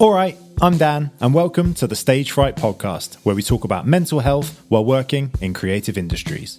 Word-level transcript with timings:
All 0.00 0.14
right, 0.14 0.38
I'm 0.62 0.78
Dan, 0.78 1.10
and 1.20 1.34
welcome 1.34 1.74
to 1.74 1.86
the 1.86 1.94
Stage 1.94 2.30
Fright 2.30 2.56
Podcast, 2.56 3.16
where 3.16 3.34
we 3.34 3.42
talk 3.42 3.64
about 3.64 3.86
mental 3.86 4.20
health 4.20 4.64
while 4.68 4.82
working 4.82 5.30
in 5.42 5.52
creative 5.52 5.98
industries. 5.98 6.58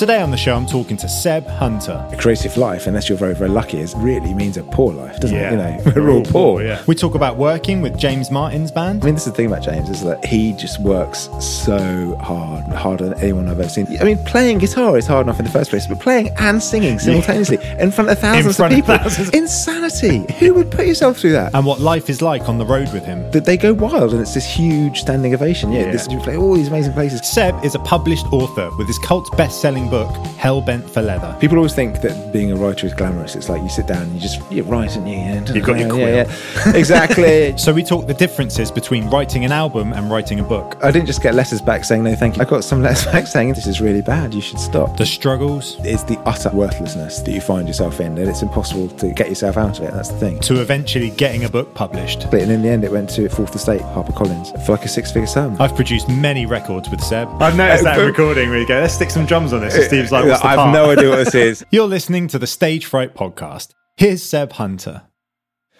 Today 0.00 0.22
on 0.22 0.30
the 0.30 0.36
show, 0.38 0.56
I'm 0.56 0.64
talking 0.64 0.96
to 0.96 1.06
Seb 1.10 1.46
Hunter. 1.46 2.02
A 2.10 2.16
creative 2.16 2.56
life, 2.56 2.86
unless 2.86 3.10
you're 3.10 3.18
very, 3.18 3.34
very 3.34 3.50
lucky, 3.50 3.80
is 3.80 3.94
really 3.96 4.32
means 4.32 4.56
a 4.56 4.62
poor 4.62 4.94
life, 4.94 5.20
doesn't 5.20 5.36
Yeah. 5.36 5.50
it? 5.50 5.84
You 5.84 5.92
know, 5.92 5.92
we're 6.02 6.10
all 6.10 6.22
poor. 6.24 6.62
yeah. 6.62 6.82
We 6.86 6.94
talk 6.94 7.14
about 7.14 7.36
working 7.36 7.82
with 7.82 7.98
James 7.98 8.30
Martin's 8.30 8.70
band. 8.70 9.02
I 9.02 9.04
mean, 9.04 9.14
this 9.14 9.26
is 9.26 9.32
the 9.32 9.36
thing 9.36 9.44
about 9.44 9.62
James 9.62 9.90
is 9.90 10.02
that 10.04 10.24
he 10.24 10.54
just 10.54 10.80
works 10.80 11.28
so 11.38 12.16
hard, 12.18 12.64
harder 12.72 13.10
than 13.10 13.20
anyone 13.20 13.46
I've 13.46 13.60
ever 13.60 13.68
seen. 13.68 13.88
I 14.00 14.04
mean, 14.04 14.16
playing 14.24 14.56
guitar 14.60 14.96
is 14.96 15.06
hard 15.06 15.26
enough 15.26 15.38
in 15.38 15.44
the 15.44 15.50
first 15.50 15.68
place, 15.68 15.86
but 15.86 16.00
playing 16.00 16.30
and 16.38 16.62
singing 16.62 16.98
simultaneously 16.98 17.58
in 17.78 17.90
front 17.90 18.08
of 18.08 18.18
thousands 18.18 18.56
front 18.56 18.72
of 18.72 18.78
of 18.78 18.86
people, 18.86 18.96
thousands. 18.96 19.28
insanity. 19.34 20.24
Who 20.38 20.54
would 20.54 20.70
put 20.70 20.86
yourself 20.86 21.18
through 21.18 21.32
that? 21.32 21.52
and 21.54 21.66
what 21.66 21.78
life 21.78 22.08
is 22.08 22.22
like 22.22 22.48
on 22.48 22.56
the 22.56 22.64
road 22.64 22.90
with 22.94 23.04
him. 23.04 23.30
that 23.32 23.44
they 23.44 23.58
go 23.58 23.74
wild, 23.74 24.12
and 24.12 24.22
it's 24.22 24.32
this 24.32 24.46
huge 24.46 25.00
standing 25.02 25.34
ovation. 25.34 25.70
Yeah, 25.72 25.80
Yeah. 25.80 25.92
This, 25.92 26.08
you 26.08 26.18
play 26.20 26.38
all 26.38 26.54
these 26.54 26.68
amazing 26.68 26.94
places. 26.94 27.20
Seb 27.28 27.62
is 27.62 27.74
a 27.74 27.78
published 27.80 28.24
author 28.32 28.70
with 28.78 28.86
his 28.86 28.98
cult 29.00 29.36
best 29.36 29.60
selling 29.60 29.89
book, 29.90 30.10
Hell 30.38 30.60
Bent 30.60 30.88
for 30.88 31.02
Leather. 31.02 31.36
People 31.40 31.58
always 31.58 31.74
think 31.74 32.00
that 32.00 32.32
being 32.32 32.52
a 32.52 32.56
writer 32.56 32.86
is 32.86 32.94
glamorous. 32.94 33.36
It's 33.36 33.48
like 33.48 33.60
you 33.62 33.68
sit 33.68 33.86
down 33.86 34.02
and 34.02 34.14
you 34.14 34.20
just 34.20 34.40
you 34.50 34.62
write 34.62 34.96
and 34.96 35.08
you. 35.08 35.54
You've 35.54 35.66
got 35.66 35.78
your 35.78 35.98
yeah, 35.98 36.24
yeah. 36.66 36.76
exactly. 36.76 37.54
So 37.60 37.72
we 37.74 37.82
talk 37.82 38.06
the 38.06 38.14
differences 38.14 38.70
between 38.70 39.10
writing 39.10 39.44
an 39.44 39.52
album 39.52 39.92
and 39.92 40.10
writing 40.10 40.40
a 40.40 40.44
book, 40.44 40.78
I 40.82 40.90
didn't 40.90 41.06
just 41.06 41.22
get 41.22 41.34
letters 41.34 41.60
back 41.60 41.84
saying 41.84 42.04
no, 42.04 42.14
thank 42.14 42.36
you. 42.36 42.42
I 42.42 42.44
got 42.44 42.64
some 42.64 42.80
letters 42.82 43.04
back 43.12 43.26
saying 43.26 43.52
this 43.54 43.66
is 43.66 43.80
really 43.80 44.02
bad. 44.02 44.32
You 44.32 44.40
should 44.40 44.58
stop. 44.60 44.96
the 44.96 45.04
struggles, 45.04 45.76
It's 45.80 46.04
the 46.04 46.18
utter 46.20 46.50
worthlessness 46.50 47.20
that 47.20 47.32
you 47.32 47.40
find 47.40 47.66
yourself 47.66 48.00
in, 48.00 48.16
and 48.18 48.28
it's 48.28 48.42
impossible 48.42 48.88
to 48.88 49.12
get 49.12 49.28
yourself 49.28 49.56
out 49.56 49.78
of 49.78 49.84
it. 49.84 49.92
That's 49.92 50.08
the 50.08 50.18
thing. 50.18 50.38
to 50.40 50.60
eventually 50.60 51.10
getting 51.10 51.44
a 51.44 51.48
book 51.48 51.74
published. 51.74 52.24
And 52.24 52.50
in 52.50 52.62
the 52.62 52.68
end, 52.68 52.84
it 52.84 52.92
went 52.92 53.10
to 53.10 53.28
Fourth 53.28 53.54
Estate, 53.54 53.80
HarperCollins, 53.80 54.64
for 54.64 54.72
like 54.72 54.84
a 54.84 54.88
six-figure 54.88 55.26
sum. 55.26 55.56
I've 55.60 55.74
produced 55.74 56.08
many 56.08 56.46
records 56.46 56.88
with 56.88 57.00
Seb. 57.02 57.28
I've 57.42 57.56
noticed 57.56 57.84
that 57.84 57.98
recording 57.98 58.50
where 58.50 58.60
you 58.60 58.66
go, 58.66 58.80
let's 58.80 58.94
stick 58.94 59.10
some 59.10 59.26
drums 59.26 59.52
on 59.52 59.60
this. 59.60 59.69
And 59.74 59.84
Steve's 59.84 60.12
like, 60.12 60.24
what's 60.24 60.40
the 60.40 60.46
I 60.46 60.50
have 60.50 60.58
part? 60.58 60.72
no 60.74 60.90
idea 60.90 61.08
what 61.10 61.16
this 61.24 61.34
is. 61.34 61.64
You're 61.70 61.86
listening 61.86 62.28
to 62.28 62.38
the 62.38 62.46
Stage 62.46 62.86
Fright 62.86 63.14
podcast. 63.14 63.72
Here's 63.96 64.22
Seb 64.22 64.52
Hunter. 64.52 65.02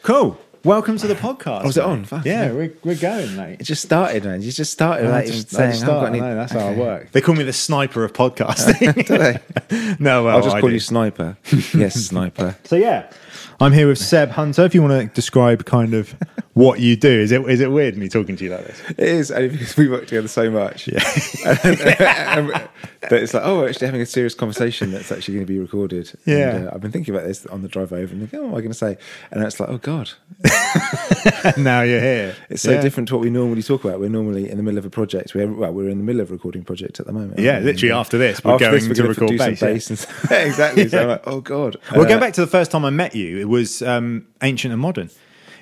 Cool. 0.03 0.39
Welcome 0.63 0.99
to 0.99 1.07
the 1.07 1.15
podcast. 1.15 1.63
Oh, 1.63 1.67
was 1.67 1.77
it 1.79 1.85
on? 1.85 2.05
Fuck, 2.05 2.27
yeah, 2.27 2.47
yeah. 2.47 2.53
we're, 2.53 2.75
we're 2.85 2.95
going, 2.95 3.35
mate. 3.35 3.61
It 3.61 3.65
just 3.65 3.83
started, 3.83 4.25
man. 4.25 4.43
You 4.43 4.53
just 4.53 4.71
started 4.73 5.07
without 5.07 5.25
even 5.27 5.47
saying. 5.47 5.71
I 5.71 5.75
haven't 5.75 6.21
got 6.21 6.55
any- 6.55 6.81
Okay. 6.83 7.09
They 7.13 7.21
call 7.23 7.35
me 7.35 7.45
the 7.45 7.53
sniper 7.55 8.05
of 8.05 8.13
podcasting. 8.13 8.95
Do 9.07 9.17
they? 9.19 9.97
no, 9.99 10.25
well, 10.25 10.37
I'll 10.37 10.43
just 10.43 10.57
I 10.57 10.61
call 10.61 10.69
do. 10.69 10.75
you 10.75 10.81
Sniper. 10.81 11.39
yes, 11.75 11.95
Sniper. 11.95 12.57
So 12.65 12.77
yeah, 12.77 13.11
I'm 13.63 13.73
here 13.73 13.89
with 13.89 13.99
Seb 13.99 14.31
Hunter. 14.31 14.65
If 14.65 14.75
you 14.75 14.81
want 14.81 14.99
to 15.09 15.15
describe 15.15 15.67
kind 15.67 15.93
of 15.93 16.15
what 16.55 16.81
you 16.81 16.97
do, 16.97 17.11
is 17.11 17.31
it 17.31 17.43
is 17.43 17.61
it 17.61 17.71
weird 17.71 17.95
me 17.97 18.09
talking 18.09 18.35
to 18.37 18.45
you 18.45 18.51
like 18.51 18.67
this? 18.67 18.81
It 18.91 18.99
is 19.01 19.31
only 19.31 19.51
because 19.51 19.77
we 19.77 19.87
work 19.89 20.07
together 20.07 20.29
so 20.29 20.51
much. 20.51 20.89
Yeah. 20.89 20.99
that 23.09 23.23
it's 23.23 23.33
like, 23.35 23.43
oh, 23.45 23.59
we're 23.61 23.69
actually 23.69 23.87
having 23.87 24.01
a 24.01 24.07
serious 24.07 24.35
conversation 24.35 24.91
that's 24.91 25.11
actually 25.11 25.35
going 25.35 25.47
to 25.47 25.53
be 25.53 25.59
recorded. 25.59 26.13
Yeah. 26.27 26.57
And, 26.57 26.69
uh, 26.69 26.73
I've 26.75 26.81
been 26.81 26.93
thinking 26.93 27.15
about 27.15 27.27
this 27.27 27.47
on 27.47 27.63
the 27.63 27.69
drive 27.69 27.93
over 27.93 28.13
and 28.13 28.21
thinking, 28.21 28.41
oh, 28.41 28.43
what 28.45 28.49
am 28.49 28.55
I 28.57 28.61
going 28.61 28.71
to 28.73 28.75
say? 28.75 28.97
And 29.31 29.43
it's 29.43 29.59
like, 29.59 29.69
oh, 29.69 29.79
God. 29.79 30.11
now 31.57 31.83
you're 31.83 32.01
here. 32.01 32.37
It's 32.51 32.63
so 32.63 32.73
Yeah. 32.73 32.81
different 32.83 33.09
to 33.09 33.15
what 33.15 33.23
we 33.23 33.31
normally 33.31 33.63
talk 33.63 33.85
about. 33.85 34.01
We're 34.01 34.11
normally 34.11 34.51
in 34.51 34.57
the 34.59 34.63
middle 34.63 34.79
of 34.79 34.85
a 34.85 34.91
project. 34.91 35.35
We're, 35.35 35.51
well, 35.51 35.73
we're 35.73 35.89
in 35.89 35.99
the 35.99 36.05
middle 36.05 36.21
of 36.21 36.31
a 36.31 36.35
recording 36.35 36.63
project 36.63 37.01
at 37.01 37.07
the 37.07 37.13
moment. 37.13 37.39
Yeah, 37.39 37.59
literally 37.61 37.93
uh, 37.93 38.01
after 38.01 38.19
this, 38.19 38.45
we're 38.45 38.53
after 38.53 38.67
going 38.67 38.89
this, 38.89 38.89
we're 38.89 38.95
to 38.95 39.09
record 39.09 39.39
bass, 39.39 39.63
yeah. 39.63 40.37
exactly. 40.39 40.89
So 40.89 41.03
I'm 41.03 41.09
like, 41.09 41.23
oh, 41.27 41.41
God. 41.41 41.77
Well, 41.93 42.03
Uh, 42.03 42.09
going 42.09 42.21
back 42.21 42.35
to 42.35 42.41
the 42.43 42.47
first 42.47 42.71
time 42.71 42.85
I 42.85 42.91
met 42.91 43.15
you, 43.15 43.49
was 43.51 43.83
um, 43.83 44.27
ancient 44.43 44.73
and 44.73 44.81
modern. 44.81 45.11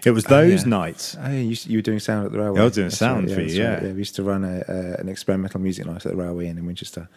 It 0.04 0.12
was 0.12 0.24
those 0.24 0.62
yeah. 0.62 0.68
nights. 0.68 1.16
Oh, 1.20 1.28
yeah, 1.28 1.40
you, 1.40 1.56
you 1.64 1.78
were 1.78 1.82
doing 1.82 1.98
sound 1.98 2.26
at 2.26 2.32
the 2.32 2.38
railway. 2.38 2.60
I 2.60 2.64
was 2.64 2.74
doing 2.74 2.86
That's 2.86 2.98
sound 2.98 3.30
for 3.30 3.40
you, 3.40 3.62
that's 3.62 3.82
yeah. 3.82 3.92
We 3.92 3.98
used 3.98 4.14
to 4.16 4.22
run 4.22 4.44
a, 4.44 4.60
uh, 4.60 4.96
an 5.00 5.08
experimental 5.08 5.60
music 5.60 5.86
night 5.86 6.06
at 6.06 6.12
the 6.12 6.16
railway 6.16 6.46
inn 6.46 6.58
in 6.58 6.66
Winchester, 6.66 7.08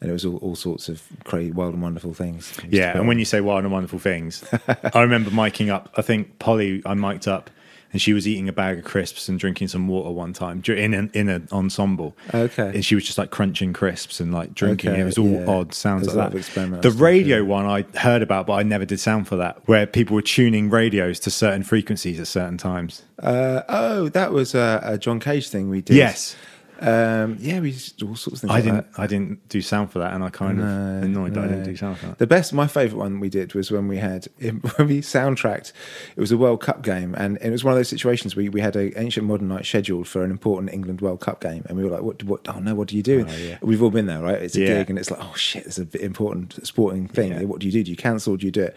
and 0.00 0.08
it 0.08 0.12
was 0.12 0.24
all, 0.24 0.36
all 0.36 0.54
sorts 0.54 0.88
of 0.88 1.02
crazy, 1.24 1.50
wild 1.50 1.74
and 1.74 1.82
wonderful 1.82 2.14
things. 2.14 2.52
We 2.58 2.64
used 2.64 2.72
to 2.72 2.78
Yeah, 2.78 2.96
and 2.96 3.08
when 3.08 3.18
you 3.18 3.24
say 3.24 3.40
wild 3.40 3.64
and 3.64 3.72
wonderful 3.72 3.98
things, 3.98 4.44
I 4.94 5.02
remember 5.02 5.30
miking 5.30 5.68
up. 5.68 5.92
I 5.96 6.02
think 6.02 6.38
Polly, 6.38 6.82
I 6.86 6.94
mic'd 6.94 7.26
up, 7.26 7.50
and 7.92 8.00
she 8.00 8.12
was 8.12 8.26
eating 8.26 8.48
a 8.48 8.52
bag 8.52 8.78
of 8.78 8.84
crisps 8.84 9.28
and 9.28 9.38
drinking 9.38 9.68
some 9.68 9.88
water 9.88 10.10
one 10.10 10.32
time 10.32 10.62
in 10.66 10.94
an 10.94 11.10
in 11.14 11.28
an 11.28 11.48
ensemble. 11.52 12.16
Okay. 12.32 12.72
and 12.74 12.84
she 12.84 12.94
was 12.94 13.04
just 13.04 13.18
like 13.18 13.30
crunching 13.30 13.72
crisps 13.72 14.20
and 14.20 14.32
like 14.32 14.54
drinking. 14.54 14.90
Okay, 14.90 15.00
it 15.00 15.04
was 15.04 15.18
all 15.18 15.30
yeah. 15.30 15.46
odd 15.46 15.74
sounds 15.74 16.06
There's 16.06 16.16
like 16.16 16.32
that. 16.32 16.36
The 16.82 16.90
stuff, 16.90 17.00
radio 17.00 17.36
yeah. 17.38 17.42
one 17.42 17.66
I 17.66 17.82
heard 17.98 18.22
about, 18.22 18.46
but 18.46 18.54
I 18.54 18.62
never 18.62 18.84
did 18.84 19.00
sound 19.00 19.28
for 19.28 19.36
that, 19.36 19.66
where 19.66 19.86
people 19.86 20.14
were 20.14 20.22
tuning 20.22 20.70
radios 20.70 21.20
to 21.20 21.30
certain 21.30 21.62
frequencies 21.62 22.18
at 22.18 22.26
certain 22.26 22.58
times. 22.58 23.02
Uh, 23.18 23.62
oh, 23.68 24.08
that 24.10 24.32
was 24.32 24.54
a, 24.54 24.80
a 24.82 24.98
John 24.98 25.20
Cage 25.20 25.48
thing 25.48 25.68
we 25.68 25.82
did. 25.82 25.96
Yes, 25.96 26.34
Um, 26.82 27.36
yeah, 27.40 27.60
we 27.60 27.72
to 27.72 27.94
do 27.96 28.08
all 28.08 28.16
sorts 28.16 28.42
of 28.42 28.48
things. 28.48 28.50
I 28.50 28.54
like 28.56 28.64
didn't. 28.64 28.92
that. 28.92 29.00
I 29.00 29.06
didn't 29.06 29.48
do 29.48 29.62
sound 29.62 29.92
for 29.92 30.00
that, 30.00 30.12
and 30.14 30.24
I 30.24 30.30
kind 30.30 30.58
of 30.58 30.64
No, 30.66 30.98
annoyed 31.02 31.34
that 31.34 31.44
I 31.44 31.48
didn't 31.48 31.64
do 31.64 31.76
sound 31.76 31.98
for 31.98 32.06
that. 32.06 32.18
The 32.18 32.26
best, 32.26 32.52
my 32.52 32.66
favourite 32.66 32.98
one 33.00 33.20
we 33.20 33.28
did 33.28 33.54
was 33.54 33.70
when 33.70 33.86
we 33.88 33.98
had 33.98 34.26
when 34.40 34.88
we 34.88 35.00
soundtracked. 35.00 35.72
It 36.16 36.20
was 36.20 36.32
a 36.32 36.36
World 36.36 36.60
Cup 36.60 36.82
game, 36.82 37.14
and 37.16 37.38
it 37.40 37.50
was 37.50 37.62
one 37.62 37.72
of 37.72 37.78
those 37.78 37.88
situations 37.88 38.34
where 38.34 38.50
we 38.50 38.60
had 38.60 38.74
an 38.76 38.92
ancient 38.96 39.26
modern 39.26 39.48
night 39.48 39.64
scheduled 39.64 40.08
for 40.08 40.24
an 40.24 40.30
important 40.30 40.72
England 40.74 41.00
World 41.00 41.20
Cup 41.20 41.40
game, 41.40 41.64
and 41.68 41.78
we 41.78 41.84
were 41.84 41.90
like, 41.90 42.02
"What? 42.02 42.22
What? 42.24 42.40
Oh 42.48 42.58
no! 42.58 42.74
What 42.74 42.88
do 42.88 42.96
you 42.96 43.02
do?" 43.02 43.24
Oh, 43.28 43.36
yeah. 43.36 43.58
We've 43.62 43.82
all 43.82 43.90
been 43.90 44.06
there, 44.06 44.20
right? 44.20 44.42
It's 44.42 44.56
a 44.56 44.60
Yeah. 44.60 44.66
gig, 44.78 44.90
and 44.90 44.98
it's 44.98 45.10
like, 45.10 45.20
"Oh 45.22 45.34
shit! 45.36 45.66
It's 45.66 45.78
an 45.78 45.88
important 46.00 46.66
sporting 46.66 47.06
thing. 47.06 47.32
Yeah. 47.32 47.42
What 47.44 47.60
do 47.60 47.66
you 47.66 47.72
do? 47.72 47.84
Do 47.84 47.90
you 47.90 47.96
cancel? 47.96 48.36
Do 48.36 48.46
you 48.46 48.52
do 48.52 48.62
it?" 48.62 48.76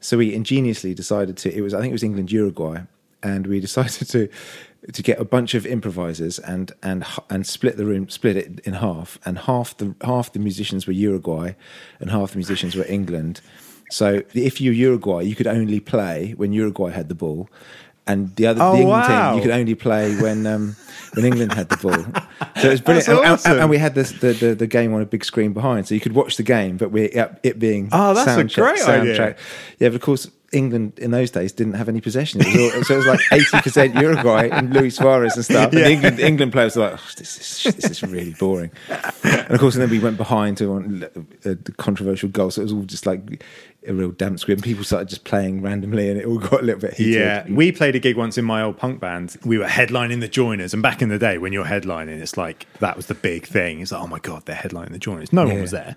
So 0.00 0.18
we 0.18 0.34
ingeniously 0.34 0.94
decided 0.94 1.36
to. 1.38 1.52
It 1.56 1.60
was 1.62 1.72
I 1.74 1.80
think 1.80 1.90
it 1.90 1.94
was 1.94 2.02
England 2.04 2.30
Uruguay, 2.30 2.82
and 3.22 3.46
we 3.46 3.58
decided 3.68 4.06
to 4.10 4.28
to 4.92 5.02
get 5.02 5.20
a 5.20 5.24
bunch 5.24 5.54
of 5.54 5.66
improvisers 5.66 6.38
and 6.38 6.72
and 6.82 7.04
and 7.30 7.46
split 7.46 7.76
the 7.76 7.84
room, 7.84 8.08
split 8.08 8.36
it 8.36 8.60
in 8.60 8.74
half, 8.74 9.18
and 9.24 9.38
half 9.38 9.76
the 9.76 9.94
half 10.02 10.32
the 10.32 10.38
musicians 10.38 10.86
were 10.86 10.92
Uruguay, 10.92 11.54
and 12.00 12.10
half 12.10 12.32
the 12.32 12.38
musicians 12.38 12.74
were 12.76 12.84
England. 12.88 13.40
So 13.90 14.22
if 14.34 14.60
you're 14.60 14.74
Uruguay, 14.74 15.22
you 15.22 15.34
could 15.34 15.46
only 15.46 15.80
play 15.80 16.34
when 16.36 16.52
Uruguay 16.52 16.90
had 16.92 17.08
the 17.08 17.14
ball, 17.14 17.48
and 18.06 18.34
the 18.36 18.46
other 18.46 18.60
Oh, 18.62 18.72
the 18.72 18.82
England 18.82 19.02
wow. 19.08 19.30
team 19.30 19.36
you 19.38 19.42
could 19.42 19.58
only 19.58 19.74
play 19.74 20.14
when 20.20 20.46
um, 20.46 20.76
when 21.14 21.24
England 21.24 21.54
had 21.54 21.68
the 21.70 21.76
ball. 21.78 22.22
So 22.60 22.68
it 22.68 22.70
was 22.72 22.80
brilliant, 22.80 23.08
and, 23.08 23.18
and- 23.18 23.26
awesome. 23.26 23.58
and 23.58 23.70
we 23.70 23.78
had 23.78 23.94
this, 23.94 24.12
the, 24.12 24.32
the 24.32 24.54
the 24.54 24.66
game 24.66 24.92
on 24.94 25.00
a 25.02 25.06
big 25.06 25.24
screen 25.24 25.52
behind, 25.54 25.88
so 25.88 25.94
you 25.94 26.00
could 26.00 26.12
watch 26.14 26.36
the 26.36 26.42
game, 26.42 26.76
but 26.76 26.90
we 26.92 27.04
it 27.42 27.58
being 27.58 27.88
Oh, 27.90 28.14
that's 28.14 28.30
a 28.30 28.34
sound 28.34 28.50
check- 28.50 28.64
great 28.64 28.88
idea. 28.88 29.14
soundtrack. 29.16 29.36
Yeah, 29.80 29.88
but 29.88 29.96
of 29.96 30.00
course. 30.02 30.30
England 30.52 30.98
in 30.98 31.10
those 31.10 31.30
days 31.30 31.52
didn't 31.52 31.74
have 31.74 31.88
any 31.88 32.00
possession. 32.00 32.40
It 32.42 32.74
all, 32.74 32.82
so 32.84 32.94
it 32.94 32.96
was 32.98 33.06
like 33.06 33.20
eighty 33.32 33.60
percent 33.60 33.94
Uruguay 33.94 34.48
and 34.50 34.72
Luis 34.72 34.96
Suarez 34.96 35.36
and 35.36 35.44
stuff. 35.44 35.72
And 35.72 35.80
Yeah. 35.80 35.88
England, 35.88 36.20
England 36.20 36.52
players 36.52 36.74
were 36.76 36.90
like, 36.90 36.94
oh, 37.00 37.10
"This 37.16 37.64
is 37.66 37.74
this 37.74 37.90
is 37.90 38.02
really 38.02 38.34
boring." 38.38 38.70
And 39.24 39.50
of 39.50 39.60
course, 39.60 39.74
and 39.74 39.82
then 39.82 39.90
we 39.90 39.98
went 39.98 40.16
behind 40.16 40.56
to 40.58 41.10
a, 41.44 41.50
a 41.50 41.56
controversial 41.76 42.30
goal. 42.30 42.50
So 42.50 42.62
it 42.62 42.64
was 42.64 42.72
all 42.72 42.82
just 42.82 43.04
like 43.04 43.44
a 43.86 43.92
real 43.92 44.10
damp 44.10 44.40
squib. 44.40 44.62
People 44.62 44.84
started 44.84 45.08
just 45.08 45.24
playing 45.24 45.60
randomly, 45.60 46.08
and 46.10 46.18
it 46.18 46.24
all 46.24 46.38
got 46.38 46.60
a 46.60 46.64
little 46.64 46.80
bit 46.80 46.94
heated. 46.94 47.20
Yeah, 47.20 47.44
we 47.50 47.70
played 47.70 47.94
a 47.94 47.98
gig 47.98 48.16
once 48.16 48.38
in 48.38 48.44
my 48.46 48.62
old 48.62 48.78
punk 48.78 49.00
band. 49.00 49.36
We 49.44 49.58
were 49.58 49.66
headlining 49.66 50.20
the 50.20 50.28
Joiners, 50.28 50.72
and 50.72 50.82
back 50.82 51.02
in 51.02 51.10
the 51.10 51.18
day, 51.18 51.36
when 51.36 51.52
you're 51.52 51.66
headlining, 51.66 52.20
it's 52.20 52.38
like 52.38 52.66
that 52.80 52.96
was 52.96 53.06
the 53.06 53.14
big 53.14 53.46
thing. 53.46 53.80
It's 53.80 53.92
like, 53.92 54.02
oh 54.02 54.06
my 54.06 54.18
god, 54.18 54.46
they're 54.46 54.56
headlining 54.56 54.92
the 54.92 54.98
Joiners. 54.98 55.30
No 55.32 55.46
one 55.46 55.60
was 55.60 55.72
there. 55.72 55.96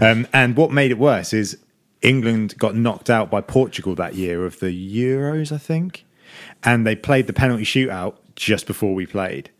Um, 0.00 0.26
and 0.32 0.56
what 0.56 0.70
made 0.70 0.92
it 0.92 0.98
worse 0.98 1.32
is 1.32 1.58
England 2.02 2.56
got 2.58 2.74
knocked 2.74 3.10
out 3.10 3.30
by 3.30 3.40
Portugal 3.40 3.94
that 3.96 4.14
year 4.14 4.46
of 4.46 4.60
the 4.60 4.70
Euros, 4.70 5.52
I 5.52 5.58
think, 5.58 6.04
and 6.62 6.86
they 6.86 6.94
played 6.94 7.26
the 7.26 7.32
penalty 7.32 7.64
shootout 7.64 8.16
just 8.36 8.66
before 8.66 8.94
we 8.94 9.04
played. 9.04 9.50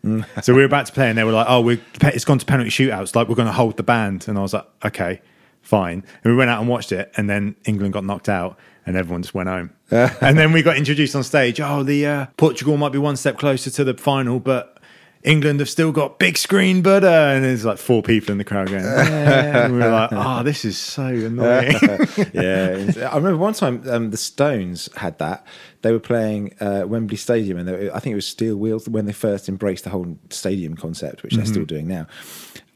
so 0.41 0.53
we 0.53 0.59
were 0.59 0.65
about 0.65 0.85
to 0.85 0.93
play, 0.93 1.09
and 1.09 1.17
they 1.17 1.23
were 1.23 1.33
like, 1.33 1.47
"Oh, 1.49 1.61
we're, 1.61 1.81
it's 2.01 2.25
gone 2.25 2.39
to 2.39 2.45
penalty 2.45 2.69
shootouts. 2.69 3.15
Like 3.15 3.27
we're 3.27 3.35
going 3.35 3.47
to 3.47 3.53
hold 3.53 3.77
the 3.77 3.83
band." 3.83 4.27
And 4.27 4.37
I 4.37 4.41
was 4.41 4.53
like, 4.53 4.67
"Okay." 4.85 5.21
Fine. 5.61 6.03
And 6.23 6.33
we 6.33 6.35
went 6.35 6.49
out 6.49 6.61
and 6.61 6.69
watched 6.69 6.91
it, 6.91 7.11
and 7.15 7.29
then 7.29 7.55
England 7.65 7.93
got 7.93 8.03
knocked 8.03 8.29
out, 8.29 8.57
and 8.87 8.95
everyone 8.97 9.21
just 9.21 9.35
went 9.35 9.49
home. 9.49 9.71
and 9.91 10.37
then 10.37 10.51
we 10.51 10.63
got 10.63 10.77
introduced 10.77 11.15
on 11.15 11.23
stage. 11.23 11.59
Oh, 11.59 11.83
the 11.83 12.07
uh, 12.07 12.25
Portugal 12.37 12.75
might 12.77 12.91
be 12.91 12.97
one 12.97 13.17
step 13.17 13.37
closer 13.37 13.69
to 13.69 13.83
the 13.83 13.93
final, 13.93 14.39
but 14.39 14.78
England 15.23 15.59
have 15.59 15.69
still 15.69 15.91
got 15.91 16.17
big 16.17 16.37
screen 16.37 16.81
butter. 16.81 17.07
And 17.07 17.43
there's 17.43 17.65
like 17.65 17.77
four 17.77 18.01
people 18.01 18.31
in 18.31 18.37
the 18.37 18.43
crowd 18.43 18.69
going, 18.69 18.83
"Yeah." 18.83 19.67
We 19.67 19.77
were 19.77 19.89
like, 19.89 20.09
oh, 20.13 20.43
this 20.43 20.65
is 20.65 20.77
so 20.77 21.05
annoying. 21.05 21.73
yeah, 22.33 23.09
I 23.11 23.15
remember 23.15 23.37
one 23.37 23.53
time 23.53 23.83
um, 23.89 24.11
the 24.11 24.17
Stones 24.17 24.89
had 24.95 25.17
that. 25.19 25.45
They 25.81 25.91
were 25.91 25.99
playing 25.99 26.55
uh, 26.59 26.83
Wembley 26.87 27.17
Stadium, 27.17 27.57
and 27.57 27.67
they 27.67 27.71
were, 27.71 27.95
I 27.95 27.99
think 27.99 28.13
it 28.13 28.15
was 28.15 28.27
Steel 28.27 28.55
Wheels 28.57 28.87
when 28.89 29.05
they 29.05 29.13
first 29.13 29.47
embraced 29.47 29.83
the 29.83 29.89
whole 29.89 30.17
stadium 30.29 30.75
concept, 30.75 31.23
which 31.23 31.35
they're 31.35 31.45
still 31.45 31.65
doing 31.65 31.87
now. 31.87 32.07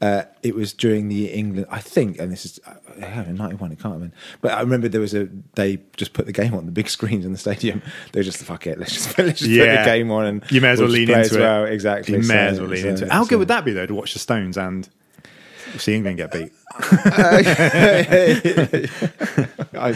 Uh, 0.03 0.25
it 0.41 0.53
was 0.53 0.73
during 0.73 1.07
the 1.07 1.31
England, 1.31 1.65
I 1.69 1.79
think, 1.79 2.19
and 2.19 2.29
this 2.31 2.43
is 2.45 2.59
uh, 2.67 2.73
yeah, 2.99 3.23
ninety 3.31 3.55
one. 3.55 3.71
I 3.71 3.75
can't 3.75 3.93
remember, 3.93 4.13
but 4.41 4.51
I 4.51 4.59
remember 4.59 4.89
there 4.89 4.99
was 4.99 5.13
a 5.13 5.29
they 5.55 5.79
just 5.95 6.11
put 6.13 6.25
the 6.25 6.33
game 6.33 6.53
on 6.53 6.65
the 6.65 6.71
big 6.73 6.89
screens 6.89 7.25
in 7.25 7.31
the 7.31 7.37
stadium. 7.37 7.81
They 8.11 8.19
were 8.19 8.23
just 8.23 8.43
fuck 8.43 8.67
it, 8.67 8.77
let's 8.79 8.91
just 8.91 9.17
let's 9.17 9.39
just 9.39 9.49
put 9.49 9.59
the 9.65 9.85
game 9.85 10.11
on, 10.11 10.25
and 10.25 10.43
you 10.51 10.59
may 10.59 10.69
as 10.71 10.79
well 10.79 10.89
we'll 10.89 10.95
lean 10.97 11.09
into 11.09 11.19
as 11.21 11.33
it. 11.35 11.39
well. 11.39 11.65
Exactly, 11.65 12.15
You 12.15 12.19
may 12.21 12.25
So- 12.27 12.33
as 12.35 12.59
well 12.59 12.69
lean 12.69 12.81
so- 12.81 12.87
into 12.89 13.05
it. 13.05 13.11
How 13.11 13.23
so- 13.23 13.29
good 13.29 13.39
would 13.39 13.47
that 13.47 13.63
be, 13.63 13.71
though, 13.71 13.85
to 13.85 13.95
watch 13.95 14.11
the 14.13 14.19
Stones 14.19 14.57
and 14.57 14.89
See 15.77 15.95
England 15.95 16.17
get 16.17 16.31
beat. 16.31 16.51
I, 16.77 17.41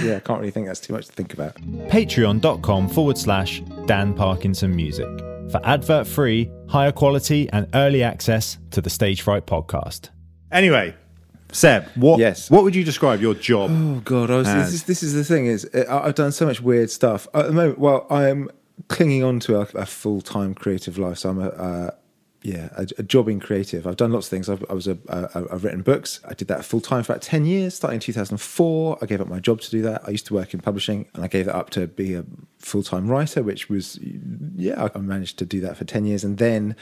yeah, 0.02 0.16
I 0.16 0.20
can't 0.20 0.40
really 0.40 0.52
think 0.52 0.68
that's 0.68 0.80
too 0.80 0.94
much 0.94 1.08
to 1.08 1.12
think 1.12 1.34
about. 1.34 1.56
Patreon.com 1.90 2.90
forward 2.90 3.18
slash 3.18 3.62
Dan 3.86 4.14
Parkinson 4.14 4.76
Music 4.76 5.08
for 5.52 5.60
advert 5.64 6.08
free, 6.08 6.52
higher 6.68 6.92
quality, 6.92 7.50
and 7.52 7.68
early 7.74 8.04
access 8.04 8.58
to 8.72 8.82
the 8.82 8.90
Stage 8.90 9.22
Fright 9.22 9.46
podcast. 9.46 10.10
Anyway, 10.52 10.96
Seb, 11.52 11.86
what 11.96 12.20
Yes. 12.20 12.50
what 12.52 12.64
would 12.64 12.76
you 12.76 12.84
describe 12.84 13.22
your 13.22 13.34
job? 13.34 13.72
Oh 13.74 14.02
god, 14.04 14.30
I 14.32 14.38
was, 14.38 14.48
this, 14.48 14.74
is, 14.74 14.84
this 14.84 15.04
is 15.04 15.14
the 15.14 15.24
thing 15.24 15.46
is 15.46 15.70
I've 15.90 16.16
done 16.16 16.32
so 16.32 16.46
much 16.46 16.62
weird 16.62 16.90
stuff 16.90 17.28
at 17.34 17.48
the 17.48 17.54
moment. 17.54 17.80
Well, 17.80 18.06
I'm 18.10 18.50
clinging 18.90 19.24
on 19.24 19.40
to 19.42 19.58
a, 19.60 19.68
a 19.76 19.86
full 19.86 20.22
time 20.22 20.54
creative 20.54 20.98
life. 20.98 21.20
So 21.20 21.30
I'm 21.30 21.40
a 21.42 21.48
uh, 21.50 21.92
yeah 22.42 22.70
a, 22.78 22.88
a 23.00 23.28
in 23.28 23.40
creative. 23.40 23.88
I've 23.88 23.98
done 23.98 24.12
lots 24.12 24.28
of 24.28 24.30
things. 24.32 24.50
I've, 24.50 24.64
I 24.70 24.74
was 24.74 24.88
a, 24.88 24.98
a 25.08 25.54
I've 25.54 25.64
written 25.64 25.82
books. 25.82 26.20
I 26.26 26.34
did 26.34 26.48
that 26.50 26.64
full 26.66 26.82
time 26.82 27.04
for 27.04 27.14
about 27.14 27.22
ten 27.22 27.46
years, 27.46 27.76
starting 27.76 27.96
in 27.96 28.02
2004. 28.02 29.00
I 29.02 29.06
gave 29.06 29.22
up 29.22 29.28
my 29.28 29.40
job 29.40 29.62
to 29.62 29.72
do 29.72 29.82
that. 29.84 30.04
I 30.08 30.12
used 30.12 30.26
to 30.28 30.34
work 30.34 30.54
in 30.54 30.60
publishing, 30.60 31.08
and 31.14 31.24
I 31.24 31.28
gave 31.28 31.46
that 31.46 31.56
up 31.56 31.70
to 31.72 31.88
be 31.88 32.14
a 32.14 32.26
full 32.60 32.84
time 32.84 33.08
writer, 33.08 33.44
which 33.44 33.70
was 33.70 34.00
yeah 34.56 34.90
I 34.94 35.00
managed 35.00 35.40
to 35.40 35.46
do 35.46 35.60
that 35.62 35.78
for 35.78 35.86
ten 35.86 36.06
years, 36.06 36.24
and 36.24 36.38
then 36.38 36.76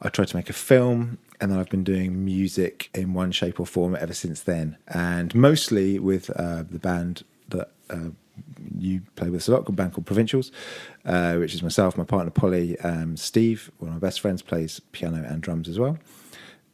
I 0.00 0.08
tried 0.08 0.28
to 0.28 0.36
make 0.36 0.50
a 0.50 0.54
film 0.54 1.18
and 1.40 1.50
then 1.50 1.58
I've 1.58 1.68
been 1.68 1.82
doing 1.82 2.24
music 2.24 2.88
in 2.94 3.14
one 3.14 3.32
shape 3.32 3.58
or 3.58 3.66
form 3.66 3.96
ever 3.96 4.14
since 4.14 4.40
then, 4.40 4.76
and 4.86 5.34
mostly 5.34 5.98
with 5.98 6.30
uh, 6.30 6.62
the 6.62 6.78
band 6.78 7.24
that 7.48 7.72
uh, 7.90 8.10
you 8.78 9.02
play 9.16 9.30
with 9.30 9.46
a 9.48 9.52
lot, 9.52 9.68
a 9.68 9.72
band 9.72 9.92
called 9.94 10.06
Provincials, 10.06 10.50
uh, 11.04 11.36
which 11.36 11.54
is 11.54 11.62
myself, 11.62 11.96
my 11.96 12.04
partner 12.04 12.30
Polly, 12.30 12.78
um, 12.80 13.16
Steve, 13.16 13.70
one 13.78 13.88
of 13.88 13.94
my 13.94 14.00
best 14.06 14.20
friends, 14.20 14.42
plays 14.42 14.80
piano 14.92 15.24
and 15.26 15.40
drums 15.42 15.68
as 15.68 15.78
well. 15.78 15.98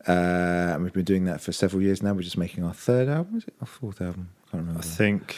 Uh, 0.06 0.72
and 0.74 0.82
we've 0.84 0.92
been 0.92 1.04
doing 1.04 1.24
that 1.26 1.40
for 1.40 1.52
several 1.52 1.82
years 1.82 2.02
now. 2.02 2.12
We're 2.12 2.22
just 2.22 2.38
making 2.38 2.64
our 2.64 2.72
third 2.72 3.08
album, 3.08 3.36
is 3.38 3.44
it? 3.44 3.54
Our 3.60 3.66
fourth 3.66 4.00
album? 4.00 4.30
I 4.46 4.50
can't 4.52 4.60
remember. 4.62 4.80
I 4.80 4.82
think 4.82 5.36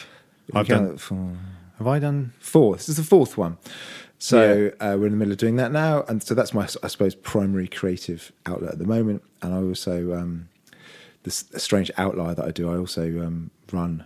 We 0.53 0.59
I've 0.59 0.67
done. 0.67 0.97
for- 0.97 1.35
Have 1.77 1.87
I 1.87 1.99
done? 1.99 2.33
fourth. 2.39 2.79
This 2.79 2.89
is 2.89 2.97
the 2.97 3.03
fourth 3.03 3.37
one. 3.37 3.57
So 4.19 4.71
uh, 4.79 4.95
we're 4.99 5.07
in 5.07 5.11
the 5.13 5.17
middle 5.17 5.31
of 5.31 5.39
doing 5.39 5.55
that 5.55 5.71
now, 5.71 6.03
and 6.07 6.21
so 6.21 6.35
that's 6.35 6.53
my, 6.53 6.67
I 6.83 6.87
suppose, 6.87 7.15
primary 7.15 7.67
creative 7.67 8.31
outlet 8.45 8.73
at 8.73 8.77
the 8.77 8.85
moment. 8.85 9.23
And 9.41 9.51
I 9.53 9.57
also, 9.57 10.13
um, 10.13 10.47
this 11.23 11.43
strange 11.57 11.89
outlier 11.97 12.35
that 12.35 12.45
I 12.45 12.51
do. 12.51 12.69
I 12.71 12.77
also 12.77 13.01
um, 13.25 13.49
run 13.71 14.05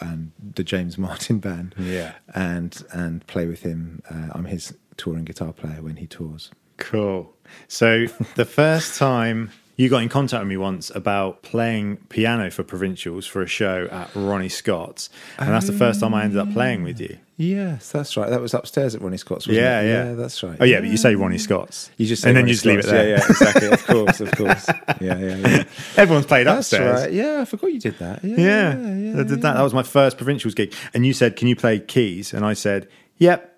and 0.00 0.32
the 0.54 0.64
James 0.64 0.96
Martin 1.06 1.38
band, 1.38 1.74
Yeah. 1.78 2.12
and 2.34 2.82
and 2.92 3.26
play 3.26 3.46
with 3.46 3.62
him. 3.62 4.02
Uh, 4.10 4.28
I'm 4.32 4.44
his 4.46 4.74
touring 4.96 5.24
guitar 5.24 5.52
player 5.52 5.82
when 5.82 5.96
he 5.96 6.06
tours. 6.06 6.50
Cool. 6.78 7.32
So 7.68 8.06
the 8.34 8.44
first 8.44 8.98
time 8.98 9.50
you 9.76 9.88
got 9.90 10.02
in 10.02 10.08
contact 10.08 10.40
with 10.40 10.48
me 10.48 10.56
once 10.56 10.90
about 10.94 11.42
playing 11.42 11.98
piano 12.08 12.50
for 12.50 12.62
provincials 12.62 13.26
for 13.26 13.42
a 13.42 13.46
show 13.46 13.88
at 13.92 14.10
Ronnie 14.14 14.48
Scott's, 14.48 15.10
and 15.38 15.50
that's 15.50 15.66
the 15.66 15.72
first 15.72 16.00
time 16.00 16.14
I 16.14 16.24
ended 16.24 16.38
up 16.38 16.50
playing 16.52 16.82
with 16.82 16.98
you. 17.00 17.18
Yes, 17.38 17.92
that's 17.92 18.16
right. 18.16 18.30
That 18.30 18.40
was 18.40 18.54
upstairs 18.54 18.94
at 18.94 19.02
Ronnie 19.02 19.18
Scott's. 19.18 19.46
Wasn't 19.46 19.62
Yeah, 19.62 19.80
it? 19.82 19.88
yeah, 19.88 20.04
yeah, 20.06 20.14
that's 20.14 20.42
right. 20.42 20.56
Oh 20.58 20.64
yeah, 20.64 20.80
but 20.80 20.88
you 20.88 20.96
say 20.96 21.14
Ronnie 21.14 21.36
Scott's, 21.36 21.90
You 21.98 22.06
just 22.06 22.22
say 22.22 22.30
and 22.30 22.36
then 22.36 22.44
Ronnie 22.44 22.50
you 22.52 22.54
just 22.54 22.64
leave 22.64 22.78
it 22.78 22.86
there. 22.86 23.08
Yeah, 23.10 23.16
yeah, 23.18 23.26
exactly. 23.28 23.68
of 23.68 23.86
course, 23.86 24.20
of 24.20 24.32
course. 24.32 24.66
Yeah, 25.00 25.18
yeah, 25.18 25.36
yeah. 25.36 25.64
Everyone's 25.98 26.24
played 26.24 26.46
That's 26.46 26.72
upstairs. 26.72 27.02
right. 27.02 27.12
Yeah, 27.12 27.42
I 27.42 27.44
forgot 27.44 27.70
you 27.70 27.80
did 27.80 27.98
that. 27.98 28.24
Yeah, 28.24 28.36
Yeah, 28.38 28.94
yeah, 28.96 29.20
I 29.20 29.24
did 29.24 29.42
that. 29.42 29.54
That 29.54 29.62
was 29.62 29.74
my 29.74 29.82
first 29.82 30.16
provincials 30.16 30.54
gig. 30.54 30.72
And 30.94 31.04
you 31.04 31.12
said, 31.12 31.36
"Can 31.36 31.48
you 31.48 31.54
play 31.56 31.80
keys?" 31.80 32.32
And 32.32 32.46
I 32.46 32.54
said, 32.54 32.88
"Yep." 33.18 33.52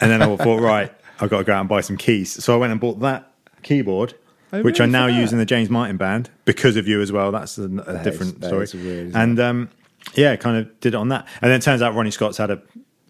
And 0.00 0.10
then 0.12 0.22
I 0.22 0.36
thought, 0.36 0.60
right, 0.60 0.92
I've 1.20 1.30
got 1.30 1.38
to 1.38 1.44
go 1.44 1.52
out 1.54 1.60
and 1.60 1.68
buy 1.68 1.80
some 1.80 1.96
keys. 1.96 2.42
So 2.44 2.54
I 2.54 2.56
went 2.56 2.70
and 2.72 2.80
bought 2.80 3.00
that 3.00 3.32
keyboard, 3.64 4.14
Oh, 4.58 4.62
which 4.62 4.80
I 4.80 4.86
now 4.86 5.06
use 5.06 5.32
in 5.32 5.38
the 5.38 5.44
James 5.46 5.70
Martin 5.70 5.96
band 5.96 6.30
because 6.44 6.76
of 6.76 6.86
you 6.88 7.00
as 7.00 7.10
well. 7.12 7.32
That's 7.32 7.58
a, 7.58 7.64
a 7.64 7.68
That 7.68 7.88
is- 7.88 8.02
different 8.04 8.40
that 8.40 8.68
story. 8.68 8.84
weird, 8.84 9.14
and 9.16 9.38
um, 9.40 9.70
yeah, 10.14 10.36
kind 10.36 10.56
of 10.56 10.80
did 10.80 10.94
it 10.94 10.96
on 10.96 11.08
that. 11.08 11.26
And 11.42 11.50
then 11.50 11.58
it 11.58 11.62
turns 11.62 11.82
out 11.82 11.94
Ronnie 11.94 12.10
Scott's 12.10 12.38
had 12.38 12.50
a 12.50 12.60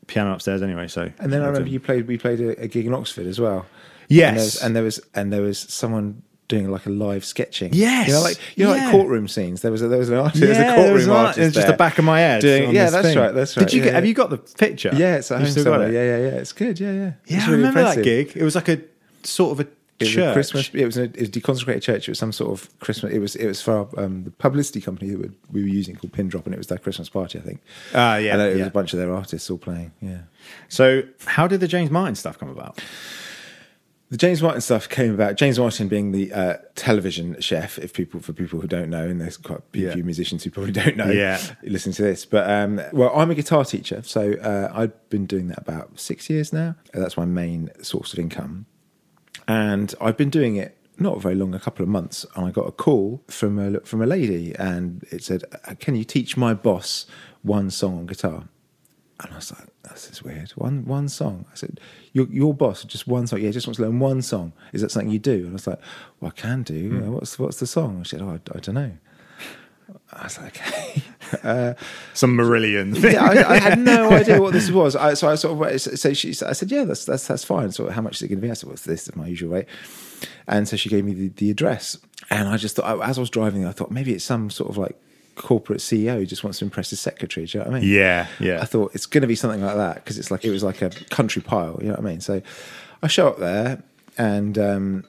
piano 0.06 0.32
upstairs 0.32 0.62
anyway. 0.62 0.86
So 0.88 1.10
And 1.18 1.32
then 1.32 1.42
I 1.42 1.46
remember 1.46 1.68
you 1.68 1.80
played. 1.80 2.06
We 2.06 2.18
played 2.18 2.40
a, 2.40 2.62
a 2.62 2.68
gig 2.68 2.86
in 2.86 2.94
Oxford 2.94 3.26
as 3.26 3.40
well. 3.40 3.66
Yes. 4.08 4.62
and 4.62 4.76
there, 4.76 4.82
was, 4.82 4.98
and 4.98 5.06
there 5.06 5.08
was 5.08 5.10
and 5.14 5.32
there 5.32 5.42
was 5.42 5.58
someone 5.58 6.22
doing 6.46 6.70
like 6.70 6.84
a 6.84 6.90
live 6.90 7.24
sketching. 7.24 7.70
Yes. 7.72 8.06
you 8.06 8.12
know, 8.12 8.20
like 8.20 8.38
you 8.54 8.64
know, 8.66 8.74
Yeah. 8.74 8.82
like 8.84 8.90
courtroom 8.92 9.28
scenes. 9.28 9.62
There 9.62 9.72
was 9.72 9.80
a, 9.80 9.88
there 9.88 9.98
was 9.98 10.10
an 10.10 10.18
artist. 10.18 10.40
there 10.40 10.50
was 10.50 10.58
a 10.58 10.74
courtroom 10.74 10.92
was 10.94 11.04
an 11.06 11.10
art- 11.10 11.26
artist. 11.28 11.38
It's 11.46 11.54
just 11.54 11.66
the 11.68 11.72
back 11.72 11.98
of 11.98 12.04
my 12.04 12.20
head. 12.20 12.42
Doing, 12.42 12.74
yeah, 12.74 12.90
that's 12.90 13.08
thing. 13.08 13.18
right. 13.18 13.32
That's 13.34 13.56
right. 13.56 13.64
Did 13.66 13.72
you 13.72 13.80
yeah, 13.80 13.84
get? 13.86 13.94
Have 13.94 14.04
you 14.06 14.12
got 14.14 14.28
the 14.28 14.36
picture? 14.36 14.90
Yeah, 14.94 15.16
it's 15.16 15.30
at 15.32 15.40
home 15.40 15.50
still 15.50 15.64
got 15.64 15.80
it? 15.80 15.94
Yeah, 15.94 16.02
yeah, 16.04 16.18
yeah. 16.18 16.38
It's 16.40 16.52
good. 16.52 16.78
Yeah, 16.78 16.92
yeah. 16.92 17.00
Yeah, 17.00 17.12
It's 17.24 17.32
I 17.46 17.50
really 17.50 17.56
remember 17.64 17.82
that 17.82 18.04
gig. 18.04 18.32
It 18.36 18.42
was 18.42 18.54
like 18.54 18.68
a 18.68 18.82
sort 19.22 19.58
of 19.58 19.66
a 19.66 19.70
It 20.00 20.04
was 20.04 20.12
church. 20.12 20.30
a 20.30 20.32
Christmas. 20.32 20.70
It 20.74 20.84
was 20.84 20.96
a, 20.98 21.02
it 21.04 21.18
was 21.20 21.28
a 21.28 21.32
deconsecrated 21.32 21.82
church. 21.82 22.08
It 22.08 22.10
was 22.10 22.18
some 22.18 22.32
sort 22.32 22.50
of 22.52 22.78
Christmas. 22.80 23.12
It 23.12 23.20
was 23.20 23.36
it 23.36 23.46
was 23.46 23.62
for 23.62 23.88
um, 23.96 24.24
the 24.24 24.30
publicity 24.32 24.80
company 24.80 25.10
that 25.10 25.18
we- 25.20 25.30
we 25.52 25.62
were 25.62 25.68
using 25.68 25.94
called 25.94 26.12
Pin 26.12 26.28
Drop, 26.28 26.46
and 26.46 26.54
it 26.54 26.58
was 26.58 26.66
their 26.66 26.78
Christmas 26.78 27.08
party, 27.08 27.38
I 27.38 27.42
think. 27.42 27.60
Ah, 27.94 28.16
yeah, 28.16 28.32
and 28.32 28.42
it 28.42 28.50
was 28.50 28.58
yeah. 28.58 28.66
a 28.66 28.70
bunch 28.70 28.92
of 28.92 28.98
their 28.98 29.14
artists 29.14 29.48
all 29.50 29.58
playing. 29.58 29.92
Yeah. 30.00 30.22
So, 30.68 31.02
how 31.26 31.46
did 31.46 31.60
the 31.60 31.68
James 31.68 31.90
Martin 31.90 32.16
stuff 32.16 32.38
come 32.38 32.48
about? 32.48 32.82
The 34.10 34.18
James 34.18 34.42
Martin 34.42 34.60
stuff 34.60 34.88
came 34.88 35.12
about. 35.14 35.36
James 35.36 35.58
Martin 35.58 35.88
being 35.88 36.12
the 36.12 36.32
uh, 36.32 36.56
television 36.74 37.40
chef, 37.40 37.78
if 37.78 37.92
people 37.94 38.20
for 38.20 38.32
people 38.32 38.60
who 38.60 38.68
don't 38.68 38.90
know, 38.90 39.06
and 39.08 39.20
there's 39.20 39.36
quite 39.36 39.60
a 39.60 39.62
few 39.72 39.88
Yeah. 39.88 39.94
musicians 39.96 40.44
who 40.44 40.50
probably 40.50 40.72
don't 40.72 40.96
know. 40.96 41.10
Yeah. 41.10 41.40
listen 41.62 41.92
to 41.92 42.02
this, 42.02 42.24
but 42.26 42.48
um, 42.48 42.80
well, 42.92 43.10
I'm 43.14 43.30
a 43.30 43.34
guitar 43.34 43.64
teacher, 43.64 44.02
so 44.04 44.34
uh, 44.34 44.70
I've 44.74 45.08
been 45.08 45.26
doing 45.26 45.48
that 45.48 45.58
about 45.58 45.98
six 45.98 46.28
years 46.28 46.52
now. 46.52 46.74
That's 46.92 47.16
my 47.16 47.24
main 47.24 47.70
source 47.82 48.12
of 48.12 48.18
income, 48.18 48.66
and 49.48 49.94
I've 50.00 50.16
been 50.16 50.30
doing 50.30 50.56
it 50.56 50.76
not 50.98 51.20
very 51.20 51.34
long, 51.34 51.54
a 51.54 51.58
couple 51.58 51.82
of 51.82 51.88
months, 51.88 52.24
and 52.36 52.46
I 52.46 52.50
got 52.50 52.66
a 52.68 52.72
call 52.72 53.22
from 53.28 53.58
a 53.58 53.80
from 53.80 54.00
a 54.02 54.06
lady, 54.06 54.54
and 54.56 55.04
it 55.10 55.24
said, 55.24 55.42
"Uh, 55.66 55.74
"Can 55.78 55.96
you 55.96 56.04
teach 56.04 56.36
my 56.36 56.54
boss 56.54 57.06
one 57.42 57.70
song 57.70 57.98
on 57.98 58.06
guitar?" 58.06 58.44
And 59.20 59.32
I 59.32 59.36
was 59.36 59.52
like, 59.52 59.68
"This 59.90 60.10
is 60.10 60.22
weird. 60.22 60.50
One 60.52 60.84
one 60.84 61.08
song." 61.08 61.46
I 61.52 61.56
said, 61.56 61.80
"Your 62.12 62.26
your 62.28 62.54
boss 62.54 62.84
just 62.84 63.06
one 63.08 63.26
song? 63.26 63.40
Yeah, 63.40 63.46
he 63.46 63.52
just 63.52 63.66
wants 63.66 63.78
to 63.78 63.84
learn 63.84 63.98
one 63.98 64.22
song. 64.22 64.52
Is 64.72 64.82
that 64.82 64.90
something 64.90 65.10
you 65.10 65.18
do?" 65.18 65.38
And 65.44 65.50
I 65.50 65.52
was 65.54 65.66
like, 65.66 65.80
"Well, 66.20 66.32
I 66.36 66.40
can 66.40 66.62
do. 66.62 67.02
Uh, 67.04 67.10
What's 67.10 67.38
what's 67.38 67.58
the 67.58 67.66
song?" 67.66 68.02
She 68.04 68.10
said, 68.10 68.22
"Oh, 68.22 68.30
I, 68.30 68.56
I 68.56 68.60
don't 68.60 68.74
know." 68.74 68.92
I 70.16 70.24
was 70.24 70.38
like, 70.40 70.56
"Okay." 70.60 71.02
Uh, 71.42 71.74
Some 72.12 72.36
Marillion 72.36 72.92
thing. 73.00 73.14
yeah, 73.14 73.24
I, 73.24 73.54
I 73.54 73.58
had 73.58 73.78
no 73.78 74.10
idea 74.12 74.40
what 74.40 74.52
this 74.52 74.70
was. 74.70 74.94
I, 74.94 75.14
so 75.14 75.28
I 75.28 75.34
sort 75.34 75.74
of 75.74 75.80
so 75.80 76.12
she 76.12 76.28
I 76.28 76.52
said, 76.52 76.70
yeah, 76.70 76.84
that's 76.84 77.06
that's 77.06 77.26
that's 77.26 77.42
fine. 77.42 77.72
So 77.72 77.90
how 77.90 78.02
much 78.02 78.16
is 78.16 78.22
it 78.22 78.28
going 78.28 78.40
to 78.40 78.46
be? 78.46 78.50
I 78.50 78.54
said, 78.54 78.68
well, 78.68 78.76
this 78.76 79.08
is 79.08 79.16
my 79.16 79.26
usual 79.26 79.50
rate. 79.50 79.66
And 80.46 80.68
so 80.68 80.76
she 80.76 80.88
gave 80.88 81.04
me 81.04 81.12
the, 81.12 81.28
the 81.28 81.50
address, 81.50 81.98
and 82.30 82.48
I 82.48 82.56
just 82.56 82.76
thought, 82.76 83.02
as 83.02 83.18
I 83.18 83.20
was 83.20 83.30
driving, 83.30 83.66
I 83.66 83.72
thought 83.72 83.90
maybe 83.90 84.12
it's 84.12 84.24
some 84.24 84.48
sort 84.48 84.70
of 84.70 84.76
like 84.76 84.96
corporate 85.34 85.80
CEO 85.80 86.16
who 86.18 86.26
just 86.26 86.44
wants 86.44 86.60
to 86.60 86.64
impress 86.66 86.90
his 86.90 87.00
secretary. 87.00 87.46
Do 87.46 87.58
you 87.58 87.64
know 87.64 87.70
what 87.70 87.76
I 87.78 87.80
mean? 87.80 87.90
Yeah, 87.90 88.26
yeah. 88.38 88.60
I 88.60 88.64
thought 88.66 88.94
it's 88.94 89.06
going 89.06 89.22
to 89.22 89.28
be 89.28 89.34
something 89.34 89.62
like 89.62 89.76
that 89.76 89.96
because 89.96 90.18
it's 90.18 90.30
like 90.30 90.44
it 90.44 90.50
was 90.50 90.62
like 90.62 90.82
a 90.82 90.90
country 91.10 91.42
pile. 91.42 91.78
You 91.80 91.88
know 91.88 91.94
what 91.94 92.00
I 92.00 92.10
mean? 92.10 92.20
So 92.20 92.42
I 93.02 93.08
show 93.08 93.26
up 93.28 93.38
there, 93.38 93.82
and 94.16 94.56
um, 94.58 95.04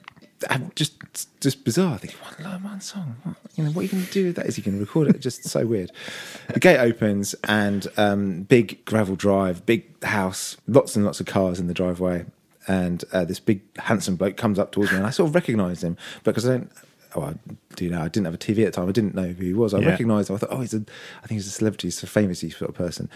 I'm 0.50 0.70
just 0.74 0.92
just 1.40 1.64
bizarre. 1.64 1.94
I 1.94 1.96
think 1.96 2.14
one, 2.14 2.50
learn 2.50 2.62
one 2.62 2.80
song. 2.80 3.16
What, 3.22 3.36
you 3.54 3.64
know, 3.64 3.70
what 3.70 3.80
are 3.80 3.84
you 3.84 3.88
going 3.88 4.04
to 4.04 4.12
do 4.12 4.26
with 4.26 4.36
that? 4.36 4.46
Is 4.46 4.56
he 4.56 4.62
going 4.62 4.76
to 4.76 4.80
record 4.80 5.08
it? 5.08 5.20
Just 5.20 5.44
so 5.44 5.64
weird. 5.64 5.90
The 6.52 6.60
gate 6.60 6.78
opens 6.78 7.34
and 7.44 7.86
um, 7.96 8.42
big 8.42 8.84
gravel 8.84 9.16
drive, 9.16 9.64
big 9.64 10.02
house, 10.04 10.56
lots 10.66 10.94
and 10.96 11.04
lots 11.04 11.20
of 11.20 11.26
cars 11.26 11.58
in 11.58 11.68
the 11.68 11.74
driveway, 11.74 12.26
and 12.68 13.02
uh, 13.12 13.24
this 13.24 13.40
big 13.40 13.62
handsome 13.78 14.16
bloke 14.16 14.36
comes 14.36 14.58
up 14.58 14.72
towards 14.72 14.92
me, 14.92 14.98
and 14.98 15.06
I 15.06 15.10
sort 15.10 15.28
of 15.28 15.34
recognise 15.34 15.82
him 15.82 15.96
but 16.24 16.34
because 16.34 16.46
I 16.46 16.58
don't. 16.58 16.70
Oh, 17.16 17.22
I 17.22 17.34
do 17.76 17.88
know. 17.88 18.02
I 18.02 18.08
didn't 18.08 18.26
have 18.26 18.34
a 18.34 18.38
TV 18.38 18.58
at 18.66 18.66
the 18.66 18.70
time. 18.72 18.88
I 18.88 18.92
didn't 18.92 19.14
know 19.14 19.28
who 19.28 19.44
he 19.44 19.54
was. 19.54 19.72
I 19.72 19.78
Yeah. 19.80 19.88
recognised 19.88 20.28
him. 20.28 20.36
I 20.36 20.38
thought, 20.38 20.50
oh, 20.52 20.60
he's 20.60 20.74
a. 20.74 20.84
I 21.22 21.26
think 21.26 21.38
he's 21.38 21.46
a 21.46 21.50
celebrity. 21.50 21.86
He's 21.88 22.02
a 22.02 22.06
famous 22.06 22.40
sort 22.40 22.68
of 22.68 22.74
person. 22.74 23.08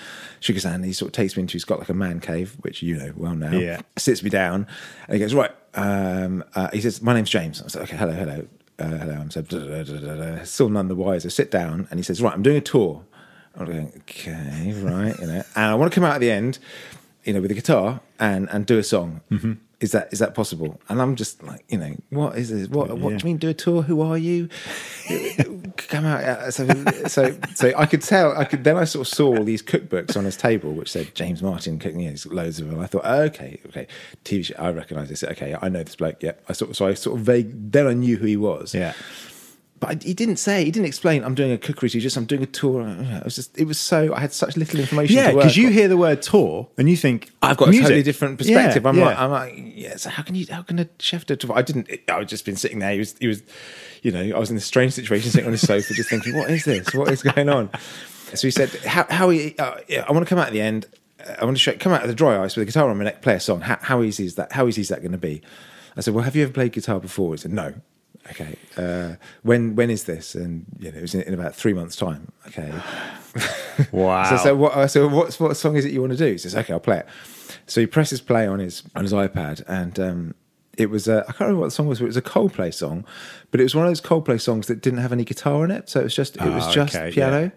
Hand. 0.43 0.65
And 0.65 0.85
he 0.87 0.93
sort 0.95 1.11
of 1.11 1.13
takes 1.13 1.37
me 1.37 1.43
into. 1.43 1.53
He's 1.53 1.65
got 1.65 1.79
like 1.79 1.91
a 1.91 1.95
man 1.95 2.19
cave, 2.21 2.57
which 2.63 2.83
you 2.83 2.97
know 2.97 3.13
well 3.17 3.35
now. 3.35 3.53
Yeah. 3.53 3.83
Sits 3.99 4.23
me 4.23 4.31
down, 4.31 4.67
and 5.07 5.15
he 5.15 5.21
goes, 5.21 5.35
right. 5.35 5.53
Um, 5.75 6.43
uh, 6.55 6.69
he 6.73 6.81
says, 6.81 7.01
my 7.03 7.13
name's 7.15 7.31
James. 7.31 7.61
I 7.61 7.65
was 7.65 7.75
like, 7.77 7.85
okay, 7.85 7.97
hello, 7.97 8.13
hello, 8.13 8.47
uh, 8.79 8.85
hello. 8.99 9.15
I'm 9.15 9.31
so 9.31 9.43
da, 9.43 9.83
da, 9.85 10.15
da. 10.17 10.45
still 10.45 10.69
none 10.71 10.89
the 10.89 10.97
wiser. 10.97 11.31
Sit 11.31 11.51
down, 11.51 11.87
and 11.91 11.99
he 12.01 12.03
says, 12.03 12.21
right, 12.23 12.33
I'm 12.33 12.43
doing 12.43 12.57
a 12.57 12.61
tour. 12.63 13.05
I'm 13.57 13.67
going, 13.67 13.93
okay, 13.99 14.73
right, 14.83 15.19
you 15.21 15.27
know, 15.27 15.43
and 15.57 15.65
I 15.65 15.75
want 15.75 15.93
to 15.93 15.95
come 15.95 16.05
out 16.05 16.15
at 16.15 16.21
the 16.21 16.31
end, 16.31 16.59
you 17.25 17.33
know, 17.35 17.41
with 17.41 17.51
a 17.51 17.55
guitar 17.55 18.01
and 18.19 18.49
and 18.51 18.65
do 18.65 18.79
a 18.79 18.83
song. 18.83 19.21
Mm-hmm. 19.31 19.53
Is 19.81 19.93
that 19.93 20.13
is 20.13 20.19
that 20.19 20.35
possible? 20.35 20.79
And 20.91 21.01
I'm 21.01 21.17
just 21.17 21.43
like, 21.43 21.65
you 21.71 21.79
know, 21.79 21.97
what 22.11 22.37
is 22.37 22.51
this? 22.51 22.69
What 22.69 22.89
what 22.99 23.13
Yeah. 23.13 23.17
do 23.19 23.23
you 23.23 23.31
mean 23.33 23.37
do 23.39 23.49
a 23.49 23.55
tour? 23.55 23.81
Who 23.83 24.03
are 24.03 24.19
you? 24.19 24.49
come 25.77 26.05
out. 26.05 26.23
uh, 26.23 26.51
So 26.51 26.67
so 27.07 27.35
so 27.55 27.73
I 27.77 27.87
could 27.87 28.03
tell. 28.03 28.37
I 28.37 28.45
could 28.45 28.65
then 28.65 28.77
I 28.77 28.85
sort 28.85 29.07
of 29.09 29.15
saw 29.15 29.37
all 29.37 29.45
these 29.45 29.63
cookbooks 29.63 30.17
on 30.17 30.25
his 30.25 30.37
table, 30.37 30.73
which 30.73 30.91
said 30.93 31.15
James 31.15 31.43
Martin 31.43 31.79
cooking. 31.79 32.01
You 32.01 32.11
know, 32.11 32.17
loads 32.27 32.61
of 32.61 32.69
them. 32.69 32.79
I 32.81 32.87
thought, 32.87 33.07
okay, 33.07 33.59
okay, 33.69 33.87
TV 34.25 34.45
show. 34.45 34.55
I 34.59 34.71
recognise 34.71 35.09
this. 35.09 35.25
Okay, 35.25 35.57
I 35.61 35.69
know 35.69 35.83
this 35.83 35.97
bloke. 35.97 36.23
Yeah, 36.23 36.33
I 36.49 36.53
sort 36.53 36.71
of, 36.73 36.77
so 36.77 36.87
I 36.87 36.95
sort 36.95 37.19
of 37.19 37.25
vague. 37.25 37.73
Then 37.73 37.87
I 37.87 37.95
knew 37.95 38.17
who 38.19 38.27
he 38.27 38.37
was 38.37 38.75
yeah. 38.75 38.93
But 39.81 40.03
he 40.03 40.13
didn't 40.13 40.37
say, 40.37 40.63
he 40.63 40.71
didn't 40.71 40.87
explain, 40.87 41.25
I'm 41.25 41.35
doing 41.35 41.53
a 41.53 41.57
cookery 41.57 41.89
tour, 41.89 42.03
just 42.03 42.15
I'm 42.19 42.27
doing 42.27 42.43
a 42.43 42.47
tour. 42.47 42.87
It 42.87 43.25
was 43.25 43.35
just, 43.35 43.59
it 43.59 43.65
was 43.65 43.79
so, 43.79 44.13
I 44.15 44.21
had 44.21 44.31
such 44.35 44.59
little 44.59 44.79
information 44.79 45.17
Yeah, 45.17 45.33
because 45.33 45.57
you 45.57 45.69
on. 45.69 45.73
hear 45.73 45.89
the 45.89 45.97
word 45.97 46.21
tour 46.21 46.69
and 46.77 46.89
you 46.89 46.99
think 46.99 47.31
I've 47.41 47.57
got 47.57 47.71
music. 47.71 47.85
a 47.85 47.89
totally 47.89 48.03
different 48.03 48.37
perspective. 48.37 48.83
Yeah, 48.83 48.89
I'm 48.91 48.99
yeah. 48.99 49.07
like, 49.07 49.19
I'm 49.19 49.31
like, 49.31 49.55
yeah. 49.57 49.97
So 49.97 50.11
how 50.11 50.23
can 50.23 50.35
you? 50.35 50.47
How 50.51 50.61
can 50.61 50.79
a 50.79 50.89
chef 50.99 51.25
do? 51.25 51.35
I 51.55 51.63
didn't. 51.63 51.89
I 52.09 52.19
was 52.19 52.29
just 52.29 52.45
been 52.45 52.57
sitting 52.57 52.79
there. 52.79 52.93
He 52.93 52.99
was. 52.99 53.17
He 53.19 53.27
was. 53.27 53.43
You 54.03 54.13
know, 54.13 54.37
I 54.37 54.39
was 54.39 54.51
in 54.51 54.57
a 54.59 54.61
strange 54.61 54.93
situation, 54.93 55.31
sitting 55.31 55.47
on 55.47 55.53
his 55.53 55.67
sofa, 55.67 55.95
just 55.95 56.11
thinking, 56.11 56.37
what 56.37 56.51
is 56.51 56.65
this? 56.65 56.95
What 56.95 57.11
is 57.11 57.23
going 57.23 57.49
on? 57.49 57.71
So 58.35 58.47
he 58.47 58.51
said, 58.51 58.69
how? 58.85 59.07
How? 59.09 59.31
He, 59.31 59.57
uh, 59.59 59.77
yeah, 59.89 60.05
I 60.07 60.13
want 60.13 60.27
to 60.27 60.29
come 60.29 60.39
out 60.39 60.47
at 60.47 60.53
the 60.53 60.61
end. 60.61 60.87
I 61.39 61.45
want 61.45 61.57
to 61.57 61.61
show, 61.63 61.73
come 61.73 61.93
out 61.93 62.03
of 62.03 62.09
the 62.09 62.15
dry 62.15 62.43
ice 62.43 62.55
with 62.55 62.63
a 62.63 62.67
guitar 62.67 62.89
on 62.89 62.99
my 62.99 63.05
neck, 63.05 63.23
play 63.23 63.35
a 63.35 63.41
song. 63.41 63.63
How, 63.63 63.79
how 63.81 64.03
easy 64.03 64.27
is 64.27 64.35
that? 64.35 64.53
How 64.53 64.67
easy 64.69 64.83
is 64.83 64.89
that 64.89 65.01
going 65.01 65.13
to 65.13 65.19
be? 65.19 65.43
I 65.97 66.01
said, 66.01 66.15
well, 66.15 66.25
have 66.25 66.37
you 66.37 66.43
ever 66.45 66.53
played 66.53 66.73
guitar 66.73 67.01
before? 67.01 67.33
He 67.35 67.39
said, 67.39 67.53
no. 67.53 67.75
Okay. 68.31 68.57
Uh, 68.77 69.17
when 69.43 69.75
when 69.75 69.91
is 69.91 70.05
this? 70.05 70.35
And 70.35 70.67
you 70.79 70.93
know, 70.93 70.99
it 70.99 71.03
was 71.03 71.15
in, 71.15 71.23
in 71.23 71.35
about 71.35 71.55
three 71.55 71.73
months' 71.73 71.97
time. 71.97 72.31
Okay. 72.49 72.73
Wow. 73.93 74.25
So, 74.31 74.37
so 74.37 74.57
what? 74.57 74.77
I 74.77 74.87
said, 74.87 75.11
what, 75.11 75.35
what 75.35 75.57
song 75.57 75.77
is 75.77 75.85
it 75.85 75.93
you 75.93 76.01
want 76.01 76.13
to 76.13 76.19
do? 76.19 76.27
He 76.33 76.39
says, 76.39 76.55
okay, 76.55 76.73
I'll 76.73 76.81
play 76.81 76.99
it. 76.99 77.07
So 77.67 77.81
he 77.81 77.87
presses 77.87 78.21
play 78.21 78.47
on 78.47 78.59
his 78.59 78.83
on 78.95 79.05
his 79.05 79.13
iPad, 79.13 79.63
and 79.69 79.99
um, 79.99 80.35
it 80.77 80.91
was 80.91 81.09
uh, 81.09 81.23
I 81.29 81.33
can't 81.33 81.41
remember 81.41 81.61
what 81.61 81.67
the 81.69 81.71
song 81.73 81.87
was. 81.87 81.99
But 81.99 82.05
it 82.05 82.09
was 82.09 82.17
a 82.17 82.23
Coldplay 82.23 82.73
song, 82.75 83.05
but 83.51 83.61
it 83.61 83.63
was 83.65 83.75
one 83.75 83.85
of 83.87 83.91
those 83.91 84.01
Coldplay 84.01 84.41
songs 84.41 84.67
that 84.67 84.81
didn't 84.83 84.99
have 85.01 85.13
any 85.13 85.25
guitar 85.25 85.65
in 85.65 85.71
it. 85.71 85.89
So 85.89 86.01
it 86.01 86.05
was 86.05 86.15
just 86.15 86.37
it 86.37 86.43
was 86.51 86.65
Ah, 86.67 86.73
just 86.73 86.95
okay, 86.97 87.11
piano. 87.13 87.43
yeah. 87.45 87.51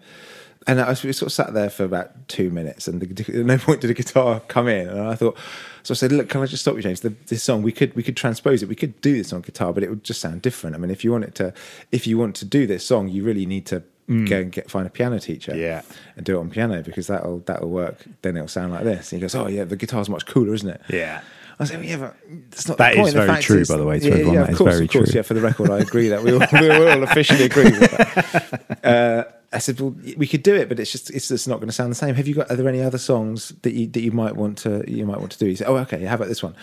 And 0.66 0.80
I 0.80 0.88
was, 0.88 1.02
we 1.02 1.12
sort 1.12 1.26
of 1.26 1.32
sat 1.34 1.52
there 1.52 1.68
for 1.68 1.84
about 1.84 2.26
two 2.28 2.50
minutes, 2.50 2.88
and 2.88 3.00
the, 3.00 3.38
at 3.38 3.44
no 3.46 3.58
point 3.58 3.82
did 3.82 3.88
the 3.88 3.94
guitar 3.94 4.40
come 4.48 4.66
in. 4.68 4.88
And 4.88 5.00
I 5.02 5.14
thought, 5.14 5.36
so 5.82 5.92
I 5.92 5.96
said, 5.96 6.10
"Look, 6.10 6.30
can 6.30 6.40
I 6.40 6.46
just 6.46 6.62
stop 6.62 6.74
you, 6.76 6.80
James? 6.82 7.00
The, 7.00 7.10
this 7.26 7.42
song 7.42 7.62
we 7.62 7.70
could 7.72 7.94
we 7.94 8.02
could 8.02 8.16
transpose 8.16 8.62
it. 8.62 8.68
We 8.68 8.74
could 8.74 8.98
do 9.02 9.14
this 9.14 9.32
on 9.34 9.42
guitar, 9.42 9.72
but 9.74 9.82
it 9.82 9.90
would 9.90 10.04
just 10.04 10.20
sound 10.20 10.40
different. 10.40 10.74
I 10.74 10.78
mean, 10.78 10.90
if 10.90 11.04
you 11.04 11.12
want 11.12 11.24
it 11.24 11.34
to, 11.36 11.52
if 11.92 12.06
you 12.06 12.16
want 12.16 12.34
to 12.36 12.44
do 12.46 12.66
this 12.66 12.86
song, 12.86 13.08
you 13.08 13.22
really 13.24 13.44
need 13.44 13.66
to 13.66 13.82
go 14.08 14.36
and 14.36 14.52
get 14.52 14.70
find 14.70 14.86
a 14.86 14.90
piano 14.90 15.18
teacher, 15.18 15.52
Mm. 15.52 15.58
Yeah. 15.60 15.82
and 16.16 16.24
do 16.26 16.36
it 16.36 16.40
on 16.40 16.48
piano 16.50 16.82
because 16.82 17.06
that'll 17.08 17.40
that'll 17.40 17.68
work. 17.70 18.04
Then 18.22 18.36
it'll 18.36 18.48
sound 18.48 18.72
like 18.72 18.84
this." 18.84 19.12
And 19.12 19.18
he 19.18 19.20
goes, 19.20 19.34
"Oh 19.34 19.48
yeah, 19.48 19.64
the 19.64 19.76
guitar's 19.76 20.08
much 20.08 20.24
cooler, 20.24 20.54
isn't 20.54 20.68
it?" 20.70 20.80
yeah. 20.88 21.20
I 21.56 21.64
said, 21.66 21.76
well, 21.78 21.88
yeah, 21.88 21.96
but 21.98 22.16
that's 22.50 22.66
not 22.66 22.78
That 22.78 22.94
the 22.94 23.00
is 23.00 23.04
point. 23.04 23.14
The 23.14 23.26
very 23.26 23.42
true, 23.42 23.60
is- 23.60 23.68
by 23.68 23.76
the 23.76 23.84
way, 23.84 24.00
to 24.00 24.06
yeah, 24.08 24.12
everyone. 24.14 24.34
yeah, 24.34 24.40
That 24.40 24.48
of 24.48 24.52
is 24.54 24.58
course, 24.58 24.72
very 24.74 24.84
of 24.86 24.90
course. 24.90 25.10
true. 25.10 25.16
Yeah, 25.18 25.22
for 25.22 25.34
the 25.34 25.40
record, 25.40 25.70
I 25.70 25.78
agree 25.78 26.08
that 26.08 26.24
we 26.24 26.32
all, 26.32 26.40
we 26.60 26.68
all 26.68 27.02
officially 27.04 27.44
agree 27.44 27.64
with 27.64 27.78
that. 27.78 28.78
Uh, 28.84 29.22
I 29.54 29.58
said, 29.58 29.80
well, 29.80 29.94
we 30.16 30.26
could 30.26 30.42
do 30.42 30.54
it, 30.54 30.68
but 30.68 30.80
it's 30.80 30.90
just 30.90 31.10
it's 31.10 31.28
just 31.28 31.46
not 31.46 31.56
going 31.56 31.68
to 31.68 31.72
sound 31.72 31.92
the 31.92 31.96
same. 31.96 32.16
Have 32.16 32.26
you 32.26 32.34
got? 32.34 32.50
Are 32.50 32.56
there 32.56 32.68
any 32.68 32.82
other 32.82 32.98
songs 32.98 33.50
that 33.62 33.72
you 33.72 33.86
that 33.86 34.00
you 34.00 34.10
might 34.10 34.34
want 34.34 34.58
to 34.58 34.84
you 34.90 35.06
might 35.06 35.20
want 35.20 35.30
to 35.32 35.38
do? 35.38 35.46
He 35.46 35.54
said, 35.54 35.68
oh, 35.68 35.76
okay. 35.78 36.04
How 36.04 36.16
about 36.16 36.28
this 36.28 36.42
one? 36.42 36.56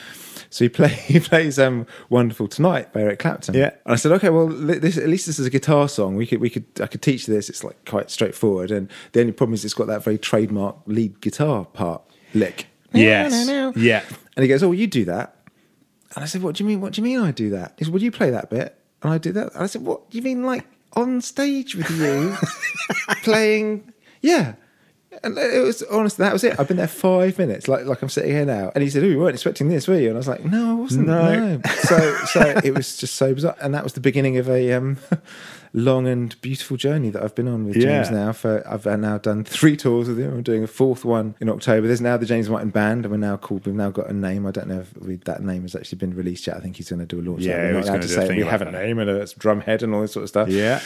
So 0.50 0.66
he 0.66 0.70
play 0.70 0.88
he 0.90 1.20
plays 1.22 1.58
um, 1.58 1.88
"Wonderful 2.10 2.50
Tonight" 2.50 2.92
by 2.92 3.02
Eric 3.02 3.20
Clapton. 3.20 3.56
Yeah. 3.56 3.72
and 3.86 3.94
I 3.94 3.96
said, 3.96 4.12
okay, 4.14 4.30
well, 4.30 4.48
this, 4.48 4.98
at 4.98 5.08
least 5.08 5.26
this 5.26 5.40
is 5.40 5.46
a 5.46 5.50
guitar 5.50 5.88
song. 5.88 6.16
We 6.16 6.28
could 6.28 6.42
we 6.42 6.50
could 6.50 6.66
I 6.82 6.88
could 6.88 7.02
teach 7.02 7.28
this. 7.28 7.50
It's 7.50 7.64
like 7.64 7.86
quite 7.86 8.12
straightforward, 8.12 8.72
and 8.72 8.90
the 9.14 9.22
only 9.22 9.32
problem 9.32 9.54
is 9.54 9.64
it's 9.64 9.74
got 9.74 9.88
that 9.88 10.04
very 10.04 10.18
trademark 10.18 10.76
lead 10.86 11.22
guitar 11.22 11.66
part 11.66 12.04
lick. 12.34 12.68
Yes. 12.94 13.48
Yeah. 13.78 14.04
And 14.36 14.44
he 14.44 14.50
goes, 14.50 14.62
"Oh, 14.64 14.68
well, 14.68 14.78
you 14.78 14.88
do 14.88 15.06
that." 15.06 15.38
And 16.14 16.24
I 16.24 16.28
said, 16.28 16.42
"What 16.42 16.56
do 16.56 16.64
you 16.64 16.68
mean? 16.68 16.82
What 16.82 16.92
do 16.92 17.02
you 17.02 17.06
mean 17.06 17.22
I 17.22 17.32
do 17.32 17.52
that?" 17.52 17.76
He 17.78 17.86
said, 17.86 17.94
"Well, 17.94 18.04
you 18.04 18.12
play 18.12 18.32
that 18.32 18.50
bit, 18.50 18.78
and 19.02 19.14
I 19.14 19.18
do 19.18 19.32
that." 19.32 19.54
And 19.54 19.64
I 19.64 19.68
said, 19.68 19.82
"What 19.82 20.10
do 20.10 20.18
you 20.18 20.24
mean, 20.24 20.44
like 20.44 20.66
on 20.94 21.22
stage 21.22 21.76
with 21.76 21.90
you 21.92 22.36
playing?" 23.24 23.92
Yeah. 24.22 24.54
And 25.24 25.38
it 25.38 25.62
was 25.62 25.84
honestly 25.84 26.24
that 26.24 26.34
was 26.34 26.44
it. 26.44 26.58
I've 26.60 26.68
been 26.68 26.78
there 26.78 26.88
five 26.88 27.38
minutes, 27.38 27.68
like 27.68 27.86
like 27.86 28.02
I'm 28.02 28.10
sitting 28.10 28.32
here 28.32 28.46
now. 28.46 28.72
And 28.74 28.82
he 28.84 28.90
said, 28.90 29.04
"Oh, 29.04 29.08
you 29.08 29.20
weren't 29.20 29.34
expecting 29.36 29.68
this, 29.68 29.88
were 29.88 30.00
you?" 30.00 30.08
And 30.08 30.16
I 30.16 30.20
was 30.20 30.28
like, 30.28 30.46
"No, 30.46 30.72
I 30.72 30.74
wasn't." 30.74 31.08
No. 31.08 31.58
No. 31.58 31.62
So 31.82 32.16
so 32.26 32.62
it 32.64 32.74
was 32.74 32.98
just 32.98 33.16
so 33.16 33.34
bizarre, 33.34 33.56
and 33.62 33.74
that 33.74 33.84
was 33.84 33.94
the 33.94 34.00
beginning 34.00 34.38
of 34.38 34.50
a 34.50 34.72
um, 34.74 34.98
long 35.74 36.06
and 36.08 36.40
beautiful 36.42 36.76
journey 36.78 37.10
that 37.10 37.24
I've 37.24 37.34
been 37.36 37.48
on 37.48 37.66
with 37.66 37.76
James 37.76 38.10
Yeah. 38.10 38.16
now. 38.26 38.32
For 38.34 38.62
I've 38.68 38.86
now 38.86 39.18
done 39.18 39.44
three 39.44 39.78
tours 39.78 40.08
with 40.10 40.20
him. 40.20 40.34
I'm 40.34 40.44
doing 40.44 40.64
a 40.64 40.68
fourth 40.68 41.06
one 41.06 41.36
in 41.40 41.50
October. 41.50 41.88
There's 41.88 42.02
now 42.02 42.18
the 42.18 42.26
James 42.26 42.50
Martin 42.50 42.70
Band, 42.70 43.06
and 43.06 43.12
we're 43.12 43.18
now 43.18 43.38
called. 43.38 43.66
We've 43.66 43.76
now 43.76 43.90
got 43.92 44.10
a 44.10 44.14
name. 44.14 44.46
I 44.46 44.52
don't 44.52 44.68
know 44.68 44.82
if 44.82 44.98
we, 44.98 45.16
that 45.26 45.42
name 45.44 45.62
has 45.64 45.76
actually 45.76 45.98
been 46.00 46.14
released 46.16 46.48
yet. 46.48 46.58
I 46.58 46.60
think 46.60 46.76
he's 46.76 46.90
going 46.90 47.00
to 47.00 47.06
do 47.06 47.20
a 47.20 47.24
launch. 47.30 47.42
Yeah, 47.44 47.58
We're 47.58 47.74
not 47.74 47.84
allowed 47.88 48.02
to 48.02 48.08
say 48.08 48.26
it. 48.26 48.36
we 48.36 48.44
like 48.44 48.52
have 48.52 48.62
a 48.64 48.72
name 48.72 49.00
and 49.00 49.10
a 49.10 49.24
drumhead 49.24 49.82
and 49.84 49.94
all 49.96 50.02
this 50.02 50.12
sort 50.14 50.24
of 50.24 50.30
stuff. 50.30 50.50
Yeah. 50.50 50.82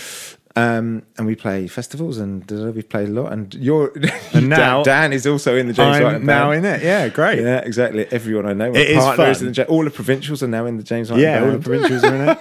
Um, 0.57 1.03
and 1.17 1.27
we 1.27 1.35
play 1.35 1.67
festivals 1.67 2.17
and 2.17 2.49
we've 2.49 2.87
played 2.87 3.09
a 3.09 3.11
lot. 3.11 3.33
And 3.33 3.53
you're 3.55 3.91
And 4.33 4.47
now- 4.47 4.83
Dan, 4.83 5.09
Dan 5.09 5.13
is 5.13 5.27
also 5.27 5.57
in 5.57 5.67
the 5.67 5.73
James 5.73 5.99
Martin 5.99 6.21
I'm 6.21 6.25
now 6.25 6.51
Band. 6.51 6.65
in 6.65 6.71
it. 6.75 6.81
Yeah, 6.83 7.09
great. 7.09 7.39
Yeah, 7.41 7.57
exactly. 7.57 8.05
Everyone 8.09 8.45
I 8.45 8.53
know, 8.53 8.71
my 8.71 8.79
It 8.79 8.91
is 8.91 9.03
partner 9.03 9.25
is 9.25 9.39
fun. 9.39 9.47
in 9.47 9.53
the, 9.53 9.67
all 9.67 9.83
the 9.83 9.91
provincials 9.91 10.41
are 10.43 10.47
now 10.47 10.65
in 10.65 10.77
the 10.77 10.83
James 10.83 11.09
Martin 11.09 11.25
Yeah, 11.25 11.43
all 11.43 11.51
the 11.51 11.59
provincials 11.59 12.05
are 12.05 12.15
in 12.15 12.29
it. 12.29 12.39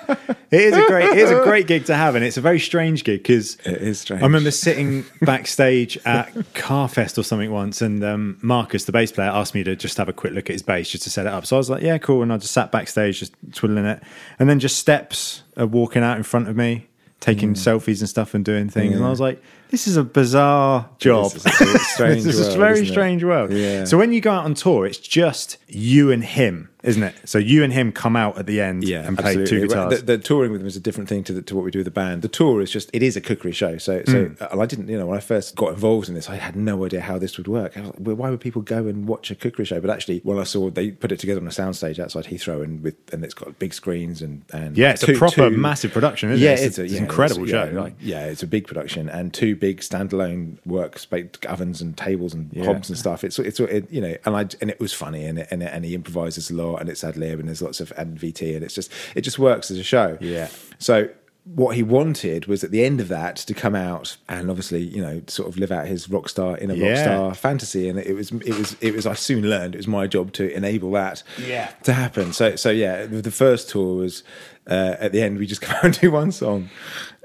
It 0.52 0.60
is 0.60 0.74
a 0.76 0.86
great, 0.86 1.08
it 1.08 1.18
is 1.18 1.32
a 1.32 1.42
great 1.42 1.66
gig 1.66 1.86
to 1.86 1.96
have, 1.96 2.14
and 2.14 2.24
it's 2.24 2.33
a 2.36 2.40
very 2.40 2.60
strange 2.60 3.04
gig 3.04 3.22
because 3.22 3.56
It 3.64 3.80
is 3.82 4.00
strange. 4.00 4.22
I 4.22 4.26
remember 4.26 4.50
sitting 4.50 5.04
backstage 5.22 5.98
at 6.04 6.32
Carfest 6.54 7.18
or 7.18 7.22
something 7.22 7.50
once, 7.50 7.82
and 7.82 8.02
um, 8.04 8.38
Marcus, 8.42 8.84
the 8.84 8.92
bass 8.92 9.12
player, 9.12 9.28
asked 9.30 9.54
me 9.54 9.64
to 9.64 9.76
just 9.76 9.96
have 9.98 10.08
a 10.08 10.12
quick 10.12 10.32
look 10.32 10.48
at 10.50 10.54
his 10.54 10.62
bass 10.62 10.88
just 10.90 11.04
to 11.04 11.10
set 11.10 11.26
it 11.26 11.32
up. 11.32 11.46
So 11.46 11.56
I 11.56 11.58
was 11.58 11.70
like, 11.70 11.82
"Yeah, 11.82 11.98
cool," 11.98 12.22
and 12.22 12.32
I 12.32 12.36
just 12.38 12.52
sat 12.52 12.70
backstage, 12.72 13.18
just 13.20 13.32
twiddling 13.52 13.84
it, 13.86 14.02
and 14.38 14.48
then 14.48 14.60
just 14.60 14.78
steps 14.78 15.42
are 15.56 15.66
walking 15.66 16.02
out 16.02 16.16
in 16.16 16.22
front 16.22 16.48
of 16.48 16.56
me, 16.56 16.88
taking 17.20 17.54
selfies 17.54 18.00
and 18.00 18.08
stuff 18.08 18.34
and 18.34 18.44
doing 18.44 18.68
things, 18.68 18.96
and 18.96 19.04
I 19.04 19.10
was 19.10 19.20
like, 19.20 19.42
"This 19.70 19.86
is 19.86 19.96
a 19.96 20.04
bizarre 20.04 20.88
job. 20.98 21.32
It's 21.34 21.46
a 21.60 21.78
strange 21.78 22.22
this 22.24 22.38
is 22.38 22.40
a 22.40 22.50
world, 22.50 22.58
very 22.58 22.86
strange 22.86 23.24
world." 23.24 23.52
Yeah. 23.52 23.84
So 23.84 23.96
when 23.98 24.12
you 24.12 24.20
go 24.20 24.32
out 24.32 24.44
on 24.44 24.54
tour, 24.54 24.86
it's 24.86 24.98
just 24.98 25.56
you 25.68 26.10
and 26.10 26.24
him, 26.24 26.68
isn't 26.84 27.02
it? 27.02 27.14
So 27.24 27.38
you 27.38 27.64
and 27.64 27.72
him 27.72 27.92
come 27.92 28.16
out 28.16 28.38
at 28.38 28.46
the 28.46 28.60
end 28.60 28.84
yeah, 28.84 29.06
and 29.06 29.18
play 29.18 29.34
two 29.44 29.62
guitars. 29.62 30.00
The, 30.00 30.16
the 30.16 30.18
touring 30.18 30.52
with 30.52 30.60
them 30.60 30.68
is 30.68 30.76
a 30.76 30.80
different 30.80 31.08
thing 31.08 31.24
to, 31.24 31.32
the, 31.32 31.42
to 31.42 31.54
what 31.54 31.64
we 31.64 31.70
do 31.70 31.80
with 31.80 31.86
the 31.86 31.90
band. 31.90 32.22
The 32.22 32.28
tour 32.28 32.60
is 32.60 32.70
just 32.70 32.90
it 32.92 33.02
is 33.02 33.16
a 33.16 33.20
cookery 33.20 33.52
show. 33.52 33.78
So, 33.78 34.02
so 34.06 34.26
hmm. 34.26 34.42
and 34.42 34.60
I 34.62 34.66
didn't, 34.66 34.88
you 34.88 34.98
know, 34.98 35.06
when 35.06 35.16
I 35.16 35.20
first 35.20 35.56
got 35.56 35.70
involved 35.70 36.08
in 36.08 36.14
this, 36.14 36.28
I 36.28 36.36
had 36.36 36.56
no 36.56 36.84
idea 36.84 37.00
how 37.00 37.18
this 37.18 37.36
would 37.38 37.48
work. 37.48 37.76
Like, 37.76 37.94
well, 37.98 38.16
why 38.16 38.30
would 38.30 38.40
people 38.40 38.62
go 38.62 38.86
and 38.86 39.08
watch 39.08 39.30
a 39.30 39.34
cookery 39.34 39.64
show? 39.64 39.80
But 39.80 39.90
actually, 39.90 40.20
when 40.20 40.38
I 40.38 40.44
saw 40.44 40.70
they 40.70 40.90
put 40.90 41.12
it 41.12 41.18
together 41.18 41.40
on 41.40 41.46
a 41.46 41.50
soundstage 41.50 41.98
outside 41.98 42.26
Heathrow, 42.26 42.62
and 42.62 42.82
with 42.82 42.96
and 43.12 43.24
it's 43.24 43.34
got 43.34 43.58
big 43.58 43.74
screens 43.74 44.22
and 44.22 44.44
and 44.52 44.76
Yeah, 44.76 44.90
it's 44.90 45.02
a 45.02 45.14
proper 45.14 45.50
two- 45.50 45.56
massive 45.56 45.92
production, 45.92 46.30
isn't 46.30 46.42
it? 46.42 46.46
yeah, 46.46 46.52
It's 46.52 46.62
a- 46.62 46.66
it's, 46.66 46.78
a, 46.78 46.84
it's 46.84 46.94
an 46.94 47.04
incredible 47.04 47.44
it's- 47.44 47.68
show, 47.68 47.72
Yeah, 47.72 47.80
like- 47.80 47.96
yeah, 48.00 48.26
it's 48.26 48.42
a 48.42 48.46
big 48.46 48.66
production 48.66 49.08
and 49.08 49.32
two 49.32 49.56
big 49.56 49.80
standalone 49.80 50.58
workspace 50.66 51.44
ovens 51.46 51.80
and 51.80 51.96
tables 51.96 52.34
and 52.34 52.50
Yeah. 52.52 52.64
hobs 52.66 52.88
and 52.88 52.98
stuff. 52.98 53.24
It's 53.24 53.38
it's 53.38 53.60
it, 53.60 53.90
you 53.90 54.00
know, 54.00 54.16
and 54.24 54.36
I 54.36 54.40
and 54.60 54.70
it 54.70 54.80
was 54.80 54.92
funny 54.92 55.24
and 55.24 55.38
it, 55.38 55.48
and, 55.50 55.62
it, 55.62 55.70
and 55.72 55.84
he 55.84 55.94
improvises 55.94 56.50
a 56.50 56.54
lot 56.54 56.73
and 56.80 56.88
it's 56.88 57.02
ad 57.04 57.16
lib 57.16 57.38
and 57.40 57.48
there's 57.48 57.62
lots 57.62 57.80
of 57.80 57.92
NVT, 57.96 58.54
and 58.54 58.64
it's 58.64 58.74
just 58.74 58.90
it 59.14 59.20
just 59.22 59.38
works 59.38 59.70
as 59.70 59.78
a 59.78 59.82
show. 59.84 60.18
Yeah. 60.20 60.48
So 60.78 61.08
what 61.54 61.76
he 61.76 61.82
wanted 61.82 62.46
was 62.46 62.64
at 62.64 62.70
the 62.70 62.82
end 62.82 63.02
of 63.02 63.08
that 63.08 63.36
to 63.36 63.52
come 63.52 63.74
out 63.74 64.16
and 64.30 64.48
obviously 64.48 64.80
you 64.80 65.02
know 65.02 65.20
sort 65.26 65.46
of 65.46 65.58
live 65.58 65.70
out 65.70 65.86
his 65.86 66.08
rock 66.08 66.26
star 66.26 66.56
in 66.56 66.70
a 66.70 66.74
rock 66.74 66.96
star 66.96 67.34
fantasy 67.34 67.86
and 67.86 67.98
it 67.98 68.14
was 68.14 68.32
it 68.32 68.56
was 68.58 68.74
it 68.80 68.94
was 68.94 69.04
I 69.06 69.12
soon 69.12 69.42
learned 69.50 69.74
it 69.74 69.76
was 69.76 69.86
my 69.86 70.06
job 70.06 70.32
to 70.32 70.50
enable 70.56 70.90
that 70.92 71.22
Yeah. 71.38 71.66
to 71.82 71.92
happen 71.92 72.32
so 72.32 72.56
so 72.56 72.70
yeah 72.70 73.04
the 73.04 73.30
first 73.30 73.68
tour 73.68 73.94
was 73.96 74.22
uh, 74.66 74.96
at 74.98 75.12
the 75.12 75.20
end 75.20 75.36
we 75.36 75.46
just 75.46 75.60
come 75.60 75.76
out 75.76 75.84
and 75.84 76.00
do 76.00 76.10
one 76.10 76.32
song 76.32 76.70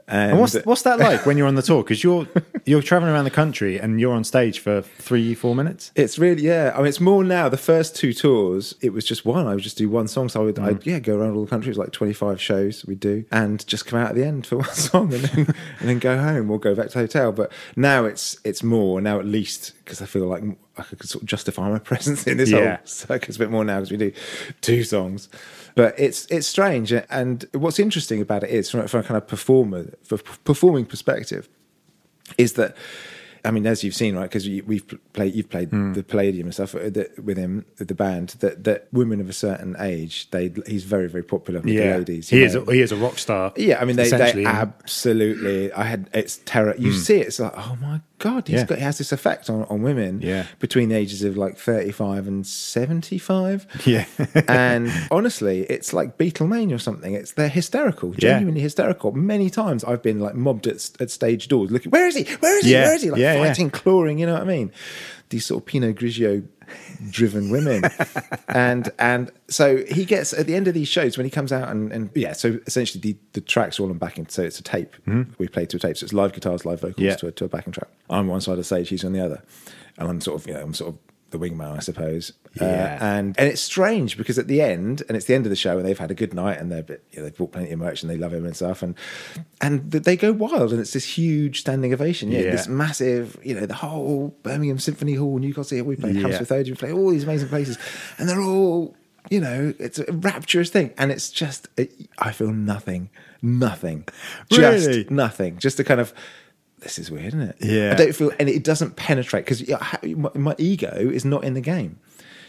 and, 0.09 0.31
And 0.31 0.39
what's 0.39 0.55
what's 0.65 0.81
that 0.81 0.99
like 1.09 1.25
when 1.25 1.37
you're 1.37 1.47
on 1.47 1.55
the 1.55 1.61
tour? 1.61 1.83
Because 1.83 2.03
you're 2.03 2.27
you're 2.65 2.81
traveling 2.81 3.13
around 3.13 3.25
the 3.25 3.31
country 3.31 3.79
and 3.79 3.99
you're 4.01 4.13
on 4.13 4.23
stage 4.23 4.59
for 4.59 4.81
three 4.81 5.33
four 5.35 5.55
minutes. 5.55 5.91
It's 5.95 6.17
really 6.19 6.41
yeah. 6.43 6.71
I 6.73 6.79
mean, 6.79 6.87
it's 6.87 6.99
more 6.99 7.23
now. 7.23 7.47
The 7.49 7.57
first 7.57 7.95
two 7.95 8.13
tours, 8.13 8.75
it 8.81 8.91
was 8.91 9.05
just 9.05 9.25
one. 9.25 9.47
I 9.47 9.53
would 9.55 9.63
just 9.63 9.77
do 9.77 9.89
one 9.89 10.07
song. 10.07 10.27
So 10.29 10.41
I 10.41 10.45
would, 10.45 10.55
Mm. 10.55 10.65
I'd 10.65 10.85
yeah, 10.85 10.99
go 10.99 11.15
around 11.17 11.35
all 11.35 11.43
the 11.45 11.49
country. 11.49 11.67
It 11.69 11.71
was 11.71 11.77
like 11.77 11.91
twenty 11.91 12.13
five 12.13 12.41
shows 12.41 12.83
we'd 12.85 12.99
do, 12.99 13.23
and 13.31 13.65
just 13.67 13.85
come 13.85 13.99
out 13.99 14.09
at 14.09 14.15
the 14.15 14.25
end 14.25 14.45
for 14.47 14.57
one 14.65 14.73
song, 14.73 15.13
and 15.13 15.23
then 15.23 15.55
and 15.79 15.89
then 15.89 15.99
go 15.99 16.17
home 16.17 16.49
or 16.51 16.59
go 16.59 16.73
back 16.75 16.87
to 16.87 16.93
the 16.93 16.99
hotel. 16.99 17.31
But 17.31 17.51
now 17.75 18.05
it's 18.05 18.37
it's 18.43 18.63
more 18.63 18.99
now 18.99 19.19
at 19.19 19.25
least 19.25 19.73
because 19.85 20.01
I 20.01 20.05
feel 20.05 20.25
like 20.25 20.43
I 20.79 20.95
could 20.95 21.09
sort 21.09 21.23
of 21.23 21.27
justify 21.29 21.69
my 21.69 21.79
presence 21.91 22.25
in 22.27 22.37
this 22.37 22.49
Yeah. 22.49 22.77
whole 22.77 22.85
circus 22.85 23.35
a 23.35 23.39
bit 23.39 23.49
more 23.51 23.63
now 23.65 23.77
because 23.77 23.91
we 23.91 23.97
do 23.97 24.11
two 24.61 24.83
songs. 24.83 25.29
But 25.75 25.93
it's 25.99 26.25
it's 26.31 26.47
strange, 26.47 26.91
and 26.91 27.45
what's 27.53 27.79
interesting 27.79 28.21
about 28.21 28.43
it 28.43 28.49
is 28.49 28.69
from, 28.69 28.87
from 28.87 28.99
a 29.01 29.03
kind 29.03 29.17
of 29.17 29.27
performer 29.27 29.91
for 30.03 30.17
performing 30.43 30.85
perspective 30.85 31.47
is 32.37 32.53
that 32.53 32.75
I 33.45 33.51
mean, 33.51 33.65
as 33.67 33.83
you've 33.83 33.95
seen, 33.95 34.15
right? 34.15 34.23
Because 34.23 34.47
we've 34.47 34.83
played, 35.13 35.33
you've 35.35 35.49
played 35.49 35.69
Hmm. 35.69 35.93
the 35.93 36.03
Palladium 36.03 36.47
and 36.47 36.53
stuff 36.53 36.75
uh, 36.75 36.89
with 37.23 37.37
him, 37.37 37.65
the 37.77 37.95
band. 37.95 38.29
That 38.39 38.63
that 38.65 38.87
women 38.91 39.21
of 39.21 39.29
a 39.29 39.33
certain 39.33 39.75
age, 39.79 40.29
they 40.31 40.51
he's 40.67 40.83
very 40.83 41.07
very 41.07 41.23
popular 41.23 41.59
with 41.61 41.69
the 41.69 41.79
ladies. 41.79 42.29
he 42.29 42.39
you 42.39 42.45
is 42.45 42.55
a, 42.55 42.61
he 42.71 42.81
is 42.81 42.91
a 42.91 42.95
rock 42.97 43.17
star. 43.17 43.53
Yeah, 43.55 43.79
I 43.81 43.85
mean, 43.85 43.95
they, 43.95 44.09
they 44.09 44.45
absolutely. 44.45 45.71
I 45.71 45.83
had 45.83 46.09
it's 46.13 46.37
terror. 46.45 46.75
You 46.77 46.93
see 46.93 47.17
it, 47.19 47.27
it's 47.27 47.39
like, 47.39 47.53
oh 47.55 47.77
my 47.81 48.01
god, 48.17 48.47
he's 48.47 48.59
Yeah. 48.59 48.65
got 48.65 48.77
he 48.79 48.83
has 48.83 48.97
this 48.97 49.11
effect 49.11 49.49
on, 49.49 49.63
on 49.69 49.81
women. 49.81 50.21
Yeah. 50.21 50.45
between 50.59 50.89
the 50.89 50.95
ages 50.95 51.23
of 51.23 51.37
like 51.37 51.57
thirty 51.57 51.91
five 51.91 52.27
and 52.27 52.45
seventy 52.45 53.17
five. 53.17 53.65
Yeah. 53.85 54.05
and 54.47 54.91
honestly, 55.11 55.61
it's 55.61 55.93
like 55.93 56.17
Beatlemania 56.17 56.75
or 56.75 56.79
something. 56.79 57.13
It's 57.13 57.33
they're 57.33 57.49
hysterical, 57.49 58.09
Yeah. 58.13 58.31
genuinely 58.33 58.61
hysterical. 58.61 59.11
Many 59.11 59.49
times 59.49 59.83
I've 59.83 60.01
been 60.01 60.19
like 60.19 60.35
mobbed 60.35 60.67
at, 60.67 60.89
at 60.99 61.11
stage 61.11 61.47
doors, 61.47 61.71
looking, 61.71 61.91
where 61.91 62.07
is 62.07 62.15
he? 62.15 62.23
Where 62.39 62.57
is 62.57 62.65
he? 62.65 62.71
Yeah. 62.73 62.83
Where 62.85 62.95
is 62.95 63.01
he? 63.03 63.11
Like 63.11 63.19
Yeah, 63.35 63.41
yeah. 63.41 63.47
fighting, 63.47 63.69
clawing. 63.69 64.19
You 64.19 64.25
know 64.25 64.33
what 64.33 64.41
I 64.43 64.45
mean? 64.45 64.71
These 65.29 65.45
sort 65.45 65.61
of 65.63 65.65
Pinot 65.67 65.95
Grigio 65.97 66.45
driven 67.09 67.49
women. 67.49 67.83
and 68.47 68.91
and 68.99 69.31
so 69.47 69.83
he 69.89 70.05
gets 70.05 70.33
at 70.33 70.47
the 70.47 70.55
end 70.55 70.67
of 70.67 70.73
these 70.73 70.87
shows 70.87 71.17
when 71.17 71.25
he 71.25 71.29
comes 71.29 71.51
out 71.51 71.69
and, 71.69 71.91
and 71.91 72.09
yeah, 72.15 72.33
so 72.33 72.59
essentially 72.67 72.99
the, 73.01 73.17
the 73.33 73.41
tracks 73.41 73.79
are 73.79 73.83
all 73.83 73.89
on 73.89 73.97
backing. 73.97 74.27
So 74.27 74.41
it's 74.43 74.59
a 74.59 74.63
tape. 74.63 74.95
Mm-hmm. 75.07 75.31
We 75.37 75.47
play 75.47 75.65
to 75.67 75.77
a 75.77 75.79
tape. 75.79 75.97
So 75.97 76.03
it's 76.05 76.13
live 76.13 76.33
guitars, 76.33 76.65
live 76.65 76.81
vocals 76.81 77.03
Yeah. 77.03 77.15
to, 77.15 77.27
a, 77.27 77.31
to 77.33 77.45
a 77.45 77.47
backing 77.47 77.73
track. 77.73 77.89
I'm 78.09 78.19
on 78.21 78.27
one 78.27 78.41
side 78.41 78.53
of 78.53 78.57
the 78.59 78.63
stage, 78.63 78.89
he's 78.89 79.03
on 79.03 79.13
the 79.13 79.23
other. 79.23 79.43
And 79.97 80.09
I'm 80.09 80.21
sort 80.21 80.41
of, 80.41 80.47
you 80.47 80.53
know, 80.53 80.61
I'm 80.61 80.73
sort 80.73 80.93
of 80.95 80.99
the 81.31 81.39
wingman, 81.39 81.75
I 81.75 81.79
suppose. 81.79 82.33
Uh, 82.59 82.65
Yeah. 82.65 82.97
and 83.17 83.35
and 83.37 83.47
it's 83.47 83.61
strange 83.61 84.17
because 84.17 84.37
at 84.39 84.47
the 84.47 84.61
end, 84.61 85.03
and 85.07 85.15
it's 85.15 85.25
the 85.27 85.35
end 85.35 85.45
of 85.45 85.49
the 85.49 85.55
show, 85.55 85.77
and 85.77 85.85
they've 85.87 85.97
had 85.99 86.11
a 86.11 86.15
good 86.15 86.33
night, 86.33 86.59
and 86.59 86.71
they're 86.71 86.85
you 87.11 87.17
know, 87.17 87.23
they've 87.23 87.37
bought 87.37 87.51
plenty 87.51 87.71
of 87.71 87.79
merch, 87.79 88.01
and 88.01 88.09
they 88.09 88.17
love 88.17 88.33
him 88.33 88.45
and 88.45 88.55
stuff, 88.55 88.81
and 88.83 88.95
and 89.61 89.91
they 89.91 90.17
go 90.17 90.31
wild, 90.33 90.71
and 90.71 90.79
it's 90.81 90.93
this 90.93 91.05
huge 91.17 91.59
standing 91.61 91.93
ovation, 91.93 92.31
yeah, 92.31 92.39
Yeah. 92.41 92.51
this 92.51 92.67
massive, 92.67 93.37
you 93.43 93.53
know, 93.55 93.65
the 93.65 93.73
whole 93.75 94.35
Birmingham 94.43 94.79
Symphony 94.79 95.15
Hall, 95.15 95.37
Newcastle, 95.39 95.83
we 95.83 95.95
play 95.95 96.11
Yeah. 96.11 96.21
Hammersmith 96.21 96.51
Odeon, 96.51 96.73
we 96.73 96.77
play 96.77 96.91
all 96.91 97.09
these 97.11 97.23
amazing 97.23 97.49
places, 97.49 97.77
and 98.17 98.27
they're 98.29 98.41
all. 98.41 98.95
You 99.29 99.41
know, 99.41 99.73
it's 99.77 99.99
a 99.99 100.11
rapturous 100.11 100.69
thing, 100.71 100.91
and 100.97 101.11
it's 101.11 101.29
just 101.29 101.67
I 102.17 102.31
feel 102.31 102.51
nothing, 102.51 103.09
nothing, 103.43 104.05
just 104.49 104.87
Really? 104.87 105.05
nothing. 105.09 105.57
Just 105.59 105.79
a 105.79 105.83
kind 105.83 105.99
of 105.99 106.13
this 106.81 106.97
is 106.99 107.09
weird, 107.11 107.27
isn't 107.27 107.41
it? 107.41 107.55
Yeah. 107.61 107.91
I 107.91 107.95
don't 107.95 108.13
feel, 108.13 108.31
and 108.39 108.47
it 108.49 108.63
doesn't 108.63 108.95
penetrate 108.95 109.45
because 109.45 109.67
my, 110.15 110.29
my 110.35 110.55
ego 110.57 110.93
is 110.95 111.25
not 111.25 111.43
in 111.43 111.53
the 111.53 111.61
game. 111.61 111.99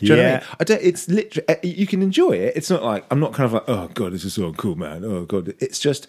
Do 0.00 0.06
you 0.06 0.16
know 0.16 0.22
what 0.22 0.28
I 0.30 0.32
mean? 0.38 0.46
I 0.60 0.64
don't. 0.64 0.82
It's 0.82 1.08
literally 1.10 1.58
you 1.62 1.86
can 1.86 2.00
enjoy 2.00 2.30
it. 2.32 2.54
It's 2.56 2.70
not 2.70 2.82
like 2.82 3.04
I'm 3.10 3.20
not 3.20 3.34
kind 3.34 3.44
of 3.44 3.52
like 3.52 3.64
oh 3.68 3.88
god, 3.92 4.12
this 4.14 4.24
is 4.24 4.32
so 4.32 4.50
cool, 4.54 4.74
man. 4.74 5.04
Oh 5.04 5.26
god, 5.26 5.52
it's 5.58 5.78
just 5.78 6.06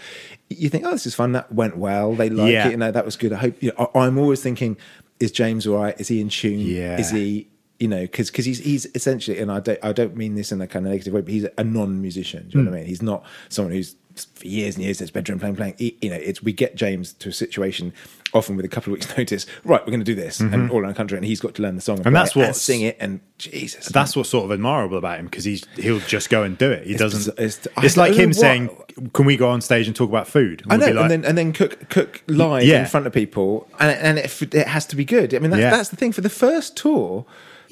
you 0.49 0.69
think 0.69 0.85
oh 0.85 0.91
this 0.91 1.05
is 1.05 1.13
fun. 1.13 1.33
That 1.33 1.51
went 1.51 1.75
well. 1.75 2.15
They 2.15 2.29
like 2.29 2.53
Yeah. 2.53 2.67
it. 2.67 2.71
You 2.71 2.77
know 2.77 2.89
that 2.91 3.03
was 3.03 3.17
good. 3.17 3.33
I 3.33 3.37
hope. 3.37 3.61
You 3.61 3.73
know, 3.77 3.91
I, 3.93 3.99
I'm 4.05 4.17
always 4.17 4.41
thinking, 4.41 4.77
is 5.19 5.29
James 5.33 5.67
all 5.67 5.75
right? 5.75 5.99
Is 5.99 6.07
he 6.07 6.21
in 6.21 6.29
tune? 6.29 6.59
Yeah. 6.59 6.97
Is 6.99 7.09
he? 7.11 7.49
You 7.79 7.89
know, 7.89 8.01
because 8.01 8.31
because 8.31 8.45
he's 8.45 8.59
he's 8.59 8.85
essentially, 8.95 9.39
and 9.39 9.51
I 9.51 9.59
don't 9.59 9.79
I 9.83 9.91
don't 9.91 10.15
mean 10.15 10.35
this 10.35 10.53
in 10.53 10.61
a 10.61 10.67
kind 10.67 10.85
of 10.85 10.91
negative 10.93 11.13
way, 11.13 11.19
but 11.21 11.33
he's 11.33 11.47
a 11.57 11.63
non-musician. 11.63 12.47
Do 12.47 12.59
you 12.59 12.63
know 12.63 12.69
Hmm. 12.69 12.73
what 12.75 12.77
I 12.77 12.81
mean? 12.83 12.87
He's 12.87 13.01
not 13.01 13.25
someone 13.49 13.73
who's 13.73 13.95
for 14.36 14.48
years 14.48 14.75
and 14.75 14.84
years 14.84 15.00
his 15.00 15.12
bedroom 15.12 15.39
playing 15.39 15.56
playing. 15.56 15.75
You 15.77 16.10
know, 16.10 16.15
it's 16.15 16.41
we 16.44 16.53
get 16.53 16.75
James 16.75 17.13
to 17.13 17.30
a 17.30 17.34
situation 17.34 17.94
often 18.34 18.56
with 18.56 18.63
a 18.65 18.70
couple 18.70 18.94
of 18.94 18.98
weeks' 19.00 19.18
notice. 19.18 19.46
Right, 19.63 19.82
we're 19.82 19.91
going 19.91 20.00
to 20.00 20.06
do 20.06 20.15
this, 20.15 20.39
and 20.39 20.72
all 20.72 20.80
around 20.80 20.89
the 20.94 20.98
country, 20.98 21.18
and 21.18 21.25
he's 21.25 21.39
got 21.39 21.56
to 21.56 21.62
learn 21.62 21.75
the 21.75 21.82
song, 21.82 21.98
Mm-hmm. 21.98 22.08
And 22.08 22.15
that's 22.15 22.36
what- 22.36 22.46
and 22.48 22.56
sing 22.56 22.82
it, 22.82 22.98
and 23.00 23.20
Jesus, 23.38 23.88
That's 23.88 24.15
what's 24.15 24.30
sort 24.30 24.46
of 24.46 24.51
admirable 24.51 24.98
about 24.98 25.20
him 25.20 25.25
because 25.25 25.44
he's 25.44 25.65
he'll 25.75 26.00
just 26.00 26.30
go 26.30 26.44
and 26.44 26.58
do 26.58 26.72
it. 26.72 26.88
He 26.88 26.96
doesn't. 26.96 27.36
biz- 27.36 27.58
It's, 27.58 27.68
it's- 27.77 27.98
like 27.98 28.13
him 28.13 28.30
what- 28.30 28.36
saying, 28.38 28.70
"Can 29.13 29.25
we 29.25 29.36
go 29.38 29.50
on 29.50 29.62
stage 29.62 29.88
and 29.88 29.96
talk 29.96 30.10
about 30.10 30.27
food?" 30.27 30.63
I 30.70 30.77
We'll 30.77 30.88
know, 30.88 30.94
like, 31.01 31.01
and 31.03 31.12
then 31.12 31.25
and 31.25 31.38
then 31.38 31.53
cook 31.53 31.89
cook 31.89 32.24
live 32.27 32.63
Yeah. 32.63 32.82
in 32.82 32.86
front 32.88 33.08
of 33.08 33.13
people, 33.13 33.68
and 33.80 33.91
and 33.91 34.18
it, 34.20 34.53
it 34.56 34.68
has 34.68 34.86
to 34.88 34.96
be 34.96 35.06
good. 35.06 35.34
I 35.34 35.39
mean, 35.39 35.51
that's, 35.51 35.62
Yeah. 35.62 35.72
that's 35.72 35.89
the 35.89 35.96
thing. 35.96 36.12
For 36.12 36.22
the 36.22 36.30
first 36.30 36.77
tour, 36.77 37.25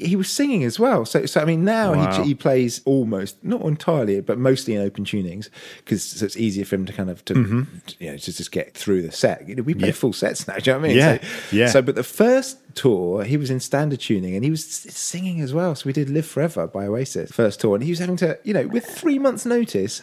he 0.05 0.15
was 0.15 0.29
singing 0.29 0.63
as 0.63 0.79
well. 0.79 1.05
So 1.05 1.25
so 1.25 1.41
I 1.41 1.45
mean, 1.45 1.63
now 1.63 1.93
Wow. 1.93 2.21
he, 2.23 2.29
he 2.29 2.35
plays 2.35 2.81
almost 2.85 3.43
not 3.43 3.61
entirely, 3.61 4.21
but 4.21 4.37
mostly 4.37 4.75
in 4.75 4.81
open 4.81 5.05
tunings 5.05 5.49
because 5.77 6.03
so 6.03 6.25
it's 6.25 6.37
easier 6.37 6.65
for 6.65 6.75
him 6.75 6.85
to 6.85 6.93
kind 6.93 7.09
of 7.09 7.23
to 7.25 7.65
you 7.99 8.11
know 8.11 8.17
to 8.17 8.33
just 8.33 8.51
get 8.51 8.73
through 8.75 9.01
the 9.01 9.11
set. 9.11 9.47
You 9.47 9.55
know, 9.55 9.63
we 9.63 9.73
play 9.73 9.79
Mm-hmm. 9.79 9.85
Yeah. 9.87 9.91
full 9.93 10.13
sets 10.13 10.47
now. 10.47 10.55
Do 10.57 10.69
you 10.69 10.73
know 10.75 10.79
what 10.79 10.85
I 10.85 10.87
mean? 10.89 10.97
Yeah. 10.97 11.17
So, 11.21 11.55
Yeah. 11.55 11.67
So, 11.69 11.81
but 11.81 11.95
the 11.95 12.03
first 12.03 12.57
tour, 12.75 13.23
he 13.23 13.37
was 13.37 13.49
in 13.49 13.59
standard 13.59 13.99
tuning 13.99 14.35
and 14.35 14.43
he 14.43 14.49
was 14.51 14.63
singing 14.65 15.41
as 15.41 15.53
well. 15.53 15.75
So 15.75 15.83
we 15.85 15.93
did 15.93 16.09
"Live 16.09 16.25
Forever" 16.25 16.67
by 16.67 16.85
Oasis 16.87 17.31
first 17.31 17.59
tour, 17.59 17.75
and 17.75 17.83
he 17.83 17.89
was 17.91 17.99
having 17.99 18.17
to 18.17 18.37
you 18.43 18.53
know 18.53 18.67
with 18.67 18.85
three 18.85 19.19
months' 19.19 19.45
notice. 19.45 20.01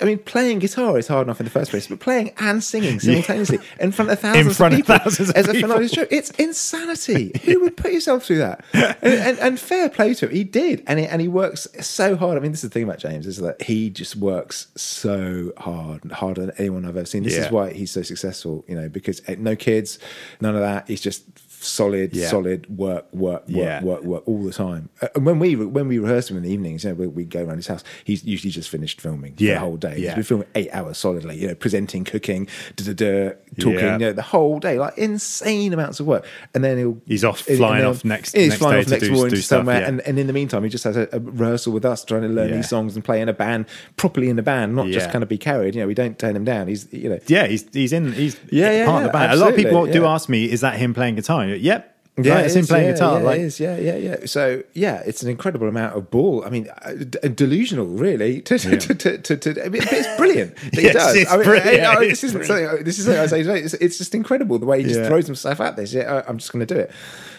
I 0.00 0.04
mean, 0.04 0.18
playing 0.18 0.58
guitar 0.58 0.98
is 0.98 1.08
hard 1.08 1.26
enough 1.26 1.40
in 1.40 1.44
the 1.44 1.50
first 1.50 1.70
place, 1.70 1.86
but 1.86 2.00
playing 2.00 2.32
and 2.38 2.62
singing 2.62 3.00
simultaneously 3.00 3.58
in 3.80 3.92
front 3.92 4.10
of 4.10 4.18
thousands 4.18 4.56
front 4.56 4.74
of 4.74 4.80
of 4.80 4.86
people 4.86 4.98
thousands 4.98 5.30
of 5.30 5.36
as 5.36 5.48
a 5.48 5.52
people. 5.52 5.70
finale 5.70 5.88
show, 5.88 6.06
it's 6.10 6.30
insanity. 6.32 7.32
Who 7.44 7.60
would 7.60 7.76
put 7.76 7.92
yourself 7.92 8.24
through 8.24 8.38
that? 8.38 8.64
And, 8.72 8.96
and, 9.02 9.38
and 9.38 9.60
fair 9.60 9.88
play 9.88 10.14
to 10.14 10.26
him, 10.26 10.34
he 10.34 10.44
did, 10.44 10.82
and 10.86 10.98
he, 10.98 11.06
and 11.06 11.20
he 11.20 11.28
works 11.28 11.66
so 11.80 12.16
hard. 12.16 12.36
I 12.36 12.40
mean, 12.40 12.52
this 12.52 12.62
is 12.64 12.70
the 12.70 12.74
thing 12.74 12.84
about 12.84 12.98
James 12.98 13.26
is 13.26 13.38
that 13.38 13.62
he 13.62 13.90
just 13.90 14.16
works 14.16 14.68
so 14.76 15.52
hard, 15.56 16.10
harder 16.12 16.46
than 16.46 16.54
anyone 16.58 16.84
I've 16.84 16.96
ever 16.96 17.06
seen. 17.06 17.22
This 17.22 17.36
is 17.36 17.50
why 17.50 17.72
he's 17.72 17.90
so 17.90 18.02
successful, 18.02 18.64
you 18.68 18.74
know, 18.74 18.88
because 18.88 19.22
eh, 19.28 19.36
no 19.38 19.56
kids, 19.56 19.98
none 20.40 20.54
of 20.54 20.60
that. 20.60 20.88
He's 20.88 21.00
just 21.00 21.24
solid, 21.60 22.14
Yeah. 22.14 22.28
solid 22.28 22.66
work, 22.78 23.06
work, 23.12 23.42
work, 23.42 23.42
Yeah. 23.48 23.82
work, 23.82 24.02
work 24.04 24.22
all 24.26 24.42
the 24.44 24.52
time. 24.52 24.88
Uh, 25.02 25.08
And 25.14 25.26
when 25.26 25.38
we 25.38 25.56
when 25.56 25.88
we 25.88 25.98
rehearse 25.98 26.30
him 26.30 26.36
in 26.36 26.42
the 26.42 26.50
evenings, 26.50 26.84
you 26.84 26.90
know, 26.90 26.94
we, 26.96 27.06
we 27.08 27.24
go 27.24 27.42
around 27.44 27.56
his 27.56 27.66
house. 27.66 27.82
He's 28.04 28.24
usually 28.24 28.50
just 28.50 28.68
finished 28.68 29.00
filming 29.00 29.34
Yeah. 29.38 29.54
the 29.54 29.60
whole 29.60 29.76
day. 29.76 29.94
He's 29.96 30.04
Yeah. 30.04 30.14
been 30.14 30.24
filming 30.24 30.48
eight 30.54 30.68
hours 30.72 30.98
solidly. 30.98 31.36
You 31.38 31.48
know, 31.48 31.54
presenting, 31.54 32.04
cooking, 32.04 32.46
da 32.76 32.84
da 32.84 32.92
da, 32.92 33.30
talking. 33.58 33.92
You 33.92 33.98
know, 33.98 34.12
the 34.12 34.22
whole 34.22 34.58
day, 34.58 34.78
like 34.78 34.96
insane 34.98 35.72
amounts 35.72 36.00
of 36.00 36.06
work. 36.06 36.24
And 36.54 36.62
then 36.64 36.78
he'll 36.78 36.98
He's 37.06 37.24
off 37.24 37.40
flying 37.40 37.84
off 37.84 38.04
next- 38.04 38.34
He's 38.36 38.48
next 38.50 38.58
flying 38.60 38.80
off 38.84 38.88
next 38.90 39.08
morning 39.10 39.30
do 39.34 39.36
stuff, 39.40 39.58
somewhere. 39.60 39.84
And, 39.84 40.00
and 40.02 40.18
in 40.18 40.26
the 40.26 40.32
meantime, 40.32 40.62
he 40.64 40.68
just 40.70 40.84
has 40.84 40.96
a, 40.96 41.08
a 41.12 41.18
rehearsal 41.20 41.72
with 41.72 41.84
us, 41.84 42.04
trying 42.04 42.22
to 42.22 42.28
learn 42.28 42.52
these 42.52 42.68
songs 42.68 42.94
and 42.94 43.04
play 43.04 43.20
in 43.20 43.28
a 43.28 43.32
band 43.32 43.66
properly 43.96 44.28
in 44.28 44.38
a 44.38 44.42
band, 44.42 44.74
not 44.76 44.86
just 44.88 45.10
kind 45.10 45.22
of 45.22 45.28
be 45.28 45.38
carried. 45.38 45.74
You 45.74 45.80
know, 45.82 45.86
we 45.86 45.94
don't 45.94 46.18
turn 46.18 46.36
him 46.36 46.44
down. 46.44 46.68
He's 46.68 46.86
you 46.92 47.08
know. 47.08 47.18
yeah, 47.26 47.46
he's 47.46 47.64
he's 47.72 47.92
in 47.92 48.12
he's 48.12 48.36
Yeah, 48.50 48.84
part 48.86 49.04
of 49.04 49.12
the 49.12 49.18
band. 49.18 49.32
A 49.32 49.36
lot 49.36 49.50
of 49.50 49.56
people 49.56 49.78
absolutely, 49.78 50.00
do 50.00 50.06
ask 50.06 50.28
me, 50.28 50.50
"Is 50.50 50.60
that 50.60 50.76
him 50.76 50.94
playing 50.94 51.16
guitar?" 51.16 51.47
Yep. 51.54 51.94
Yeah, 52.20 52.34
Right, 52.34 52.46
it's 52.46 52.56
it 52.56 52.58
him 52.58 52.66
playing 52.66 52.86
yeah, 52.88 52.92
guitar. 52.94 53.18
Yeah, 53.20 53.24
like, 53.24 53.38
it 53.38 53.42
is. 53.44 53.60
Yeah, 53.60 53.76
yeah, 53.78 53.96
yeah. 53.96 54.16
So 54.26 54.64
yeah, 54.74 55.02
it's 55.06 55.22
an 55.22 55.30
incredible 55.30 55.68
amount 55.68 55.96
of 55.96 56.10
ball. 56.10 56.44
I 56.44 56.50
mean, 56.50 56.68
uh, 56.82 56.94
d- 56.94 57.28
delusional, 57.28 57.86
really. 57.86 58.40
To, 58.48 58.58
to, 58.58 58.76
to, 58.76 58.94
to, 58.96 59.18
to, 59.18 59.36
to- 59.36 59.64
I 59.64 59.68
mean, 59.68 59.82
it's 59.84 60.16
brilliant. 60.16 60.56
That 60.72 60.74
he 60.74 60.82
Yes, 60.82 60.94
does. 60.94 61.14
it's 61.14 61.30
I 61.30 61.36
mean, 61.36 61.44
brilliant. 61.44 61.84
I- 61.86 61.94
I- 61.94 62.08
this 62.08 62.24
isn't 62.24 62.44
something. 62.44 62.82
This 62.82 62.98
is 62.98 63.04
something 63.04 63.22
I 63.22 63.26
say. 63.26 63.42
today. 63.44 63.60
It's, 63.60 63.74
it's 63.74 63.98
just 63.98 64.16
incredible 64.16 64.58
the 64.58 64.66
way 64.66 64.78
he 64.82 64.88
just 64.88 64.98
Yeah. 64.98 65.06
throws 65.06 65.26
himself 65.26 65.60
at 65.60 65.76
this. 65.76 65.92
Yeah, 65.94 66.24
I'm 66.26 66.38
just 66.38 66.50
going 66.52 66.66
to 66.66 66.74
do 66.74 66.80
it. 66.80 66.90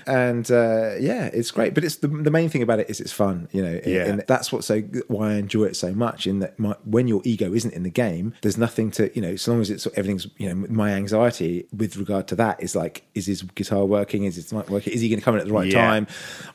And 0.08 0.50
uh, 0.52 0.96
yeah, 1.00 1.26
it's 1.34 1.52
great. 1.52 1.74
But 1.74 1.84
it's 1.84 1.98
the, 1.98 2.08
the 2.08 2.32
main 2.32 2.50
thing 2.50 2.62
about 2.62 2.80
it 2.80 2.90
is 2.90 3.00
it's 3.00 3.12
fun. 3.12 3.48
You 3.52 3.62
know, 3.62 3.80
Yeah. 3.86 4.06
and 4.06 4.24
that's 4.28 4.52
what 4.52 4.64
so 4.64 4.80
why 5.08 5.32
I 5.32 5.34
enjoy 5.36 5.66
it 5.66 5.76
so 5.76 5.94
much. 5.94 6.28
In 6.28 6.40
that 6.40 6.58
my, 6.60 6.76
when 6.86 7.08
your 7.08 7.22
ego 7.24 7.54
isn't 7.54 7.74
in 7.74 7.84
the 7.84 7.90
game, 7.90 8.34
there's 8.42 8.58
nothing 8.58 8.92
to 8.92 9.12
you 9.16 9.22
know. 9.22 9.36
So 9.36 9.52
long 9.52 9.62
as 9.62 9.70
it's 9.70 9.86
everything's 9.96 10.28
you 10.38 10.48
know, 10.54 10.68
my 10.70 10.92
anxiety 10.92 11.66
with 11.76 11.98
regard 11.98 12.28
to 12.30 12.36
that 12.38 12.62
is 12.62 12.76
like, 12.76 13.04
is 13.16 13.26
his 13.26 13.42
guitar 13.42 13.86
working? 13.86 14.24
Is 14.26 14.36
his 14.36 14.52
mic 14.54 14.70
working? 14.70 14.94
Is 14.94 15.02
he 15.02 15.10
going 15.10 15.20
to 15.20 15.26
come 15.26 15.36
in 15.36 15.42
at 15.42 15.48
the 15.48 15.54
right 15.54 15.72
Yeah. 15.72 15.82
time? 15.88 16.08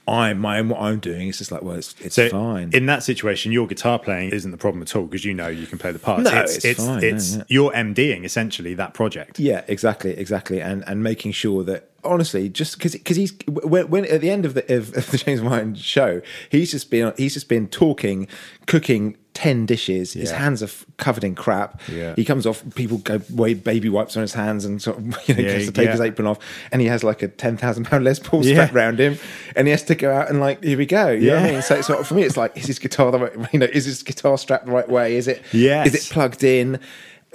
I'm 0.07 0.39
my 0.41 0.59
own 0.59 0.69
what 0.69 0.81
I'm 0.81 1.01
doing. 1.01 1.29
It's 1.29 1.39
just 1.39 1.53
like, 1.53 1.63
well, 1.63 1.77
it's 1.77 1.95
it's 2.01 2.15
So 2.15 2.29
fine. 2.29 2.71
in 2.73 2.87
that 2.87 3.03
situation, 3.03 3.53
your 3.53 3.67
guitar 3.67 3.99
playing 3.99 4.31
isn't 4.31 4.51
the 4.51 4.57
problem 4.57 4.83
at 4.83 4.95
all 4.95 5.05
because 5.05 5.25
you 5.25 5.35
know 5.35 5.49
you 5.49 5.67
can 5.67 5.79
play 5.79 5.93
the 5.93 5.99
parts. 5.99 6.25
No, 6.25 6.41
it's 6.41 6.57
it's 6.57 6.65
it's, 6.65 6.85
fine, 6.85 7.03
it's 7.05 7.37
yeah. 7.37 7.43
you're 7.49 7.73
MDing 7.73 8.25
essentially 8.25 8.75
that 8.75 8.95
project. 8.95 9.39
Yeah, 9.39 9.65
exactly, 9.69 10.11
exactly, 10.17 10.61
and 10.61 10.85
and 10.87 11.03
making 11.03 11.33
sure 11.33 11.63
that 11.65 11.91
honestly, 12.05 12.49
just 12.49 12.77
because 12.79 12.93
because 12.93 13.17
he's 13.17 13.33
when, 13.49 13.89
when 13.89 14.05
at 14.07 14.21
the 14.21 14.31
end 14.31 14.45
of 14.45 14.55
the 14.55 14.63
of, 14.77 14.97
of 14.97 15.11
the 15.11 15.19
James 15.19 15.43
Martin 15.43 15.75
show, 15.75 16.21
he's 16.51 16.71
just 16.71 16.91
been 16.91 17.13
he's 17.17 17.35
just 17.35 17.49
been 17.49 17.69
talking, 17.69 18.29
cooking. 18.67 19.17
10 19.35 19.67
dishes 19.67 20.13
his 20.13 20.31
hands 20.31 20.63
are 20.63 20.67
f- 20.67 20.87
covered 20.97 21.25
in 21.25 21.35
crap 21.35 21.81
Yeah. 21.89 22.15
he 22.15 22.25
comes 22.25 22.47
off 22.47 22.63
people 22.77 22.99
go 22.99 23.21
wave 23.33 23.65
baby 23.65 23.89
wipes 23.89 24.17
on 24.17 24.21
his 24.21 24.33
hands 24.33 24.65
and 24.65 24.81
sort 24.81 24.97
of 24.97 25.05
you 25.29 25.35
know 25.35 25.43
Yeah, 25.43 25.55
gets 25.55 25.67
to 25.67 25.73
take 25.73 25.87
yeah. 25.87 25.91
his 25.91 26.01
apron 26.01 26.29
off 26.29 26.39
and 26.71 26.81
he 26.81 26.87
has 26.87 27.03
like 27.03 27.21
a 27.21 27.27
10,000 27.27 27.85
pound 27.85 28.05
Les 28.05 28.21
Paul 28.21 28.45
Yeah. 28.45 28.53
strapped 28.55 28.75
around 28.77 29.01
him 29.01 29.19
and 29.57 29.67
he 29.67 29.73
has 29.73 29.83
to 29.87 29.97
go 29.97 30.15
out 30.15 30.31
and 30.31 30.39
like 30.39 30.63
here 30.63 30.79
we 30.79 30.87
go 30.87 31.11
you 31.11 31.31
know 31.31 31.41
what 31.41 31.51
I 31.51 31.53
mean 31.55 31.63
so, 31.63 31.81
so 31.81 32.05
for 32.05 32.15
me 32.15 32.23
it's 32.23 32.37
like 32.37 32.57
is 32.57 32.67
his 32.67 32.79
guitar 32.79 33.11
the 33.11 33.19
right 33.19 33.33
you 33.53 33.59
know 33.59 33.67
is 33.67 33.87
his 33.87 34.05
guitar 34.05 34.39
strapped 34.39 34.67
the 34.67 34.73
right 34.73 34.89
way 34.89 35.17
is 35.17 35.27
it 35.27 35.43
Yes. 35.51 35.89
is 35.89 35.95
it 35.97 36.13
plugged 36.13 36.45
in 36.45 36.79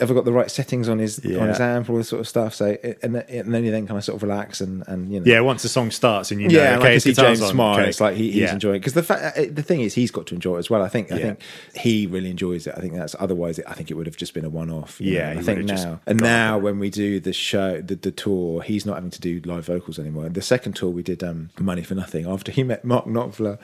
I 0.01 0.05
got 0.05 0.25
the 0.25 0.31
right 0.31 0.49
settings 0.49 0.87
on 0.89 0.99
his 0.99 1.19
on 1.25 1.47
his 1.49 1.59
amp 1.59 1.89
all 1.89 1.97
this 1.97 2.09
sort 2.09 2.19
of 2.19 2.27
stuff 2.27 2.53
so 2.55 2.77
and, 3.03 3.15
and 3.15 3.53
then 3.53 3.63
you 3.63 3.71
then 3.71 3.87
kind 3.87 3.97
of 3.97 4.03
sort 4.03 4.15
of 4.17 4.23
relax 4.23 4.61
and 4.61 4.83
and 4.87 5.11
you 5.13 5.19
know 5.19 5.25
Yeah, 5.25 5.41
once 5.41 5.61
the 5.63 5.69
song 5.69 5.91
starts 5.91 6.31
and 6.31 6.41
you 6.41 6.47
know, 6.47 6.53
yeah, 6.59 6.77
okay, 6.77 6.87
I 6.87 6.91
can 6.91 6.99
see 7.01 7.13
James 7.13 7.41
on, 7.41 7.49
smile. 7.51 7.79
okay. 7.79 7.89
It's 7.89 7.99
like 8.01 8.15
he, 8.15 8.31
he's 8.31 8.41
Yeah. 8.41 8.53
enjoying 8.53 8.79
because 8.79 8.93
the 8.93 9.03
fact 9.03 9.35
the 9.55 9.63
thing 9.63 9.81
is 9.81 9.93
he's 9.93 10.11
got 10.11 10.27
to 10.27 10.35
enjoy 10.35 10.55
it 10.55 10.59
as 10.59 10.69
well. 10.69 10.81
I 10.81 10.89
think 10.89 11.11
I 11.11 11.17
think 11.19 11.41
he 11.75 12.07
really 12.07 12.29
enjoys 12.29 12.67
it. 12.67 12.73
I 12.77 12.81
think 12.81 12.93
that's 12.93 13.15
otherwise 13.19 13.59
it, 13.59 13.65
I 13.67 13.73
think 13.73 13.91
it 13.91 13.95
would 13.95 14.07
have 14.07 14.17
just 14.17 14.33
been 14.33 14.45
a 14.45 14.49
one 14.49 14.69
off. 14.69 14.99
Yeah, 15.01 15.29
I 15.31 15.41
think 15.41 15.47
would 15.47 15.57
have 15.57 15.67
just 15.67 15.85
now 15.87 15.99
and 16.07 16.19
now 16.21 16.57
it. 16.57 16.61
when 16.61 16.79
we 16.79 16.89
do 16.89 17.19
the 17.19 17.33
show 17.33 17.81
the, 17.81 17.95
the 17.95 18.11
tour, 18.11 18.61
he's 18.61 18.85
not 18.85 18.95
having 18.95 19.11
to 19.11 19.21
do 19.21 19.41
live 19.45 19.65
vocals 19.65 19.99
anymore. 19.99 20.25
And 20.25 20.35
the 20.35 20.41
second 20.41 20.73
tour 20.75 20.89
we 20.89 21.03
did 21.03 21.23
um, 21.23 21.49
Money 21.59 21.83
for 21.83 21.95
Nothing 21.95 22.25
after 22.25 22.51
he 22.51 22.63
met 22.63 22.83
Mark 22.85 23.05
Knopfler 23.05 23.57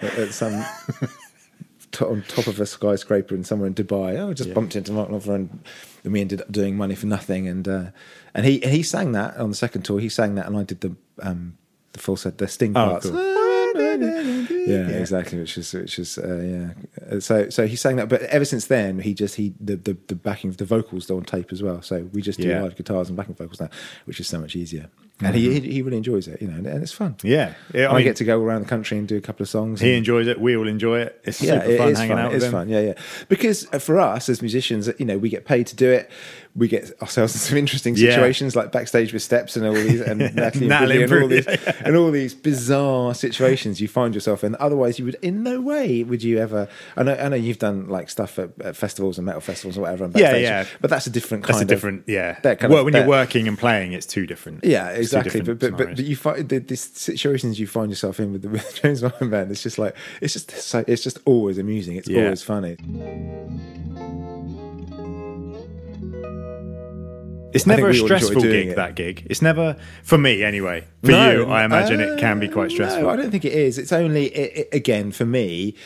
at, 0.00 0.14
at 0.18 0.32
some. 0.32 0.64
to- 1.94 2.06
On 2.08 2.22
top 2.28 2.46
of 2.46 2.60
a 2.60 2.66
skyscraper 2.66 3.34
in 3.34 3.44
somewhere 3.44 3.66
in 3.66 3.74
Dubai, 3.74 4.18
oh, 4.18 4.30
I 4.30 4.32
just 4.34 4.52
bumped 4.54 4.76
into 4.76 4.92
Mark 4.92 5.08
Knopfler, 5.08 5.34
and 5.34 5.64
then 6.02 6.12
we 6.12 6.20
ended 6.20 6.40
up 6.40 6.50
doing 6.52 6.76
"Money 6.76 6.94
for 6.94 7.06
Nothing," 7.06 7.48
and 7.48 7.66
uh, 7.66 7.86
and 8.34 8.44
he 8.46 8.62
and 8.62 8.72
he 8.72 8.82
sang 8.82 9.12
that 9.12 9.36
on 9.36 9.50
the 9.50 9.56
second 9.56 9.82
tour. 9.82 9.98
He 10.00 10.08
sang 10.08 10.34
that, 10.36 10.46
and 10.46 10.56
I 10.56 10.62
did 10.64 10.80
the 10.80 10.94
um, 11.22 11.56
the 11.92 11.98
full 12.00 12.16
set, 12.16 12.38
the 12.38 12.46
sting 12.48 12.72
Oh, 12.76 12.90
parts. 12.90 13.08
cool. 13.10 13.30
Yeah, 14.66 14.88
exactly. 14.88 15.38
Which 15.40 15.58
is 15.58 15.72
which 15.74 15.98
is 15.98 16.16
uh, 16.18 16.72
yeah. 17.08 17.18
So 17.20 17.48
so 17.50 17.66
he 17.66 17.76
sang 17.76 17.96
that, 17.96 18.08
but 18.08 18.22
ever 18.22 18.44
since 18.44 18.66
then 18.66 19.00
he 19.00 19.12
just 19.14 19.34
he 19.36 19.52
the 19.60 19.76
the, 19.76 19.96
the 20.08 20.14
backing 20.14 20.48
of 20.50 20.56
the 20.56 20.64
vocals 20.64 21.10
are 21.10 21.16
on 21.16 21.24
tape 21.24 21.52
as 21.52 21.62
well. 21.62 21.82
So 21.82 22.08
we 22.12 22.22
just 22.22 22.40
do 22.40 22.48
Yeah. 22.48 22.62
live 22.62 22.76
guitars 22.76 23.08
and 23.08 23.16
backing 23.16 23.34
vocals 23.34 23.60
now, 23.60 23.68
which 24.06 24.20
is 24.20 24.26
so 24.26 24.38
much 24.38 24.56
easier. 24.56 24.88
And 25.22 25.36
he 25.36 25.46
mm-hmm. 25.48 25.70
he 25.70 25.80
really 25.82 25.96
enjoys 25.98 26.26
it, 26.26 26.42
you 26.42 26.48
know, 26.48 26.54
and, 26.54 26.66
and 26.66 26.82
it's 26.82 26.90
fun. 26.90 27.14
Yeah, 27.22 27.54
yeah. 27.72 27.88
I, 27.88 27.94
mean, 27.94 28.02
get 28.02 28.16
to 28.16 28.24
go 28.24 28.40
around 28.42 28.62
the 28.62 28.68
country 28.68 28.98
and 28.98 29.06
do 29.06 29.16
a 29.16 29.20
couple 29.20 29.44
of 29.44 29.48
songs. 29.48 29.80
he 29.80 29.94
enjoys 29.96 30.26
it. 30.26 30.40
We 30.40 30.56
all 30.56 30.66
enjoy 30.66 31.00
it. 31.02 31.20
It's 31.22 31.40
yeah, 31.40 31.60
super 31.60 31.70
it 31.72 31.78
fun 31.78 31.88
is 31.90 31.98
hanging 31.98 32.16
fun. 32.16 32.26
out 32.26 32.34
It 32.34 32.42
him. 32.42 32.50
fun. 32.52 32.68
Yeah, 32.68 32.80
yeah. 32.80 32.94
Because 33.28 33.64
for 33.78 34.00
us 34.00 34.28
as 34.28 34.42
musicians, 34.42 34.90
you 34.98 35.04
know, 35.06 35.16
we 35.16 35.28
get 35.28 35.44
paid 35.44 35.68
to 35.68 35.76
do 35.76 35.88
it. 35.88 36.10
We 36.56 36.68
get 36.68 36.92
ourselves 37.00 37.34
in 37.34 37.40
some 37.40 37.58
interesting 37.58 37.94
Yeah. 37.96 38.10
situations, 38.10 38.54
like 38.56 38.70
backstage 38.72 39.12
with 39.12 39.22
Steps 39.22 39.56
and 39.56 39.66
all 39.66 39.72
these, 39.72 40.00
and 40.00 40.18
Natalie, 40.34 40.66
and, 40.66 40.68
Natalie 40.68 41.02
and 41.02 41.12
and 41.12 41.22
all 41.22 41.28
these, 41.28 41.46
and 41.46 41.96
all 41.96 42.10
these 42.10 42.34
bizarre 42.34 43.14
situations. 43.14 43.80
you 43.80 43.88
find 43.88 44.14
yourself 44.14 44.42
in. 44.44 44.56
Otherwise, 44.58 44.98
you 44.98 45.04
would 45.04 45.16
in 45.22 45.42
no 45.42 45.60
way 45.60 46.02
would 46.04 46.22
you 46.22 46.38
ever. 46.38 46.68
I 46.96 47.02
know, 47.04 47.14
I 47.14 47.28
know 47.28 47.36
you've 47.36 47.58
done 47.58 47.88
like 47.88 48.10
stuff 48.10 48.38
at, 48.38 48.50
at 48.60 48.76
festivals 48.76 49.18
and 49.18 49.26
metal 49.26 49.40
festivals 49.40 49.78
or 49.78 49.82
whatever. 49.82 50.04
And 50.04 50.14
Yeah, 50.14 50.22
backstage, 50.32 50.42
yeah. 50.42 50.64
But 50.80 50.90
that's 50.90 51.06
a 51.06 51.10
different 51.10 51.44
kind 51.44 51.54
That's 51.54 51.60
a 51.60 51.64
of 51.64 51.68
different, 51.68 52.04
yeah. 52.06 52.34
kind 52.40 52.60
well, 52.70 52.78
of- 52.78 52.84
when 52.84 52.94
you're 52.94 53.06
working 53.06 53.48
and 53.48 53.58
playing, 53.58 53.92
it's 53.92 54.06
two 54.06 54.26
different. 54.26 54.64
Yeah, 54.64 54.90
it's 54.90 55.03
exactly. 55.04 55.40
But 55.40 55.58
but, 55.58 55.76
but 55.76 55.96
but 55.96 56.04
you 56.04 56.16
find 56.16 56.48
the, 56.48 56.58
the 56.58 56.76
situations 56.76 57.58
you 57.60 57.66
find 57.66 57.90
yourself 57.90 58.18
in 58.20 58.32
with 58.32 58.42
the 58.42 58.48
with 58.54 58.80
James 58.82 59.02
Martin 59.02 59.30
band. 59.30 59.50
It's 59.50 59.62
just 59.62 59.78
like 59.78 59.96
it's 60.20 60.32
just 60.32 60.50
so 60.50 60.84
it's 60.86 61.02
just 61.02 61.18
always 61.24 61.58
amusing. 61.58 61.96
It's 61.96 62.08
Yeah. 62.08 62.24
always 62.24 62.42
funny. 62.42 62.76
It's 67.52 67.66
never 67.66 67.88
a 67.88 67.92
think 67.92 67.94
we 67.94 68.00
all 68.00 68.12
enjoy 68.12 68.16
stressful 68.18 68.42
gig. 68.42 68.66
it. 68.68 68.76
That 68.76 68.96
gig. 68.96 69.26
It's 69.30 69.40
never 69.40 69.76
for 70.02 70.18
me 70.18 70.42
anyway. 70.42 70.84
For 71.04 71.12
you, 71.12 71.44
I 71.44 71.64
imagine 71.64 72.00
it 72.00 72.18
can 72.18 72.40
be 72.40 72.48
quite 72.48 72.66
uh, 72.66 72.74
stressful. 72.74 73.02
No, 73.04 73.10
I 73.10 73.14
don't 73.16 73.30
think 73.30 73.44
it 73.44 73.52
is. 73.52 73.78
It's 73.78 73.92
only 73.92 74.26
it, 74.26 74.56
it- 74.58 74.68
again 74.74 75.12
for 75.12 75.24
me. 75.24 75.76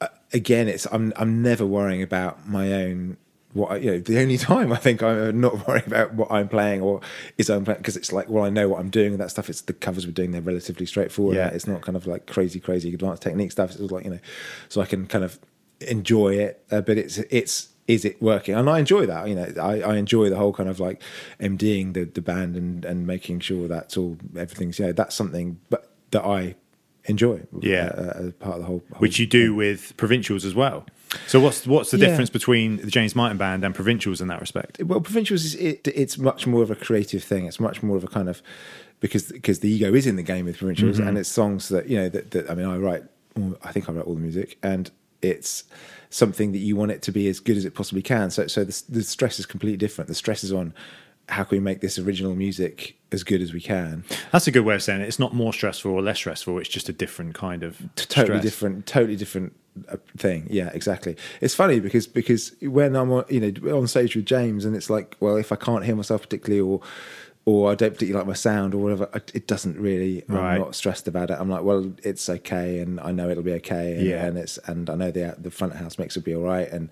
Uh, 0.00 0.08
again, 0.32 0.68
it's 0.68 0.86
I'm 0.90 1.12
I'm 1.16 1.42
never 1.42 1.66
worrying 1.66 2.02
about 2.02 2.48
my 2.48 2.72
own. 2.72 3.18
What 3.56 3.72
I, 3.72 3.76
you 3.78 3.90
know, 3.92 3.98
the 3.98 4.20
only 4.20 4.38
time 4.52 4.72
I 4.72 4.76
think 4.76 5.02
I'm 5.02 5.40
not 5.40 5.66
worrying 5.66 5.86
about 5.86 6.14
what 6.14 6.30
I'm 6.30 6.48
playing 6.48 6.82
or 6.82 7.00
is 7.38 7.50
I'm 7.50 7.64
playing 7.64 7.78
because 7.78 7.96
it's 7.96 8.12
like, 8.12 8.28
well, 8.28 8.44
I 8.44 8.50
know 8.50 8.68
what 8.68 8.80
I'm 8.80 8.90
doing 8.90 9.12
and 9.12 9.20
that 9.20 9.30
stuff. 9.30 9.48
It's 9.48 9.62
the 9.62 9.72
covers 9.72 10.06
we're 10.06 10.12
doing; 10.12 10.32
they're 10.32 10.40
relatively 10.40 10.86
straightforward. 10.86 11.36
Yeah. 11.36 11.48
it's 11.48 11.66
not 11.66 11.82
kind 11.82 11.96
of 11.96 12.06
like 12.06 12.26
crazy, 12.26 12.60
crazy 12.60 12.92
advanced 12.92 13.22
technique 13.22 13.52
stuff. 13.52 13.70
It's 13.70 13.80
like 13.80 14.04
you 14.04 14.10
know, 14.10 14.20
so 14.68 14.80
I 14.80 14.86
can 14.86 15.06
kind 15.06 15.24
of 15.24 15.38
enjoy 15.80 16.34
it. 16.34 16.64
Uh, 16.70 16.80
but 16.80 16.98
it's 16.98 17.18
it's 17.18 17.68
is 17.88 18.04
it 18.04 18.20
working? 18.20 18.54
And 18.54 18.68
I 18.68 18.78
enjoy 18.78 19.06
that. 19.06 19.28
You 19.28 19.34
know, 19.36 19.52
I, 19.60 19.80
I 19.80 19.96
enjoy 19.96 20.28
the 20.28 20.36
whole 20.36 20.52
kind 20.52 20.68
of 20.68 20.80
like 20.80 21.02
MDing 21.40 21.94
the 21.94 22.04
the 22.04 22.22
band 22.22 22.56
and 22.56 22.84
and 22.84 23.06
making 23.06 23.40
sure 23.40 23.68
that's 23.68 23.96
all 23.96 24.18
everything's 24.36 24.78
yeah. 24.78 24.92
That's 24.92 25.14
something, 25.14 25.60
but 25.70 25.90
that 26.10 26.24
I 26.24 26.56
enjoy. 27.06 27.42
Yeah. 27.60 27.86
uh, 27.96 28.26
as 28.26 28.32
part 28.34 28.54
of 28.56 28.60
the 28.60 28.66
whole, 28.66 28.82
whole 28.92 28.98
which 29.00 29.18
you 29.18 29.26
do 29.26 29.54
with 29.54 29.96
provincials 29.96 30.44
as 30.44 30.54
well. 30.54 30.86
So 31.26 31.38
what's 31.40 31.66
what's 31.66 31.90
the 31.90 31.98
Yeah. 31.98 32.08
difference 32.08 32.30
between 32.30 32.78
the 32.78 32.90
James 32.90 33.14
Martin 33.14 33.38
band 33.38 33.64
and 33.64 33.74
provincials 33.74 34.20
in 34.20 34.28
that 34.28 34.40
respect? 34.40 34.82
well 34.82 35.00
provincials 35.00 35.44
is 35.44 35.54
it, 35.54 35.86
it's 35.88 36.18
much 36.18 36.46
more 36.46 36.62
of 36.62 36.70
a 36.70 36.74
creative 36.76 37.22
thing 37.22 37.46
it's 37.46 37.60
much 37.60 37.82
more 37.82 37.96
of 37.96 38.04
a 38.04 38.08
kind 38.08 38.28
of 38.28 38.42
because 39.00 39.30
because 39.30 39.60
the 39.60 39.68
ego 39.70 39.94
is 39.94 40.06
in 40.06 40.16
the 40.16 40.22
game 40.22 40.44
with 40.46 40.58
provincials 40.58 40.98
Mm-hmm. 40.98 41.08
and 41.08 41.18
it's 41.18 41.28
songs 41.28 41.68
that 41.68 41.88
you 41.88 41.96
know 41.96 42.08
that, 42.08 42.32
that 42.32 42.50
i 42.50 42.54
mean 42.54 42.66
i 42.66 42.76
write 42.76 43.04
i 43.62 43.70
think 43.72 43.88
i 43.88 43.92
write 43.92 44.04
all 44.04 44.14
the 44.14 44.20
music 44.20 44.58
and 44.62 44.90
it's 45.22 45.64
something 46.10 46.52
that 46.52 46.58
you 46.58 46.74
want 46.76 46.90
it 46.90 47.02
to 47.02 47.12
be 47.12 47.28
as 47.28 47.38
good 47.40 47.56
as 47.56 47.64
it 47.64 47.74
possibly 47.74 48.02
can 48.02 48.30
so 48.30 48.46
so 48.48 48.64
the, 48.64 48.82
the 48.88 49.02
stress 49.02 49.38
is 49.38 49.46
completely 49.46 49.76
different 49.76 50.08
the 50.08 50.14
stress 50.14 50.42
is 50.42 50.52
on 50.52 50.74
how 51.28 51.42
can 51.44 51.56
we 51.58 51.60
make 51.60 51.80
this 51.80 51.98
original 51.98 52.34
music 52.34 52.96
as 53.12 53.24
good 53.24 53.40
as 53.42 53.52
we 53.52 53.60
can 53.60 54.04
That's 54.32 54.46
a 54.46 54.50
good 54.50 54.64
way 54.64 54.74
of 54.76 54.82
saying 54.82 55.00
it. 55.00 55.08
It's 55.08 55.18
not 55.18 55.34
more 55.34 55.52
stressful 55.52 55.90
or 55.90 56.02
less 56.02 56.18
stressful. 56.18 56.58
It's 56.58 56.68
just 56.68 56.88
a 56.88 56.92
different 56.92 57.34
kind 57.34 57.62
of 57.62 57.78
totally 57.96 58.26
stress. 58.38 58.42
different 58.42 58.86
totally 58.86 59.16
different 59.16 59.54
uh, 59.90 59.96
thing 60.16 60.46
yeah 60.50 60.70
exactly 60.72 61.16
it's 61.42 61.54
funny 61.54 61.80
because 61.80 62.06
because 62.06 62.54
when 62.62 62.96
i'm 62.96 63.12
on 63.12 63.24
you 63.28 63.40
know 63.40 63.76
on 63.76 63.86
stage 63.86 64.16
with 64.16 64.24
james 64.24 64.64
and 64.64 64.74
it's 64.74 64.88
like 64.88 65.14
well 65.20 65.36
if 65.36 65.52
i 65.52 65.56
can't 65.56 65.84
hear 65.84 65.94
myself 65.94 66.22
particularly 66.22 66.62
or 66.62 66.80
or 67.44 67.70
i 67.70 67.74
don't 67.74 67.92
particularly 67.92 68.18
like 68.18 68.26
my 68.26 68.32
sound 68.32 68.72
or 68.74 68.78
whatever 68.78 69.06
it 69.34 69.46
doesn't 69.46 69.78
really 69.78 70.24
Right. 70.28 70.54
i'm 70.54 70.60
not 70.60 70.74
stressed 70.74 71.06
about 71.08 71.28
it 71.30 71.36
i'm 71.38 71.50
like 71.50 71.62
well 71.62 71.92
it's 72.02 72.26
okay 72.30 72.78
and 72.78 72.98
i 73.00 73.10
know 73.12 73.28
it'll 73.28 73.42
be 73.42 73.52
okay 73.54 73.96
and, 73.98 74.06
Yeah. 74.06 74.24
and 74.24 74.38
it's 74.38 74.56
and 74.66 74.88
i 74.88 74.94
know 74.94 75.10
the 75.10 75.36
the 75.38 75.50
front 75.50 75.74
house 75.74 75.98
mix 75.98 76.14
will 76.16 76.22
be 76.22 76.34
all 76.34 76.44
right 76.44 76.70
and 76.72 76.88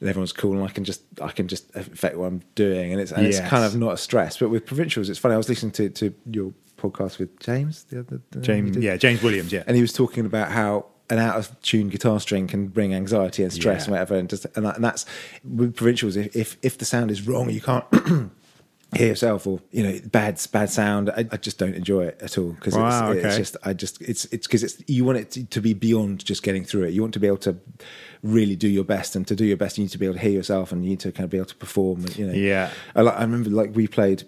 and 0.00 0.08
everyone's 0.08 0.32
cool 0.32 0.52
and 0.52 0.64
I 0.64 0.68
can 0.68 0.84
just 0.84 1.02
I 1.20 1.28
can 1.28 1.48
just 1.48 1.74
affect 1.74 2.16
what 2.16 2.26
I'm 2.26 2.42
doing 2.54 2.92
and 2.92 3.00
it's 3.00 3.12
and 3.12 3.26
it's 3.26 3.40
kind 3.40 3.64
of 3.64 3.76
not 3.76 3.92
a 3.92 3.96
stress 3.96 4.38
but 4.38 4.48
with 4.50 4.66
provincials 4.66 5.08
it's 5.08 5.18
funny 5.18 5.34
I 5.34 5.38
was 5.38 5.48
listening 5.48 5.72
to 5.72 5.88
to 5.90 6.14
your 6.30 6.52
podcast 6.76 7.18
with 7.18 7.38
James 7.40 7.84
the 7.84 8.00
other 8.00 8.20
the, 8.30 8.40
James, 8.40 8.76
yeah, 8.76 8.96
James 8.96 9.22
Williams, 9.22 9.52
yeah. 9.52 9.64
and 9.66 9.76
he 9.76 9.82
was 9.82 9.92
talking 9.92 10.26
about 10.26 10.52
how 10.52 10.86
an 11.08 11.18
out 11.18 11.36
of 11.38 11.60
tune 11.62 11.88
guitar 11.88 12.18
string 12.20 12.46
can 12.46 12.68
bring 12.68 12.94
anxiety 12.94 13.42
and 13.42 13.52
stress 13.52 13.82
Yeah. 13.82 13.84
and 13.84 13.92
whatever, 13.92 14.16
and 14.16 14.28
just 14.28 14.46
and, 14.56 14.66
that, 14.66 14.76
and 14.76 14.84
that's 14.84 15.06
with 15.44 15.74
provincials. 15.76 16.16
If, 16.16 16.34
if 16.34 16.56
if 16.62 16.78
the 16.78 16.84
sound 16.84 17.10
is 17.10 17.26
wrong, 17.26 17.50
you 17.50 17.60
can't. 17.60 17.84
Hear 18.96 19.08
yourself, 19.08 19.48
or 19.48 19.60
you 19.72 19.82
know, 19.82 19.98
bad 20.12 20.40
bad 20.52 20.70
sound. 20.70 21.10
I, 21.10 21.26
I 21.32 21.36
just 21.38 21.58
don't 21.58 21.74
enjoy 21.74 22.04
it 22.04 22.20
at 22.22 22.38
all 22.38 22.52
because 22.52 22.76
Wow, 22.76 23.10
it's, 23.10 23.24
it's 23.24 23.36
just 23.36 23.56
I 23.64 23.72
just 23.72 24.00
it's 24.00 24.26
it's 24.26 24.46
because 24.46 24.62
it's 24.62 24.80
you 24.86 25.04
want 25.04 25.18
it 25.18 25.30
to, 25.32 25.44
to 25.44 25.60
be 25.60 25.74
beyond 25.74 26.24
just 26.24 26.44
getting 26.44 26.64
through 26.64 26.84
it. 26.84 26.90
You 26.94 27.02
want 27.02 27.12
to 27.14 27.20
be 27.20 27.26
able 27.26 27.36
to 27.38 27.56
really 28.26 28.56
do 28.56 28.68
your 28.68 28.84
best, 28.84 29.16
and 29.16 29.26
to 29.28 29.34
do 29.36 29.44
your 29.44 29.56
best, 29.56 29.78
you 29.78 29.84
need 29.84 29.90
to 29.90 29.98
be 29.98 30.06
able 30.06 30.14
to 30.14 30.20
hear 30.20 30.30
yourself, 30.30 30.72
and 30.72 30.84
you 30.84 30.90
need 30.90 31.00
to 31.00 31.12
kind 31.12 31.24
of 31.24 31.30
be 31.30 31.36
able 31.38 31.46
to 31.46 31.54
perform. 31.56 32.00
And, 32.00 32.16
you 32.18 32.26
know, 32.26 32.32
Yeah. 32.32 32.70
I, 32.94 33.00
I 33.02 33.22
remember 33.22 33.50
like 33.50 33.74
we 33.74 33.86
played 33.86 34.24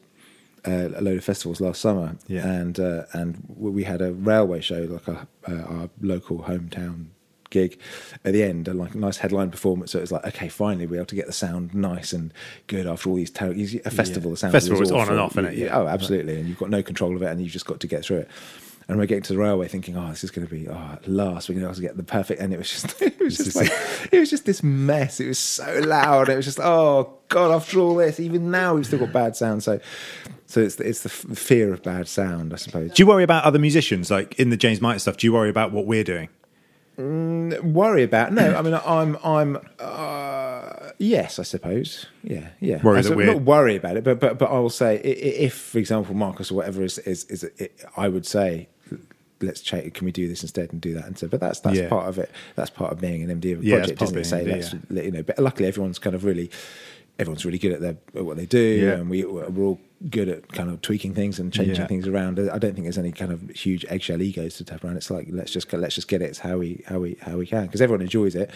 uh, 0.66 0.88
a 0.96 1.00
load 1.00 1.16
of 1.18 1.24
festivals 1.24 1.60
last 1.60 1.80
summer, 1.80 2.16
Yeah. 2.26 2.46
and 2.46 2.78
uh, 2.80 3.02
and 3.12 3.42
we 3.48 3.84
had 3.84 4.00
a 4.02 4.12
railway 4.12 4.60
show, 4.60 4.82
like 4.82 5.08
a, 5.08 5.26
uh, 5.48 5.62
our 5.74 5.90
local 6.00 6.38
hometown 6.40 7.06
gig 7.50 7.78
at 8.26 8.32
the 8.34 8.42
end, 8.42 8.68
and 8.68 8.78
like 8.78 8.94
a 8.94 8.98
nice 8.98 9.16
headline 9.18 9.50
performance. 9.50 9.92
So 9.92 9.98
it 9.98 10.02
was 10.02 10.12
like, 10.12 10.26
okay, 10.26 10.48
finally 10.48 10.86
we're 10.86 10.96
able 10.96 11.06
to 11.06 11.14
get 11.14 11.26
the 11.26 11.32
sound 11.32 11.74
nice 11.74 12.12
and 12.12 12.32
good 12.66 12.86
after 12.86 13.08
all 13.08 13.16
these 13.16 13.30
terrible. 13.30 13.58
A 13.62 13.90
festival, 13.90 14.32
the 14.32 14.36
sound 14.36 14.52
Festival 14.52 14.80
was 14.80 14.90
is 14.90 14.92
on 14.92 15.08
and 15.08 15.18
off, 15.18 15.34
innit? 15.34 15.56
Yeah. 15.56 15.78
Oh, 15.78 15.86
absolutely, 15.86 16.38
and 16.40 16.48
you've 16.48 16.58
got 16.58 16.70
no 16.70 16.82
control 16.82 17.16
of 17.16 17.22
it, 17.22 17.26
and 17.26 17.40
you've 17.40 17.52
just 17.52 17.64
got 17.66 17.80
to 17.80 17.86
get 17.86 18.04
through 18.04 18.18
it. 18.18 18.28
And 18.88 18.98
we're 18.98 19.04
getting 19.04 19.22
to 19.24 19.34
the 19.34 19.38
railway, 19.38 19.68
thinking, 19.68 19.98
"Oh, 19.98 20.08
this 20.08 20.24
is 20.24 20.30
going 20.30 20.46
to 20.46 20.52
be 20.52 20.66
oh, 20.66 20.92
at 20.94 21.06
last 21.06 21.48
we're 21.48 21.56
going 21.56 21.62
to 21.62 21.66
be 21.66 21.70
able 21.70 21.74
to 21.74 21.80
get 21.82 21.96
the 21.98 22.02
perfect." 22.02 22.40
And 22.40 22.54
it 22.54 22.56
was 22.56 22.70
just, 22.70 23.02
it 23.02 23.20
was 23.20 23.36
just 23.36 23.54
like, 23.54 23.70
it 24.10 24.18
was 24.18 24.30
just 24.30 24.46
this 24.46 24.62
mess. 24.62 25.20
It 25.20 25.28
was 25.28 25.38
so 25.38 25.80
loud. 25.84 26.30
It 26.30 26.36
was 26.36 26.46
just, 26.46 26.58
oh 26.58 27.18
god, 27.28 27.54
after 27.54 27.80
all 27.80 27.96
this, 27.96 28.18
even 28.18 28.50
now 28.50 28.74
we've 28.74 28.86
still 28.86 28.98
got 28.98 29.12
bad 29.12 29.36
sound. 29.36 29.62
So, 29.62 29.78
so 30.46 30.60
it's 30.60 30.76
the, 30.76 30.88
it's 30.88 31.02
the 31.02 31.10
f- 31.10 31.36
fear 31.36 31.72
of 31.74 31.82
bad 31.82 32.08
sound, 32.08 32.54
I 32.54 32.56
suppose. 32.56 32.92
Do 32.92 33.02
you 33.02 33.06
worry 33.06 33.24
about 33.24 33.44
other 33.44 33.58
musicians, 33.58 34.10
like 34.10 34.38
in 34.40 34.48
the 34.48 34.56
James 34.56 34.80
Martin 34.80 35.00
stuff? 35.00 35.18
Do 35.18 35.26
you 35.26 35.34
worry 35.34 35.50
about 35.50 35.70
what 35.70 35.84
we're 35.84 36.04
doing? 36.04 36.30
worry 36.98 38.02
about 38.02 38.32
no 38.32 38.56
i 38.56 38.62
mean 38.62 38.74
i'm 38.84 39.16
i'm 39.22 39.56
uh, 39.78 40.90
yes 40.98 41.38
i 41.38 41.44
suppose 41.44 42.06
yeah 42.24 42.48
yeah 42.58 42.82
Worry 42.82 43.02
that 43.02 43.16
not 43.16 43.42
worry 43.42 43.76
about 43.76 43.96
it 43.96 44.02
but 44.02 44.18
but 44.18 44.36
but 44.36 44.50
i 44.50 44.58
will 44.58 44.68
say 44.68 44.96
if 44.96 45.54
for 45.54 45.78
example 45.78 46.14
marcus 46.14 46.50
or 46.50 46.56
whatever 46.56 46.82
is 46.82 46.98
is, 46.98 47.22
is 47.26 47.44
it, 47.44 47.84
i 47.96 48.08
would 48.08 48.26
say 48.26 48.68
let's 49.40 49.60
check 49.60 49.94
can 49.94 50.04
we 50.04 50.12
do 50.12 50.26
this 50.28 50.42
instead 50.42 50.72
and 50.72 50.80
do 50.80 50.94
that 50.94 51.04
and 51.06 51.16
so 51.18 51.28
but 51.28 51.40
that's 51.40 51.60
that's 51.60 51.78
Yeah. 51.78 51.88
part 51.88 52.08
of 52.08 52.18
it 52.18 52.30
that's 52.56 52.70
part 52.70 52.92
of 52.92 53.00
being 53.00 53.22
an 53.28 53.40
md 53.40 53.52
of 53.52 53.60
a 53.60 53.64
Yeah, 53.64 53.76
project 53.78 54.02
isn't 54.02 54.18
it 54.18 54.24
say 54.24 54.44
let's 54.44 54.74
let- 54.90 55.04
you 55.04 55.10
know 55.12 55.22
but 55.22 55.38
luckily 55.38 55.68
everyone's 55.68 55.98
kind 55.98 56.16
of 56.16 56.24
really 56.24 56.50
everyone's 57.18 57.44
really 57.44 57.58
good 57.58 57.72
at 57.72 57.80
their 57.80 57.96
at 58.14 58.24
what 58.24 58.36
they 58.36 58.46
do 58.46 58.58
Yeah. 58.58 58.92
and 58.94 59.10
we 59.10 59.24
we're 59.24 59.44
all 59.64 59.80
good 60.10 60.28
at 60.28 60.48
kind 60.52 60.70
of 60.70 60.80
tweaking 60.82 61.14
things 61.14 61.38
and 61.40 61.52
changing 61.52 61.74
Yeah. 61.76 61.86
things 61.86 62.06
around 62.06 62.38
I 62.38 62.58
don't 62.58 62.74
think 62.74 62.84
there's 62.84 62.98
any 62.98 63.10
kind 63.12 63.32
of 63.32 63.48
huge 63.50 63.84
eggshell 63.88 64.22
egos 64.22 64.56
to 64.58 64.64
tap 64.64 64.84
around 64.84 64.96
it's 64.96 65.10
like 65.10 65.26
let's 65.30 65.50
just 65.52 65.72
let's 65.72 65.94
just 65.96 66.08
get 66.08 66.22
it 66.22 66.26
it's 66.26 66.38
how 66.40 66.58
we 66.58 66.82
how 66.86 66.98
we 67.00 67.16
how 67.20 67.36
we 67.36 67.46
can 67.46 67.66
because 67.66 67.80
everyone 67.82 68.02
enjoys 68.02 68.34
it 68.36 68.50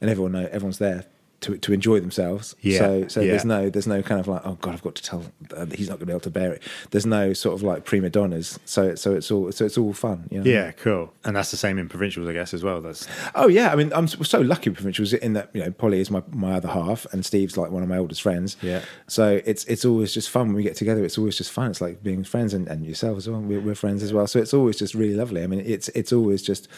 and 0.00 0.08
everyone 0.10 0.32
know 0.32 0.48
everyone's 0.52 0.78
there 0.78 1.04
to, 1.44 1.56
to 1.58 1.72
enjoy 1.72 2.00
themselves 2.00 2.54
Yeah, 2.60 2.78
so 2.78 3.08
so 3.08 3.20
yeah. 3.20 3.30
there's 3.30 3.44
no 3.44 3.70
there's 3.70 3.86
no 3.86 4.02
kind 4.02 4.20
of 4.20 4.28
like 4.28 4.42
oh 4.44 4.58
god 4.60 4.74
I've 4.74 4.82
got 4.82 4.94
to 4.96 5.02
tell 5.02 5.24
uh, 5.56 5.66
he's 5.66 5.88
not 5.88 5.98
going 5.98 6.00
to 6.00 6.06
be 6.06 6.12
able 6.12 6.20
to 6.20 6.30
bear 6.30 6.52
it 6.52 6.62
there's 6.90 7.06
no 7.06 7.32
sort 7.32 7.54
of 7.54 7.62
like 7.62 7.84
prima 7.84 8.10
donnas 8.10 8.58
so 8.64 8.94
so 8.94 9.14
it's 9.14 9.30
all 9.30 9.50
so 9.52 9.64
it's 9.64 9.78
all 9.78 9.92
fun 9.92 10.28
you 10.30 10.40
know? 10.40 10.50
Yeah, 10.50 10.72
cool. 10.72 11.12
And 11.24 11.36
that's 11.36 11.50
the 11.50 11.56
same 11.56 11.78
in 11.78 11.88
provincials, 11.88 12.28
I 12.28 12.32
guess, 12.32 12.52
as 12.52 12.62
well. 12.62 12.80
That's 12.80 13.06
Oh 13.34 13.48
yeah, 13.48 13.72
I 13.72 13.76
mean, 13.76 13.92
I'm 13.94 14.08
so 14.08 14.40
lucky 14.40 14.70
with 14.70 14.76
provincials 14.76 15.12
in 15.12 15.32
that 15.34 15.50
you 15.52 15.62
know 15.62 15.70
Polly 15.70 16.00
is 16.00 16.10
my, 16.10 16.22
my 16.30 16.54
other 16.54 16.68
half, 16.68 17.06
and 17.12 17.24
Steve's 17.24 17.56
like 17.56 17.70
one 17.70 17.82
of 17.82 17.88
my 17.88 17.98
oldest 17.98 18.22
friends. 18.22 18.56
Yeah. 18.62 18.82
So 19.06 19.40
it's 19.44 19.64
it's 19.66 19.84
always 19.84 20.12
just 20.12 20.30
fun 20.30 20.48
when 20.48 20.56
we 20.56 20.62
get 20.62 20.76
together. 20.76 21.04
It's 21.04 21.18
always 21.18 21.36
just 21.36 21.50
fun. 21.50 21.70
It's 21.70 21.80
like 21.80 22.02
being 22.02 22.24
friends, 22.24 22.54
and, 22.54 22.68
and 22.68 22.84
yourself 22.84 23.16
as 23.18 23.28
well. 23.28 23.40
We're, 23.40 23.60
we're 23.60 23.74
friends 23.74 24.02
as 24.02 24.12
well. 24.12 24.26
So 24.26 24.38
it's 24.38 24.54
always 24.54 24.78
just 24.78 24.94
really 24.94 25.14
lovely. 25.14 25.42
I 25.42 25.46
mean, 25.46 25.60
it's 25.60 25.88
it's 25.90 26.12
always 26.12 26.42
just 26.42 26.68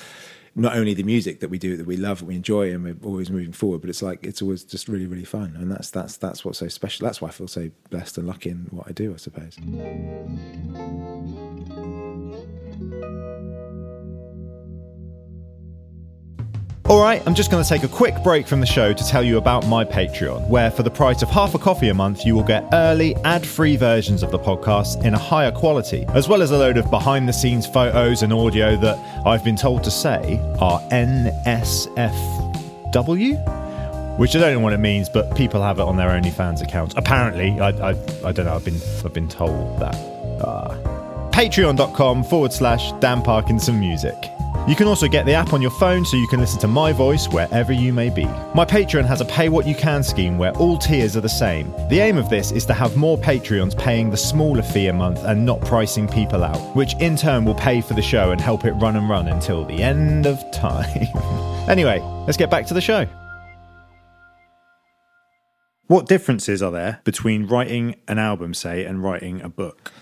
not 0.57 0.75
only 0.75 0.95
the 0.95 1.03
music 1.03 1.41
that 1.41 1.51
we 1.51 1.59
do 1.59 1.77
that 1.77 1.87
we 1.87 1.99
love, 1.99 2.23
we 2.23 2.35
enjoy, 2.35 2.73
and 2.73 2.83
we're 2.83 2.97
always 3.05 3.31
moving 3.31 3.53
forward, 3.53 3.83
but 3.83 3.91
it's 3.91 4.03
like 4.03 4.25
it's 4.25 4.41
always 4.41 4.65
just 4.65 4.89
really 4.89 5.07
really 5.07 5.25
fun, 5.25 5.55
and 5.57 5.71
that's 5.71 5.91
that's 5.91 6.17
that's 6.17 6.45
what's 6.45 6.59
so 6.59 6.69
special. 6.69 7.07
That's 7.07 7.21
why 7.21 7.29
I 7.29 7.33
feel 7.33 7.47
so 7.47 7.71
blessed 7.91 8.17
and 8.19 8.27
lucky 8.27 8.51
in 8.51 8.67
what 8.71 8.89
I 8.89 8.93
do. 8.93 9.13
I 9.13 9.19
suppose. 9.19 9.57
All 16.89 17.01
right, 17.01 17.21
I'm 17.27 17.35
just 17.35 17.51
going 17.51 17.61
to 17.65 17.69
take 17.69 17.83
a 17.83 17.89
quick 17.89 18.23
break 18.23 18.47
from 18.47 18.61
the 18.61 18.67
show 18.67 18.93
to 18.93 19.05
tell 19.09 19.25
you 19.25 19.39
about 19.39 19.67
my 19.67 19.85
Patreon, 19.85 20.47
where 20.47 20.71
for 20.71 20.85
the 20.85 20.91
price 20.91 21.21
of 21.21 21.29
half 21.29 21.53
a 21.57 21.59
coffee 21.59 21.89
a 21.89 21.95
month, 21.95 22.25
you 22.25 22.37
will 22.37 22.45
get 22.45 22.65
early, 22.73 23.17
ad 23.25 23.45
free 23.45 23.77
versions 23.77 24.23
of 24.23 24.31
the 24.31 24.39
podcast 24.39 25.05
in 25.05 25.13
a 25.13 25.19
higher 25.19 25.51
quality, 25.51 26.05
as 26.11 26.29
well 26.29 26.43
as 26.43 26.53
a 26.53 26.57
load 26.57 26.77
of 26.77 26.89
behind 26.89 27.29
the 27.29 27.33
scenes 27.33 27.67
photos 27.67 28.23
and 28.23 28.33
audio 28.33 28.77
that 28.77 28.97
I've 29.27 29.43
been 29.43 29.57
told 29.57 29.83
to 29.83 29.91
say 29.91 30.39
are 30.61 30.79
NSFW. 30.93 32.07
Which 34.17 34.37
I 34.37 34.39
don't 34.39 34.55
know 34.55 34.61
what 34.61 34.73
it 34.73 34.79
means, 34.79 35.09
but 35.09 35.37
people 35.37 35.61
have 35.63 35.81
it 35.81 35.83
on 35.83 35.97
their 35.97 36.11
OnlyFans 36.11 36.63
accounts. 36.63 36.95
Apparently, 36.97 37.59
I, 37.59 37.71
I, 37.71 37.91
I 38.25 38.31
don't 38.31 38.47
know. 38.47 38.55
I've 38.55 38.65
been 38.65 38.81
I've 39.05 39.13
been 39.13 39.29
told 39.29 39.81
that. 39.81 39.97
Uh, 40.41 41.31
Patreon.com 41.33 42.23
forward 42.23 42.53
slash 42.53 42.93
Dan 43.01 43.23
Parkinson 43.23 43.81
Music. 43.81 44.15
You 44.67 44.75
can 44.75 44.89
also 44.89 45.07
get 45.07 45.27
the 45.27 45.33
app 45.33 45.53
on 45.53 45.63
your 45.63 45.71
phone 45.71 46.05
so 46.05 46.17
you 46.17 46.27
can 46.27 46.41
listen 46.41 46.59
to 46.59 46.67
my 46.67 46.91
voice 46.93 47.29
wherever 47.29 47.73
you 47.73 47.93
may 47.93 48.11
be. 48.11 48.25
My 48.53 48.65
Patreon 48.65 49.05
has 49.05 49.21
a 49.21 49.25
pay 49.27 49.49
what 49.49 49.65
you 49.65 49.77
can 49.77 50.03
scheme 50.03 50.39
where 50.39 50.51
all 50.55 50.77
tiers 50.77 51.17
are 51.17 51.21
the 51.21 51.29
same. 51.29 51.71
The 51.89 52.01
aim 52.01 52.19
of 52.19 52.29
this 52.31 52.51
is 52.51 52.67
to 52.67 52.75
have 52.75 52.97
more 52.97 53.17
Patreons 53.17 53.79
paying 53.79 54.11
the 54.11 54.17
smaller 54.17 54.63
fee 54.63 54.89
a 54.89 54.93
month 54.93 55.21
and 55.23 55.47
not 55.47 55.61
pricing 55.61 56.09
people 56.09 56.43
out, 56.43 56.59
which 56.75 56.95
in 56.97 57.17
turn 57.17 57.45
will 57.45 57.55
pay 57.55 57.81
for 57.81 57.95
the 57.95 58.03
show 58.03 58.33
and 58.33 58.41
help 58.41 58.65
it 58.65 58.73
run 58.73 58.97
and 58.97 59.09
run 59.09 59.29
until 59.29 59.65
the 59.65 59.81
end 59.81 60.27
of 60.27 60.43
time. 60.51 61.07
anyway, 61.69 62.01
let's 62.27 62.37
get 62.37 62.51
back 62.51 62.67
to 62.67 62.75
the 62.75 62.81
show. 62.81 63.07
What 65.87 66.09
differences 66.09 66.61
are 66.61 66.73
there 66.73 67.03
between 67.05 67.47
writing 67.47 67.95
an 68.09 68.19
album, 68.19 68.53
say, 68.53 68.85
and 68.85 69.01
writing 69.01 69.43
a 69.43 69.49
book? 69.49 69.93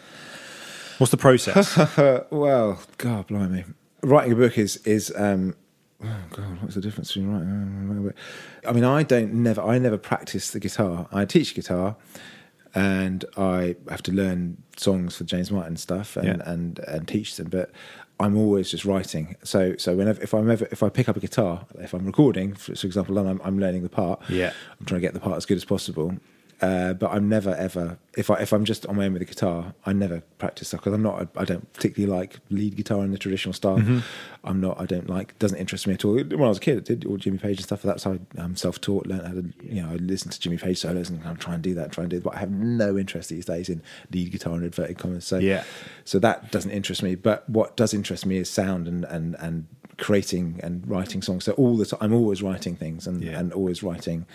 What's 0.96 1.10
the 1.10 1.18
process? 1.18 1.76
well, 2.30 2.80
God, 2.96 3.26
blimey. 3.26 3.64
Writing 4.04 4.32
a 4.32 4.36
book 4.36 4.58
is 4.58 4.76
is 4.78 5.12
um, 5.16 5.54
oh 6.02 6.16
God, 6.30 6.62
what's 6.62 6.74
the 6.74 6.80
difference 6.80 7.08
between 7.08 7.32
writing? 7.32 7.48
and 7.48 7.88
writing 7.88 8.04
a 8.04 8.08
book? 8.08 8.16
I 8.66 8.72
mean, 8.72 8.84
I 8.84 9.02
don't 9.02 9.32
never 9.34 9.62
I 9.62 9.78
never 9.78 9.98
practice 9.98 10.50
the 10.50 10.60
guitar. 10.60 11.08
I 11.12 11.24
teach 11.24 11.54
guitar, 11.54 11.96
and 12.74 13.24
I 13.36 13.76
have 13.88 14.02
to 14.04 14.12
learn 14.12 14.62
songs 14.76 15.16
for 15.16 15.24
James 15.24 15.50
Martin 15.50 15.76
stuff 15.76 16.16
and 16.16 16.26
Yeah. 16.26 16.50
and 16.52 16.78
and 16.80 17.08
teach 17.08 17.36
them, 17.36 17.48
but. 17.48 17.70
I'm 18.20 18.36
always 18.36 18.70
just 18.70 18.84
writing. 18.84 19.34
So, 19.42 19.74
so 19.76 19.96
whenever 19.96 20.22
if 20.22 20.32
I'm 20.34 20.48
ever 20.48 20.68
if 20.70 20.84
I 20.84 20.88
pick 20.88 21.08
up 21.08 21.16
a 21.16 21.20
guitar, 21.20 21.66
if 21.80 21.92
I'm 21.92 22.06
recording, 22.06 22.54
for, 22.54 22.72
for 22.76 22.86
example, 22.86 23.18
and 23.18 23.28
I'm, 23.28 23.40
I'm 23.42 23.58
learning 23.58 23.82
the 23.82 23.88
part, 23.88 24.20
Yeah. 24.28 24.52
I'm 24.78 24.86
trying 24.86 25.00
to 25.00 25.04
get 25.04 25.14
the 25.14 25.20
part 25.20 25.36
as 25.36 25.44
good 25.44 25.56
as 25.56 25.64
possible. 25.64 26.14
Uh, 26.60 26.94
but 26.94 27.10
I'm 27.10 27.28
never 27.28 27.54
ever 27.54 27.98
if 28.16 28.30
I 28.30 28.36
if 28.36 28.52
I'm 28.52 28.64
just 28.64 28.86
on 28.86 28.96
my 28.96 29.06
own 29.06 29.12
with 29.12 29.20
the 29.20 29.26
guitar, 29.26 29.74
I 29.84 29.92
never 29.92 30.22
practice 30.38 30.68
stuff 30.68 30.80
because 30.80 30.92
I'm 30.92 31.02
not. 31.02 31.28
I 31.36 31.44
don't 31.44 31.70
particularly 31.72 32.16
like 32.16 32.38
lead 32.50 32.76
guitar 32.76 33.04
in 33.04 33.10
the 33.10 33.18
traditional 33.18 33.52
style. 33.52 33.78
Mm-hmm. 33.78 33.98
I'm 34.44 34.60
not. 34.60 34.80
I 34.80 34.86
don't 34.86 35.08
like. 35.08 35.38
Doesn't 35.38 35.58
interest 35.58 35.86
me 35.86 35.94
at 35.94 36.04
all. 36.04 36.14
When 36.14 36.42
I 36.42 36.48
was 36.48 36.58
a 36.58 36.60
kid, 36.60 36.78
I 36.78 36.80
did 36.80 37.06
all 37.06 37.16
Jimmy 37.16 37.38
Page 37.38 37.56
and 37.58 37.64
stuff. 37.66 37.82
That's 37.82 38.04
how 38.04 38.18
I'm 38.38 38.56
self-taught. 38.56 39.06
Learned 39.06 39.26
how 39.26 39.32
to 39.32 39.52
you 39.62 39.82
know 39.82 39.90
I 39.90 39.94
listen 39.96 40.30
to 40.30 40.40
Jimmy 40.40 40.56
Page 40.58 40.78
solos 40.78 41.10
and 41.10 41.24
I'm 41.24 41.36
trying 41.36 41.58
to 41.58 41.68
do 41.68 41.74
that. 41.74 41.92
Trying 41.92 42.08
to 42.10 42.16
do. 42.16 42.20
But 42.22 42.36
I 42.36 42.38
have 42.38 42.50
no 42.50 42.96
interest 42.96 43.30
these 43.30 43.46
days 43.46 43.68
in 43.68 43.82
lead 44.12 44.30
guitar 44.30 44.54
and 44.54 44.64
inverted 44.64 44.98
commas. 44.98 45.24
So 45.24 45.38
Yeah. 45.38 45.64
So 46.04 46.18
that 46.20 46.52
doesn't 46.52 46.70
interest 46.70 47.02
me. 47.02 47.14
But 47.16 47.48
what 47.48 47.76
does 47.76 47.92
interest 47.92 48.26
me 48.26 48.36
is 48.36 48.48
sound 48.48 48.86
and 48.86 49.04
and 49.04 49.34
and 49.40 49.66
creating 49.96 50.60
and 50.62 50.86
writing 50.88 51.22
songs. 51.22 51.44
So 51.44 51.52
all 51.52 51.76
the 51.76 51.86
time, 51.86 51.98
I'm 52.02 52.14
always 52.14 52.42
writing 52.42 52.74
things 52.76 53.06
and 53.06 53.22
Yeah. 53.22 53.38
and 53.38 53.52
always 53.52 53.82
writing 53.82 54.26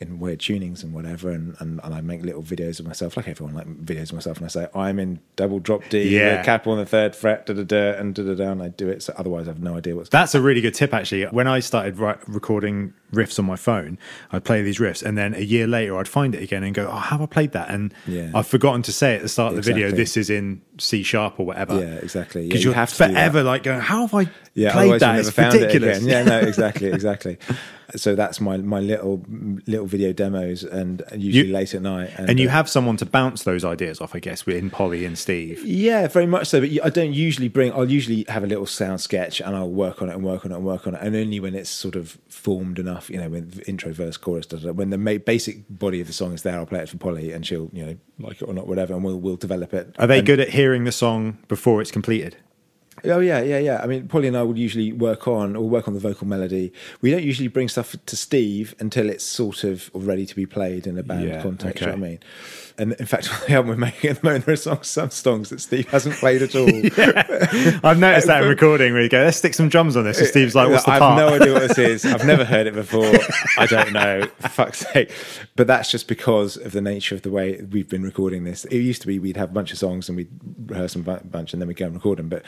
in 0.00 0.18
weird 0.20 0.38
tunings 0.38 0.82
and 0.84 0.92
whatever 0.94 1.30
and, 1.30 1.56
and, 1.58 1.80
and 1.82 1.94
I 1.94 2.00
make 2.00 2.22
little 2.22 2.42
videos 2.42 2.78
of 2.80 2.86
myself 2.86 3.16
like 3.16 3.26
everyone 3.28 3.54
like 3.54 3.66
videos 3.84 4.10
of 4.10 4.14
myself 4.14 4.36
and 4.38 4.44
I 4.46 4.48
say 4.48 4.68
I'm 4.74 4.98
in 4.98 5.18
double 5.36 5.58
drop 5.58 5.82
D 5.90 6.14
Yeah. 6.16 6.42
cap 6.42 6.66
on 6.66 6.78
the 6.78 6.86
third 6.86 7.16
fret 7.16 7.46
da 7.46 7.54
da 7.54 7.64
da 7.64 7.98
and 7.98 8.14
da 8.14 8.22
da 8.22 8.34
da 8.34 8.52
and 8.52 8.62
I 8.62 8.68
do 8.68 8.88
it 8.88 9.02
so 9.02 9.12
otherwise 9.16 9.48
I 9.48 9.50
have 9.52 9.62
no 9.62 9.76
idea 9.76 9.96
what's 9.96 10.08
That's 10.08 10.34
a 10.34 10.40
really 10.40 10.60
good 10.60 10.74
tip, 10.74 10.94
actually. 10.94 11.24
When 11.24 11.46
I 11.48 11.60
started 11.60 11.98
ri- 11.98 12.14
recording 12.26 12.94
riffs 13.12 13.38
on 13.38 13.44
my 13.46 13.56
phone, 13.56 13.98
I'd 14.32 14.44
play 14.44 14.62
these 14.62 14.78
riffs, 14.78 15.02
and 15.02 15.16
then 15.16 15.34
a 15.34 15.40
year 15.40 15.66
later, 15.66 15.96
I'd 15.98 16.06
find 16.08 16.34
it 16.34 16.42
again 16.42 16.62
and 16.62 16.74
go, 16.74 16.86
"Oh, 16.92 16.96
have 16.98 17.22
I 17.22 17.26
played 17.26 17.52
that?" 17.52 17.70
And 17.70 17.92
Yeah. 18.06 18.30
I've 18.34 18.46
forgotten 18.46 18.82
to 18.82 18.92
say 18.92 19.16
at 19.16 19.22
the 19.22 19.28
start 19.28 19.50
of 19.54 19.56
the 19.56 19.62
video, 19.62 19.90
"This 19.90 20.16
is 20.16 20.28
in 20.30 20.60
C 20.78 21.02
sharp 21.02 21.40
or 21.40 21.46
whatever." 21.46 21.80
Yeah, 21.80 21.94
exactly. 21.96 22.42
Yeah, 22.42 22.48
Because 22.48 22.64
you 22.64 22.70
you're 22.70 22.74
have 22.76 22.90
to 22.90 22.96
forever 23.08 23.42
like 23.42 23.62
going, 23.62 23.80
"How 23.80 24.06
have 24.06 24.14
I 24.14 24.30
yeah 24.58 24.72
played 24.72 25.00
that? 25.00 25.18
It's 25.18 25.26
never 25.28 25.30
found 25.30 25.54
it 25.54 25.60
ridiculous." 25.66 25.98
again 26.04 26.08
yeah 26.08 26.22
no 26.24 26.38
exactly 26.52 26.88
exactly 26.88 27.38
so 27.96 28.14
that's 28.14 28.38
my 28.40 28.58
my 28.58 28.80
little 28.80 29.24
little 29.66 29.86
video 29.86 30.12
demos 30.12 30.62
and 30.62 31.02
usually 31.16 31.46
You- 31.48 31.54
late 31.54 31.72
at 31.74 31.80
night 31.82 32.10
and 32.18 32.38
you 32.38 32.48
uh, 32.48 32.52
have 32.52 32.68
someone 32.68 32.96
to 32.98 33.06
bounce 33.06 33.44
those 33.44 33.64
ideas 33.64 34.00
off, 34.02 34.14
I 34.14 34.18
guess, 34.18 34.42
in 34.46 34.68
Polly 34.68 35.06
and 35.06 35.16
Steve. 35.16 35.64
Yeah, 35.64 36.06
very 36.08 36.26
much 36.26 36.48
so. 36.48 36.60
But 36.60 36.70
I 36.84 36.90
don't 36.90 37.14
usually 37.14 37.48
bring. 37.48 37.72
I'll 37.72 37.90
usually 37.90 38.26
have 38.28 38.44
a 38.44 38.46
little 38.46 38.66
sound 38.66 39.00
sketch, 39.00 39.40
and 39.40 39.56
I'll 39.56 39.70
work 39.70 40.02
on 40.02 40.10
it 40.10 40.14
and 40.14 40.22
work 40.22 40.44
on 40.44 40.52
it 40.52 40.56
and 40.56 40.64
work 40.66 40.86
on 40.86 40.94
it, 40.96 41.00
and 41.02 41.16
only 41.16 41.40
when 41.40 41.54
it's 41.54 41.70
sort 41.70 41.96
of 41.96 42.18
formed 42.28 42.78
enough, 42.78 43.08
you 43.08 43.16
know, 43.16 43.30
when 43.30 43.50
intro, 43.66 43.92
verse, 43.94 44.18
chorus, 44.18 44.44
da, 44.46 44.58
da, 44.58 44.66
da, 44.66 44.72
when 44.72 44.90
the 44.90 44.98
basic 45.18 45.56
body 45.70 46.00
of 46.02 46.06
the 46.08 46.12
song 46.12 46.34
is 46.34 46.42
there, 46.42 46.56
I'll 46.58 46.66
play 46.66 46.80
it 46.80 46.90
for 46.90 46.98
Polly, 46.98 47.32
and 47.32 47.46
she'll, 47.46 47.70
you 47.72 47.86
know, 47.86 47.96
like 48.20 48.42
it 48.42 48.44
or 48.44 48.52
not, 48.52 48.66
whatever, 48.66 48.92
and 48.92 49.02
we'll 49.02 49.18
we'll 49.18 49.36
develop 49.36 49.72
it. 49.72 49.94
Are 49.98 50.06
they 50.06 50.18
And- 50.18 50.26
good 50.26 50.40
at 50.40 50.50
hearing 50.50 50.84
the 50.84 50.92
song 50.92 51.38
before 51.48 51.80
it's 51.80 51.90
completed? 51.90 52.36
Oh 53.04 53.20
yeah, 53.20 53.40
yeah, 53.42 53.58
yeah. 53.58 53.80
I 53.82 53.86
mean, 53.86 54.08
Polly 54.08 54.28
and 54.28 54.36
I 54.36 54.42
would 54.42 54.58
usually 54.58 54.92
work 54.92 55.28
on 55.28 55.56
or 55.56 55.68
work 55.68 55.88
on 55.88 55.94
the 55.94 56.00
vocal 56.00 56.26
melody. 56.26 56.72
We 57.00 57.10
don't 57.10 57.22
usually 57.22 57.48
bring 57.48 57.68
stuff 57.68 57.96
to 58.06 58.16
Steve 58.16 58.74
until 58.78 59.08
it's 59.08 59.24
sort 59.24 59.64
of 59.64 59.90
ready 59.94 60.26
to 60.26 60.34
be 60.34 60.46
played 60.46 60.86
in 60.86 60.98
a 60.98 61.02
band 61.02 61.28
Yeah, 61.28 61.42
context. 61.42 61.80
You 61.80 61.86
know 61.88 61.92
what 61.94 61.98
I 61.98 62.08
mean? 62.08 62.18
And 62.78 62.92
in 62.94 63.06
fact, 63.06 63.28
on 63.32 63.40
the 63.46 63.54
album 63.54 63.70
we're 63.70 63.76
making 63.76 64.10
at 64.10 64.20
the 64.20 64.26
moment, 64.26 64.46
there 64.46 64.52
are 64.52 64.56
songs, 64.56 64.86
some 64.86 65.10
songs 65.10 65.50
that 65.50 65.60
Steve 65.60 65.88
hasn't 65.88 66.14
played 66.16 66.42
at 66.42 66.54
all. 66.54 66.68
I've 67.84 67.98
noticed 67.98 68.28
that 68.28 68.42
in 68.42 68.48
recording 68.48 68.92
where 68.92 69.02
you 69.02 69.08
go, 69.08 69.18
let's 69.18 69.36
stick 69.36 69.54
some 69.54 69.68
drums 69.68 69.96
on 69.96 70.04
this. 70.04 70.18
And 70.18 70.28
Steve's 70.28 70.54
like, 70.54 70.70
what's 70.70 70.84
the 70.84 70.92
I've 70.92 71.00
part? 71.00 71.18
no 71.18 71.28
idea 71.34 71.52
what 71.52 71.66
this 71.68 71.78
is. 71.78 72.04
I've 72.04 72.24
never 72.24 72.44
heard 72.46 72.66
it 72.66 72.74
before. 72.74 73.12
I 73.58 73.66
don't 73.66 73.92
know. 73.92 74.26
Fuck's 74.40 74.86
sake. 74.92 75.12
But 75.56 75.66
that's 75.66 75.90
just 75.90 76.08
because 76.08 76.56
of 76.56 76.72
the 76.72 76.80
nature 76.80 77.14
of 77.14 77.22
the 77.22 77.30
way 77.30 77.60
we've 77.62 77.88
been 77.88 78.02
recording 78.02 78.44
this. 78.44 78.64
It 78.66 78.78
used 78.78 79.00
to 79.02 79.06
be 79.08 79.18
we'd 79.18 79.36
have 79.36 79.50
a 79.50 79.54
bunch 79.54 79.72
of 79.72 79.78
songs 79.78 80.08
and 80.08 80.16
we'd 80.16 80.30
rehearse 80.66 80.92
them 80.94 81.06
a 81.08 81.20
bunch 81.24 81.52
and 81.52 81.60
then 81.60 81.66
we'd 81.66 81.76
go 81.76 81.86
and 81.86 81.94
record 81.94 82.18
them. 82.18 82.28
But 82.28 82.44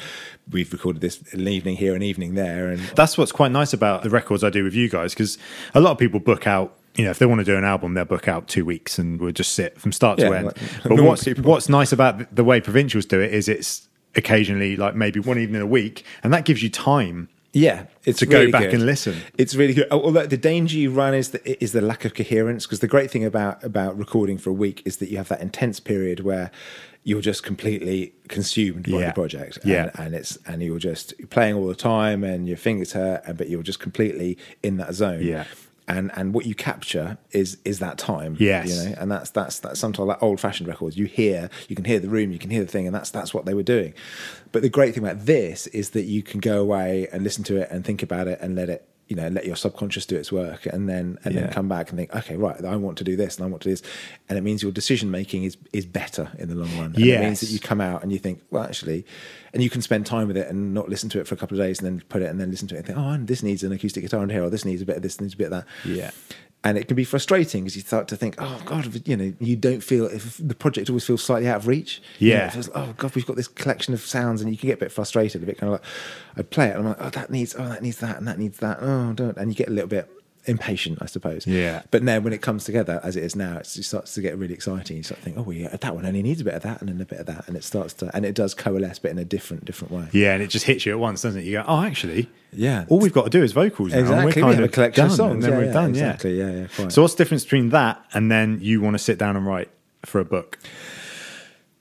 we've 0.51 0.73
recorded 0.73 1.03
this 1.03 1.21
an 1.33 1.49
evening 1.49 1.77
here, 1.77 1.95
an 1.95 2.03
evening 2.03 2.35
there. 2.35 2.69
And 2.69 2.81
That's 2.95 3.19
what's 3.19 3.33
quite 3.33 3.51
nice 3.51 3.73
about 3.73 4.03
the 4.03 4.11
records 4.11 4.45
I 4.45 4.51
do 4.51 4.65
with 4.65 4.75
you 4.75 4.89
guys 4.89 5.13
because 5.13 5.39
a 5.75 5.81
lot 5.81 5.93
of 5.93 5.99
people 5.99 6.21
book 6.21 6.47
out. 6.47 6.77
You 7.01 7.07
know, 7.07 7.11
if 7.13 7.19
they 7.19 7.25
want 7.27 7.39
to 7.41 7.45
do 7.47 7.57
an 7.57 7.65
album, 7.65 7.95
they'll 7.95 8.05
book 8.05 8.29
out 8.29 8.47
two 8.47 8.65
weeks 8.67 8.99
and 8.99 9.19
we'll 9.19 9.33
just 9.33 9.53
sit 9.53 9.81
from 9.81 9.91
start 9.91 10.19
to 10.19 10.33
end. 10.35 10.47
like 10.47 10.57
but 10.85 11.01
what's 11.01 11.25
people. 11.25 11.45
what's 11.45 11.69
nice 11.71 11.93
about 11.93 12.35
the- 12.35 12.45
way 12.45 12.61
provincials 12.61 13.07
do 13.07 13.19
it 13.21 13.33
is 13.33 13.49
it's 13.49 13.89
occasionally 14.17 14.77
like 14.77 14.95
maybe 14.95 15.19
one 15.19 15.39
evening 15.39 15.63
a 15.63 15.67
week, 15.67 16.05
and 16.23 16.33
that 16.35 16.45
gives 16.45 16.63
you 16.63 16.69
time. 16.69 17.29
Yeah, 17.53 17.87
it's 18.05 18.19
To 18.21 18.27
go 18.27 18.51
back 18.51 18.65
good. 18.65 18.75
and 18.75 18.87
listen. 18.87 19.17
It's 19.39 19.55
really 19.55 19.73
good. 19.75 19.89
Oh, 19.91 20.01
although 20.03 20.27
the 20.27 20.37
danger 20.37 20.77
you 20.77 20.91
run 20.91 21.15
is 21.15 21.31
the 21.31 21.41
is 21.65 21.73
the 21.73 21.81
lack 21.81 22.05
of 22.05 22.15
coherence. 22.15 22.67
Because 22.67 22.81
the 22.81 22.87
great 22.87 23.11
thing 23.11 23.25
about 23.25 23.65
about 23.65 23.99
recording 23.99 24.37
for 24.39 24.51
a 24.51 24.53
week 24.53 24.83
is 24.85 24.99
that 24.99 25.09
you 25.11 25.17
have 25.17 25.29
that 25.29 25.41
intense 25.41 25.81
period 25.81 26.21
where 26.21 26.51
you're 27.03 27.23
just 27.23 27.43
completely 27.43 28.13
consumed 28.29 28.85
by 28.91 28.99
Yeah. 29.01 29.07
the 29.07 29.13
project. 29.15 29.57
And, 29.63 29.71
Yeah. 29.73 29.91
and 29.99 30.15
it's 30.15 30.39
and 30.47 30.63
you're 30.63 30.79
just 30.79 31.15
playing 31.31 31.55
all 31.57 31.67
the 31.67 31.75
time, 31.75 32.23
and 32.25 32.47
your 32.47 32.59
fingers 32.59 32.93
hurt, 32.93 33.23
and 33.27 33.39
but 33.39 33.49
you're 33.49 33.63
just 33.65 33.81
completely 33.81 34.37
in 34.63 34.77
that 34.77 34.93
zone. 34.95 35.23
Yeah. 35.23 35.45
And 35.97 36.11
and 36.15 36.33
what 36.35 36.47
you 36.47 36.55
capture 36.55 37.19
is 37.33 37.59
is 37.65 37.79
that 37.81 37.99
time. 37.99 38.37
Yes. 38.39 38.69
You 38.69 38.91
know, 38.91 38.97
and 38.99 39.11
that's 39.11 39.31
that's 39.31 39.61
that's 39.61 39.81
sometimes 39.81 40.07
like 40.09 40.23
old 40.23 40.41
fashioned 40.41 40.69
records. 40.69 40.97
You 40.97 41.07
hear, 41.07 41.51
you 41.69 41.77
can 41.77 41.85
hear 41.85 41.99
the 41.99 42.09
room, 42.09 42.33
you 42.33 42.39
can 42.39 42.51
hear 42.51 42.63
the 42.63 42.71
thing, 42.71 42.87
and 42.87 42.95
that's 42.95 43.11
that's 43.11 43.35
what 43.35 43.45
they 43.45 43.55
were 43.55 43.63
doing. 43.63 43.95
But 44.53 44.63
the 44.63 44.69
great 44.69 44.95
thing 44.95 45.05
about 45.05 45.27
this 45.27 45.67
is 45.69 45.91
that 45.91 46.05
you 46.05 46.23
can 46.23 46.41
go 46.41 46.61
away 46.61 47.09
and 47.13 47.23
listen 47.23 47.45
to 47.45 47.57
it 47.57 47.69
and 47.71 47.85
think 47.85 48.03
about 48.03 48.27
it 48.29 48.39
and 48.41 48.57
let 48.57 48.69
it, 48.69 48.89
you 49.11 49.17
know, 49.17 49.29
let 49.29 49.45
your 49.45 49.57
subconscious 49.57 50.07
do 50.07 50.17
its 50.17 50.31
work, 50.33 50.65
and 50.67 50.89
then 50.89 51.19
and 51.25 51.35
Yeah. 51.35 51.41
then 51.43 51.53
come 51.53 51.69
back 51.69 51.91
and 51.91 51.99
think, 51.99 52.15
okay, 52.15 52.37
right, 52.37 52.65
I 52.65 52.77
want 52.77 52.97
to 52.99 53.05
do 53.05 53.17
this 53.17 53.37
and 53.37 53.45
I 53.45 53.49
want 53.51 53.61
to 53.65 53.69
do 53.69 53.73
this, 53.73 53.83
and 54.29 54.39
it 54.39 54.43
means 54.43 54.63
your 54.63 54.73
decision 54.73 55.11
making 55.11 55.43
is 55.45 55.57
is 55.73 55.85
better 55.85 56.31
in 56.39 56.49
the 56.49 56.55
long 56.55 56.71
run. 56.79 56.87
And 56.95 56.99
it 56.99 57.21
means 57.21 57.41
that 57.41 57.51
you 57.51 57.59
come 57.59 57.81
out 57.81 58.03
and 58.03 58.13
you 58.13 58.19
think, 58.19 58.41
well, 58.51 58.63
actually, 58.63 59.05
and 59.53 59.63
you 59.63 59.69
can 59.69 59.83
spend 59.83 60.07
time 60.07 60.29
with 60.29 60.37
it 60.37 60.49
and 60.49 60.73
not 60.73 60.89
listen 60.89 61.11
to 61.11 61.21
it 61.21 61.27
for 61.27 61.35
a 61.35 61.39
couple 61.39 61.59
of 61.61 61.67
days 61.67 61.81
and 61.81 61.87
then 61.87 62.03
put 62.09 62.23
it 62.23 62.31
and 62.31 62.41
then 62.41 62.51
listen 62.51 62.69
to 62.69 62.77
it 62.77 62.79
and 62.79 62.87
think, 62.87 62.99
oh, 62.99 63.11
and 63.11 63.27
this 63.27 63.43
needs 63.43 63.63
an 63.65 63.73
acoustic 63.73 64.03
guitar 64.05 64.23
in 64.23 64.31
here, 64.31 64.45
or 64.45 64.49
this 64.51 64.65
needs 64.65 64.81
a 64.81 64.87
bit 64.87 64.97
of 64.97 65.03
this, 65.03 65.21
needs 65.21 65.35
a 65.35 65.37
bit 65.37 65.47
of 65.47 65.51
that. 65.51 65.67
Yeah. 65.85 66.13
And 66.63 66.77
it 66.77 66.89
can 66.89 66.95
be 66.95 67.05
frustrating 67.05 67.65
because 67.65 67.75
you 67.75 67.81
start 67.81 68.07
to 68.09 68.17
think, 68.17 68.35
oh 68.39 68.61
God, 68.67 69.09
you 69.09 69.17
know, 69.17 69.33
you 69.41 69.57
don't 69.57 69.81
feel 69.83 70.05
if 70.05 70.37
the 70.37 70.55
project 70.55 70.91
always 70.91 71.07
feels 71.07 71.23
slightly 71.25 71.49
out 71.49 71.57
of 71.57 71.67
reach. 71.67 72.03
You 72.19 72.29
know, 72.31 72.35
Yeah. 72.37 72.51
feels, 72.51 72.69
oh 72.75 72.93
God, 72.99 73.15
we've 73.15 73.25
got 73.25 73.37
this 73.37 73.49
collection 73.49 73.95
of 73.95 74.01
sounds, 74.03 74.43
and 74.43 74.51
you 74.51 74.59
can 74.59 74.67
get 74.67 74.75
a 74.75 74.81
bit 74.81 74.93
frustrated, 74.93 75.43
a 75.43 75.47
bit 75.47 75.57
kind 75.57 75.73
of 75.73 75.81
like, 75.81 75.89
I'd 76.37 76.51
play 76.51 76.67
it, 76.69 76.77
and 76.77 76.81
I'm 76.81 76.89
like, 76.89 76.99
oh, 77.01 77.09
that 77.11 77.31
needs, 77.31 77.55
oh, 77.59 77.67
that 77.67 77.83
needs 77.83 77.97
that, 78.01 78.19
and 78.19 78.29
that 78.29 78.39
needs 78.39 78.59
that. 78.59 78.77
Oh, 78.83 79.15
don't, 79.15 79.39
and 79.39 79.51
you 79.51 79.55
get 79.57 79.69
a 79.69 79.73
little 79.73 79.89
bit 79.89 80.11
impatient, 80.51 80.99
I 81.01 81.07
suppose. 81.07 81.47
Yeah. 81.47 81.83
But 81.91 82.05
then 82.05 82.23
when 82.23 82.33
it 82.33 82.43
comes 82.43 82.65
together, 82.65 83.01
as 83.03 83.17
it 83.17 83.23
is 83.25 83.35
now, 83.35 83.59
it 83.59 83.67
starts 83.67 84.15
to 84.15 84.21
get 84.21 84.37
really 84.37 84.53
exciting. 84.53 84.97
You 84.99 85.03
start 85.03 85.21
to 85.21 85.25
think, 85.25 85.39
oh, 85.39 85.43
well, 85.43 85.57
yeah, 85.57 85.75
that 85.77 85.95
one 85.95 86.05
only 86.05 86.23
needs 86.23 86.41
a 86.41 86.45
bit 86.45 86.55
of 86.55 86.63
that, 86.63 86.81
and 86.81 86.89
then 86.89 87.01
a 87.01 87.05
bit 87.05 87.21
of 87.21 87.27
that, 87.27 87.47
and 87.49 87.57
it 87.57 87.65
starts 87.65 87.95
to, 87.95 88.11
and 88.15 88.25
it 88.27 88.35
does 88.35 88.55
coalesce, 88.55 88.99
but 88.99 89.11
in 89.11 89.19
a 89.19 89.25
different, 89.25 89.65
different 89.65 89.93
way. 89.93 90.09
Yeah, 90.13 90.35
and 90.35 90.43
it 90.43 90.49
just 90.49 90.67
hits 90.67 90.85
you 90.85 90.93
at 90.93 90.99
once, 90.99 91.23
doesn't 91.23 91.41
it? 91.41 91.45
You 91.45 91.53
go, 91.59 91.65
oh, 91.67 91.83
actually, 91.83 92.29
Yeah. 92.53 92.85
all 92.89 92.99
we've 92.99 93.13
got 93.13 93.25
to 93.25 93.31
do 93.31 93.43
is 93.43 93.53
vocals 93.53 93.93
now. 93.93 94.01
Exactly. 94.01 94.25
we're 94.27 94.49
kind 94.49 94.59
of 94.59 94.65
a 94.65 94.69
collection 94.69 95.03
done, 95.03 95.11
of 95.11 95.17
songs. 95.17 95.33
and 95.33 95.43
then 95.45 95.51
yeah, 95.53 95.57
we're 95.59 95.65
yeah, 95.67 95.73
done. 95.73 95.91
Exactly. 95.91 96.39
Yeah. 96.39 96.51
Yeah. 96.51 96.67
Yeah. 96.79 96.89
So 96.89 97.03
what's 97.03 97.15
the 97.15 97.19
difference 97.25 97.45
between 97.45 97.71
that 97.71 98.05
and 98.13 98.31
then 98.31 98.59
you 98.61 98.81
want 98.81 98.95
to 98.95 98.99
sit 98.99 99.19
down 99.19 99.37
and 99.37 99.47
write 99.47 99.71
for 100.05 100.21
a 100.21 100.25
book? 100.25 100.59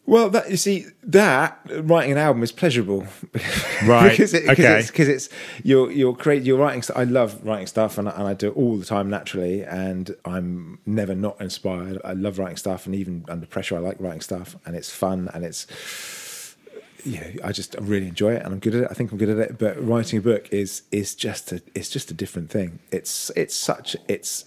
Well, 0.10 0.32
that, 0.32 0.50
you 0.50 0.58
see, 0.58 0.88
that 1.04 1.60
writing 1.84 2.14
an 2.14 2.18
album 2.18 2.42
is 2.42 2.52
pleasurable, 2.52 3.06
Right, 3.86 4.10
because 4.10 4.34
it, 4.34 4.50
okay. 4.50 4.84
because 4.88 5.08
it's, 5.08 5.28
it's 5.28 5.36
you're 5.64 5.92
you're 5.92 6.16
creating 6.16 6.48
you're 6.48 6.58
writing. 6.58 6.82
I 6.96 7.04
love 7.04 7.46
writing 7.46 7.68
stuff, 7.68 8.00
and 8.00 8.10
I, 8.10 8.14
and 8.14 8.24
I 8.24 8.34
do 8.34 8.48
it 8.48 8.58
all 8.58 8.78
the 8.78 8.86
time 8.86 9.12
naturally, 9.12 9.64
and 9.64 10.16
I'm 10.26 10.80
never 10.88 11.14
not 11.14 11.40
inspired. 11.40 12.02
I 12.04 12.14
love 12.14 12.40
writing 12.40 12.58
stuff, 12.58 12.88
and 12.88 12.96
even 12.96 13.24
under 13.30 13.46
pressure, 13.46 13.76
I 13.76 13.80
like 13.80 13.98
writing 14.00 14.22
stuff, 14.22 14.56
and 14.66 14.76
it's 14.76 14.90
fun, 14.90 15.30
and 15.32 15.46
it's 15.46 15.68
you 17.06 17.20
know, 17.20 17.32
I 17.44 17.52
just 17.52 17.76
really 17.80 18.08
enjoy 18.08 18.34
it, 18.34 18.44
and 18.44 18.54
I'm 18.54 18.60
good 18.60 18.74
at 18.74 18.84
it. 18.86 18.88
I 18.90 18.96
think 18.96 19.12
I'm 19.12 19.20
good 19.20 19.30
at 19.30 19.38
it. 19.38 19.60
But 19.60 19.80
writing 19.80 20.18
a 20.18 20.22
book 20.24 20.50
is 20.52 20.82
is 20.92 21.14
just 21.14 21.52
a 21.52 21.62
it's 21.76 21.90
just 21.90 22.10
a 22.10 22.16
different 22.16 22.50
thing. 22.50 22.80
It's 22.92 23.30
it's 23.36 23.54
such 23.54 23.96
it's 24.08 24.46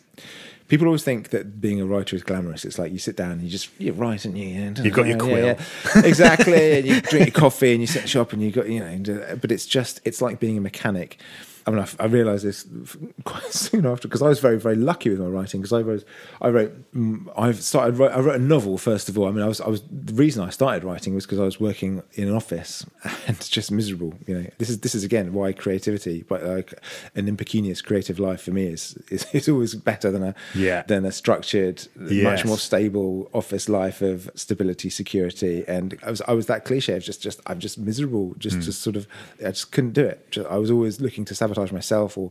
People 0.73 0.87
always 0.87 1.05
think 1.05 1.29
that 1.29 1.61
being 1.61 1.83
a 1.83 1.85
writer 1.85 2.17
is 2.17 2.23
glamorous. 2.23 2.65
It's 2.65 2.79
like 2.79 2.93
you 2.93 2.99
sit 2.99 3.15
down 3.15 3.33
and 3.33 3.43
you 3.43 3.51
just 3.51 3.69
you 3.79 3.93
write 3.93 4.25
and 4.25 4.39
you 4.39 4.59
end. 4.59 4.79
You've 4.79 4.95
got 4.95 5.07
your 5.07 5.19
quill. 5.19 5.55
exactly, 5.97 6.79
and 6.79 6.87
you 6.87 6.99
drink 7.13 7.27
your 7.27 7.35
coffee 7.35 7.73
and 7.73 7.83
you 7.83 7.87
set 7.87 8.09
shop 8.09 8.33
and 8.33 8.41
you 8.43 8.51
got 8.51 8.71
you 8.71 8.81
know. 8.81 9.21
uh, 9.23 9.35
But 9.37 9.53
it's 9.53 9.67
just 9.67 10.01
it's 10.07 10.23
like 10.23 10.41
being 10.41 10.57
a 10.57 10.63
mechanic. 10.63 11.19
I 11.67 11.71
mean, 11.71 11.81
I, 11.81 11.89
I 12.01 12.07
realised 12.07 12.45
this 12.45 12.67
quite 13.25 13.45
soon 13.53 13.87
after 13.87 14.09
because 14.09 14.23
I 14.23 14.29
was 14.29 14.41
very, 14.41 14.59
very 14.59 14.75
lucky 14.77 15.11
with 15.11 15.21
my 15.21 15.27
writing 15.27 15.61
because 15.61 15.73
I 15.73 15.81
wrote, 15.83 16.05
I 16.41 16.49
wrote, 16.49 16.93
mm, 16.95 17.33
I've 17.37 17.63
started, 17.63 18.01
I 18.01 18.19
wrote 18.21 18.35
a 18.37 18.39
novel 18.43 18.79
first 18.79 19.09
of 19.09 19.17
all. 19.19 19.29
I 19.29 19.31
mean, 19.31 19.43
I 19.45 19.49
was, 19.49 19.61
I 19.61 19.69
was 19.69 19.83
the 19.91 20.15
reason 20.15 20.43
I 20.43 20.51
started 20.51 20.85
writing 20.85 21.15
was 21.15 21.25
because 21.27 21.39
I 21.41 21.45
was 21.45 21.61
working 21.61 22.03
in 22.15 22.29
an 22.29 22.35
office 22.35 22.85
and 23.27 23.41
just 23.41 23.71
miserable. 23.71 24.15
You 24.27 24.35
know, 24.41 24.47
this 24.59 24.71
is 24.71 24.81
this 24.81 24.95
is 24.95 25.05
again 25.05 25.33
why 25.33 25.53
creativity, 25.53 26.25
but 26.29 26.43
like 26.43 26.75
an 27.15 27.29
impecunious 27.29 27.81
creative 27.83 28.19
life 28.19 28.43
for 28.43 28.51
me 28.51 28.67
is 28.67 28.97
is, 29.11 29.27
is 29.33 29.49
always 29.49 29.75
better 29.75 30.11
than 30.11 30.23
a 30.23 30.35
Yeah. 30.55 30.83
than 30.89 31.05
a 31.05 31.13
structured, 31.13 31.87
much 31.97 32.45
more 32.45 32.59
stable 32.59 33.31
office 33.33 33.69
life 33.69 34.03
of 34.03 34.31
stability, 34.35 34.91
security, 34.91 35.65
and 35.69 35.99
I 36.03 36.11
was 36.11 36.23
I 36.23 36.33
was 36.33 36.47
that 36.47 36.65
cliche 36.65 36.97
of 36.97 37.03
just 37.05 37.23
just 37.23 37.41
I'm 37.47 37.61
just 37.61 37.79
miserable, 37.79 38.35
just 38.39 38.57
Hmm. 38.57 38.63
just 38.63 38.83
sort 38.83 38.97
of 38.97 39.07
I 39.41 39.51
just 39.51 39.71
couldn't 39.73 39.93
do 39.93 40.05
it. 40.05 40.31
Just, 40.31 40.49
I 40.49 40.57
was 40.59 40.71
always 40.71 41.01
looking 41.01 41.25
to 41.27 41.35
sabotage 41.35 41.52
myself, 41.73 42.17
or 42.17 42.31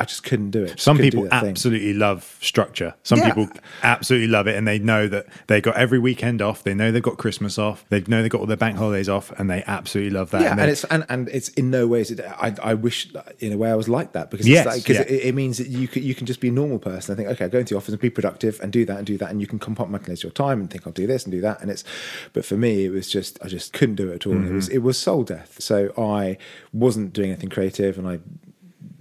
I 0.00 0.04
just 0.04 0.22
couldn't 0.24 0.50
do 0.50 0.64
it. 0.64 0.80
Some 0.80 0.96
people 0.96 1.24
that 1.24 1.42
thing. 1.42 1.50
absolutely 1.50 1.92
love 1.92 2.38
structure. 2.40 2.94
Some 3.02 3.18
Yeah. 3.18 3.34
people 3.34 3.50
absolutely 3.82 4.28
love 4.28 4.46
it, 4.46 4.56
and 4.56 4.66
they 4.66 4.78
know 4.78 5.06
that 5.08 5.26
they 5.46 5.60
got 5.60 5.76
every 5.76 5.98
weekend 5.98 6.40
off. 6.40 6.64
They 6.64 6.72
know 6.72 6.90
they've 6.90 7.02
got 7.02 7.18
Christmas 7.18 7.58
off. 7.58 7.84
They 7.90 8.00
know 8.06 8.22
they've 8.22 8.30
got 8.30 8.40
all 8.40 8.46
their 8.46 8.56
bank 8.56 8.78
holidays 8.78 9.10
off, 9.10 9.30
and 9.38 9.50
they 9.50 9.62
absolutely 9.66 10.10
love 10.10 10.30
that. 10.30 10.40
Yeah, 10.40 10.52
and 10.52 10.60
and 10.60 10.70
it's 10.70 10.84
and, 10.84 11.04
and 11.10 11.28
it's 11.28 11.50
in 11.50 11.70
no 11.70 11.86
ways. 11.86 12.10
It, 12.10 12.20
I 12.20 12.54
I 12.62 12.74
wish 12.74 13.12
in 13.40 13.52
a 13.52 13.58
way 13.58 13.70
I 13.70 13.74
was 13.74 13.88
like 13.90 14.12
that 14.12 14.30
because 14.30 14.48
Yes, 14.48 14.64
like, 14.64 14.84
'cause 14.86 14.96
yeah. 14.96 15.02
it, 15.02 15.26
it 15.26 15.34
means 15.34 15.58
that 15.58 15.68
you 15.68 15.86
can 15.86 16.02
you 16.02 16.14
can 16.14 16.26
just 16.26 16.40
be 16.40 16.48
a 16.48 16.52
normal 16.52 16.78
person. 16.78 17.12
I 17.12 17.16
think 17.16 17.28
okay, 17.28 17.44
I 17.44 17.48
go 17.48 17.58
into 17.58 17.74
the 17.74 17.78
office 17.78 17.90
and 17.90 18.00
be 18.00 18.08
productive 18.08 18.58
and 18.62 18.72
do 18.72 18.86
that 18.86 18.96
and 18.96 19.06
do 19.06 19.18
that, 19.18 19.30
and 19.30 19.40
you 19.40 19.46
can 19.46 19.58
compartmentalize 19.58 20.22
your 20.22 20.32
time 20.32 20.60
and 20.60 20.70
think 20.70 20.86
I'll 20.86 20.94
do 20.94 21.06
this 21.06 21.24
and 21.24 21.32
do 21.32 21.42
that. 21.42 21.60
And 21.60 21.70
it's 21.70 21.84
but 22.32 22.46
for 22.46 22.56
me 22.56 22.86
it 22.86 22.90
was 22.90 23.08
just 23.10 23.38
I 23.44 23.48
just 23.48 23.74
couldn't 23.74 23.96
do 23.96 24.10
it 24.10 24.14
at 24.14 24.26
all. 24.26 24.32
It 24.32 24.36
mm-hmm. 24.36 24.54
was 24.56 24.68
it 24.70 24.78
was 24.78 24.96
soul 24.96 25.24
death. 25.24 25.56
So 25.60 25.92
I 25.98 26.38
wasn't 26.72 27.12
doing 27.12 27.30
anything 27.32 27.50
creative, 27.50 27.98
and 27.98 28.08
I 28.08 28.20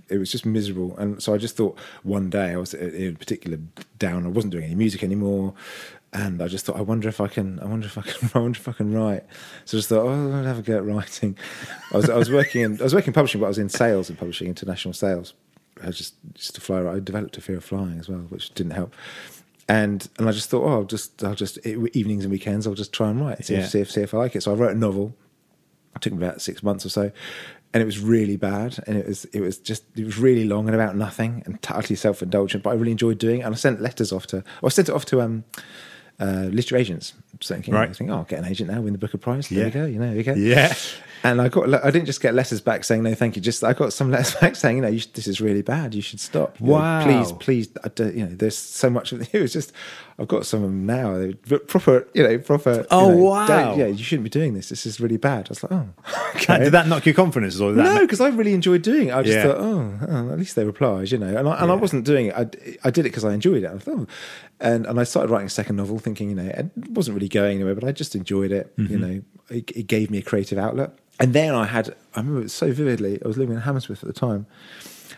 it 0.09 0.17
was 0.17 0.31
just 0.31 0.45
miserable. 0.45 0.97
And 0.97 1.21
so 1.21 1.33
I 1.33 1.37
just 1.37 1.55
thought 1.55 1.77
one 2.03 2.29
day 2.29 2.51
I 2.51 2.57
was 2.57 2.73
in 2.73 3.15
particular 3.15 3.57
down. 3.97 4.25
I 4.25 4.29
wasn't 4.29 4.51
doing 4.51 4.65
any 4.65 4.75
music 4.75 5.03
anymore. 5.03 5.53
And 6.11 6.41
I 6.41 6.47
just 6.47 6.65
thought, 6.65 6.75
I 6.75 6.81
wonder 6.81 7.07
if 7.07 7.21
I 7.21 7.27
can. 7.27 7.59
I 7.59 7.65
wonder 7.65 7.85
if 7.85 7.97
I 7.97 8.01
can. 8.01 8.31
I 8.33 8.39
wonder 8.39 8.57
if 8.57 8.67
I 8.67 8.71
can 8.71 8.93
write. 8.93 9.23
So 9.65 9.77
I 9.77 9.79
just 9.79 9.89
thought, 9.89 10.05
oh, 10.07 10.31
I'll 10.33 10.43
have 10.43 10.59
a 10.59 10.61
go 10.63 10.77
at 10.77 10.85
writing. 10.85 11.37
I 11.93 11.97
was, 11.97 12.09
I 12.09 12.17
was 12.17 12.31
working 12.31 12.61
in, 12.61 12.79
I 12.79 12.83
was 12.83 12.95
working 12.95 13.09
in 13.09 13.13
publishing, 13.13 13.39
but 13.41 13.45
I 13.45 13.49
was 13.49 13.59
in 13.59 13.69
sales 13.69 14.09
and 14.09 14.17
publishing, 14.17 14.47
international 14.47 14.93
sales. 14.95 15.33
I 15.83 15.91
just, 15.91 16.15
just 16.33 16.55
to 16.55 16.61
fly. 16.61 16.81
I 16.89 16.99
developed 16.99 17.37
a 17.37 17.41
fear 17.41 17.57
of 17.57 17.63
flying 17.63 17.99
as 17.99 18.09
well, 18.09 18.19
which 18.29 18.53
didn't 18.55 18.71
help. 18.73 18.93
And 19.67 20.09
and 20.17 20.27
I 20.27 20.31
just 20.31 20.49
thought, 20.49 20.63
oh, 20.63 20.71
I'll 20.79 20.83
just, 20.83 21.23
I'll 21.23 21.35
just 21.35 21.59
evenings 21.67 22.23
and 22.25 22.31
weekends, 22.31 22.65
I'll 22.65 22.73
just 22.73 22.91
try 22.91 23.09
and 23.11 23.21
write, 23.21 23.45
see, 23.45 23.53
Yeah. 23.53 23.59
if, 23.59 23.69
see 23.69 23.79
if, 23.81 23.91
see 23.91 24.01
if 24.01 24.13
I 24.15 24.17
like 24.17 24.35
it. 24.35 24.41
So 24.41 24.51
I 24.51 24.55
wrote 24.55 24.75
a 24.75 24.79
novel. 24.79 25.15
It 25.95 26.01
took 26.01 26.13
me 26.13 26.25
about 26.25 26.41
six 26.41 26.63
months 26.63 26.85
or 26.85 26.89
so, 26.89 27.11
and 27.73 27.81
it 27.81 27.85
was 27.85 27.99
really 27.99 28.35
bad. 28.37 28.83
And 28.87 28.97
it 28.97 29.07
was 29.07 29.25
it 29.25 29.41
was 29.41 29.57
just 29.57 29.83
it 29.95 30.05
was 30.05 30.17
really 30.17 30.45
long 30.45 30.67
and 30.67 30.75
about 30.75 30.95
nothing 30.95 31.43
and 31.45 31.61
totally 31.61 31.95
self 31.95 32.21
indulgent. 32.21 32.63
But 32.63 32.71
I 32.71 32.73
really 32.73 32.91
enjoyed 32.91 33.17
doing 33.19 33.41
it. 33.41 33.43
And 33.43 33.53
I 33.53 33.57
sent 33.57 33.81
letters 33.81 34.11
off 34.11 34.25
to. 34.27 34.37
Or 34.61 34.67
I 34.67 34.69
sent 34.69 34.89
it 34.89 34.95
off 34.95 35.05
to 35.05 35.21
um, 35.21 35.43
uh, 36.19 36.49
literary 36.51 36.81
agents. 36.81 37.13
So 37.41 37.55
thinking, 37.55 37.73
Right. 37.73 37.89
I 37.89 37.93
think, 37.93 38.09
oh, 38.09 38.15
I'll 38.15 38.23
get 38.25 38.39
an 38.39 38.45
agent 38.45 38.69
now, 38.69 38.81
win 38.81 38.91
the 38.93 38.99
Booker 38.99 39.17
Prize. 39.17 39.47
There 39.47 39.59
Yeah. 39.59 39.65
we 39.65 39.71
go. 39.71 39.85
You 39.85 39.99
know, 39.99 40.07
there 40.07 40.17
we 40.17 40.23
go. 40.23 40.33
yeah, 40.33 40.73
And 41.23 41.39
I 41.41 41.47
got, 41.47 41.73
I 41.85 41.89
didn't 41.91 42.05
just 42.07 42.19
get 42.21 42.33
letters 42.33 42.59
back 42.59 42.83
saying 42.83 43.03
no, 43.03 43.13
thank 43.15 43.37
you. 43.37 43.41
Just 43.41 43.63
I 43.63 43.71
got 43.71 43.93
some 43.93 44.11
letters 44.15 44.35
back 44.35 44.57
saying, 44.57 44.75
you 44.77 44.81
know, 44.81 44.89
you 44.89 44.99
should, 44.99 45.13
this 45.13 45.27
is 45.27 45.39
really 45.39 45.61
bad. 45.61 45.93
You 45.95 46.01
should 46.01 46.19
stop. 46.19 46.59
You 46.59 46.65
know, 46.67 46.73
Wow. 46.73 47.03
please, 47.05 47.31
please. 47.33 47.69
I 47.85 47.87
don't, 47.89 48.13
you 48.15 48.25
know, 48.25 48.35
there's 48.35 48.57
so 48.57 48.89
much 48.89 49.13
of 49.13 49.21
it. 49.33 49.39
was 49.41 49.53
just, 49.53 49.71
I've 50.19 50.27
got 50.27 50.45
some 50.45 50.63
of 50.63 50.69
them 50.69 50.85
now. 50.85 51.31
They're 51.45 51.59
proper, 51.59 52.05
you 52.13 52.23
know, 52.23 52.37
proper. 52.39 52.73
you 52.81 52.85
Oh, 52.91 53.09
know, 53.11 53.17
wow. 53.17 53.75
Yeah, 53.75 53.85
you 53.87 54.03
shouldn't 54.03 54.25
be 54.25 54.29
doing 54.29 54.53
this. 54.53 54.67
This 54.69 54.85
is 54.85 54.99
really 54.99 55.15
bad. 55.17 55.47
I 55.47 55.49
was 55.49 55.63
like, 55.63 55.71
oh, 55.71 55.87
okay. 56.35 56.59
did 56.59 56.73
that 56.73 56.87
knock 56.87 57.05
your 57.05 57.15
confidence? 57.15 57.59
Or 57.59 57.71
No, 57.71 57.99
because 58.01 58.19
I 58.19 58.27
really 58.27 58.53
enjoyed 58.53 58.81
doing 58.81 59.07
it. 59.07 59.13
I 59.13 59.23
just 59.23 59.35
Yeah. 59.35 59.43
thought, 59.43 59.57
oh, 59.59 59.99
oh, 60.09 60.31
at 60.31 60.37
least 60.37 60.55
they 60.57 60.65
replied, 60.65 61.09
you 61.11 61.17
know. 61.17 61.35
And 61.37 61.47
I, 61.47 61.61
and 61.61 61.71
I 61.71 61.75
wasn't 61.75 62.03
doing 62.05 62.25
it. 62.27 62.35
I, 62.35 62.41
I 62.83 62.89
did 62.91 63.01
it 63.05 63.09
because 63.09 63.23
I 63.23 63.33
enjoyed 63.33 63.63
it. 63.63 63.71
I 63.71 63.77
thought, 63.77 63.99
oh. 63.99 64.07
and 64.59 64.85
and 64.85 64.99
I 64.99 65.03
started 65.05 65.29
writing 65.31 65.47
a 65.47 65.49
second 65.49 65.77
novel, 65.77 65.99
thinking, 65.99 66.29
you 66.29 66.35
know, 66.35 66.49
it 66.49 66.69
wasn't 66.89 67.15
really 67.15 67.29
going 67.29 67.55
anywhere, 67.55 67.75
but 67.75 67.85
I 67.85 67.91
just 67.93 68.13
enjoyed 68.15 68.51
it. 68.51 68.73
You 68.77 68.83
Mm-hmm. 68.89 69.01
know, 69.01 69.21
it, 69.49 69.71
it 69.71 69.87
gave 69.87 70.11
me 70.11 70.17
a 70.17 70.21
creative 70.21 70.57
outlet. 70.57 70.91
And 71.21 71.33
then 71.33 71.55
I 71.55 71.65
had, 71.65 71.95
I 72.15 72.19
remember 72.19 72.41
it 72.43 72.49
so 72.51 72.71
vividly. 72.71 73.19
I 73.23 73.27
was 73.27 73.37
living 73.37 73.55
in 73.55 73.61
Hammersmith 73.61 74.03
at 74.03 74.07
the 74.07 74.13
time, 74.13 74.45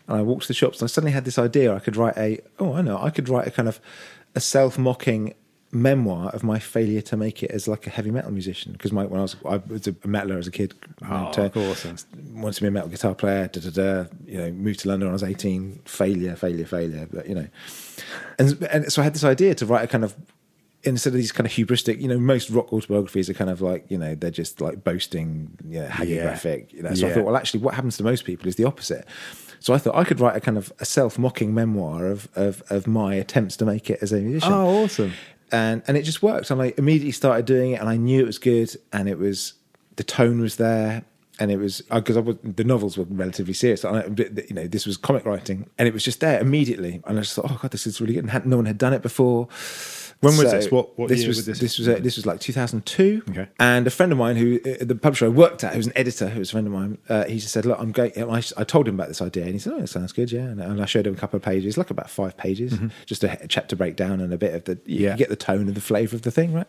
and 0.07 0.17
I 0.17 0.21
walked 0.21 0.43
to 0.43 0.47
the 0.47 0.53
shops, 0.55 0.79
and 0.81 0.87
I 0.87 0.89
suddenly 0.89 1.11
had 1.11 1.25
this 1.25 1.37
idea. 1.39 1.73
I 1.75 1.79
could 1.79 1.95
write 1.95 2.17
a, 2.17 2.39
oh, 2.59 2.73
I 2.73 2.81
know, 2.81 2.97
I 3.01 3.09
could 3.11 3.29
write 3.29 3.47
a 3.47 3.51
kind 3.51 3.67
of 3.67 3.79
a 4.35 4.39
self-mocking 4.39 5.33
memoir 5.73 6.29
of 6.31 6.43
my 6.43 6.59
failure 6.59 7.01
to 7.01 7.15
make 7.15 7.41
it 7.41 7.51
as 7.51 7.67
like 7.67 7.87
a 7.87 7.89
heavy 7.89 8.11
metal 8.11 8.31
musician. 8.31 8.73
Because 8.73 8.91
my 8.91 9.05
when 9.05 9.19
I 9.19 9.23
was 9.23 9.35
I 9.45 9.57
was 9.57 9.87
a 9.87 9.93
metaler 9.93 10.37
as 10.37 10.47
a 10.47 10.51
kid. 10.51 10.73
Oh, 11.03 11.31
to- 11.31 11.45
of 11.45 11.47
uh, 11.47 11.49
course. 11.49 11.85
wanted 12.33 12.55
to 12.55 12.61
be 12.61 12.67
a 12.67 12.71
metal 12.71 12.89
guitar 12.89 13.15
player 13.15 13.47
da, 13.47 13.61
da, 13.61 13.69
da, 13.69 14.09
you 14.25 14.37
know 14.37 14.51
moved 14.51 14.81
to 14.81 14.89
London 14.89 15.07
when 15.07 15.13
I 15.13 15.13
was 15.13 15.23
18 15.23 15.81
failure 15.85 16.35
failure 16.35 16.65
failure 16.65 17.07
but 17.11 17.27
you 17.27 17.35
know. 17.35 17.47
And 18.37 18.61
and 18.63 18.91
so 18.91 19.01
I 19.01 19.05
had 19.05 19.15
this 19.15 19.23
idea 19.23 19.55
to 19.55 19.65
write 19.65 19.83
a 19.83 19.87
kind 19.87 20.03
of 20.03 20.15
instead 20.83 21.11
of 21.11 21.17
these 21.17 21.31
kind 21.31 21.45
of 21.45 21.53
hubristic 21.53 22.01
you 22.01 22.07
know 22.07 22.17
most 22.17 22.49
rock 22.49 22.73
autobiographies 22.73 23.29
are 23.29 23.33
kind 23.33 23.49
of 23.49 23.61
like 23.61 23.85
you 23.89 23.97
know 23.97 24.15
they're 24.15 24.31
just 24.31 24.61
like 24.61 24.83
boasting 24.83 25.51
you 25.67 25.79
know 25.79 25.87
hagiographic 25.87 26.73
you 26.73 26.83
know. 26.83 26.93
So 26.93 27.07
I 27.07 27.13
thought 27.13 27.25
well 27.25 27.37
actually 27.37 27.61
what 27.61 27.75
happens 27.75 27.97
to 27.97 28.03
most 28.03 28.25
people 28.25 28.47
is 28.47 28.55
the 28.55 28.65
opposite 28.65 29.05
so 29.61 29.73
I 29.73 29.77
thought 29.77 29.95
I 29.95 30.03
could 30.03 30.19
write 30.19 30.35
a 30.35 30.41
kind 30.41 30.57
of 30.57 30.73
a 30.79 30.85
self-mocking 30.85 31.53
memoir 31.53 32.07
of 32.07 32.27
of, 32.35 32.61
of 32.69 32.87
my 32.87 33.15
attempts 33.15 33.55
to 33.57 33.65
make 33.65 33.89
it 33.89 33.99
as 34.01 34.11
a 34.11 34.17
musician 34.19 34.51
Oh, 34.51 34.83
awesome. 34.83 35.13
and 35.51 35.81
and 35.87 35.95
it 35.97 36.03
just 36.03 36.21
worked. 36.21 36.51
And 36.51 36.61
I 36.61 36.73
immediately 36.77 37.11
started 37.13 37.45
doing 37.45 37.71
it, 37.71 37.79
and 37.79 37.87
I 37.87 37.95
knew 37.95 38.19
it 38.21 38.25
was 38.27 38.37
good, 38.39 38.69
and 38.91 39.07
it 39.07 39.17
was 39.17 39.53
the 39.95 40.03
tone 40.03 40.41
was 40.41 40.55
there, 40.57 41.03
and 41.39 41.51
it 41.51 41.57
was 41.57 41.81
uh, 41.91 41.99
because 41.99 42.17
I 42.17 42.21
was 42.21 42.35
the 42.43 42.63
novels 42.63 42.97
were 42.97 43.05
relatively 43.09 43.53
serious. 43.53 43.83
And 43.83 43.97
I, 43.97 44.03
you 44.49 44.55
know, 44.55 44.67
this 44.67 44.85
was 44.85 44.97
comic 44.97 45.25
writing, 45.25 45.69
and 45.77 45.87
it 45.87 45.93
was 45.93 46.03
just 46.03 46.19
there 46.19 46.39
immediately. 46.41 47.01
And 47.05 47.17
I 47.19 47.21
just 47.21 47.35
thought, 47.35 47.45
oh 47.51 47.59
god, 47.61 47.71
this 47.71 47.85
is 47.87 48.01
really 48.01 48.13
good. 48.15 48.23
And 48.23 48.31
had, 48.31 48.45
no 48.45 48.57
one 48.57 48.65
had 48.65 48.77
done 48.77 48.93
it 48.93 49.01
before. 49.01 49.47
When 50.21 50.37
was 50.37 50.51
this? 50.51 50.69
What- 50.71 50.97
what 50.99 51.09
this 51.09 51.19
year 51.21 51.27
was, 51.29 51.37
was 51.37 51.45
this? 51.47 51.59
this 51.59 51.77
was 51.79 51.87
uh, 51.89 51.97
this 51.99 52.15
was 52.15 52.25
like 52.27 52.39
2002. 52.39 53.23
Okay. 53.31 53.47
And 53.59 53.87
a 53.87 53.89
friend 53.89 54.11
of 54.11 54.17
mine 54.19 54.35
who 54.35 54.59
uh, 54.65 54.75
the 54.85 54.93
publisher 54.95 55.25
I 55.25 55.29
worked 55.29 55.63
at, 55.63 55.71
who 55.73 55.77
was 55.77 55.87
an 55.87 55.93
editor, 55.95 56.29
who 56.29 56.37
was 56.39 56.49
a 56.49 56.51
friend 56.51 56.67
of 56.67 56.73
mine, 56.73 56.97
uh, 57.09 57.25
he 57.25 57.39
just 57.39 57.51
said, 57.51 57.65
"Look, 57.65 57.79
I'm 57.79 57.91
going." 57.91 58.11
I, 58.17 58.37
I 58.57 58.63
told 58.63 58.87
him 58.87 58.95
about 58.95 59.07
this 59.07 59.21
idea, 59.21 59.43
and 59.45 59.53
he 59.53 59.59
said, 59.59 59.73
"Oh, 59.73 59.79
it 59.79 59.87
sounds 59.87 60.11
good, 60.11 60.31
yeah." 60.31 60.41
And, 60.41 60.61
and 60.61 60.81
I 60.81 60.85
showed 60.85 61.07
him 61.07 61.13
a 61.13 61.17
couple 61.17 61.37
of 61.37 61.43
pages, 61.43 61.75
like 61.77 61.89
about 61.89 62.09
five 62.09 62.37
pages, 62.37 62.77
just 63.07 63.23
a, 63.23 63.45
chapter 63.47 63.75
breakdown 63.75 64.21
and 64.21 64.31
a 64.31 64.37
bit 64.37 64.53
of 64.53 64.65
the 64.65 64.77
you 64.85 64.97
Mm-hmm. 64.99 65.03
Yeah. 65.05 65.15
get 65.17 65.29
the 65.29 65.35
tone 65.35 65.61
and 65.67 65.75
the 65.75 65.81
flavour 65.81 66.15
of 66.15 66.21
the 66.21 66.31
thing, 66.31 66.53
right? 66.53 66.67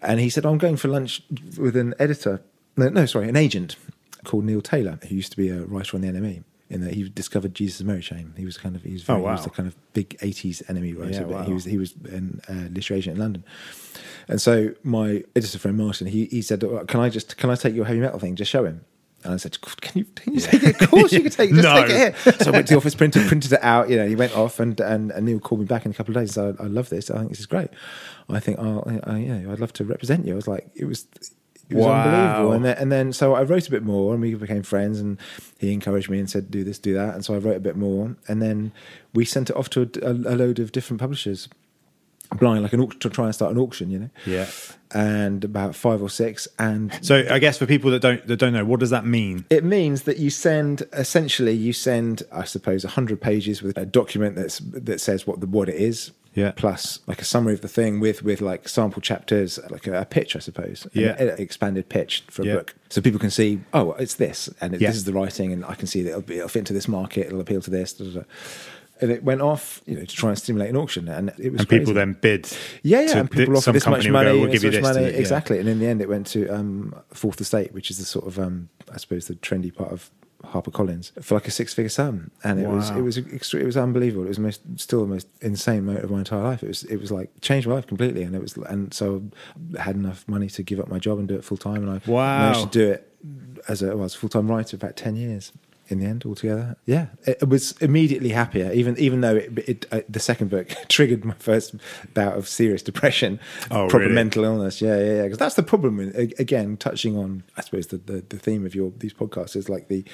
And 0.00 0.18
he 0.18 0.30
said, 0.30 0.46
"I'm 0.46 0.58
going 0.58 0.76
for 0.76 0.88
lunch 0.88 1.22
with 1.58 1.76
an 1.76 1.94
editor, 1.98 2.40
no, 2.78 2.88
no, 2.88 3.04
sorry, 3.04 3.28
an 3.28 3.36
agent 3.36 3.76
called 4.24 4.44
Neil 4.44 4.62
Taylor, 4.62 4.98
who 5.06 5.14
used 5.14 5.32
to 5.32 5.36
be 5.36 5.50
a 5.50 5.60
writer 5.64 5.96
on 5.96 6.00
the 6.00 6.08
NME." 6.08 6.44
In 6.70 6.82
that 6.82 6.94
he 6.94 7.08
discovered 7.08 7.52
Jesus 7.52 7.82
Mary 7.82 8.00
Chain. 8.00 8.32
He 8.36 8.44
was 8.44 8.56
kind 8.56 8.76
of 8.76 8.82
he 8.84 8.92
was, 8.92 9.02
very, 9.02 9.18
Oh, 9.20 9.26
he 9.26 9.32
was 9.32 9.42
the 9.44 9.50
kind 9.50 9.66
of 9.66 9.74
big 9.92 10.16
'80s 10.20 10.62
NME 10.66 10.96
writer. 10.96 11.10
Yeah, 11.12 11.20
but 11.22 11.28
wow. 11.30 11.42
He 11.42 11.52
was 11.52 11.64
he 11.64 11.78
was 11.78 11.94
an 12.04 12.40
uh, 12.48 12.68
literary 12.72 12.98
agent 12.98 13.16
in 13.16 13.20
London, 13.20 13.44
and 14.28 14.40
so 14.40 14.72
my 14.84 15.24
editor 15.34 15.58
friend 15.58 15.76
Martin, 15.76 16.06
he 16.06 16.26
he 16.26 16.40
said, 16.42 16.62
"Oh, 16.62 16.84
"Can 16.86 17.00
I 17.00 17.08
just 17.08 17.36
can 17.36 17.50
I 17.50 17.56
take 17.56 17.74
your 17.74 17.84
heavy 17.86 17.98
metal 18.00 18.20
thing? 18.20 18.36
Just 18.36 18.50
show 18.52 18.64
him." 18.64 18.84
And 19.24 19.34
I 19.34 19.36
said, 19.36 19.60
"Can 19.60 19.98
you 19.98 20.04
can 20.14 20.32
you 20.34 20.40
take 20.40 20.62
it? 20.62 20.80
Of 20.80 20.90
course 20.90 21.12
you 21.12 21.22
can 21.22 21.30
take 21.32 21.50
it. 21.50 21.54
Just 21.54 21.64
No. 21.74 21.74
take 21.82 21.90
it 21.90 21.96
here." 22.16 22.32
So 22.38 22.50
I 22.50 22.52
went 22.52 22.68
to 22.68 22.74
the 22.74 22.78
office, 22.78 22.94
printed 22.94 23.26
printed 23.26 23.52
it 23.52 23.62
out. 23.64 23.90
You 23.90 23.96
know, 23.96 24.06
he 24.06 24.14
went 24.14 24.36
off, 24.36 24.60
and 24.60 24.78
and, 24.80 25.10
and 25.10 25.26
Neil 25.26 25.40
called 25.40 25.60
me 25.60 25.66
back 25.66 25.84
in 25.84 25.90
a 25.90 25.94
couple 25.94 26.16
of 26.16 26.22
days. 26.22 26.34
So 26.34 26.56
I, 26.60 26.62
I 26.62 26.66
love 26.68 26.88
this. 26.88 27.10
I 27.10 27.18
think 27.18 27.30
this 27.30 27.40
is 27.40 27.46
great. 27.46 27.70
I 28.28 28.38
think, 28.38 28.60
oh, 28.60 28.84
I, 28.86 29.12
I, 29.14 29.18
yeah, 29.18 29.52
I'd 29.52 29.58
love 29.58 29.72
to 29.74 29.84
represent 29.84 30.24
you. 30.24 30.34
I 30.34 30.36
was 30.36 30.46
like, 30.46 30.70
it 30.76 30.84
was. 30.84 31.06
It 31.70 31.76
was 31.76 31.86
Wow. 31.86 32.02
unbelievable, 32.02 32.52
and 32.52 32.64
then, 32.64 32.76
and 32.78 32.92
then 32.92 33.12
so 33.12 33.34
I 33.34 33.42
wrote 33.44 33.68
a 33.68 33.70
bit 33.70 33.82
more, 33.84 34.12
and 34.12 34.20
we 34.20 34.34
became 34.34 34.62
friends. 34.62 34.98
And 35.00 35.18
he 35.58 35.72
encouraged 35.72 36.10
me 36.10 36.18
and 36.18 36.28
said, 36.28 36.50
"Do 36.50 36.64
this, 36.64 36.78
do 36.78 36.92
that." 36.94 37.14
And 37.14 37.24
so 37.24 37.34
I 37.34 37.38
wrote 37.38 37.56
a 37.56 37.60
bit 37.60 37.76
more, 37.76 38.16
and 38.28 38.42
then 38.42 38.72
we 39.14 39.24
sent 39.24 39.50
it 39.50 39.56
off 39.56 39.70
to 39.70 39.82
a, 40.02 40.06
a, 40.06 40.12
a 40.12 40.34
load 40.36 40.58
of 40.58 40.72
different 40.72 41.00
publishers, 41.00 41.48
blind 42.38 42.62
like 42.62 42.72
an 42.72 42.80
auction 42.80 43.00
to 43.00 43.10
try 43.10 43.26
and 43.26 43.34
start 43.34 43.52
an 43.52 43.58
auction, 43.58 43.90
you 43.90 43.98
know. 44.00 44.10
Yeah. 44.26 44.46
And 44.92 45.44
about 45.44 45.76
five 45.76 46.02
or 46.02 46.10
six, 46.10 46.48
and 46.58 46.92
So 47.00 47.24
I 47.30 47.38
guess 47.38 47.56
for 47.58 47.66
people 47.66 47.92
that 47.92 48.02
don't 48.02 48.26
that 48.26 48.38
don't 48.38 48.52
know, 48.52 48.64
what 48.64 48.80
does 48.80 48.90
that 48.90 49.06
mean? 49.06 49.44
it 49.48 49.62
means 49.62 50.02
that 50.02 50.16
you 50.18 50.30
send 50.30 50.82
essentially 50.92 51.52
you 51.52 51.72
send, 51.72 52.24
I 52.32 52.42
suppose, 52.42 52.84
a 52.84 52.88
hundred 52.88 53.20
pages 53.20 53.62
with 53.62 53.78
a 53.78 53.86
document 53.86 54.34
that's 54.34 54.58
that 54.58 55.00
says 55.00 55.28
what 55.28 55.38
the 55.40 55.46
what 55.46 55.68
it 55.68 55.76
is. 55.76 56.10
Yeah. 56.34 56.52
Plus, 56.52 57.00
like 57.08 57.20
a 57.20 57.24
summary 57.24 57.54
of 57.54 57.60
the 57.60 57.68
thing 57.68 57.98
with 57.98 58.22
with 58.22 58.40
like 58.40 58.68
sample 58.68 59.02
chapters, 59.02 59.58
like 59.68 59.86
a, 59.88 60.00
a 60.02 60.04
pitch, 60.04 60.36
I 60.36 60.38
suppose. 60.38 60.84
an 60.86 60.90
Yeah. 60.94 61.22
e- 61.22 61.42
expanded 61.42 61.88
pitch 61.88 62.24
for 62.30 62.42
a 62.42 62.46
Yeah. 62.46 62.54
book, 62.54 62.74
so 62.88 63.00
people 63.00 63.18
can 63.18 63.30
see, 63.30 63.60
oh, 63.74 63.92
it's 63.94 64.14
this, 64.14 64.48
and 64.60 64.74
it, 64.74 64.80
Yeah. 64.80 64.88
this 64.90 64.96
is 64.98 65.04
the 65.04 65.12
writing, 65.12 65.52
and 65.52 65.64
I 65.64 65.74
can 65.74 65.86
see 65.88 66.02
that 66.02 66.10
it'll, 66.10 66.22
be, 66.22 66.36
it'll 66.36 66.48
fit 66.48 66.60
into 66.60 66.72
this 66.72 66.86
market, 66.88 67.26
it'll 67.26 67.40
appeal 67.40 67.60
to 67.62 67.70
this. 67.70 67.92
Da, 67.94 68.04
da, 68.04 68.10
da. 68.20 68.22
And 69.02 69.10
it 69.10 69.24
went 69.24 69.40
off, 69.40 69.80
you 69.86 69.96
know, 69.96 70.04
to 70.04 70.14
try 70.14 70.28
and 70.28 70.38
stimulate 70.38 70.68
an 70.70 70.76
auction, 70.76 71.08
and 71.08 71.30
it 71.38 71.50
was 71.52 71.60
And 71.62 71.68
people 71.68 71.86
crazy. 71.86 71.94
then 71.94 72.16
bid. 72.20 72.48
Yeah, 72.82 73.00
yeah, 73.00 73.18
and 73.18 73.30
people 73.30 73.56
offered 73.56 73.72
this 73.72 73.86
much 73.86 74.06
money, 74.08 74.30
go, 74.30 74.40
we'll 74.40 74.50
give 74.52 74.62
you 74.62 74.70
this 74.70 74.76
this. 74.78 74.82
much 74.82 74.94
to- 74.94 75.00
money, 75.00 75.12
yeah. 75.14 75.18
exactly. 75.18 75.58
And 75.58 75.68
in 75.68 75.78
the 75.80 75.86
end, 75.86 76.00
it 76.02 76.08
went 76.08 76.26
to 76.28 76.46
um, 76.48 76.94
Fourth 77.14 77.40
Estate, 77.40 77.72
which 77.72 77.90
is 77.90 77.96
the 77.98 78.04
sort 78.04 78.26
of, 78.26 78.38
um, 78.38 78.68
I 78.92 78.98
suppose, 78.98 79.26
the 79.26 79.34
trendy 79.36 79.74
part 79.74 79.90
of 79.90 80.10
HarperCollins 80.44 81.12
for 81.22 81.34
like 81.34 81.46
a 81.46 81.50
six-figure 81.50 81.88
sum, 81.90 82.30
and 82.42 82.58
it 82.60 82.68
was 82.68 82.90
it 82.90 83.02
was 83.02 83.18
extre- 83.18 83.60
it 83.60 83.66
was 83.66 83.76
unbelievable. 83.76 84.24
It 84.24 84.28
was 84.28 84.38
most, 84.38 84.62
still 84.76 85.00
the 85.00 85.06
most 85.06 85.28
insane 85.40 85.84
moment 85.84 86.04
of 86.04 86.10
my 86.10 86.18
entire 86.18 86.42
life. 86.42 86.62
It 86.62 86.68
was 86.68 86.82
it 86.84 86.96
was 86.96 87.10
like 87.12 87.30
changed 87.40 87.68
my 87.68 87.74
life 87.74 87.86
completely, 87.86 88.22
and 88.22 88.34
it 88.34 88.40
was 88.42 88.56
and 88.56 88.92
so 88.94 89.22
I 89.78 89.82
had 89.82 89.96
enough 89.96 90.26
money 90.28 90.48
to 90.48 90.62
give 90.62 90.80
up 90.80 90.88
my 90.88 90.98
job 90.98 91.18
and 91.18 91.28
do 91.28 91.34
it 91.36 91.44
full 91.44 91.56
time, 91.58 91.86
and 91.86 91.90
I 91.90 92.10
Wow. 92.10 92.38
managed 92.38 92.62
to 92.62 92.68
do 92.78 92.90
it 92.90 93.06
as 93.68 93.82
a, 93.82 93.96
well, 93.96 94.08
full 94.08 94.28
time 94.30 94.50
writer 94.50 94.70
for 94.70 94.76
about 94.86 94.96
ten 94.96 95.14
years. 95.16 95.52
In 95.90 95.98
the 95.98 96.06
end, 96.06 96.24
altogether, 96.24 96.76
yeah, 96.86 97.06
it, 97.26 97.48
was 97.48 97.72
immediately 97.80 98.28
happier. 98.30 98.70
Even 98.72 98.96
even 98.98 99.20
though 99.22 99.34
it, 99.36 99.58
it 99.68 99.86
uh, 99.90 100.00
the 100.08 100.20
second 100.20 100.48
book 100.48 100.68
triggered 100.88 101.24
my 101.24 101.34
first 101.34 101.74
bout 102.14 102.36
of 102.38 102.46
serious 102.48 102.80
depression, 102.82 103.40
Oh, 103.72 103.88
proper 103.88 103.98
really? 104.04 104.14
mental 104.14 104.44
illness. 104.44 104.80
Yeah, 104.80 104.96
yeah, 104.98 105.12
yeah. 105.16 105.22
Because 105.24 105.38
that's 105.38 105.56
the 105.56 105.64
problem. 105.64 105.96
with- 105.96 106.14
Again, 106.38 106.76
touching 106.76 107.16
on, 107.16 107.42
I 107.56 107.62
suppose 107.62 107.88
the, 107.88 107.96
the 107.98 108.22
the 108.28 108.38
theme 108.38 108.64
of 108.64 108.74
your 108.74 108.92
these 108.98 109.12
podcasts 109.12 109.56
is 109.56 109.68
like 109.68 109.88
the 109.88 110.04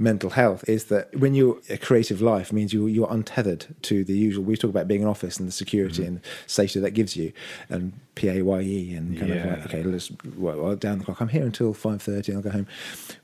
mental 0.00 0.30
health. 0.30 0.64
Is 0.68 0.86
that 0.86 1.14
when 1.16 1.34
you're 1.34 1.58
a 1.70 1.78
creative 1.78 2.20
life 2.20 2.52
means 2.52 2.72
you 2.72 2.86
you're 2.88 3.10
untethered 3.12 3.66
to 3.82 4.02
the 4.04 4.14
usual. 4.18 4.42
We 4.44 4.56
talk 4.56 4.70
about 4.70 4.88
being 4.88 5.02
an 5.02 5.08
office 5.08 5.38
and 5.38 5.46
the 5.46 5.52
security 5.52 6.04
and 6.04 6.20
safety 6.48 6.80
that 6.80 6.90
gives 6.92 7.16
you, 7.16 7.32
and 7.68 7.92
P 8.16 8.28
A 8.28 8.42
Y 8.42 8.60
E 8.60 8.94
and 8.94 9.16
kind 9.18 9.28
Yeah. 9.30 9.36
of 9.36 9.58
like 9.58 9.66
okay, 9.66 9.82
let's 9.84 10.10
well, 10.36 10.58
well, 10.60 10.76
down 10.76 10.98
the 10.98 11.04
clock. 11.04 11.20
I'm 11.20 11.28
here 11.28 11.44
until 11.44 11.72
five 11.74 12.02
thirty. 12.02 12.34
I'll 12.34 12.42
go 12.42 12.50
home. 12.50 12.66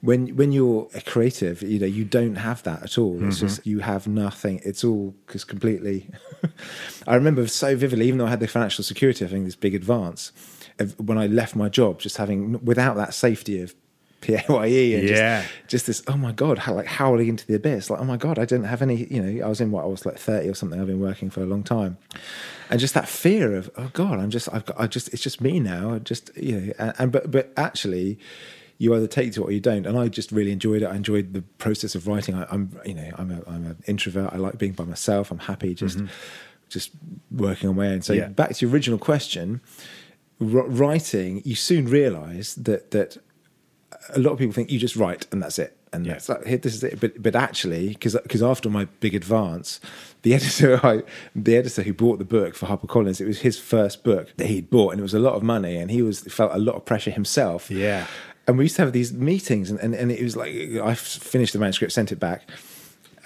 When 0.01 0.37
when 0.37 0.53
you're 0.53 0.89
a 0.95 1.01
creative, 1.01 1.61
you 1.63 1.79
know 1.81 1.87
you 1.89 2.05
don't 2.05 2.37
have 2.37 2.63
that 2.65 2.83
at 2.83 2.99
all. 2.99 3.23
It's 3.25 3.41
just 3.41 3.61
mm-hmm. 3.61 3.71
you 3.71 3.79
have 3.81 4.07
nothing. 4.07 4.61
It's 4.65 4.85
all 4.85 5.15
because 5.27 5.45
completely. 5.45 6.11
I 7.07 7.15
remember 7.15 7.47
so 7.47 7.77
vividly, 7.77 8.07
even 8.07 8.19
though 8.19 8.27
I 8.27 8.31
had 8.31 8.41
the 8.41 8.49
financial 8.49 8.85
security 8.85 9.25
of 9.25 9.31
having 9.31 9.45
this 9.45 9.57
big 9.57 9.75
advance, 9.75 10.33
of 10.79 10.99
when 11.01 11.19
I 11.19 11.27
left 11.27 11.57
my 11.57 11.69
job, 11.69 12.01
just 12.01 12.17
having 12.17 12.65
without 12.65 12.97
that 12.97 13.15
safety 13.15 13.61
of 13.61 13.75
PAYE 14.21 14.95
and 14.95 15.09
Yeah. 15.09 15.43
just, 15.43 15.69
just 15.69 15.87
this 15.87 16.03
oh 16.09 16.17
my 16.17 16.33
god 16.33 16.59
how, 16.59 16.75
like 16.75 16.87
howling 16.87 17.29
into 17.29 17.47
the 17.47 17.55
abyss 17.55 17.89
like 17.89 18.01
oh 18.01 18.05
my 18.05 18.17
god 18.17 18.37
I 18.37 18.47
didn't 18.47 18.65
have 18.65 18.83
any 18.83 19.05
you 19.05 19.23
know 19.23 19.47
I 19.47 19.49
was 19.49 19.61
in 19.61 19.71
what 19.71 19.85
I 19.85 19.87
was 19.87 20.05
like 20.05 20.19
30 20.19 20.49
or 20.49 20.55
something 20.55 20.81
I've 20.81 20.89
been 20.89 21.01
working 21.01 21.31
for 21.31 21.41
a 21.41 21.47
long 21.47 21.63
time 21.63 21.99
and 22.69 22.81
just 22.81 22.95
that 22.95 23.09
fear 23.09 23.55
of 23.55 23.71
oh 23.77 23.91
god 23.93 24.19
I'm 24.19 24.31
just 24.31 24.53
I've 24.53 24.67
got 24.67 24.81
I 24.81 24.89
just 24.89 25.15
it's 25.15 25.23
just 25.23 25.41
me 25.41 25.61
now 25.61 25.95
I 25.95 26.01
just 26.01 26.37
you 26.37 26.61
know 26.61 26.73
and, 26.81 26.95
and 26.99 27.13
but 27.13 27.31
but 27.31 27.53
actually 27.57 28.19
you 28.79 28.95
either 28.95 29.09
take 29.09 29.33
to 29.33 29.43
it 29.43 29.47
or 29.47 29.53
you 29.53 29.61
don't. 29.61 29.87
And 29.87 29.99
I 29.99 30.09
just 30.09 30.31
really 30.33 30.53
enjoyed 30.53 30.83
it. 30.83 30.87
I 30.87 30.95
enjoyed 30.95 31.35
the 31.35 31.43
process 31.59 31.95
of 31.95 32.07
writing. 32.07 32.35
I, 32.37 32.47
I'm 32.51 32.79
you 32.85 32.95
know 32.95 33.11
I'm 33.17 33.31
a, 33.31 33.43
I'm 33.49 33.67
an 33.67 33.83
introvert. 33.87 34.33
I 34.33 34.37
like 34.37 34.57
being 34.59 34.73
by 34.73 34.85
myself. 34.85 35.31
I'm 35.31 35.41
happy 35.41 35.75
just 35.75 35.99
mm-hmm. 35.99 36.07
just 36.69 36.91
working 37.31 37.69
on 37.69 37.77
my 37.77 37.89
own. 37.89 38.03
So 38.03 38.13
Yeah. 38.13 38.29
back 38.29 38.55
to 38.55 38.67
your 38.67 38.73
original 38.73 38.99
question 38.99 39.61
writing 40.41 41.43
you 41.45 41.55
soon 41.57 41.87
realize 41.87 42.55
that 42.55 42.93
that 42.93 43.17
a 44.11 44.19
lot 44.21 44.33
of 44.33 44.39
people 44.39 44.53
think 44.53 44.71
you 44.71 44.79
just 44.79 44.97
write 44.97 45.27
and 45.33 45.43
that's 45.43 45.59
it. 45.59 45.77
And 45.93 46.07
Yeah. 46.07 46.13
that's 46.13 46.29
like 46.29 46.45
here 46.47 46.59
this 46.59 46.75
is 46.75 46.85
it. 46.85 47.01
But 47.01 47.21
but 47.21 47.35
actually 47.35 47.89
because 47.89 48.17
because 48.23 48.43
after 48.43 48.71
my 48.71 48.85
big 49.01 49.15
advance 49.15 49.81
the 50.23 50.35
editor 50.39 50.79
I, 50.87 51.03
the 51.35 51.57
editor 51.57 51.83
who 51.83 51.93
bought 51.93 52.19
the 52.19 52.25
book 52.25 52.55
for 52.55 52.67
HarperCollins 52.67 53.21
it 53.21 53.27
was 53.27 53.41
his 53.41 53.59
first 53.59 54.05
book 54.05 54.33
that 54.37 54.47
he'd 54.47 54.71
bought 54.71 54.91
and 54.93 55.01
it 55.01 55.03
was 55.03 55.15
a 55.15 55.19
lot 55.19 55.35
of 55.35 55.43
money 55.43 55.77
and 55.77 55.91
he 55.91 56.03
was 56.03 56.21
felt 56.21 56.53
a 56.55 56.59
lot 56.59 56.77
of 56.77 56.85
pressure 56.85 57.11
himself. 57.11 57.71
Yeah. 57.71 58.07
And 58.49 58.59
we 58.59 58.65
used 58.65 58.75
to 58.77 58.83
have 58.83 58.93
these 58.93 59.13
meetings 59.13 59.71
and, 59.71 59.79
and, 59.79 59.95
and 59.95 60.11
it 60.11 60.23
was 60.23 60.37
like 60.37 60.53
I 60.83 60.95
finished 60.95 61.53
the 61.53 61.61
manuscript 61.61 61.93
sent 61.93 62.11
it 62.11 62.19
back 62.19 62.51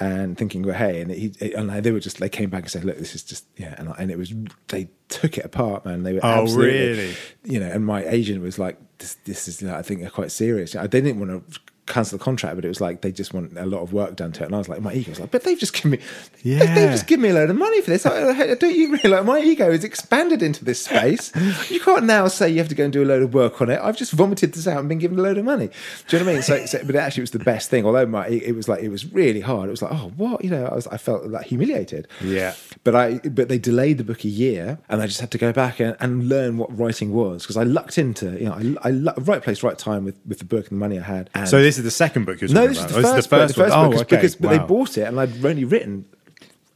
and 0.01 0.37
thinking 0.37 0.63
well 0.63 0.75
hey 0.77 1.01
and 1.01 1.11
he 1.11 1.33
and 1.55 1.71
they 1.71 1.93
were 1.93 2.01
just 2.01 2.19
they 2.19 2.29
came 2.29 2.51
back 2.51 2.63
and 2.63 2.71
said 2.71 2.85
look 2.85 2.99
this 2.99 3.15
is 3.15 3.23
just 3.23 3.45
yeah 3.57 3.75
and, 3.79 3.89
I, 3.89 3.95
and 3.99 4.11
it 4.11 4.19
was 4.19 4.35
they 4.69 4.89
took 5.09 5.39
it 5.39 5.45
apart 5.45 5.85
man 5.87 6.03
they 6.03 6.13
were 6.15 6.21
Oh, 6.23 6.43
absolutely 6.43 6.89
really? 6.89 7.15
you 7.45 7.61
know, 7.61 7.71
and 7.71 7.87
my 7.87 8.05
agent 8.05 8.43
was 8.43 8.59
like, 8.59 8.79
"This, 8.99 9.15
this 9.25 9.49
is, 9.49 9.61
you 9.63 9.69
know, 9.69 9.75
I 9.75 9.83
think, 9.83 10.11
quite 10.13 10.31
serious." 10.31 10.73
They 10.73 10.87
didn't 10.89 11.19
want 11.19 11.31
to 11.51 11.61
cancel 11.87 12.17
the 12.17 12.25
contract, 12.25 12.55
but 12.57 12.65
it 12.65 12.69
was 12.69 12.81
like 12.81 13.01
they 13.01 13.11
just 13.11 13.35
want 13.35 13.59
a 13.59 13.67
lot 13.67 13.83
of 13.83 13.93
work 13.93 14.15
done 14.15 14.31
to 14.33 14.43
it. 14.43 14.47
And 14.47 14.55
I 14.55 14.59
was 14.59 14.69
like, 14.69 14.81
my 14.81 14.93
ego 14.95 15.11
was 15.11 15.19
like, 15.21 15.31
"But 15.33 15.43
they've 15.43 15.59
just 15.59 15.73
given 15.73 15.91
me, 15.93 15.99
Yeah. 16.43 16.75
they've 16.75 16.91
just 16.91 17.07
given 17.09 17.23
me 17.23 17.31
a 17.31 17.35
load 17.35 17.51
of 17.51 17.57
money 17.57 17.81
for 17.83 17.91
this. 17.91 18.05
Don't 18.05 18.75
you 18.77 18.97
realize 19.03 19.25
my 19.25 19.41
ego 19.41 19.71
is 19.71 19.83
expanded 19.83 20.43
into 20.43 20.65
this 20.65 20.85
space? 20.85 21.33
you 21.71 21.81
can't 21.81 22.05
now 22.05 22.29
say 22.29 22.49
you 22.49 22.59
have 22.59 22.69
to 22.69 22.75
go 22.75 22.85
and 22.85 22.93
do 22.93 23.03
a 23.03 23.07
load 23.07 23.23
of 23.23 23.35
work 23.35 23.61
on 23.61 23.69
it. 23.69 23.81
I've 23.83 23.97
just 23.97 24.13
vomited 24.13 24.53
this 24.55 24.67
out 24.69 24.79
and 24.79 24.89
been 24.89 24.99
given 24.99 25.19
a 25.19 25.23
load 25.23 25.39
of 25.39 25.45
money. 25.45 25.71
Do 26.09 26.17
you 26.17 26.23
know 26.23 26.27
what 26.27 26.33
I 26.33 26.35
mean? 26.35 26.43
So, 26.43 26.67
so 26.67 26.85
but 26.85 26.95
actually, 26.95 27.23
it 27.23 27.25
was 27.25 27.31
the 27.33 27.39
best 27.41 27.69
thing. 27.69 27.85
Although 27.85 28.07
my, 28.07 28.29
it 28.29 28.55
was 28.55 28.69
like 28.69 28.83
it 28.83 28.89
was 28.89 29.13
really 29.13 29.41
hard. 29.41 29.69
It 29.69 29.73
was 29.73 29.83
like, 29.83 29.93
oh, 29.93 30.13
what? 30.17 30.45
You 30.45 30.51
know, 30.51 30.67
I 30.67 30.75
was, 30.75 30.87
I 30.87 30.97
felt 30.99 31.27
like 31.27 31.47
humiliated. 31.47 32.07
Yeah. 32.23 32.55
But 32.85 32.95
I 32.95 33.19
but 33.19 33.49
they 33.49 33.59
delayed 33.59 33.99
the 33.99 34.05
book 34.05 34.25
a 34.25 34.29
year, 34.29 34.79
and 34.89 35.03
I 35.03 35.07
just 35.07 35.21
had 35.21 35.31
to 35.33 35.39
go 35.39 35.53
back 35.53 35.81
and, 35.81 35.97
and 36.01 36.29
learn 36.29 36.59
what 36.59 36.77
writing 36.77 37.13
was 37.13 37.43
because 37.43 37.57
I 37.57 37.65
lucked 37.65 37.99
into 37.99 38.31
you 38.39 38.45
know 38.47 38.77
I, 38.83 38.89
I 38.89 38.93
right 39.21 39.43
place 39.43 39.63
right 39.63 39.79
time 39.79 40.05
with, 40.05 40.19
with 40.27 40.39
the 40.39 40.45
book 40.45 40.71
and 40.71 40.81
the 40.81 40.85
money 40.85 40.99
I 40.99 41.03
had. 41.03 41.31
And 41.35 41.49
So 41.49 41.61
this 41.63 41.72
is 41.79 41.85
the 41.85 41.91
second 41.91 42.25
book 42.27 42.41
you're 42.41 42.51
no, 42.51 42.67
this 42.67 42.79
is 42.79 42.85
about. 42.85 42.93
the 43.03 43.09
Oh, 43.09 43.13
first, 43.15 43.31
book, 43.31 43.49
the 43.49 43.55
first 43.55 43.75
book 43.75 43.95
Oh, 43.95 44.01
okay. 44.01 44.17
because 44.17 44.37
but 44.37 44.49
they 44.51 44.59
bought 44.59 44.97
it 44.99 45.03
and 45.03 45.19
I'd 45.21 45.45
only 45.45 45.65
written 45.65 46.05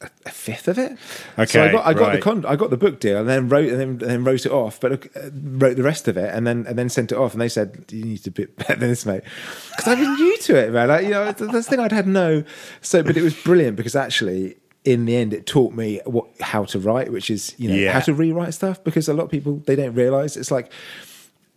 a, 0.01 0.11
a 0.27 0.31
fifth 0.31 0.69
of 0.69 0.79
it. 0.79 0.99
so 0.99 1.33
I 1.39 1.43
Okay, 1.45 1.73
got 1.73 1.87
I 1.87 1.95
got 1.95 2.13
the 2.13 2.19
con- 2.21 2.45
I 2.45 2.55
got 2.57 2.69
the 2.71 2.77
book 2.77 3.01
deal 3.01 3.19
and 3.19 3.29
then 3.29 3.49
wrote 3.49 3.69
and 3.71 3.81
then, 3.81 3.89
and 3.89 4.01
then 4.01 4.25
wrote 4.25 4.45
it 4.45 4.53
off, 4.53 4.79
but 4.81 4.93
uh, 5.17 5.31
wrote 5.43 5.77
the 5.77 5.83
rest 5.83 6.07
of 6.09 6.17
it 6.17 6.35
and 6.35 6.47
then 6.47 6.67
and 6.69 6.79
then 6.79 6.89
sent 6.91 7.13
it 7.13 7.17
off 7.19 7.33
and 7.33 7.41
they 7.41 7.49
said 7.49 7.85
you 7.91 8.05
need 8.05 8.19
to 8.25 8.31
be 8.31 8.45
better 8.59 8.77
than 8.77 8.91
this, 8.91 9.07
mate, 9.07 9.23
because 9.71 9.89
I've 9.89 9.99
been 9.99 10.15
new 10.15 10.37
to 10.39 10.57
it, 10.57 10.73
man. 10.73 10.89
Like, 10.89 11.05
you 11.05 11.11
know, 11.13 11.25
that's 11.25 11.41
the 11.41 11.63
thing 11.63 11.81
I'd 11.81 11.93
had 11.93 12.07
no. 12.07 12.45
So, 12.83 13.03
but 13.03 13.17
it 13.17 13.23
was 13.23 13.35
brilliant 13.35 13.77
because 13.77 13.97
actually. 13.97 14.57
In 14.85 15.05
the 15.05 15.17
end, 15.17 15.35
it 15.35 15.47
taught 15.47 15.73
me 15.73 16.01
what 16.05 16.27
how 16.41 16.63
to 16.67 16.79
write, 16.79 17.11
which 17.11 17.29
is 17.29 17.57
you 17.59 17.69
know 17.69 17.75
Yeah. 17.75 17.91
how 17.91 17.99
to 17.99 18.15
rewrite 18.15 18.55
stuff 18.55 18.85
because 18.85 19.09
a 19.09 19.15
lot 19.15 19.25
of 19.25 19.31
people 19.33 19.61
they 19.67 19.75
don't 19.75 19.95
realize 19.95 20.37
it's 20.37 20.53
like 20.53 20.71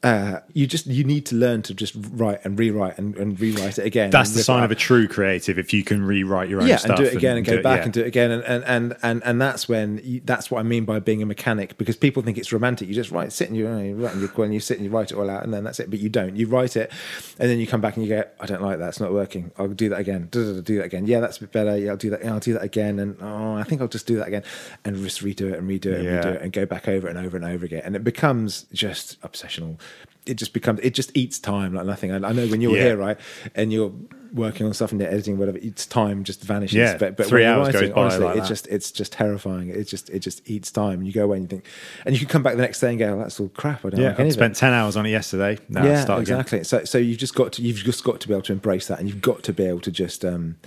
uh, 0.02 0.40
you 0.54 0.66
just 0.66 0.88
you 0.88 1.04
need 1.04 1.26
to 1.26 1.36
learn 1.36 1.62
to 1.62 1.74
just 1.74 1.94
write 2.12 2.40
and 2.46 2.58
rewrite 2.58 2.98
and, 2.98 3.18
and 3.18 3.38
rewrite 3.38 3.78
it 3.78 3.86
again. 3.86 4.10
That's 4.12 4.32
the 4.32 4.44
sign 4.44 4.64
of 4.64 4.72
a 4.72 4.76
true 4.76 5.10
creative 5.10 5.60
if 5.60 5.74
you 5.74 5.84
can 5.84 6.02
rewrite 6.02 6.48
your 6.48 6.62
own 6.62 6.68
yeah, 6.68 6.78
stuff 6.78 6.92
and 6.92 6.98
do 7.00 7.04
it 7.04 7.14
again 7.16 7.36
and, 7.36 7.46
go 7.46 7.56
it- 7.56 7.64
back 7.64 7.80
yeah. 7.80 7.84
and 7.84 7.94
do 7.94 8.02
it 8.02 8.08
again, 8.08 8.32
and 8.32 8.44
and 8.44 8.64
and 8.64 8.98
and, 9.04 9.22
and 9.26 9.42
that's 9.42 9.68
when 9.68 10.00
you, 10.04 10.22
that's 10.24 10.50
what 10.50 10.60
I 10.60 10.64
mean 10.64 10.86
by 10.86 11.00
being 11.00 11.22
a 11.22 11.26
mechanic 11.26 11.78
because 11.78 11.98
people 11.98 12.24
think 12.24 12.38
it's 12.38 12.54
romantic. 12.54 12.88
You 12.88 12.94
just 12.94 13.12
write, 13.12 13.34
sit 13.34 13.50
and 13.50 13.58
you, 13.58 13.68
you 13.68 13.96
write 13.96 14.14
and 14.14 14.22
you, 14.22 14.44
and 14.44 14.54
you 14.54 14.62
sit 14.62 14.78
and 14.78 14.86
you 14.86 14.92
write 14.92 15.12
it 15.12 15.18
all 15.18 15.30
out, 15.30 15.44
and 15.44 15.54
then 15.54 15.66
that's 15.66 15.82
it. 15.82 15.90
But 15.90 16.00
you 16.00 16.08
don't. 16.08 16.38
You 16.38 16.48
write 16.48 16.78
it, 16.78 16.92
and 17.38 17.50
then 17.50 17.60
you 17.60 17.68
come 17.68 17.82
back 17.82 17.98
and 17.98 18.06
you 18.06 18.10
go, 18.10 18.24
I 18.40 18.46
don't 18.46 18.62
like 18.62 18.80
that. 18.80 18.88
It's 18.90 19.02
not 19.02 19.12
working. 19.12 19.52
I'll 19.58 19.68
do 19.68 19.90
that 19.90 20.00
again. 20.00 20.30
Do, 20.32 20.54
do, 20.54 20.62
do 20.62 20.78
that 20.78 20.86
again. 20.86 21.08
Yeah, 21.08 21.20
that's 21.20 21.38
a 21.38 21.42
bit 21.42 21.52
better. 21.52 21.78
Yeah, 21.78 21.92
I'll 21.92 21.98
do 21.98 22.10
that. 22.12 22.24
Yeah, 22.24 22.34
I'll 22.34 22.40
do 22.40 22.54
that 22.54 22.64
again. 22.64 23.00
And 23.00 23.18
oh, 23.22 23.56
I 23.56 23.64
think 23.64 23.82
I'll 23.82 23.90
just 23.90 24.08
do 24.08 24.16
that 24.18 24.30
again, 24.30 24.44
and 24.86 24.96
just 25.04 25.22
redo 25.22 25.52
it 25.52 25.60
and 25.60 25.70
redo 25.70 25.88
it 25.88 25.96
and 25.96 26.04
Yeah. 26.06 26.22
redo 26.22 26.36
it 26.36 26.42
and 26.42 26.54
go 26.54 26.66
back 26.66 26.88
over 26.88 27.10
and 27.10 27.18
over 27.18 27.36
and 27.36 27.46
over 27.46 27.66
again, 27.66 27.82
and 27.84 27.98
it 27.98 28.04
becomes 28.06 28.64
just 28.72 29.20
obsessional. 29.24 29.78
It 30.26 30.36
just 30.36 30.54
becomes 30.54 30.80
it 30.82 30.92
just 30.94 31.16
eats 31.18 31.40
time 31.40 31.74
like 31.74 31.86
nothing. 31.88 32.12
I, 32.12 32.18
I 32.18 32.34
know 32.34 32.46
when 32.48 32.62
you're 32.62 32.76
Yeah. 32.78 32.84
here, 32.84 32.98
right, 32.98 33.18
and 33.56 33.74
you're 33.74 33.92
working 34.32 34.68
on 34.68 34.74
stuff 34.76 34.92
and 34.92 35.02
you're 35.02 35.10
editing 35.10 35.40
whatever, 35.40 35.58
it's 35.60 35.88
time 35.88 36.24
just 36.24 36.44
vanishes. 36.44 36.76
Yeah, 36.76 36.98
but, 36.98 37.18
but 37.18 37.26
three 37.26 37.46
hours 37.46 37.70
goes 37.74 37.90
by 37.90 38.00
honestly, 38.02 38.26
like 38.26 38.38
it's 38.38 38.48
that. 38.48 38.54
just 38.54 38.68
it's 38.68 38.92
just 38.92 39.14
terrifying. 39.14 39.70
It 39.70 39.86
just 39.86 40.10
it 40.12 40.20
just 40.20 40.48
eats 40.48 40.70
time. 40.72 41.02
You 41.02 41.12
go 41.14 41.24
away 41.24 41.38
and 41.38 41.46
you 41.46 41.48
think, 41.50 41.66
and 42.06 42.14
you 42.14 42.20
can 42.20 42.28
come 42.28 42.44
back 42.44 42.58
the 42.58 42.62
next 42.62 42.80
day 42.80 42.90
and 42.90 43.00
go, 43.00 43.16
oh, 43.16 43.18
"That's 43.18 43.40
all 43.40 43.50
crap. 43.50 43.84
I 43.86 43.90
don't 43.90 44.02
Yeah, 44.02 44.10
like 44.10 44.20
I 44.20 44.30
spent 44.30 44.56
ten 44.56 44.72
hours 44.74 44.96
on 44.98 45.08
it 45.08 45.10
yesterday. 45.12 45.58
Now 45.68 45.86
yeah, 45.86 46.02
start 46.02 46.22
again. 46.22 46.40
exactly. 46.42 46.64
So 46.64 46.84
so 46.84 47.00
you've 47.00 47.18
just 47.18 47.34
got 47.34 47.54
to 47.54 47.64
you've 47.64 47.78
just 47.78 48.04
got 48.04 48.20
to 48.20 48.28
be 48.28 48.34
able 48.36 48.44
to 48.44 48.54
embrace 48.54 48.88
that, 48.88 49.00
and 49.00 49.08
you've 49.10 49.22
got 49.22 49.42
to 49.44 49.54
be 49.54 49.64
able 49.64 49.80
to 49.82 49.92
just. 49.92 50.24
um 50.26 50.58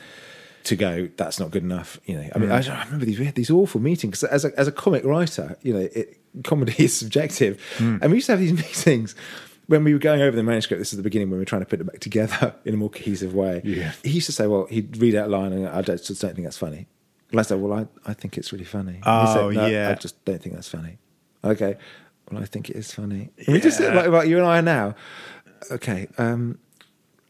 to 0.65 0.77
go, 0.77 1.09
that's 1.17 1.41
not 1.41 1.51
good 1.51 1.65
enough. 1.65 1.99
You 2.05 2.15
know, 2.19 2.29
I 2.37 2.39
mean, 2.39 2.49
Mm. 2.49 2.71
I, 2.71 2.81
I 2.81 2.85
remember 2.85 3.05
these 3.05 3.19
we 3.19 3.25
had 3.25 3.35
these 3.35 3.51
awful 3.51 3.81
meetings. 3.81 4.23
As 4.23 4.45
a 4.45 4.57
as 4.57 4.69
a 4.69 4.73
comic 4.73 5.05
writer, 5.05 5.57
you 5.63 5.73
know, 5.73 5.89
it, 5.93 6.19
comedy 6.45 6.75
is 6.79 6.97
subjective, 6.97 7.61
Mm. 7.79 8.01
and 8.03 8.11
we 8.11 8.17
used 8.19 8.27
to 8.27 8.33
have 8.33 8.41
these 8.41 8.53
meetings 8.87 9.15
when 9.67 9.85
we 9.85 9.93
were 9.93 9.99
going 9.99 10.21
over 10.23 10.37
the 10.37 10.43
manuscript. 10.43 10.79
This 10.81 10.93
is 10.93 10.97
the 10.97 11.03
beginning 11.03 11.29
when 11.31 11.39
we 11.39 11.43
were 11.43 11.47
trying 11.47 11.63
to 11.63 11.67
put 11.67 11.81
it 11.81 11.85
back 11.85 12.01
together 12.01 12.55
in 12.65 12.75
a 12.75 12.77
more 12.77 12.91
cohesive 12.91 13.35
way. 13.35 13.61
Yeah. 13.65 13.93
He 14.03 14.11
used 14.11 14.27
to 14.27 14.33
say, 14.33 14.47
"Well, 14.47 14.67
he'd 14.67 14.97
read 14.97 15.15
out 15.15 15.29
a 15.29 15.31
line, 15.31 15.53
and 15.53 15.69
I 15.69 15.83
just 15.83 16.09
don't 16.21 16.35
think 16.35 16.47
that's 16.47 16.59
funny." 16.59 16.87
And 17.31 17.41
I 17.41 17.43
said, 17.43 17.61
"Well, 17.61 17.73
I, 17.73 17.87
I 18.11 18.15
think 18.15 18.37
it's 18.39 18.53
really 18.53 18.65
funny." 18.65 19.01
Oh, 19.05 19.51
said, 19.51 19.57
"No, 19.57 19.67
yeah. 19.67 19.91
I 19.91 19.95
just 19.95 20.23
don't 20.25 20.43
think 20.43 20.55
that's 20.55 20.69
funny. 20.69 20.99
Okay, 21.45 21.77
well, 22.31 22.43
I 22.43 22.47
think 22.47 22.71
it 22.71 22.77
is 22.77 22.93
funny. 22.93 23.31
And 23.47 23.49
we 23.55 23.61
just 23.61 23.81
like, 23.81 24.07
like 24.09 24.29
you 24.29 24.39
and 24.39 24.47
I 24.47 24.59
are 24.59 24.63
now. 24.63 24.95
Okay, 25.71 26.09
um, 26.19 26.59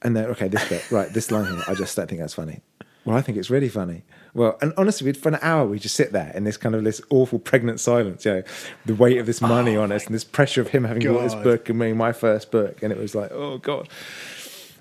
and 0.03 0.17
then 0.17 0.25
okay, 0.27 0.49
this 0.49 0.69
bit, 0.69 0.91
right, 0.91 1.09
this 1.13 1.31
line 1.31 1.45
here, 1.53 1.63
I 1.69 1.75
just 1.75 1.95
don't 1.97 2.09
think 2.09 2.21
that's 2.21 2.35
funny. 2.35 2.61
Well, 3.05 3.17
I 3.17 3.21
think 3.21 3.37
it's 3.37 3.51
really 3.51 3.69
funny. 3.69 4.05
Well, 4.35 4.57
and 4.63 4.73
honestly, 4.77 5.05
we'd, 5.05 5.17
for 5.17 5.29
an 5.29 5.39
hour, 5.43 5.67
we 5.67 5.79
just 5.79 5.97
sit 5.97 6.13
there 6.13 6.33
in 6.35 6.45
this 6.45 6.57
kind 6.57 6.75
of 6.75 6.85
this 6.85 7.01
awful 7.11 7.39
pregnant 7.39 7.81
silence, 7.81 8.25
you 8.25 8.33
know, 8.33 8.43
the 8.87 8.95
weight 8.95 9.19
of 9.19 9.27
this 9.27 9.43
oh 9.43 9.49
money 9.49 9.77
on 9.77 9.93
us 9.93 10.07
and 10.07 10.15
this 10.15 10.25
pressure 10.25 10.61
of 10.61 10.69
him 10.69 10.85
having 10.85 11.07
bought 11.07 11.23
this 11.23 11.35
Oh 11.35 11.43
book 11.43 11.69
and 11.69 11.79
being 11.79 11.97
my 11.97 12.13
first 12.13 12.51
book. 12.51 12.83
And 12.83 12.93
it 12.93 12.99
was 12.99 13.15
like, 13.15 13.31
oh, 13.33 13.59
God. 13.59 13.89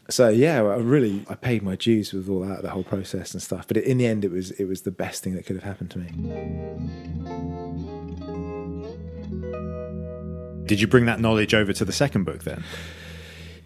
So 0.09 0.27
yeah, 0.29 0.57
I 0.57 0.75
really 0.75 1.25
I 1.29 1.35
paid 1.35 1.63
my 1.63 1.75
dues 1.75 2.11
with 2.11 2.27
all 2.27 2.41
that, 2.41 2.63
the 2.63 2.69
whole 2.69 2.83
process 2.83 3.33
and 3.33 3.41
stuff. 3.41 3.67
But 3.67 3.77
in 3.77 3.97
the 3.97 4.05
end, 4.05 4.25
it 4.25 4.31
was 4.31 4.51
it 4.51 4.65
was 4.65 4.81
the 4.81 4.91
best 4.91 5.23
thing 5.23 5.35
that 5.35 5.45
could 5.45 5.55
have 5.55 5.63
happened 5.63 5.91
to 5.91 5.99
me. 5.99 6.07
Did 10.65 10.81
you 10.81 10.87
bring 10.87 11.05
that 11.05 11.19
knowledge 11.19 11.53
over 11.53 11.71
to 11.71 11.85
the 11.85 11.93
second 11.93 12.25
book 12.25 12.43
then? 12.43 12.63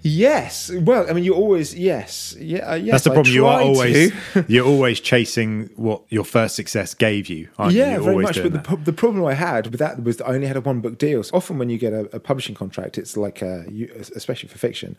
Yes. 0.08 0.70
Well, 0.72 1.10
I 1.10 1.14
mean, 1.14 1.24
you're 1.24 1.34
always 1.34 1.74
yes, 1.74 2.36
yeah, 2.39 2.60
uh, 2.60 2.76
yes. 2.76 2.91
That's 2.91 3.03
the 3.06 3.10
problem. 3.10 3.34
You 3.34 3.47
are 3.47 3.60
always 3.60 4.14
you're 4.47 4.66
always 4.66 4.99
chasing 4.99 5.72
what 5.78 6.03
your 6.10 6.24
first 6.24 6.56
success 6.56 6.93
gave 6.93 7.28
you. 7.28 7.49
Aren't 7.58 7.74
yeah, 7.74 7.93
You're 7.93 8.03
very 8.03 8.22
much. 8.22 8.39
But 8.39 8.53
the, 8.53 8.76
the 8.76 8.93
problem 8.93 9.26
I 9.26 9.34
had 9.34 9.66
with 9.66 9.80
that 9.80 10.03
was 10.03 10.18
that 10.18 10.28
I 10.28 10.36
only 10.36 10.45
had 10.45 10.58
a 10.58 10.62
one 10.62 10.80
book 10.80 10.99
deal. 10.99 11.24
So 11.24 11.36
often 11.36 11.58
when 11.58 11.72
you 11.72 11.80
get 11.80 11.91
a, 11.91 12.01
a 12.16 12.20
publishing 12.20 12.53
contract, 12.53 12.99
it's 12.99 13.18
like 13.18 13.41
a, 13.41 13.66
you, 13.68 13.91
especially 14.16 14.47
for 14.47 14.60
fiction, 14.60 14.95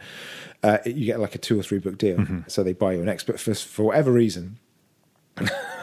uh, 0.65 0.79
you 0.85 1.07
get 1.07 1.21
like 1.21 1.37
a 1.37 1.39
two 1.39 1.57
or 1.57 1.63
three 1.63 1.79
book 1.79 1.99
deal. 1.99 2.17
Mm-hmm. 2.17 2.41
So 2.49 2.65
they 2.65 2.73
buy 2.73 2.95
you 2.95 3.01
an 3.01 3.09
expert 3.09 3.39
for 3.39 3.55
for 3.55 3.85
whatever 3.85 4.11
reason. 4.11 4.59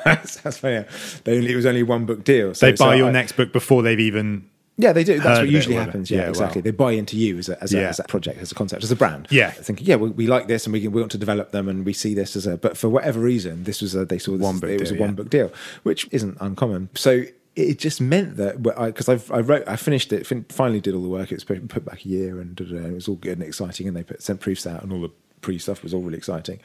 that's, 0.03 0.35
that's 0.41 0.57
funny. 0.57 0.83
They 1.23 1.37
only, 1.37 1.53
it 1.53 1.55
was 1.55 1.65
only 1.65 1.83
one 1.83 2.05
book 2.05 2.25
deal. 2.25 2.53
So, 2.53 2.65
they 2.65 2.73
buy 2.73 2.75
so 2.75 2.91
your 2.91 3.07
I- 3.07 3.11
next 3.11 3.37
book 3.37 3.53
before 3.53 3.83
they've 3.83 4.01
even. 4.01 4.49
Yeah, 4.77 4.91
they 4.91 5.03
do. 5.03 5.19
That's 5.19 5.39
what 5.39 5.49
usually 5.49 5.75
happens. 5.75 6.09
Yeah, 6.09 6.21
Yeah, 6.21 6.29
exactly. 6.29 6.61
wow. 6.61 6.63
They 6.63 6.71
buy 6.71 6.91
into 6.93 7.15
you 7.15 7.37
as 7.37 7.47
a, 7.47 7.61
as, 7.61 7.73
a, 7.73 7.77
Yeah. 7.77 7.89
as 7.89 7.99
a 7.99 8.03
project, 8.03 8.41
as 8.41 8.51
a 8.51 8.55
concept, 8.55 8.83
as 8.83 8.91
a 8.91 8.95
brand. 8.95 9.27
Yeah. 9.29 9.51
thinking, 9.51 9.85
yeah, 9.85 9.97
we, 9.97 10.09
we 10.09 10.27
like 10.27 10.47
this 10.47 10.65
and 10.65 10.73
we, 10.73 10.81
can, 10.81 10.91
we 10.91 10.99
want 11.01 11.11
to 11.11 11.17
develop 11.19 11.51
them 11.51 11.69
and 11.69 11.85
we 11.85 11.93
see 11.93 12.13
this 12.15 12.35
as 12.35 12.47
a. 12.47 12.57
But 12.57 12.75
for 12.77 12.89
whatever 12.89 13.19
reason, 13.19 13.65
this 13.65 13.81
was 13.81 13.93
a 13.93 14.03
they 14.05 14.17
saw 14.17 14.31
this 14.31 14.41
one 14.41 14.59
book 14.59 14.71
it 14.71 14.79
was 14.79 14.89
deal, 14.89 14.97
a 14.97 15.01
one 15.01 15.09
yeah. 15.11 15.15
book 15.15 15.29
deal, 15.29 15.51
which 15.83 16.07
isn't 16.11 16.37
uncommon. 16.41 16.89
So 16.95 17.23
it 17.55 17.77
just 17.77 18.01
meant 18.01 18.37
that 18.37 18.63
because 18.63 19.07
I, 19.07 19.19
I 19.31 19.41
wrote, 19.41 19.63
I 19.67 19.75
finished 19.75 20.11
it, 20.11 20.25
fin- 20.25 20.45
finally 20.49 20.81
did 20.81 20.95
all 20.95 21.03
the 21.03 21.09
work. 21.09 21.31
It 21.31 21.35
was 21.35 21.43
put 21.43 21.85
back 21.85 22.03
a 22.03 22.07
year 22.09 22.39
and, 22.39 22.59
and 22.59 22.85
it 22.87 22.93
was 22.95 23.07
all 23.07 23.15
good 23.15 23.33
and 23.37 23.43
exciting. 23.43 23.87
And 23.87 23.95
they 23.95 24.01
put 24.03 24.23
sent 24.23 24.39
proofs 24.39 24.65
out 24.65 24.81
and 24.81 24.91
all 24.91 25.01
the 25.01 25.11
pre 25.41 25.59
stuff 25.59 25.83
was 25.83 25.93
all 25.93 26.01
really 26.01 26.17
exciting, 26.17 26.59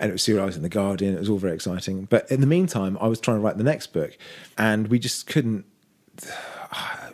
and 0.00 0.08
it 0.08 0.12
was 0.12 0.22
serialized 0.24 0.56
in 0.56 0.62
the 0.62 0.68
Guardian. 0.68 1.14
It 1.14 1.20
was 1.20 1.28
all 1.28 1.38
very 1.38 1.54
exciting. 1.54 2.06
But 2.06 2.28
in 2.32 2.40
the 2.40 2.46
meantime, 2.48 2.98
I 3.00 3.06
was 3.06 3.20
trying 3.20 3.36
to 3.36 3.42
write 3.42 3.58
the 3.58 3.64
next 3.64 3.88
book, 3.92 4.16
and 4.58 4.88
we 4.88 4.98
just 4.98 5.26
couldn't 5.28 5.66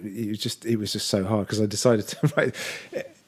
it 0.04 0.28
was 0.28 0.38
just 0.38 0.64
it 0.66 0.76
was 0.76 0.92
just 0.92 1.08
so 1.08 1.24
hard 1.24 1.46
because 1.46 1.60
I 1.60 1.66
decided 1.66 2.08
to 2.08 2.32
write. 2.36 2.54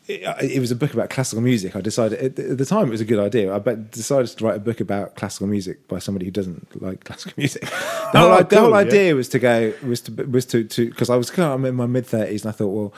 It, 0.08 0.24
it 0.42 0.58
was 0.58 0.72
a 0.72 0.76
book 0.76 0.92
about 0.92 1.10
classical 1.10 1.40
music. 1.42 1.76
I 1.76 1.80
decided 1.80 2.18
at 2.18 2.34
the- 2.36 2.50
at 2.50 2.58
the 2.58 2.64
time 2.66 2.88
it 2.88 2.90
was 2.90 3.00
a 3.00 3.04
good 3.04 3.20
idea. 3.20 3.54
I 3.54 3.58
decided 3.60 4.26
to 4.36 4.44
write 4.44 4.56
a 4.56 4.60
book 4.60 4.80
about 4.80 5.14
classical 5.14 5.46
music 5.46 5.86
by 5.86 6.00
somebody 6.00 6.24
who 6.26 6.32
doesn't 6.32 6.82
like 6.82 7.04
classical 7.04 7.34
music. 7.36 7.62
The 7.62 7.70
oh, 8.14 8.18
whole, 8.18 8.28
Oh, 8.30 8.32
i- 8.32 8.42
the 8.42 8.56
whole 8.60 8.68
cool, 8.70 8.80
yeah. 8.80 8.86
idea 8.86 9.14
was 9.14 9.28
to 9.28 9.38
go 9.38 9.72
was 9.84 10.00
to 10.02 10.12
was 10.26 10.44
to 10.46 10.64
because 10.64 11.08
I 11.08 11.14
was 11.16 11.30
kind 11.30 11.46
of 11.46 11.52
I'm 11.54 11.64
in 11.66 11.76
my 11.76 11.86
mid 11.86 12.04
thirties 12.04 12.44
and 12.44 12.48
I 12.52 12.52
thought, 12.56 12.68
well, 12.68 12.92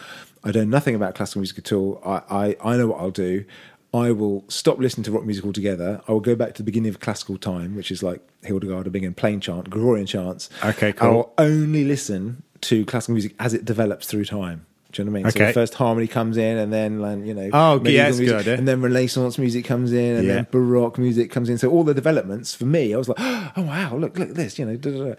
I 0.44 0.50
know 0.52 0.64
nothing 0.64 0.94
about 0.94 1.14
classical 1.14 1.40
music 1.40 1.58
at 1.58 1.72
all. 1.72 2.00
I, 2.04 2.22
I 2.30 2.56
I 2.72 2.76
know 2.78 2.86
what 2.88 3.00
I'll 3.00 3.10
do. 3.10 3.44
I 3.92 4.10
will 4.10 4.42
stop 4.48 4.78
listening 4.78 5.04
to 5.04 5.12
rock 5.12 5.24
music 5.24 5.44
altogether. 5.44 6.00
I 6.08 6.12
will 6.12 6.18
go 6.20 6.34
back 6.34 6.54
to 6.54 6.62
the 6.62 6.64
beginning 6.64 6.88
of 6.88 6.98
classical 7.00 7.36
time, 7.36 7.76
which 7.76 7.92
is 7.92 8.02
like 8.02 8.20
Hildegard, 8.42 8.86
of 8.88 8.92
Bingen, 8.92 9.14
plain 9.14 9.40
chant, 9.40 9.70
Gregorian 9.70 10.06
chants. 10.06 10.48
Okay, 10.64 10.92
cool. 10.94 11.32
I'll 11.38 11.46
only 11.46 11.84
listen 11.84 12.42
to 12.64 12.84
classical 12.84 13.14
music 13.14 13.34
as 13.38 13.54
it 13.54 13.64
develops 13.64 14.06
through 14.06 14.24
time. 14.26 14.66
Do 14.92 15.02
you 15.02 15.06
know 15.06 15.10
what 15.12 15.18
I 15.18 15.22
mean? 15.24 15.30
So 15.32 15.38
Okay. 15.40 15.46
the 15.48 15.52
first 15.54 15.74
harmony 15.74 16.06
comes 16.06 16.36
in, 16.36 16.56
and 16.56 16.72
then 16.72 17.00
like, 17.00 17.18
you 17.26 17.34
know, 17.34 17.50
Oh, 17.52 17.72
yeah, 17.84 18.06
a 18.06 18.10
good 18.12 18.18
music, 18.20 18.28
idea. 18.36 18.54
and 18.54 18.68
then 18.68 18.80
Renaissance 18.80 19.38
music 19.38 19.64
comes 19.64 19.92
in, 19.92 20.16
and 20.18 20.24
Yeah. 20.26 20.34
then 20.34 20.46
Baroque 20.52 20.98
music 20.98 21.32
comes 21.32 21.48
in. 21.48 21.58
So 21.58 21.68
all 21.68 21.82
the 21.82 21.94
developments 21.94 22.54
for 22.54 22.64
me, 22.64 22.94
I 22.94 22.96
was 22.98 23.08
like, 23.08 23.18
oh 23.20 23.52
wow, 23.56 23.96
look, 23.96 24.16
look 24.18 24.28
at 24.30 24.36
this, 24.36 24.56
you 24.56 24.64
know. 24.64 24.76
Da, 24.76 24.90
da, 24.92 25.04
da. 25.04 25.14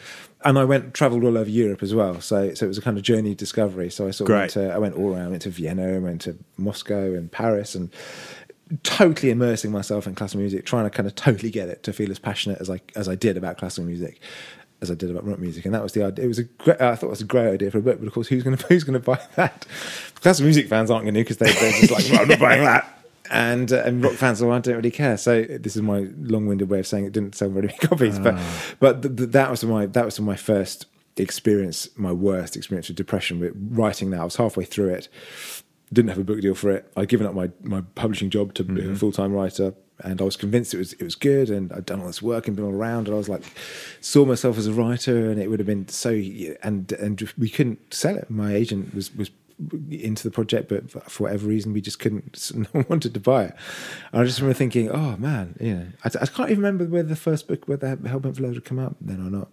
And 0.46 0.58
I 0.58 0.64
went 0.64 0.94
travelled 0.94 1.26
all 1.26 1.38
over 1.38 1.50
Europe 1.50 1.84
as 1.84 1.94
well. 1.94 2.22
So 2.22 2.54
so 2.54 2.66
it 2.66 2.70
was 2.70 2.78
a 2.78 2.82
kind 2.82 2.98
of 2.98 3.04
journey 3.04 3.32
of 3.32 3.38
discovery. 3.38 3.90
So 3.90 4.08
I 4.08 4.12
sort 4.12 4.30
of 4.30 4.38
went 4.38 4.52
to, 4.52 4.74
I 4.74 4.78
went 4.78 4.96
all 4.96 5.14
around, 5.14 5.26
I 5.26 5.30
went 5.32 5.42
to 5.42 5.50
Vienna, 5.50 5.96
I 5.96 6.00
went 6.00 6.22
to 6.22 6.38
Moscow 6.58 7.14
and 7.14 7.30
Paris, 7.30 7.76
and 7.76 7.90
totally 8.84 9.30
immersing 9.30 9.72
myself 9.72 10.08
in 10.08 10.16
classical 10.16 10.40
music, 10.40 10.66
trying 10.66 10.86
to 10.86 10.90
kind 10.90 11.06
of 11.08 11.16
totally 11.16 11.52
get 11.52 11.70
it 11.70 11.84
to 11.84 11.92
feel 11.94 12.10
as 12.12 12.18
passionate 12.20 12.60
as 12.62 12.70
I 12.70 12.80
as 12.96 13.10
I 13.10 13.16
did 13.16 13.36
about 13.38 13.58
classical 13.58 13.86
music 13.86 14.20
as 14.82 14.92
I 14.92 14.96
did 14.96 15.12
about 15.12 15.26
rock 15.26 15.40
music, 15.40 15.66
and 15.66 15.74
that 15.74 15.84
was 15.84 15.94
the 15.94 16.04
idea. 16.04 16.26
It 16.26 16.28
was 16.28 16.40
a 16.40 16.44
great, 16.44 16.82
uh, 16.82 16.90
I 16.90 16.96
thought 16.96 17.08
it 17.08 17.12
was 17.12 17.22
a 17.22 17.26
great 17.26 17.54
idea 17.54 17.72
for 17.72 17.80
a 17.80 17.82
book, 17.82 18.00
but 18.00 18.08
of 18.08 18.14
course, 18.14 18.28
who's 18.28 18.44
going 18.44 18.58
to 18.58 18.66
who's 18.68 18.84
going 18.84 19.00
to 19.00 19.06
buy 19.06 19.20
that? 19.36 19.66
Classical 20.16 20.46
music 20.46 20.68
fans 20.68 20.92
aren't 20.92 21.06
going 21.06 21.14
to 21.14 21.22
because 21.22 21.38
they, 21.38 21.52
they're 21.52 21.72
just 21.72 21.92
like, 21.92 22.06
"Well, 22.10 22.22
I'm 22.22 22.28
not 22.28 22.40
buying 22.40 22.64
that. 22.64 22.92
And, 23.32 23.72
uh, 23.74 23.82
and 23.84 24.04
rock 24.04 24.14
fans, 24.14 24.40
well, 24.40 24.52
I 24.52 24.60
don't 24.60 24.76
really 24.76 24.92
care. 24.92 25.18
So 25.18 25.44
this 25.44 25.76
is 25.76 25.82
my 25.82 26.08
long-winded 26.20 26.70
way 26.70 26.80
of 26.80 26.86
saying 26.86 27.06
it 27.06 27.12
didn't 27.12 27.34
sell 27.34 27.50
very 27.50 27.68
many 27.68 27.78
copies, 27.82 28.20
but 28.20 28.36
ah. 28.38 28.62
but 28.80 29.02
th- 29.02 29.16
th- 29.16 29.30
that 29.32 29.50
was 29.50 29.64
my 29.64 29.88
that 29.88 30.06
was 30.06 30.20
my 30.20 30.36
first 30.36 30.86
experience, 31.18 31.90
my 31.98 32.12
worst 32.12 32.56
experience 32.56 32.88
with 32.88 32.98
depression. 32.98 33.40
With 33.40 33.54
writing 33.72 34.12
that, 34.12 34.22
I 34.22 34.24
was 34.24 34.36
halfway 34.36 34.66
through 34.66 34.90
it, 34.90 35.10
didn't 35.92 36.10
have 36.10 36.20
a 36.20 36.24
book 36.24 36.42
deal 36.42 36.56
for 36.56 36.72
it. 36.72 36.92
I'd 36.96 37.08
given 37.08 37.26
up 37.28 37.34
my, 37.34 37.50
my 37.64 37.82
publishing 37.96 38.30
job 38.30 38.54
to 38.56 38.64
be 38.64 38.82
a 38.82 38.84
mm-hmm. 38.84 38.96
full 38.96 39.12
time 39.12 39.34
writer, 39.34 39.74
and 40.00 40.22
I 40.22 40.24
was 40.24 40.36
convinced 40.36 40.74
it 40.74 40.78
was 40.78 40.94
it 40.94 41.04
was 41.04 41.16
good, 41.16 41.50
and 41.50 41.72
I'd 41.72 41.86
done 41.86 42.02
all 42.02 42.08
this 42.08 42.22
work 42.22 42.48
and 42.48 42.56
been 42.56 42.66
all 42.66 42.74
around, 42.74 43.08
and 43.08 43.16
I 43.16 43.18
was 43.18 43.30
like, 43.30 43.44
saw 44.02 44.26
myself 44.26 44.58
as 44.58 44.68
a 44.68 44.74
writer, 44.74 45.30
and 45.30 45.42
it 45.42 45.50
would 45.50 45.60
have 45.60 45.68
been 45.68 45.88
so, 45.88 46.12
and 46.64 46.92
and 46.92 47.34
we 47.38 47.50
couldn't 47.50 47.94
sell 47.94 48.18
it. 48.18 48.30
My 48.30 48.54
agent 48.54 48.94
was 48.94 49.14
was 49.16 49.32
into 49.90 50.24
the 50.24 50.32
project, 50.32 50.68
but 50.68 51.10
for 51.10 51.24
whatever 51.24 51.48
reason, 51.48 51.72
we 51.72 51.82
just 51.82 52.00
couldn't. 52.00 52.52
No 52.56 52.68
one 52.72 52.86
wanted 52.90 53.14
to 53.14 53.20
buy 53.20 53.46
it. 53.46 53.56
And 54.12 54.22
I 54.22 54.26
just 54.26 54.40
remember 54.40 54.58
thinking, 54.58 54.90
oh 54.90 55.16
man, 55.18 55.56
you 55.60 55.76
know, 55.76 55.88
I, 56.04 56.10
I 56.22 56.26
can't 56.26 56.50
even 56.50 56.64
remember 56.64 56.86
whether 56.86 57.08
the 57.08 57.16
first 57.16 57.48
book, 57.48 57.68
whether 57.68 57.96
Hellbent 57.96 58.36
for 58.36 58.44
Love 58.44 58.56
had 58.56 58.66
come 58.66 58.80
out 58.80 58.96
then 59.00 59.26
or 59.26 59.30
not. 59.30 59.50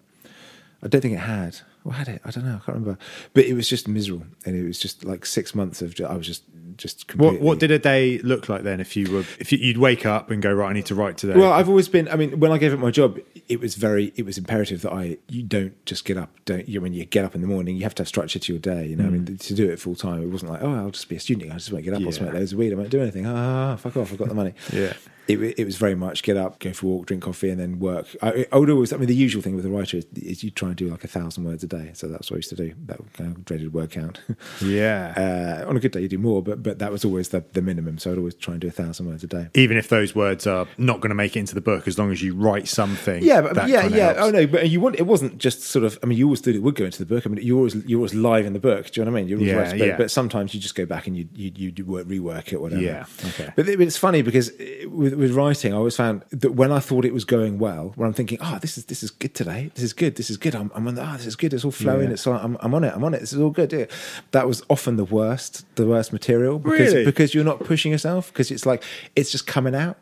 I 0.82 0.88
don't 0.88 1.01
think 1.01 1.14
it 1.14 1.18
had. 1.18 1.61
Or 1.85 1.93
had 1.93 2.09
it? 2.09 2.20
I 2.24 2.30
don't 2.30 2.45
know. 2.45 2.53
I 2.62 2.64
can't 2.64 2.68
remember. 2.78 2.99
But 3.35 3.45
it 3.47 3.55
was 3.55 3.68
just 3.68 3.89
miserable, 3.89 4.26
and 4.47 4.55
it 4.57 4.64
was 4.64 4.78
just 4.78 5.05
like 5.05 5.26
six 5.26 5.55
months 5.55 5.83
of. 5.83 5.95
I 6.01 6.14
was 6.16 6.26
just 6.26 6.45
just 6.76 7.09
completely. 7.09 7.39
What 7.39 7.45
what 7.45 7.59
did 7.59 7.70
a 7.72 7.78
day 7.78 8.18
look 8.18 8.49
like 8.49 8.62
then? 8.62 8.78
If 8.80 8.97
you 8.97 9.11
were 9.12 9.24
if 9.41 9.51
you, 9.51 9.59
you'd 9.59 9.78
wake 9.78 10.07
up 10.07 10.30
and 10.30 10.41
go 10.41 10.53
right, 10.53 10.70
I 10.70 10.72
need 10.72 10.87
to 10.87 10.95
write 10.95 11.16
today. 11.16 11.35
Well, 11.37 11.53
I've 11.53 11.68
always 11.68 11.89
been. 11.89 12.09
I 12.09 12.14
mean, 12.16 12.39
when 12.39 12.53
I 12.53 12.59
gave 12.59 12.72
up 12.72 12.78
my 12.78 12.93
job, 12.93 13.18
it 13.49 13.59
was 13.61 13.74
very. 13.74 14.12
It 14.14 14.24
was 14.24 14.39
imperative 14.39 14.83
that 14.83 14.93
I. 14.93 15.18
You 15.28 15.43
don't 15.43 15.74
just 15.85 16.05
get 16.05 16.16
up. 16.16 16.30
Don't 16.45 16.68
you? 16.68 16.80
When 16.80 16.93
you 16.93 17.05
get 17.05 17.24
up 17.24 17.35
in 17.35 17.41
the 17.41 17.49
morning, 17.49 17.74
you 17.76 17.83
have 17.83 17.95
to 17.97 18.03
have 18.03 18.09
structure 18.09 18.39
to 18.39 18.53
your 18.53 18.61
day. 18.61 18.87
You 18.87 18.95
know, 18.97 19.07
I 19.07 19.11
mean, 19.11 19.37
to 19.37 19.55
do 19.55 19.68
it 19.68 19.80
full 19.80 19.97
time, 19.97 20.22
it 20.22 20.26
wasn't 20.26 20.53
like, 20.53 20.62
oh, 20.62 20.72
I'll 20.74 20.91
just 20.91 21.09
be 21.09 21.16
a 21.16 21.20
student. 21.20 21.51
I 21.51 21.55
just 21.57 21.72
won't 21.72 21.85
get 21.85 21.95
up. 21.95 21.99
I'll 22.01 22.07
Yeah. 22.07 22.11
smoke 22.12 22.33
loads 22.35 22.53
of 22.53 22.59
weed. 22.61 22.72
I 22.72 22.76
won't 22.76 22.91
do 22.91 23.03
anything. 23.03 23.26
Ah, 23.26 23.74
fuck 23.76 23.97
off. 23.97 24.12
I've 24.12 24.18
got 24.18 24.28
the 24.28 24.35
money. 24.35 24.55
Yeah. 24.72 24.93
It, 25.28 25.38
it 25.58 25.64
was 25.64 25.76
very 25.76 25.94
much 25.94 26.22
get 26.24 26.36
up, 26.36 26.58
go 26.58 26.72
for 26.72 26.86
a 26.86 26.88
walk, 26.88 27.06
drink 27.06 27.22
coffee, 27.22 27.48
and 27.50 27.60
then 27.60 27.78
work. 27.78 28.06
I, 28.22 28.46
I 28.50 28.58
would 28.58 28.68
always. 28.70 28.92
I 28.92 28.96
mean, 28.96 29.06
the 29.06 29.14
usual 29.14 29.40
thing 29.40 29.54
with 29.54 29.64
a 29.64 29.70
writer 29.70 29.96
is, 29.98 30.06
is 30.16 30.42
you 30.42 30.50
try 30.50 30.68
and 30.68 30.76
do 30.76 30.88
like 30.88 31.04
a 31.04 31.08
thousand 31.08 31.44
words 31.44 31.62
a 31.62 31.68
day. 31.68 31.90
So 31.94 32.08
that's 32.08 32.30
what 32.30 32.36
I 32.36 32.38
used 32.38 32.48
to 32.50 32.56
do. 32.56 32.74
That 32.86 32.98
kind 33.14 33.36
of 33.36 33.44
dreaded 33.44 33.72
word 33.72 33.90
count. 33.92 34.20
yeah. 34.62 35.60
uh, 35.64 35.68
on 35.68 35.76
a 35.76 35.80
good 35.80 35.92
day, 35.92 36.00
you 36.00 36.08
do 36.08 36.18
more, 36.18 36.42
but 36.42 36.62
but 36.62 36.78
that 36.80 36.90
was 36.90 37.04
always 37.04 37.28
the, 37.28 37.44
the 37.52 37.62
minimum. 37.62 37.98
So 37.98 38.10
I'd 38.12 38.18
always 38.18 38.34
try 38.34 38.54
and 38.54 38.60
do 38.60 38.66
a 38.68 38.72
thousand 38.72 39.06
words 39.06 39.22
a 39.22 39.28
day. 39.28 39.48
Even 39.54 39.76
if 39.76 39.88
those 39.88 40.14
words 40.14 40.46
are 40.46 40.66
not 40.76 41.00
going 41.00 41.10
to 41.10 41.14
make 41.14 41.36
it 41.36 41.40
into 41.40 41.54
the 41.54 41.60
book, 41.60 41.86
as 41.86 41.98
long 41.98 42.10
as 42.10 42.22
you 42.22 42.34
write 42.34 42.66
something. 42.68 43.22
Yeah, 43.22 43.42
but 43.42 43.68
yeah, 43.68 43.86
yeah. 43.86 44.04
helps. 44.06 44.20
Oh 44.20 44.30
no, 44.30 44.46
but 44.46 44.68
you 44.70 44.80
want 44.80 44.96
it 44.98 45.06
wasn't 45.06 45.38
just 45.38 45.62
sort 45.62 45.84
of. 45.84 45.98
I 46.02 46.06
mean, 46.06 46.18
you 46.18 46.24
always 46.26 46.40
thought 46.40 46.54
it 46.54 46.62
would 46.62 46.74
go 46.74 46.84
into 46.84 46.98
the 46.98 47.06
book. 47.06 47.26
I 47.26 47.30
mean, 47.30 47.44
you 47.46 47.56
always 47.56 47.76
you're 47.86 47.98
always 48.00 48.14
live 48.14 48.44
in 48.44 48.54
the 48.54 48.58
book. 48.58 48.90
Do 48.90 49.00
you 49.00 49.04
know 49.04 49.12
what 49.12 49.18
I 49.18 49.20
mean? 49.22 49.28
You 49.28 49.36
always 49.36 49.48
Yeah, 49.50 49.56
write, 49.56 49.78
but, 49.78 49.86
yeah. 49.88 49.96
but 49.96 50.10
sometimes 50.10 50.52
you 50.54 50.60
just 50.60 50.74
go 50.74 50.84
back 50.84 51.06
and 51.06 51.16
you 51.16 51.28
you 51.34 51.52
you 51.56 51.72
rework 51.72 52.52
it, 52.52 52.60
whatever. 52.60 52.82
Yeah, 52.82 53.06
okay. 53.26 53.52
But 53.54 53.68
it- 53.68 53.80
it's 53.80 53.96
funny 53.96 54.22
because 54.22 54.50
uh, 54.50 55.11
with, 55.12 55.20
with 55.20 55.32
writing, 55.32 55.72
I 55.72 55.76
always 55.76 55.96
found 55.96 56.22
that 56.30 56.52
when 56.52 56.72
I 56.72 56.80
thought 56.80 57.04
it 57.04 57.12
was 57.14 57.24
going 57.24 57.58
well, 57.58 57.92
when 57.96 58.06
I'm 58.08 58.14
thinking, 58.14 58.38
oh, 58.40 58.58
this 58.60 58.76
is 58.78 58.86
this 58.86 59.02
is 59.02 59.10
good 59.10 59.34
today. 59.34 59.70
This 59.74 59.84
is 59.84 59.92
good. 59.92 60.16
This 60.16 60.30
is 60.30 60.36
good. 60.36 60.54
I'm, 60.54 60.70
I'm 60.74 60.86
on. 60.88 60.94
The, 60.94 61.08
oh, 61.08 61.16
this 61.16 61.26
is 61.26 61.36
good. 61.36 61.52
It's 61.54 61.64
all 61.64 61.70
flowing. 61.70 62.08
Yeah. 62.08 62.14
It's 62.14 62.26
all, 62.26 62.34
I'm, 62.34 62.56
I'm 62.60 62.74
on 62.74 62.84
it. 62.84 62.92
I'm 62.94 63.04
on 63.04 63.14
it. 63.14 63.20
This 63.20 63.32
is 63.32 63.40
all 63.40 63.50
good. 63.50 63.72
Yeah. 63.72 63.86
That 64.32 64.46
was 64.46 64.62
often 64.68 64.96
the 64.96 65.04
worst, 65.04 65.64
the 65.76 65.86
worst 65.86 66.12
material 66.12 66.58
because 66.58 66.92
Really? 66.92 67.04
because 67.04 67.34
you're 67.34 67.44
not 67.44 67.60
pushing 67.60 67.92
yourself 67.92 68.32
because 68.32 68.50
it's 68.50 68.66
like 68.66 68.82
it's 69.16 69.30
just 69.30 69.46
coming 69.46 69.74
out. 69.74 69.96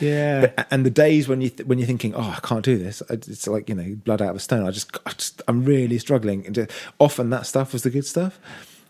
Yeah. 0.00 0.52
But, 0.56 0.66
and 0.70 0.84
the 0.84 0.90
days 0.90 1.28
when 1.28 1.40
you 1.40 1.50
th- 1.50 1.66
when 1.68 1.78
you're 1.78 1.86
thinking, 1.86 2.14
oh, 2.14 2.34
I 2.36 2.40
can't 2.42 2.64
do 2.64 2.76
this, 2.78 3.02
it's 3.10 3.46
like 3.46 3.68
you 3.68 3.74
know, 3.74 3.94
blood 4.04 4.20
out 4.20 4.30
of 4.30 4.36
a 4.36 4.40
stone. 4.40 4.66
I 4.66 4.70
just, 4.72 4.96
I 5.06 5.10
just 5.12 5.40
I'm 5.46 5.64
really 5.64 5.98
struggling. 5.98 6.44
And 6.46 6.54
just- 6.54 6.70
often 6.98 7.30
that 7.30 7.46
stuff 7.46 7.72
was 7.72 7.82
the 7.84 7.90
good 7.90 8.04
stuff 8.06 8.40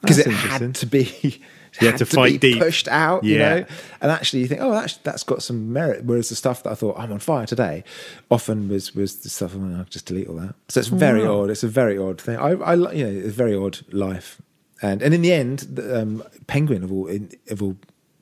because 0.01 0.19
it 0.19 0.27
had 0.29 0.75
to 0.77 0.87
be. 0.87 1.43
Had 1.79 1.99
to 1.99 2.07
fight 2.07 2.41
be 2.41 2.53
deep. 2.53 2.59
pushed 2.63 2.89
out, 2.89 3.25
you 3.25 3.39
know. 3.39 3.65
And 4.01 4.11
actually, 4.13 4.41
you 4.41 4.47
think, 4.47 4.61
oh, 4.61 4.71
that's 4.73 4.97
that's 4.99 5.23
got 5.25 5.43
some 5.43 5.73
merit. 5.73 6.05
Whereas 6.05 6.29
the 6.29 6.37
stuff 6.37 6.63
that 6.63 6.71
I 6.71 6.75
thought 6.75 6.99
I'm 6.99 7.11
on 7.13 7.19
fire 7.19 7.47
today, 7.47 7.83
often 8.31 8.69
was 8.69 8.95
was 8.95 9.17
the 9.21 9.29
stuff. 9.29 9.55
Oh, 9.57 9.75
I'll 9.79 9.85
just 9.85 10.07
delete 10.07 10.29
all 10.29 10.37
that. 10.37 10.55
So 10.69 10.81
it's 10.81 10.89
very 10.89 11.25
Wow. 11.25 11.43
odd. 11.43 11.51
It's 11.51 11.65
a 11.65 11.69
very 11.69 11.99
odd 11.99 12.21
thing. 12.21 12.37
I, 12.37 12.51
I 12.53 12.75
you 12.93 13.05
know, 13.05 13.11
it's 13.11 13.29
a 13.29 13.31
very 13.31 13.57
odd 13.57 13.79
life. 13.93 14.41
And 14.83 15.03
and 15.03 15.15
in 15.15 15.23
the 15.23 15.33
end, 15.33 15.61
the, 15.61 16.03
um, 16.03 16.23
Penguin 16.47 16.85
of 16.85 16.93
all 16.93 17.07
in, 17.07 17.31
of 17.51 17.63
all 17.63 17.77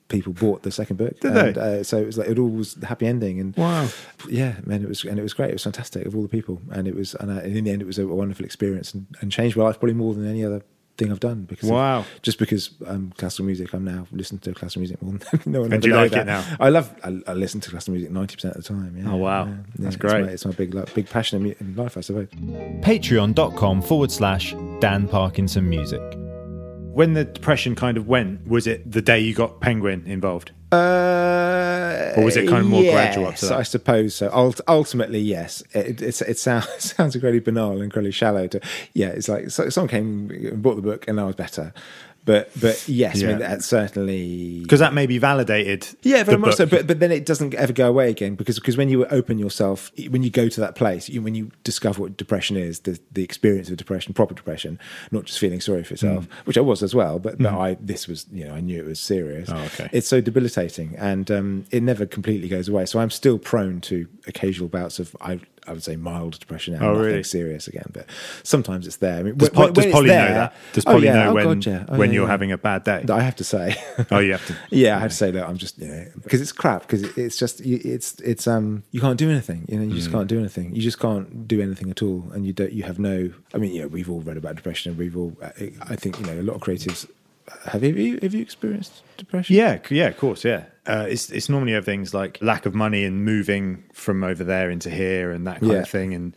people 0.09 0.32
bought 0.34 0.62
the 0.62 0.70
second 0.70 0.96
book. 0.96 1.18
Did 1.20 1.32
they? 1.32 1.55
Uh, 1.59 1.82
so 1.82 1.96
it 1.96 2.07
was 2.07 2.18
like 2.18 2.28
it 2.28 2.38
all 2.38 2.48
was 2.50 2.76
a 2.82 2.86
happy 2.86 3.07
ending. 3.07 3.40
And 3.40 3.57
Wow. 3.57 3.88
yeah, 4.28 4.57
man, 4.64 4.82
it 4.82 4.88
was 4.88 5.05
and 5.05 5.18
it 5.18 5.22
was 5.22 5.32
great. 5.34 5.50
It 5.50 5.55
was 5.55 5.62
fantastic 5.64 6.07
of 6.07 6.14
all 6.14 6.22
the 6.22 6.28
people, 6.28 6.61
and 6.70 6.86
it 6.86 6.94
was 6.94 7.14
and, 7.16 7.30
I, 7.32 7.38
and 7.38 7.57
in 7.57 7.64
the 7.64 7.70
end, 7.70 7.82
it 7.82 7.86
was 7.86 7.98
a 7.98 8.07
wonderful 8.07 8.44
experience 8.44 8.94
and, 8.94 9.07
and 9.20 9.32
changed 9.32 9.57
my 9.57 9.64
life 9.64 9.78
probably 9.78 9.94
more 9.94 10.14
than 10.14 10.26
any 10.28 10.44
other 10.44 10.62
thing 11.03 11.12
I've 11.12 11.20
done. 11.20 11.42
Because 11.44 11.68
of- 11.68 11.74
Wow. 11.74 12.05
just 12.22 12.38
because 12.38 12.70
um, 12.86 13.12
classical 13.16 13.44
music, 13.46 13.72
I'm 13.74 13.84
now 13.84 14.07
listening 14.12 14.40
to 14.40 14.55
classical 14.55 14.80
music 14.80 15.00
more 15.03 15.12
than 15.18 15.40
no 15.53 15.61
one. 15.62 15.72
And 15.72 15.82
do 15.82 15.88
you 15.88 15.94
like 15.96 16.11
that. 16.12 16.22
it 16.22 16.26
now? 16.26 16.44
I 16.61 16.68
love. 16.68 16.94
I, 17.05 17.20
I 17.26 17.34
listen 17.34 17.61
to 17.61 17.70
classical 17.70 17.94
music 17.94 18.11
ninety 18.11 18.34
percent 18.36 18.57
of 18.57 18.62
the 18.62 18.68
time. 18.68 18.96
Yeah, 18.96 19.12
Oh, 19.12 19.16
wow. 19.16 19.46
Yeah, 19.46 19.55
That's 19.78 19.94
it's 19.94 19.96
great. 19.96 20.24
my- 20.26 20.30
It's 20.32 20.44
my, 20.44 20.53
big, 20.53 20.74
like, 20.74 20.92
big 20.94 21.09
passion 21.09 21.44
in, 21.46 21.55
in 21.61 21.76
life, 21.76 21.96
I 21.96 22.00
suppose. 22.03 22.28
Patreon.com 22.82 23.82
forward 23.82 24.11
slash 24.11 24.55
Dan 24.80 25.09
Parkinson 25.09 25.68
Music. 25.68 26.00
When 26.92 27.14
the 27.14 27.24
depression 27.24 27.74
kind 27.74 27.96
of 27.96 28.07
went, 28.07 28.46
was 28.46 28.66
it 28.66 28.90
the 28.90 29.00
day 29.00 29.18
you 29.20 29.34
got 29.34 29.61
Penguin 29.61 30.05
involved? 30.07 30.53
Uh, 30.73 32.14
Or 32.16 32.25
was 32.25 32.37
it 32.37 32.49
kind 32.49 32.62
of 32.62 32.66
more 32.66 32.83
gradual 32.83 33.27
up 33.27 33.37
to 33.37 33.47
yes, 33.47 33.51
that? 33.51 33.59
I 33.59 33.62
suppose 33.62 34.14
so. 34.14 34.31
Ult- 34.33 34.61
ultimately, 34.68 35.20
yes. 35.20 35.62
It, 35.73 36.01
it's, 36.03 36.23
it 36.23 36.39
sounds 36.39 36.66
it 36.77 36.83
sounds 36.83 37.14
incredibly 37.14 37.41
banal 37.41 37.73
and 37.73 37.83
incredibly 37.83 38.12
shallow. 38.12 38.47
To 38.49 38.61
yeah, 38.95 39.09
it's 39.09 39.29
like 39.29 39.51
so, 39.51 39.68
someone 39.68 39.89
came 39.89 40.31
and 40.31 40.62
bought 40.62 40.77
the 40.77 40.83
book 40.83 41.07
and 41.09 41.20
I 41.20 41.25
was 41.25 41.37
better. 41.37 41.73
But 42.25 42.51
but 42.61 42.89
yes, 42.89 43.16
I 43.23 43.27
mean 43.27 43.41
Yeah. 43.41 43.49
that's 43.49 43.66
certainly 43.66 44.61
because 44.61 44.79
that 44.79 44.95
may 44.95 45.07
be 45.07 45.18
validated. 45.18 45.87
Yeah, 46.03 46.23
very 46.23 46.39
much 46.39 46.55
so. 46.55 46.66
But 46.66 46.87
but 46.87 47.01
then 47.01 47.11
it 47.11 47.27
doesn't 47.27 47.53
ever 47.55 47.73
go 47.73 47.89
away 47.89 48.11
again 48.11 48.37
because 48.37 48.59
because 48.61 48.77
when 48.77 48.89
you 48.89 49.05
open 49.07 49.39
yourself, 49.39 49.91
when 50.09 50.23
you 50.23 50.31
go 50.31 50.49
to 50.49 50.61
that 50.61 50.75
place, 50.77 51.09
you, 51.09 51.20
when 51.20 51.35
you 51.35 51.51
discover 51.64 52.01
what 52.03 52.16
depression 52.16 52.57
is, 52.57 52.81
the 52.81 52.99
the 53.11 53.25
experience 53.25 53.70
of 53.70 53.77
depression, 53.77 54.14
proper 54.14 54.35
depression, 54.35 54.79
not 55.11 55.25
just 55.25 55.41
feeling 55.41 55.61
sorry 55.61 55.83
for 55.83 55.95
yourself, 55.95 56.29
which 56.45 56.57
I 56.57 56.61
was 56.61 56.83
as 56.83 56.95
well. 56.95 57.18
But 57.18 57.39
but 57.39 57.53
I 57.55 57.77
this 57.81 58.07
was 58.07 58.27
you 58.33 58.45
know 58.45 58.55
I 58.55 58.61
knew 58.61 58.81
it 58.81 58.87
was 58.87 59.01
serious. 59.01 59.49
Oh, 59.51 59.57
okay. 59.57 59.89
It's 59.93 60.07
so 60.07 60.20
debilitating, 60.20 60.95
and 60.99 61.29
um, 61.31 61.64
it 61.73 61.83
never 61.83 62.07
completely 62.07 62.49
goes 62.49 62.68
away. 62.68 62.87
So 62.87 63.01
I'm 63.01 63.11
still 63.11 63.39
prone 63.39 63.81
to 63.83 64.07
occasional 64.29 64.68
bouts 64.68 64.99
of 65.01 65.16
I. 65.20 65.41
I 65.66 65.72
would 65.72 65.82
say 65.82 65.94
mild 65.96 66.38
depression 66.40 66.74
now, 66.74 66.80
Oh, 66.88 66.92
nothing 66.94 67.02
really? 67.06 67.22
serious 67.22 67.68
again, 67.68 67.84
but 67.92 68.06
sometimes 68.42 68.86
it's 68.86 68.96
there. 68.96 69.18
I 69.18 69.22
mean, 69.22 69.36
does, 69.36 69.50
when- 69.52 69.68
Po- 69.68 69.72
does 69.72 69.86
Polly 69.92 70.08
there- 70.08 70.28
know 70.28 70.34
that? 70.34 70.54
Does 70.72 70.84
Oh, 70.86 70.92
Polly 70.92 71.06
yeah. 71.06 71.14
know 71.14 71.30
Oh, 71.30 71.34
when 71.34 71.44
God, 71.44 71.66
yeah. 71.66 71.84
Oh, 71.88 71.96
when 71.98 72.10
yeah, 72.10 72.14
you're 72.14 72.26
having 72.26 72.50
a 72.52 72.58
bad 72.58 72.84
day? 72.84 73.04
I 73.08 73.20
have 73.22 73.36
to 73.36 73.44
say. 73.44 73.76
Oh, 74.10 74.18
you 74.18 74.32
have 74.32 74.46
to. 74.46 74.56
Yeah, 74.70 74.96
I 74.96 75.00
have 75.00 75.10
to 75.10 75.16
say 75.16 75.30
that 75.30 75.48
I'm 75.48 75.56
just 75.58 75.78
you 75.78 75.88
know 75.88 76.06
because 76.24 76.40
it's 76.40 76.52
crap 76.52 76.82
because 76.82 77.02
it's 77.16 77.36
just 77.36 77.60
you- 77.64 77.80
it's 77.84 78.14
it's 78.20 78.46
um 78.48 78.82
you 78.90 79.00
can't 79.00 79.18
do 79.18 79.30
anything 79.30 79.64
you 79.68 79.76
know 79.78 79.84
you 79.84 79.94
just 79.94 80.08
Mm. 80.08 80.12
can't 80.12 80.28
do 80.28 80.38
anything 80.38 80.74
you 80.74 80.82
just 80.82 80.98
can't 80.98 81.46
do 81.46 81.60
anything 81.62 81.90
at 81.90 82.02
all 82.02 82.24
and 82.34 82.44
you 82.46 82.52
don't 82.52 82.72
you 82.72 82.82
have 82.82 82.98
no 82.98 83.30
I 83.54 83.58
mean 83.58 83.72
yeah 83.74 83.86
we've 83.86 84.10
all 84.10 84.20
read 84.20 84.36
about 84.36 84.56
depression 84.56 84.90
and 84.90 84.98
we've 84.98 85.16
all 85.16 85.36
I 85.42 85.96
think 85.96 86.18
you 86.18 86.26
know 86.26 86.40
a 86.40 86.42
lot 86.42 86.54
of 86.56 86.60
creatives 86.62 87.08
have 87.66 87.82
you 87.84 88.18
have 88.22 88.34
you 88.34 88.42
experienced 88.42 89.02
depression 89.16 89.54
Yeah, 89.56 89.78
yeah, 89.90 90.08
of 90.08 90.16
course, 90.18 90.44
yeah. 90.44 90.64
Uh, 90.87 91.07
it's 91.09 91.30
it's 91.30 91.49
normally 91.49 91.74
of 91.74 91.85
things 91.85 92.12
like 92.12 92.39
lack 92.43 92.66
of 92.66 92.74
money 92.74 93.05
and 93.05 93.24
moving 93.24 93.85
from 93.93 94.24
over 94.24 94.43
there 94.43 94.68
into 94.70 94.91
here 94.91 95.30
and 95.30 95.47
that 95.47 95.61
kind 95.61 95.72
Yeah. 95.72 95.78
of 95.78 95.89
thing, 95.89 96.12
and 96.12 96.35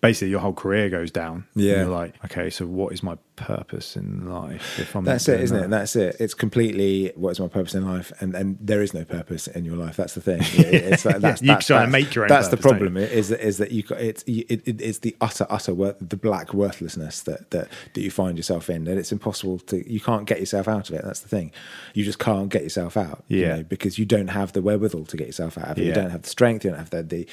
basically 0.00 0.30
your 0.30 0.40
whole 0.40 0.52
career 0.52 0.88
goes 0.90 1.10
down. 1.10 1.44
And 1.54 1.64
Yeah. 1.64 1.76
you're 1.82 1.86
like, 1.86 2.14
okay, 2.26 2.50
so 2.50 2.66
what 2.66 2.92
is 2.92 3.02
my 3.02 3.16
purpose 3.36 3.96
in 3.96 4.28
life? 4.28 4.78
If 4.80 4.94
I'm 4.96 5.04
That's 5.04 5.28
it, 5.28 5.40
isn't 5.40 5.56
that? 5.56 5.64
it? 5.66 5.70
That's 5.70 5.96
it. 5.96 6.16
It's 6.20 6.34
completely 6.34 7.12
what 7.14 7.30
is 7.30 7.40
my 7.40 7.46
purpose 7.48 7.74
in 7.74 7.86
life, 7.86 8.12
and 8.20 8.34
and 8.34 8.58
there 8.60 8.82
is 8.82 8.92
no 8.94 9.04
purpose 9.04 9.46
in 9.46 9.64
your 9.64 9.76
life. 9.76 9.96
That's 9.96 10.14
the 10.14 10.20
thing. 10.20 10.40
It's 10.88 11.04
like, 11.04 11.18
that's, 11.18 11.40
you 11.42 11.48
that's, 11.48 11.66
try 11.66 11.78
that's- 11.78 11.92
make 11.92 12.14
your 12.14 12.24
own 12.24 12.28
That's 12.28 12.48
the 12.48 12.56
purpose, 12.56 12.70
don't 12.70 12.78
problem. 12.80 12.96
Is 12.96 13.28
that 13.28 13.40
is 13.40 13.58
that 13.58 13.70
you 13.72 13.82
it's 13.90 14.22
it, 14.26 14.62
it, 14.68 14.80
it's 14.80 14.98
the 14.98 15.16
utter 15.20 15.46
utter 15.50 15.74
worth, 15.74 15.96
the 16.00 16.16
black 16.16 16.52
worthlessness 16.52 17.22
that 17.22 17.50
that 17.50 17.68
that 17.94 18.00
you 18.00 18.10
find 18.10 18.36
yourself 18.36 18.68
in, 18.70 18.86
and 18.88 18.98
it's 18.98 19.12
impossible 19.12 19.58
to 19.70 19.88
you 19.92 20.00
can't 20.00 20.26
get 20.26 20.40
yourself 20.40 20.66
out 20.68 20.88
of 20.88 20.94
it. 20.96 21.02
That's 21.04 21.20
the 21.20 21.28
thing. 21.28 21.52
You 21.94 22.04
just 22.04 22.18
can't 22.18 22.48
get 22.48 22.62
yourself 22.62 22.96
out. 22.96 23.24
you 23.28 23.40
Yeah. 23.40 23.56
know, 23.56 23.62
because 23.62 23.98
you 23.98 24.04
don't 24.06 24.28
have 24.28 24.52
the 24.52 24.62
wherewithal 24.62 25.06
to 25.06 25.16
get 25.16 25.26
yourself 25.28 25.56
out 25.58 25.70
of 25.72 25.78
it. 25.78 25.84
You 25.84 25.92
don't 25.92 26.10
have 26.10 26.22
the 26.22 26.28
strength. 26.30 26.64
You 26.64 26.70
don't 26.70 26.78
have 26.80 26.90
the, 26.90 27.02
the 27.02 27.26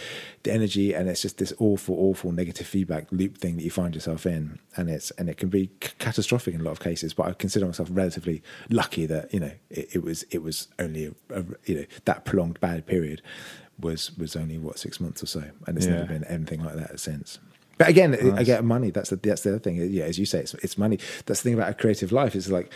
the 0.43 0.51
energy, 0.53 0.93
and 0.93 1.09
it's 1.09 1.22
just 1.22 1.38
this 1.39 1.53
awful, 1.59 1.95
awful 1.99 2.32
negative 2.32 2.55
feedback 2.64 3.08
loop 3.12 3.38
thing 3.38 3.58
that 3.58 3.64
you 3.64 3.72
find 3.72 3.93
yourself 3.93 4.26
in, 4.26 4.60
and 4.78 4.89
it's 4.89 5.12
and 5.12 5.30
it 5.30 5.38
can 5.38 5.49
be 5.49 5.70
c- 5.84 5.91
catastrophic 5.99 6.53
in 6.53 6.62
a 6.62 6.64
lot 6.64 6.72
of 6.72 6.80
cases. 6.80 7.14
But 7.14 7.28
I 7.28 7.34
consider 7.34 7.66
myself 7.66 7.89
relatively 7.91 8.41
lucky 8.70 9.06
that 9.08 9.34
you 9.34 9.39
know 9.39 9.51
it, 9.70 9.95
it 9.95 10.03
was 10.03 10.24
it 10.32 10.41
was 10.43 10.68
only 10.80 11.06
a, 11.06 11.12
a 11.39 11.43
you 11.66 11.76
know 11.76 11.86
that 12.06 12.26
prolonged 12.26 12.60
bad 12.60 12.86
period 12.86 13.22
was 13.80 14.16
was 14.18 14.36
only 14.36 14.58
what 14.58 14.80
six 14.80 14.99
months 14.99 15.22
or 15.22 15.28
so, 15.28 15.43
and 15.68 15.78
it's 15.78 15.86
Yeah. 15.86 15.93
never 15.95 16.06
been 16.06 16.24
anything 16.26 16.64
like 16.64 16.76
that 16.76 16.99
since. 16.99 17.39
But 17.78 17.89
again, 17.89 18.16
I 18.38 18.43
get 18.43 18.64
money. 18.64 18.89
That's 18.89 19.10
the 19.10 19.18
that's 19.18 19.41
the 19.41 19.49
other 19.49 19.60
thing. 19.60 19.76
Yeah, 19.76 20.06
as 20.06 20.18
you 20.18 20.26
say, 20.26 20.39
it's, 20.39 20.53
it's 20.56 20.78
money. 20.78 20.97
That's 21.26 21.41
the 21.41 21.49
thing 21.49 21.53
about 21.56 21.70
a 21.70 21.74
creative 21.74 22.14
life. 22.14 22.34
Is 22.34 22.49
like 22.49 22.72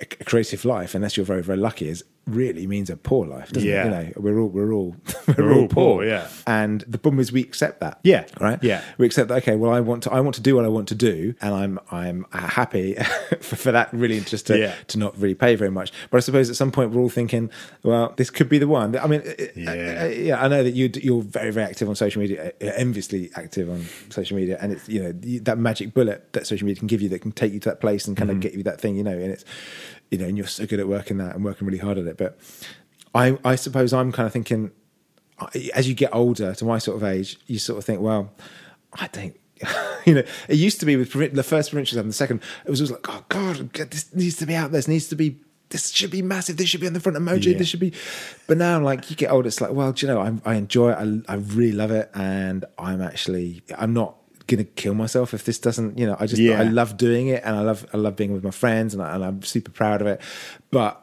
a 0.00 0.06
creative 0.06 0.64
life, 0.64 0.94
unless 0.94 1.18
you're 1.18 1.26
very 1.26 1.42
very 1.42 1.58
lucky, 1.58 1.88
is 1.88 2.02
really 2.26 2.66
means 2.66 2.88
a 2.90 2.96
poor 2.96 3.26
life. 3.26 3.50
Doesn't 3.52 3.68
Yeah. 3.68 3.82
it? 3.82 3.84
You 3.84 3.90
know, 3.90 4.12
we're 4.16 4.38
all 4.40 4.48
we're 4.48 4.72
all 4.72 4.96
we're, 5.28 5.34
We're 5.44 5.52
all 5.52 5.60
all 5.62 5.68
poor. 5.68 5.94
poor, 5.96 6.04
yeah. 6.04 6.28
And 6.46 6.82
the 6.82 6.98
problem 6.98 7.20
is 7.20 7.32
we 7.32 7.40
accept 7.40 7.80
that. 7.80 7.98
Yeah, 8.04 8.24
Right. 8.40 8.58
yeah. 8.62 8.82
We 8.98 9.06
accept 9.06 9.28
that. 9.28 9.36
Okay. 9.42 9.56
Well, 9.56 9.72
I 9.72 9.80
want 9.80 10.04
to 10.04 10.12
I 10.12 10.20
want 10.20 10.34
to 10.36 10.40
do 10.40 10.54
what 10.56 10.64
I 10.64 10.68
want 10.68 10.88
to 10.88 10.94
do, 10.94 11.34
and 11.40 11.54
I'm 11.54 11.78
I'm 11.90 12.26
happy 12.32 12.94
for, 13.40 13.56
for 13.56 13.72
that. 13.72 13.92
Really, 13.92 14.20
just 14.20 14.46
to 14.48 14.58
Yeah. 14.58 14.74
to 14.88 14.98
not 14.98 15.16
really 15.18 15.34
pay 15.34 15.54
very 15.56 15.70
much. 15.70 15.92
But 16.10 16.18
I 16.18 16.20
suppose 16.20 16.48
at 16.50 16.56
some 16.56 16.70
point 16.72 16.90
we're 16.92 17.00
all 17.02 17.08
thinking, 17.08 17.50
well, 17.82 18.12
this 18.16 18.30
could 18.30 18.48
be 18.48 18.58
the 18.58 18.68
one. 18.68 18.96
I 18.96 19.06
mean, 19.06 19.22
uh, 19.22 19.30
uh, 19.30 19.30
uh, 19.30 19.46
yeah, 19.56 19.74
Yeah. 19.74 20.06
yeah. 20.08 20.42
I 20.44 20.48
know 20.48 20.62
that 20.62 20.72
you 20.74 20.90
you're 21.02 21.22
very 21.22 21.50
very 21.50 21.66
active 21.66 21.88
on 21.88 21.96
social 21.96 22.20
media, 22.22 22.52
uh, 22.60 22.66
enviously 22.76 23.30
active 23.36 23.68
on 23.70 23.84
social 24.10 24.36
media, 24.36 24.58
and 24.60 24.72
it's 24.72 24.88
you 24.88 25.02
know 25.02 25.12
that 25.42 25.58
magic 25.58 25.94
bullet 25.94 26.32
that 26.32 26.46
social 26.46 26.66
media 26.66 26.78
can 26.78 26.86
give 26.88 27.02
you 27.02 27.08
that 27.10 27.20
can 27.20 27.32
take 27.32 27.52
you 27.52 27.60
to 27.60 27.68
that 27.68 27.80
place 27.80 28.06
and 28.06 28.16
kind 28.16 28.30
Mm-hmm. 28.30 28.36
of 28.38 28.42
get 28.42 28.54
you 28.54 28.62
that 28.62 28.80
thing, 28.80 28.96
you 28.96 29.02
know, 29.02 29.10
and 29.18 29.32
it's 29.32 29.44
you 30.12 30.18
know, 30.18 30.26
and 30.26 30.36
you're 30.36 30.46
so 30.46 30.66
good 30.66 30.78
at 30.78 30.86
working 30.86 31.16
that 31.16 31.34
and 31.34 31.44
working 31.44 31.66
really 31.66 31.78
hard 31.78 31.96
at 31.96 32.06
it. 32.06 32.18
But 32.18 32.38
I 33.14 33.38
I 33.44 33.56
suppose 33.56 33.92
I'm 33.92 34.12
kind 34.12 34.26
of 34.26 34.32
thinking 34.32 34.70
as 35.74 35.88
you 35.88 35.94
get 35.94 36.14
older 36.14 36.54
to 36.54 36.64
my 36.64 36.78
sort 36.78 36.98
of 36.98 37.02
age, 37.02 37.38
you 37.46 37.58
sort 37.58 37.78
of 37.78 37.84
think, 37.84 38.00
well, 38.00 38.30
I 38.92 39.08
don't. 39.08 39.36
You 40.04 40.14
know, 40.14 40.24
it 40.48 40.56
used 40.56 40.80
to 40.80 40.86
be 40.86 40.96
with 40.96 41.12
the 41.12 41.44
first 41.44 41.70
provincials 41.70 41.96
and 41.96 42.08
the 42.08 42.12
second. 42.12 42.42
It 42.64 42.70
was 42.70 42.80
always 42.80 42.90
like, 42.90 43.06
oh 43.08 43.24
God, 43.28 43.72
this 43.72 44.12
needs 44.12 44.34
to 44.38 44.46
be 44.46 44.56
out 44.56 44.72
there. 44.72 44.78
This 44.80 44.88
needs 44.88 45.06
to 45.10 45.14
be. 45.14 45.38
This 45.68 45.90
should 45.90 46.10
be 46.10 46.22
massive. 46.22 46.56
This 46.56 46.68
should 46.68 46.80
be 46.80 46.88
on 46.88 46.92
the 46.92 46.98
front 46.98 47.16
of 47.16 47.22
Mojo. 47.22 47.52
Yeah. 47.52 47.58
This 47.58 47.68
should 47.68 47.78
be. 47.78 47.92
But 48.48 48.58
now, 48.58 48.80
like 48.80 49.08
you 49.10 49.14
get 49.14 49.30
older, 49.30 49.46
it's 49.46 49.60
like, 49.60 49.70
well, 49.70 49.92
do 49.92 50.04
you 50.04 50.12
know, 50.12 50.20
I'm, 50.20 50.42
I 50.44 50.56
enjoy 50.56 50.90
it. 50.90 51.22
I, 51.28 51.32
I 51.32 51.36
really 51.36 51.70
love 51.70 51.92
it, 51.92 52.10
and 52.14 52.64
I'm 52.78 53.00
actually, 53.00 53.62
I'm 53.78 53.94
not 53.94 54.16
gonna 54.56 54.64
kill 54.64 54.94
myself 54.94 55.34
if 55.34 55.44
this 55.44 55.58
doesn't. 55.58 55.98
You 55.98 56.06
know, 56.06 56.16
I 56.18 56.26
just, 56.26 56.40
Yeah. 56.40 56.60
I 56.60 56.64
love 56.64 56.96
doing 56.96 57.28
it, 57.28 57.42
and 57.44 57.56
I 57.56 57.60
love, 57.60 57.86
I 57.92 57.96
love 57.96 58.16
being 58.16 58.32
with 58.32 58.44
my 58.44 58.50
friends, 58.50 58.94
and, 58.94 59.02
I, 59.02 59.14
and 59.14 59.24
I'm 59.24 59.42
super 59.42 59.70
proud 59.70 60.00
of 60.00 60.06
it. 60.06 60.20
But 60.70 61.02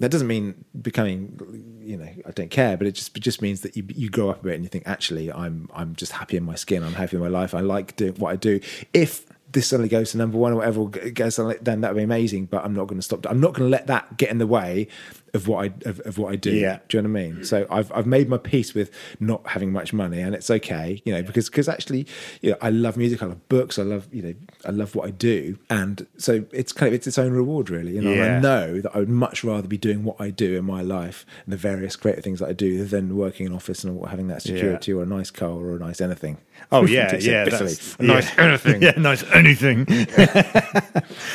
that 0.00 0.10
doesn't 0.10 0.26
mean 0.26 0.64
becoming 0.80 1.78
you 1.82 1.96
know 1.96 2.08
i 2.26 2.30
don't 2.32 2.50
care 2.50 2.76
but 2.76 2.86
it 2.86 2.92
just 2.92 3.16
it 3.16 3.20
just 3.20 3.40
means 3.40 3.60
that 3.60 3.76
you 3.76 3.84
you 3.94 4.08
grow 4.10 4.30
up 4.30 4.40
a 4.40 4.44
bit 4.44 4.54
and 4.54 4.64
you 4.64 4.68
think 4.68 4.84
actually 4.86 5.30
i'm 5.30 5.68
i'm 5.74 5.94
just 5.94 6.12
happy 6.12 6.36
in 6.36 6.42
my 6.42 6.54
skin 6.54 6.82
i'm 6.82 6.94
happy 6.94 7.16
in 7.16 7.22
my 7.22 7.28
life 7.28 7.54
i 7.54 7.60
like 7.60 7.94
doing 7.96 8.14
what 8.14 8.32
i 8.32 8.36
do 8.36 8.58
if 8.92 9.26
this 9.52 9.66
suddenly 9.66 9.88
goes 9.88 10.12
to 10.12 10.16
number 10.16 10.38
one 10.38 10.52
or 10.52 10.56
whatever 10.56 10.86
goes 10.86 11.36
then 11.60 11.80
that 11.82 11.92
would 11.92 11.98
be 11.98 12.02
amazing 12.02 12.46
but 12.46 12.64
i'm 12.64 12.74
not 12.74 12.86
going 12.86 12.98
to 12.98 13.02
stop 13.02 13.24
i'm 13.28 13.40
not 13.40 13.52
going 13.52 13.66
to 13.66 13.70
let 13.70 13.86
that 13.86 14.16
get 14.16 14.30
in 14.30 14.38
the 14.38 14.46
way 14.46 14.88
of 15.34 15.48
what 15.48 15.64
i 15.64 15.88
of, 15.88 16.00
of 16.00 16.18
what 16.18 16.32
i 16.32 16.36
do 16.36 16.52
Yeah. 16.52 16.78
do 16.88 16.96
you 16.98 17.02
know 17.02 17.08
what 17.10 17.18
i 17.18 17.22
mean 17.22 17.44
so 17.44 17.66
i've 17.70 17.90
i've 17.92 18.06
made 18.06 18.28
my 18.28 18.38
peace 18.38 18.74
with 18.74 18.90
not 19.18 19.46
having 19.48 19.72
much 19.72 19.92
money 19.92 20.20
and 20.20 20.34
it's 20.34 20.50
okay 20.50 21.02
you 21.04 21.12
know 21.12 21.22
because 21.22 21.48
because 21.48 21.68
actually 21.68 22.06
you 22.42 22.50
know 22.50 22.56
i 22.60 22.70
love 22.70 22.96
music 22.96 23.22
i 23.22 23.26
love 23.26 23.48
books 23.48 23.78
i 23.78 23.82
love 23.82 24.06
you 24.12 24.22
know 24.22 24.34
i 24.66 24.70
love 24.70 24.94
what 24.94 25.06
i 25.06 25.10
do 25.10 25.58
and 25.68 26.06
so 26.16 26.44
it's 26.52 26.72
kind 26.72 26.88
of 26.88 26.94
it's 26.94 27.06
its 27.06 27.18
own 27.18 27.32
reward 27.32 27.70
really 27.70 27.94
you 27.94 28.00
know 28.00 28.12
and 28.12 28.22
i 28.22 28.40
know 28.40 28.80
that 28.80 28.90
I 28.94 28.98
would 28.98 29.08
much 29.08 29.44
rather 29.44 29.68
be 29.68 29.78
doing 29.78 30.04
what 30.04 30.20
I 30.20 30.30
do 30.30 30.56
in 30.58 30.64
my 30.64 30.82
life 30.82 31.24
and 31.44 31.52
the 31.52 31.56
various 31.56 31.96
creative 31.96 32.24
things 32.24 32.40
that 32.40 32.48
I 32.48 32.52
do 32.52 32.84
than 32.84 33.16
working 33.16 33.46
in 33.46 33.52
office 33.52 33.84
and 33.84 34.04
having 34.06 34.28
that 34.28 34.42
security 34.42 34.92
or 34.92 35.02
a 35.02 35.06
nice 35.06 35.30
car 35.30 35.50
or 35.50 35.76
a 35.76 35.78
nice 35.78 36.00
anything. 36.00 36.38
Oh 36.72 36.84
yeah, 36.86 37.14
yeah, 37.16 37.44
that's, 37.44 37.96
a 37.98 38.02
nice 38.02 38.34
yeah. 38.36 38.44
anything. 38.44 38.82
yeah, 38.86 38.92
nice 38.96 39.22
anything. 39.32 39.84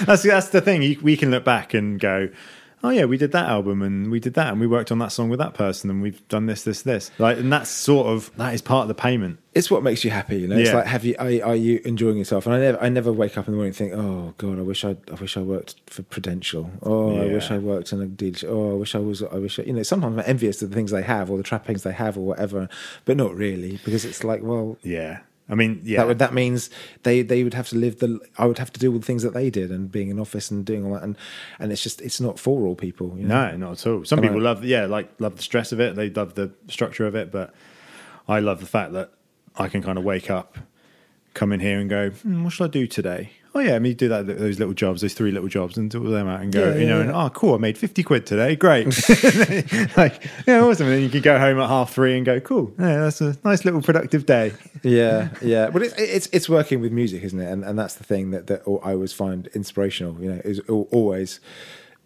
that's 0.05 0.23
that's 0.23 0.49
the 0.49 0.61
thing. 0.61 0.81
You, 0.81 0.99
we 1.01 1.17
can 1.17 1.31
look 1.31 1.43
back 1.45 1.73
and 1.73 1.99
go, 1.99 2.29
oh 2.86 2.89
yeah, 2.89 3.05
we 3.05 3.17
did 3.17 3.31
that 3.31 3.49
album 3.49 3.81
and 3.81 4.11
we 4.11 4.19
did 4.19 4.33
that 4.36 4.49
and 4.51 4.59
we 4.61 4.67
worked 4.67 4.91
on 4.91 4.99
that 4.99 5.11
song 5.11 5.29
with 5.29 5.39
that 5.39 5.53
person 5.53 5.89
and 5.89 6.01
we've 6.01 6.25
done 6.27 6.45
this, 6.45 6.63
this, 6.63 6.83
this. 6.83 7.11
Like, 7.17 7.38
and 7.38 7.51
that's 7.51 7.69
sort 7.69 8.07
of 8.07 8.31
that 8.38 8.53
is 8.53 8.61
part 8.61 8.83
of 8.83 8.88
the 8.88 8.93
payment. 8.95 9.39
It's 9.53 9.71
what 9.71 9.83
makes 9.83 10.03
you 10.03 10.11
happy, 10.11 10.38
you 10.41 10.47
know. 10.49 10.57
It's 10.57 10.69
Yeah. 10.69 10.75
like, 10.77 10.86
have 10.86 11.05
you 11.05 11.15
are, 11.17 11.49
are 11.49 11.55
you 11.55 11.81
enjoying 11.86 12.17
yourself? 12.17 12.45
And 12.45 12.53
I 12.55 12.59
never, 12.59 12.81
I 12.83 12.89
never 12.89 13.11
wake 13.13 13.38
up 13.38 13.47
in 13.47 13.53
the 13.53 13.55
morning 13.55 13.69
and 13.69 13.75
think, 13.75 13.93
oh 13.93 14.33
god, 14.38 14.59
I 14.59 14.61
wish 14.61 14.83
I, 14.86 14.97
I 15.11 15.15
wish 15.15 15.38
I 15.38 15.41
worked 15.41 15.75
for 15.88 16.03
Prudential. 16.03 16.69
Oh, 16.83 17.17
I 17.21 17.25
wish 17.27 17.49
Yeah. 17.49 17.55
I 17.55 17.59
worked 17.59 17.91
in 17.93 18.01
a 18.01 18.05
dealership. 18.05 18.49
Oh, 18.49 18.71
I 18.71 18.75
wish 18.75 18.95
I 18.95 18.99
was, 18.99 19.23
I 19.23 19.36
wish, 19.38 19.57
I, 19.59 19.63
you 19.63 19.73
know. 19.73 19.83
Sometimes 19.83 20.17
I'm 20.17 20.23
envious 20.27 20.61
of 20.61 20.69
the 20.69 20.75
things 20.75 20.91
they 20.91 21.03
have 21.03 21.31
or 21.31 21.38
the 21.38 21.43
trappings 21.43 21.83
they 21.83 21.93
have 21.93 22.17
or 22.17 22.25
whatever, 22.25 22.67
but 23.05 23.15
not 23.17 23.33
really 23.36 23.79
because 23.86 24.03
it's 24.05 24.23
like, 24.23 24.43
well, 24.43 24.77
Yeah, 24.83 25.19
I 25.47 25.53
mean, 25.55 25.81
yeah, 25.83 25.99
That 25.99 26.07
would 26.07 26.19
that 26.19 26.33
means 26.33 26.69
they 27.03 27.21
they 27.21 27.43
would 27.43 27.53
have 27.53 27.69
to 27.69 27.75
live 27.75 27.99
the 27.99 28.19
I 28.37 28.45
would 28.47 28.57
have 28.57 28.71
to 28.73 28.79
do 28.79 28.91
all 28.91 28.97
the 28.99 29.05
things 29.05 29.21
that 29.21 29.33
they 29.35 29.49
did 29.51 29.69
and 29.69 29.91
being 29.91 30.09
in 30.09 30.19
office 30.19 30.49
and 30.49 30.65
doing 30.65 30.83
all 30.85 30.93
that 30.93 31.03
and 31.03 31.15
and 31.59 31.71
it's 31.71 31.83
just 31.83 32.01
it's 32.01 32.19
not 32.19 32.39
for 32.39 32.65
all 32.65 32.75
people. 32.75 33.13
You 33.17 33.25
know? 33.27 33.51
No, 33.51 33.57
not 33.57 33.71
at 33.73 33.87
all. 33.87 34.05
Some 34.05 34.19
And 34.19 34.27
people 34.27 34.41
I- 34.41 34.43
love, 34.51 34.63
yeah, 34.65 34.85
like 34.87 35.09
love 35.19 35.35
the 35.35 35.43
stress 35.43 35.71
of 35.71 35.79
it. 35.79 35.95
They 35.95 36.09
love 36.09 36.33
the 36.33 36.51
structure 36.67 37.05
of 37.05 37.13
it, 37.15 37.31
but 37.31 37.53
I 38.27 38.39
love 38.39 38.59
the 38.59 38.65
fact 38.65 38.93
that 38.93 39.11
I 39.55 39.67
can 39.67 39.83
kind 39.83 39.97
of 39.99 40.03
wake 40.03 40.31
up, 40.31 40.57
come 41.36 41.51
in 41.51 41.59
here, 41.59 41.79
and 41.79 41.89
go, 41.89 42.09
hmm, 42.09 42.43
"What 42.43 42.53
should 42.53 42.65
I 42.65 42.67
do 42.67 42.88
today?" 42.88 43.29
Oh 43.55 43.61
yeah, 43.61 43.75
I 43.75 43.79
mean, 43.79 43.95
do 43.95 44.09
that 44.09 44.27
those 44.27 44.59
little 44.59 44.73
jobs, 44.73 44.99
those 44.99 45.13
three 45.13 45.31
little 45.31 45.47
jobs, 45.47 45.77
and 45.77 45.89
do 45.89 46.05
them 46.09 46.27
out 46.27 46.41
and 46.41 46.51
go, 46.51 46.71
Yeah, 46.71 46.75
you 46.75 46.86
know, 46.86 46.97
yeah, 46.97 47.03
and 47.03 47.11
oh, 47.11 47.29
cool, 47.29 47.55
I 47.55 47.57
made 47.57 47.77
fifty 47.77 48.03
quid 48.03 48.25
today, 48.25 48.53
great, 48.57 48.86
like 49.97 50.29
yeah, 50.45 50.59
awesome. 50.59 50.88
And 50.88 50.95
then 50.95 51.03
you 51.03 51.09
can 51.09 51.21
go 51.21 51.39
home 51.39 51.57
at 51.61 51.69
half 51.69 51.93
three 51.93 52.17
and 52.17 52.25
go, 52.25 52.41
cool, 52.41 52.73
yeah, 52.77 52.97
that's 52.97 53.21
a 53.21 53.38
nice 53.45 53.63
little 53.63 53.81
productive 53.81 54.25
day. 54.25 54.51
yeah, 54.83 55.29
yeah. 55.41 55.69
But 55.69 55.83
it's 55.83 55.93
it's 55.97 56.27
it's 56.33 56.49
working 56.49 56.81
with 56.81 56.91
music, 56.91 57.23
isn't 57.23 57.39
it? 57.39 57.49
And 57.49 57.63
and 57.63 57.79
that's 57.79 57.95
the 57.95 58.03
thing 58.03 58.31
that 58.31 58.47
that 58.47 58.63
I 58.63 58.91
always 58.91 59.13
find 59.13 59.47
inspirational. 59.53 60.21
You 60.21 60.33
know, 60.33 60.41
is 60.43 60.59
always. 60.67 61.39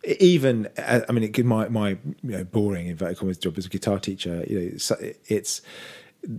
Even, 0.05 0.69
uh, 0.77 1.01
I 1.09 1.11
mean, 1.11 1.25
it 1.25 1.45
my 1.45 1.67
my 1.67 1.89
you 1.89 1.97
know 2.23 2.45
boring 2.45 2.87
inverted 2.87 3.17
commas 3.17 3.37
job 3.37 3.57
as 3.57 3.65
a 3.65 3.69
guitar 3.69 3.99
teacher. 3.99 4.45
You 4.47 4.57
know, 4.57 4.65
it's, 4.73 4.91
it's 5.27 5.61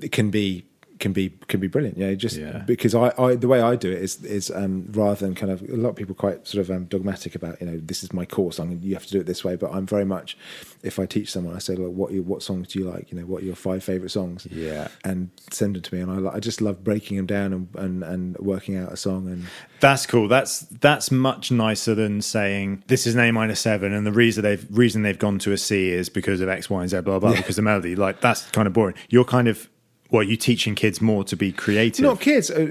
it 0.01 0.12
can 0.12 0.30
be 0.30 0.64
can 1.01 1.12
be 1.12 1.30
can 1.48 1.59
be 1.59 1.66
brilliant. 1.66 1.96
Know, 1.98 2.14
just 2.14 2.36
Yeah. 2.36 2.59
because 2.66 2.94
I, 2.94 3.12
I 3.18 3.34
the 3.34 3.48
way 3.48 3.61
I 3.61 3.74
do 3.74 3.90
it 3.90 4.01
is 4.03 4.22
is 4.22 4.51
um, 4.51 4.86
rather 4.92 5.16
than 5.26 5.34
kind 5.34 5.51
of 5.51 5.62
a 5.62 5.76
lot 5.76 5.88
of 5.90 5.96
people 5.96 6.14
quite 6.14 6.46
sort 6.46 6.61
of 6.61 6.70
um, 6.70 6.84
dogmatic 6.84 7.34
about 7.34 7.61
you 7.61 7.66
know 7.66 7.78
this 7.82 8.05
is 8.05 8.12
my 8.12 8.24
course. 8.24 8.59
I'm 8.61 8.78
you 8.82 8.94
have 8.94 9.07
to 9.07 9.12
do 9.12 9.20
it 9.20 9.26
this 9.26 9.42
way. 9.42 9.57
But 9.57 9.72
I'm 9.72 9.86
very 9.86 10.05
much 10.05 10.36
if 10.82 10.98
I 10.98 11.07
teach 11.07 11.32
someone, 11.32 11.57
I 11.57 11.59
say 11.59 11.74
like 11.74 11.92
what 11.92 12.12
you, 12.12 12.22
what 12.22 12.42
songs 12.42 12.68
do 12.68 12.78
you 12.78 12.84
like? 12.88 13.11
You 13.11 13.18
know, 13.18 13.26
what 13.26 13.42
are 13.42 13.46
your 13.46 13.57
five 13.57 13.82
favorite 13.82 14.11
songs? 14.11 14.46
Yeah. 14.51 14.88
and 15.05 15.30
send 15.51 15.74
them 15.74 15.82
to 15.82 15.94
me. 15.94 16.01
And 16.03 16.28
I 16.28 16.34
I 16.34 16.38
just 16.40 16.61
love 16.61 16.84
breaking 16.84 17.16
them 17.16 17.26
down 17.26 17.53
and 17.55 17.68
and, 17.76 18.05
and 18.05 18.36
working 18.38 18.76
out 18.76 18.92
a 18.92 18.96
song 18.98 19.26
and 19.28 19.46
That's 19.80 20.05
cool. 20.07 20.28
That's 20.28 20.61
that's 20.80 21.11
much 21.11 21.51
nicer 21.51 21.94
than 21.94 22.20
saying 22.20 22.84
this 22.88 23.07
is 23.07 23.14
an 23.14 23.20
A 23.20 23.30
minor 23.32 23.55
seven, 23.55 23.94
and 23.94 24.07
the 24.07 24.12
reason 24.12 24.42
they've 24.44 24.66
reason 24.70 25.03
they've 25.03 25.18
gone 25.18 25.38
to 25.40 25.53
a 25.53 25.57
C 25.57 25.88
is 25.90 26.11
because 26.11 26.42
of 26.42 26.51
X, 26.51 26.68
Y, 26.68 26.80
and 26.82 26.90
Z, 26.90 27.01
blah 27.01 27.18
blah. 27.18 27.34
Because 27.34 27.57
the 27.57 27.62
melody, 27.62 27.96
like 27.96 28.20
that's 28.20 28.42
kind 28.51 28.66
of 28.66 28.74
boring. 28.74 28.94
You're 29.09 29.24
kind 29.24 29.48
of 29.48 29.70
what 30.11 30.28
you 30.28 30.36
teaching 30.36 30.74
kids 30.74 31.00
more 31.00 31.24
to 31.24 31.36
be 31.36 31.52
creative. 31.52 32.02
Not 32.04 32.20
kids. 32.20 32.50
uh, 32.50 32.68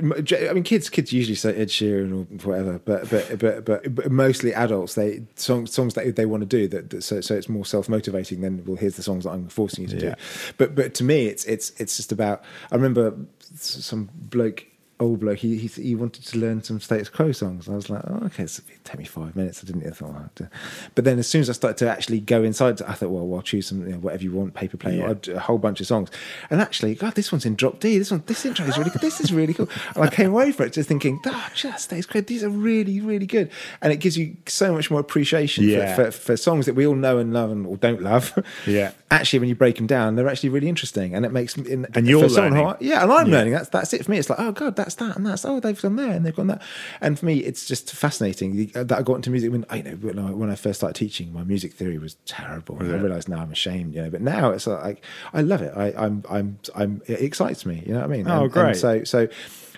I 0.49 0.53
mean, 0.53 0.63
kids. 0.63 0.89
Kids 0.89 1.11
usually 1.11 1.35
say 1.35 1.55
Ed 1.55 1.69
Sheeran 1.69 2.11
or 2.13 2.23
whatever, 2.47 2.79
but 2.79 3.09
but 3.09 3.39
but 3.39 3.65
but, 3.65 3.95
but 3.95 4.11
mostly 4.11 4.53
adults. 4.53 4.95
They 4.95 5.23
songs 5.35 5.73
songs 5.73 5.93
that 5.95 6.15
they 6.15 6.25
want 6.25 6.41
to 6.41 6.47
do. 6.47 6.67
That, 6.67 6.89
that 6.91 7.01
so 7.03 7.21
so 7.21 7.35
it's 7.35 7.49
more 7.49 7.65
self 7.65 7.89
motivating 7.89 8.41
than 8.41 8.63
well. 8.65 8.77
Here's 8.77 8.95
the 8.95 9.03
songs 9.03 9.23
that 9.23 9.31
I'm 9.31 9.47
forcing 9.49 9.83
you 9.85 9.89
to 9.89 9.95
Yeah. 10.05 10.15
do. 10.15 10.21
But 10.57 10.75
but 10.75 10.93
to 10.95 11.03
me, 11.03 11.25
it's 11.27 11.45
it's 11.45 11.71
it's 11.79 11.97
just 11.97 12.11
about. 12.11 12.43
I 12.71 12.75
remember 12.75 13.15
some 13.55 14.09
bloke. 14.13 14.65
Old 15.01 15.21
bloke, 15.21 15.37
he, 15.37 15.55
he 15.57 15.67
he 15.67 15.95
wanted 15.95 16.25
to 16.25 16.37
learn 16.37 16.61
some 16.61 16.81
status 16.81 17.07
quo 17.07 17.31
songs. 17.31 17.69
I 17.69 17.73
was 17.73 17.89
like, 17.89 18.01
oh, 18.05 18.25
okay, 18.25 18.45
so 18.47 18.61
it'll 18.67 18.83
take 18.83 18.97
me 18.99 19.05
five 19.05 19.33
minutes. 19.33 19.63
I 19.63 19.67
didn't. 19.67 19.87
I 19.87 19.91
thought, 19.91 20.09
oh, 20.13 20.17
I'll 20.17 20.31
do- 20.35 20.47
but 20.93 21.05
then 21.05 21.17
as 21.19 21.27
soon 21.27 21.39
as 21.39 21.49
I 21.49 21.53
started 21.53 21.77
to 21.77 21.89
actually 21.89 22.19
go 22.19 22.43
inside, 22.43 22.81
I 22.81 22.93
thought, 22.93 23.09
well, 23.09 23.25
well 23.25 23.37
I'll 23.39 23.41
choose 23.43 23.67
some, 23.67 23.85
you 23.87 23.93
know, 23.93 23.99
whatever 23.99 24.23
you 24.23 24.33
want, 24.33 24.55
paper 24.55 24.75
plane, 24.75 24.97
Yeah. 24.99 25.05
or 25.05 25.09
I'd 25.11 25.21
do 25.21 25.35
a 25.35 25.39
whole 25.39 25.57
bunch 25.57 25.79
of 25.79 25.87
songs. 25.87 26.09
And 26.49 26.59
actually, 26.59 26.95
God, 26.95 27.15
this 27.15 27.31
one's 27.31 27.45
in 27.45 27.55
drop 27.55 27.79
D. 27.79 27.97
This 27.97 28.11
one, 28.11 28.23
this 28.25 28.45
intro 28.45 28.65
is 28.65 28.77
really 28.77 28.89
good. 28.89 28.99
This 29.01 29.21
is 29.21 29.31
really 29.31 29.53
cool. 29.53 29.69
And 29.95 30.03
I 30.03 30.09
came 30.09 30.31
away 30.31 30.51
from 30.51 30.65
it 30.65 30.73
just 30.73 30.89
thinking, 30.89 31.21
ah, 31.25 31.49
just 31.55 31.85
stays 31.85 32.05
great. 32.05 32.27
These 32.27 32.43
are 32.43 32.49
really, 32.49 32.99
really 32.99 33.25
good. 33.25 33.49
And 33.81 33.93
it 33.93 34.01
gives 34.01 34.17
you 34.17 34.35
so 34.47 34.73
much 34.73 34.91
more 34.91 34.99
appreciation 34.99 35.63
Yeah. 35.63 35.95
for, 35.95 36.05
for, 36.05 36.11
for 36.11 36.37
songs 36.37 36.65
that 36.65 36.75
we 36.75 36.85
all 36.85 36.95
know 36.95 37.19
and 37.19 37.31
love 37.33 37.51
and 37.51 37.65
or 37.65 37.77
don't 37.77 38.01
love. 38.01 38.33
Yeah. 38.67 38.91
Actually, 39.11 39.39
when 39.39 39.49
you 39.49 39.55
break 39.55 39.77
them 39.77 39.87
down, 39.87 40.15
they're 40.15 40.27
actually 40.27 40.49
really 40.49 40.67
interesting, 40.69 41.15
and 41.15 41.25
it 41.25 41.31
makes 41.31 41.55
in, 41.57 41.87
And 41.95 42.05
you're 42.07 42.27
who 42.27 42.35
learning. 42.35 42.65
I- 42.65 42.75
yeah, 42.79 43.01
and 43.01 43.11
I'm 43.11 43.27
Yeah. 43.27 43.37
learning. 43.37 43.53
That's 43.53 43.69
that's 43.69 43.93
it 43.93 44.05
for 44.05 44.11
me. 44.11 44.17
It's 44.19 44.29
like, 44.29 44.39
oh 44.39 44.51
god, 44.51 44.75
that's 44.95 45.07
that, 45.07 45.15
and 45.17 45.25
that's 45.25 45.45
oh 45.45 45.59
they've 45.59 45.81
gone 45.81 45.95
there 45.95 46.11
and 46.11 46.25
they've 46.25 46.35
gone 46.35 46.47
that. 46.47 46.61
And 47.01 47.17
for 47.19 47.25
me, 47.25 47.37
it's 47.39 47.65
just 47.67 47.91
fascinating 47.93 48.67
that 48.73 48.91
I 48.91 49.01
got 49.01 49.15
into 49.15 49.29
music 49.29 49.51
when 49.51 49.65
I 49.69 49.81
know 49.81 49.91
when 49.91 50.19
I, 50.19 50.31
when 50.31 50.49
I 50.49 50.55
first 50.55 50.79
started 50.79 50.95
teaching, 50.95 51.31
my 51.33 51.43
music 51.43 51.73
theory 51.73 51.97
was 51.97 52.15
terrible. 52.25 52.77
And 52.79 52.91
I 52.91 52.97
it? 52.97 53.01
realised 53.01 53.29
now 53.29 53.39
I'm 53.41 53.51
ashamed, 53.51 53.95
you 53.95 54.01
know. 54.01 54.09
But 54.09 54.21
now 54.21 54.51
it's 54.51 54.67
like 54.67 55.03
I 55.33 55.41
love 55.41 55.61
it. 55.61 55.73
I, 55.75 55.93
I'm 55.97 56.23
I'm 56.29 56.59
I'm 56.75 57.01
it 57.07 57.21
excites 57.21 57.65
me. 57.65 57.83
You 57.85 57.93
know 57.93 57.99
what 58.01 58.09
I 58.09 58.13
mean? 58.17 58.27
Oh, 58.27 58.31
And- 58.33 58.41
and 58.43 58.51
great. 58.51 58.77
so 58.77 59.03
so 59.03 59.27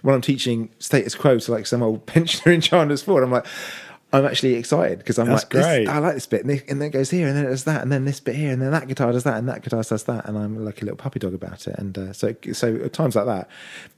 when 0.01 0.15
I'm 0.15 0.21
teaching 0.21 0.69
status 0.79 1.13
quo 1.13 1.37
to 1.39 1.51
like 1.51 1.67
some 1.67 1.83
old 1.83 2.05
pensioner 2.13 2.53
in 2.53 2.61
Chandler's 2.61 3.03
Ford, 3.03 3.23
I'm 3.23 3.31
like. 3.31 3.45
I'm 4.13 4.25
actually 4.25 4.55
excited 4.55 4.97
because 4.97 5.17
I'm 5.17 5.27
That's 5.27 5.43
like, 5.43 5.49
great. 5.51 5.87
I 5.87 5.99
like 5.99 6.15
this 6.15 6.25
bit, 6.27 6.41
and, 6.41 6.49
this- 6.49 6.63
and 6.67 6.81
then 6.81 6.89
it 6.89 6.91
goes 6.91 7.09
here, 7.09 7.29
and 7.29 7.37
then 7.37 7.45
it 7.45 7.49
does 7.49 7.63
that, 7.63 7.81
and 7.81 7.89
then 7.89 8.03
this 8.03 8.19
bit 8.19 8.35
here, 8.35 8.51
and 8.51 8.61
then 8.61 8.71
that 8.71 8.89
guitar 8.89 9.13
does 9.13 9.23
that, 9.23 9.37
and 9.37 9.47
that 9.47 9.61
guitar 9.63 9.83
does 9.83 10.03
that, 10.03 10.25
and 10.27 10.37
I'm 10.37 10.65
like 10.65 10.81
a 10.81 10.83
little 10.83 10.97
puppy 10.97 11.19
dog 11.19 11.33
about 11.33 11.65
it. 11.65 11.75
And 11.79 11.97
uh, 11.97 12.11
so, 12.11 12.35
so 12.51 12.75
at 12.75 12.91
times 12.91 13.15
like 13.15 13.25
that, 13.27 13.47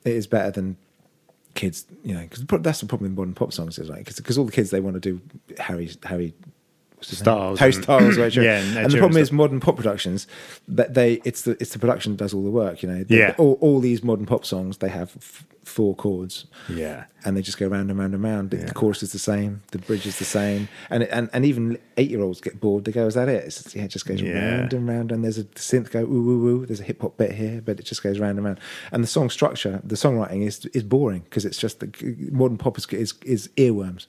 it 0.05 0.11
is 0.13 0.27
better 0.27 0.51
than 0.51 0.77
kids, 1.55 1.85
you 2.03 2.13
know, 2.13 2.21
because 2.21 2.45
that's 2.61 2.81
the 2.81 2.85
problem 2.85 3.11
with 3.11 3.17
modern 3.17 3.33
pop 3.33 3.53
songs 3.53 3.77
is 3.77 3.89
like 3.89 4.13
because 4.15 4.37
all 4.37 4.45
the 4.45 4.51
kids 4.51 4.69
they 4.69 4.79
want 4.79 4.95
to 4.95 4.99
do 4.99 5.21
Harry 5.59 5.91
Harry. 6.03 6.33
What's 7.03 7.09
his 7.11 7.19
name? 7.25 7.55
Styles 7.55 7.75
Styles, 7.83 8.17
right? 8.17 8.35
Yeah, 8.35 8.59
and 8.59 8.77
and, 8.77 8.91
the 8.91 8.97
problem 8.97 9.21
is 9.21 9.31
modern 9.31 9.59
pop 9.59 9.75
productions 9.77 10.27
that 10.67 10.93
they 10.93 11.13
it's 11.23 11.43
the 11.43 11.51
it's 11.59 11.73
the 11.73 11.79
production 11.79 12.13
that 12.13 12.17
does 12.17 12.33
all 12.33 12.43
the 12.43 12.49
work. 12.51 12.81
You 12.83 12.89
know, 12.89 13.03
They- 13.03 13.17
Yeah. 13.17 13.35
all, 13.37 13.57
all 13.61 13.79
these 13.79 14.03
modern 14.03 14.25
pop 14.25 14.45
songs 14.45 14.77
they 14.77 14.89
have 14.89 15.11
f- 15.17 15.45
four 15.63 15.95
chords, 15.95 16.45
Yeah. 16.69 17.05
and 17.23 17.37
they 17.37 17.41
just 17.41 17.57
go 17.57 17.67
round 17.67 17.89
and 17.89 17.97
round 17.97 18.13
and 18.13 18.21
round. 18.21 18.49
The, 18.51 18.57
Yeah. 18.57 18.65
the 18.65 18.73
chorus 18.73 19.01
is 19.01 19.13
the 19.13 19.19
same, 19.19 19.61
the 19.71 19.77
bridge 19.79 20.05
is 20.05 20.19
the 20.19 20.25
same, 20.25 20.67
and 20.89 21.03
and, 21.03 21.29
and 21.33 21.45
even 21.45 21.77
eight 21.97 22.09
year 22.09 22.21
olds 22.21 22.41
get 22.41 22.59
bored. 22.59 22.83
They 22.85 22.91
go, 22.91 23.07
"Is 23.07 23.13
that 23.13 23.29
it?" 23.29 23.45
It's, 23.45 23.73
yeah, 23.75 23.83
it 23.83 23.87
just 23.89 24.05
goes 24.05 24.21
Yeah. 24.21 24.57
round 24.57 24.73
and 24.73 24.87
round, 24.87 25.11
and 25.11 25.23
there's 25.23 25.37
a 25.37 25.45
synth 25.55 25.89
go 25.91 26.01
ooh 26.01 26.29
ooh 26.29 26.47
ooh. 26.49 26.65
There's 26.65 26.81
a 26.81 26.83
hip 26.83 27.01
hop 27.01 27.17
bit 27.17 27.31
here, 27.33 27.61
but 27.63 27.79
it 27.79 27.85
just 27.85 28.03
goes 28.03 28.19
round 28.19 28.37
and 28.37 28.45
round. 28.45 28.59
And 28.91 29.01
the 29.03 29.07
song 29.07 29.29
structure, 29.29 29.79
the 29.83 29.95
songwriting 29.95 30.45
is 30.45 30.65
is 30.73 30.83
boring 30.83 31.21
because 31.21 31.45
it's 31.45 31.57
just 31.57 31.79
the 31.79 31.89
modern 32.31 32.57
pop 32.57 32.77
is 32.77 32.85
is, 32.91 33.13
is 33.25 33.47
earworms. 33.57 34.05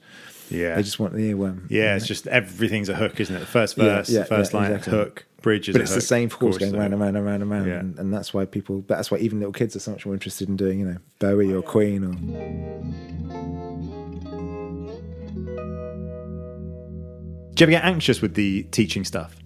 Yeah. 0.49 0.75
they 0.75 0.83
just 0.83 0.99
want 0.99 1.13
the 1.13 1.33
earworm. 1.33 1.65
Yeah, 1.69 1.95
it's 1.95 2.07
just 2.07 2.27
everything's 2.27 2.89
a 2.89 2.95
hook, 2.95 3.19
isn't 3.19 3.35
it? 3.35 3.39
The 3.39 3.45
first 3.45 3.75
verse, 3.75 4.09
yeah, 4.09 4.19
the 4.21 4.25
first 4.25 4.53
yeah, 4.53 4.59
line, 4.59 4.71
exactly. 4.73 4.93
hook, 4.97 5.25
bridge 5.41 5.69
is 5.69 5.73
but 5.73 5.81
it's 5.81 5.93
the 5.95 6.01
same 6.01 6.29
chorus 6.29 6.57
chorus 6.57 6.71
going 6.71 6.79
round 6.79 6.93
and 6.93 7.01
round 7.01 7.17
and 7.17 7.25
round 7.25 7.41
and 7.41 7.51
round, 7.51 7.67
Yeah. 7.67 7.79
and, 7.79 7.97
and 7.99 8.13
that's 8.13 8.33
why 8.33 8.45
people. 8.45 8.83
That's 8.87 9.09
why 9.11 9.17
even 9.19 9.39
little 9.39 9.53
kids 9.53 9.75
are 9.75 9.79
so 9.79 9.91
much 9.91 10.05
more 10.05 10.13
interested 10.13 10.47
in 10.49 10.55
doing, 10.55 10.79
you 10.79 10.85
know, 10.85 10.97
Bowie 11.19 11.53
or 11.53 11.61
Queen 11.61 12.03
or. 12.03 12.13
Do 17.53 17.61
you 17.61 17.65
ever 17.65 17.71
get 17.71 17.85
anxious 17.85 18.21
with 18.21 18.33
the 18.33 18.63
teaching 18.63 19.05
stuff? 19.05 19.37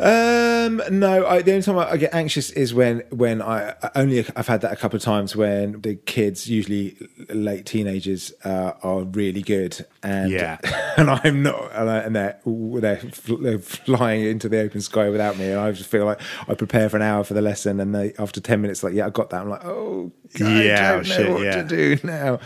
Um, 0.00 0.80
no, 0.90 1.26
I, 1.26 1.42
the 1.42 1.52
only 1.52 1.62
time 1.62 1.78
I, 1.78 1.90
I 1.90 1.96
get 1.98 2.14
anxious 2.14 2.50
is 2.50 2.72
when 2.72 3.02
when 3.10 3.42
I 3.42 3.74
I 3.82 3.90
only 3.96 4.24
I've 4.34 4.48
had 4.48 4.62
that 4.62 4.72
a 4.72 4.76
couple 4.76 4.96
of 4.96 5.02
times 5.02 5.36
when 5.36 5.82
the 5.82 5.96
kids, 5.96 6.48
usually 6.48 6.96
late 7.28 7.66
teenagers, 7.66 8.32
uh, 8.42 8.72
are 8.82 9.02
really 9.02 9.42
good 9.42 9.84
and 10.02 10.30
Yeah. 10.30 10.58
and 10.96 11.10
I'm 11.10 11.42
not, 11.42 11.70
and, 11.74 11.90
I, 11.90 11.98
and 11.98 12.16
they're 12.16 12.38
they're, 12.46 12.96
fl- 12.98 13.36
they're 13.36 13.58
flying 13.58 14.24
into 14.24 14.48
the 14.48 14.60
open 14.60 14.80
sky 14.80 15.08
without 15.10 15.36
me, 15.38 15.50
and 15.50 15.60
I 15.60 15.72
just 15.72 15.90
feel 15.90 16.04
like 16.04 16.20
I 16.48 16.54
prepare 16.54 16.88
for 16.88 16.96
an 16.96 17.02
hour 17.02 17.24
for 17.24 17.34
the 17.34 17.42
lesson, 17.42 17.80
and 17.80 17.94
they 17.94 18.12
after 18.18 18.40
ten 18.40 18.60
minutes, 18.62 18.82
like 18.82 18.94
yeah, 18.94 19.06
I 19.06 19.10
got 19.10 19.30
that. 19.30 19.42
I'm 19.42 19.48
like, 19.50 19.64
oh, 19.64 20.10
God, 20.38 20.64
Yeah, 20.64 20.88
I 20.88 20.92
don't 20.92 21.08
know 21.08 21.14
shit, 21.16 21.30
what 21.30 21.42
yeah. 21.42 21.62
to 21.62 21.64
do 21.64 21.98
now. 22.06 22.40